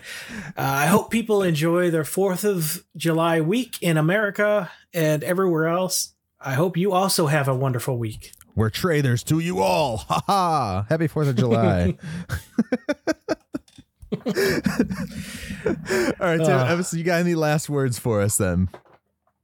I 0.56 0.86
hope 0.86 1.10
people 1.10 1.42
enjoy 1.44 1.90
their 1.90 2.02
4th 2.02 2.44
of 2.44 2.84
July 2.96 3.40
week 3.40 3.80
in 3.80 3.96
America 3.96 4.70
and 4.92 5.22
everywhere 5.22 5.68
else. 5.68 6.14
I 6.40 6.54
hope 6.54 6.76
you 6.76 6.92
also 6.92 7.26
have 7.28 7.46
a 7.46 7.54
wonderful 7.54 7.96
week. 7.98 8.32
We're 8.56 8.70
traitors 8.70 9.22
to 9.24 9.38
you 9.38 9.60
all. 9.60 9.98
Ha 9.98 10.22
ha. 10.26 10.86
Happy 10.88 11.06
4th 11.08 11.28
of 11.28 11.36
July. 11.36 11.96
all 14.26 14.32
right, 16.20 16.38
Tim, 16.40 16.50
Uh. 16.58 16.82
So 16.82 16.96
you 16.96 17.04
got 17.04 17.20
any 17.20 17.34
last 17.34 17.68
words 17.68 17.98
for 17.98 18.20
us 18.20 18.36
then? 18.36 18.68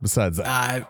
Besides 0.02 0.38
that, 0.38 0.46
I, 0.46 0.86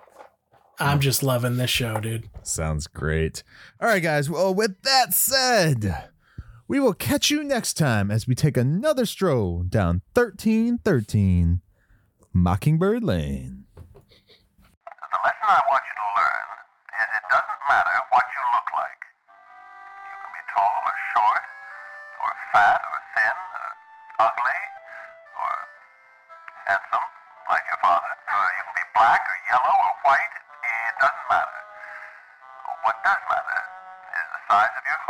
I'm 0.78 1.00
just 1.00 1.22
loving 1.22 1.56
this 1.56 1.70
show, 1.70 1.98
dude. 2.00 2.28
sounds 2.42 2.86
great. 2.86 3.42
All 3.80 3.88
right, 3.88 4.02
guys. 4.02 4.30
Well, 4.30 4.54
with 4.54 4.80
that 4.82 5.12
said, 5.12 6.08
we 6.68 6.78
will 6.78 6.94
catch 6.94 7.30
you 7.30 7.42
next 7.42 7.74
time 7.74 8.10
as 8.10 8.26
we 8.28 8.34
take 8.36 8.56
another 8.56 9.04
stroll 9.04 9.64
down 9.64 10.02
1313 10.14 11.60
Mockingbird 12.32 13.02
Lane. 13.02 13.64
The 13.74 15.18
lesson 15.26 15.48
I 15.50 15.60
want 15.68 15.82
you 15.82 15.94
to 15.98 16.08
learn 16.14 16.46
is 16.94 17.08
it 17.18 17.24
doesn't 17.28 17.62
matter 17.68 17.96
what 18.14 18.24
you 18.30 18.42
look 18.54 18.68
like. 18.78 19.02
You 20.06 20.14
can 20.22 20.30
be 20.30 20.42
tall 20.54 20.70
or 20.86 20.94
short, 21.10 21.42
or 22.22 22.30
fat 22.54 22.78
or 22.78 22.98
thin, 23.18 23.34
or 23.34 23.49
ugly, 24.20 24.60
or 25.40 25.52
handsome, 26.68 27.08
like 27.48 27.64
your 27.72 27.80
father. 27.80 28.12
Uh, 28.28 28.36
or 28.36 28.48
you 28.52 28.62
can 28.68 28.74
be 28.76 28.86
black 28.92 29.22
or 29.24 29.36
yellow 29.48 29.74
or 29.80 29.92
white. 30.04 30.34
It 30.36 30.94
doesn't 31.00 31.28
matter. 31.32 31.60
What 32.84 32.96
does 33.00 33.22
matter 33.32 33.60
is 34.12 34.26
the 34.36 34.40
size 34.44 34.74
of 34.76 34.84
your 34.84 35.00
heart 35.08 35.09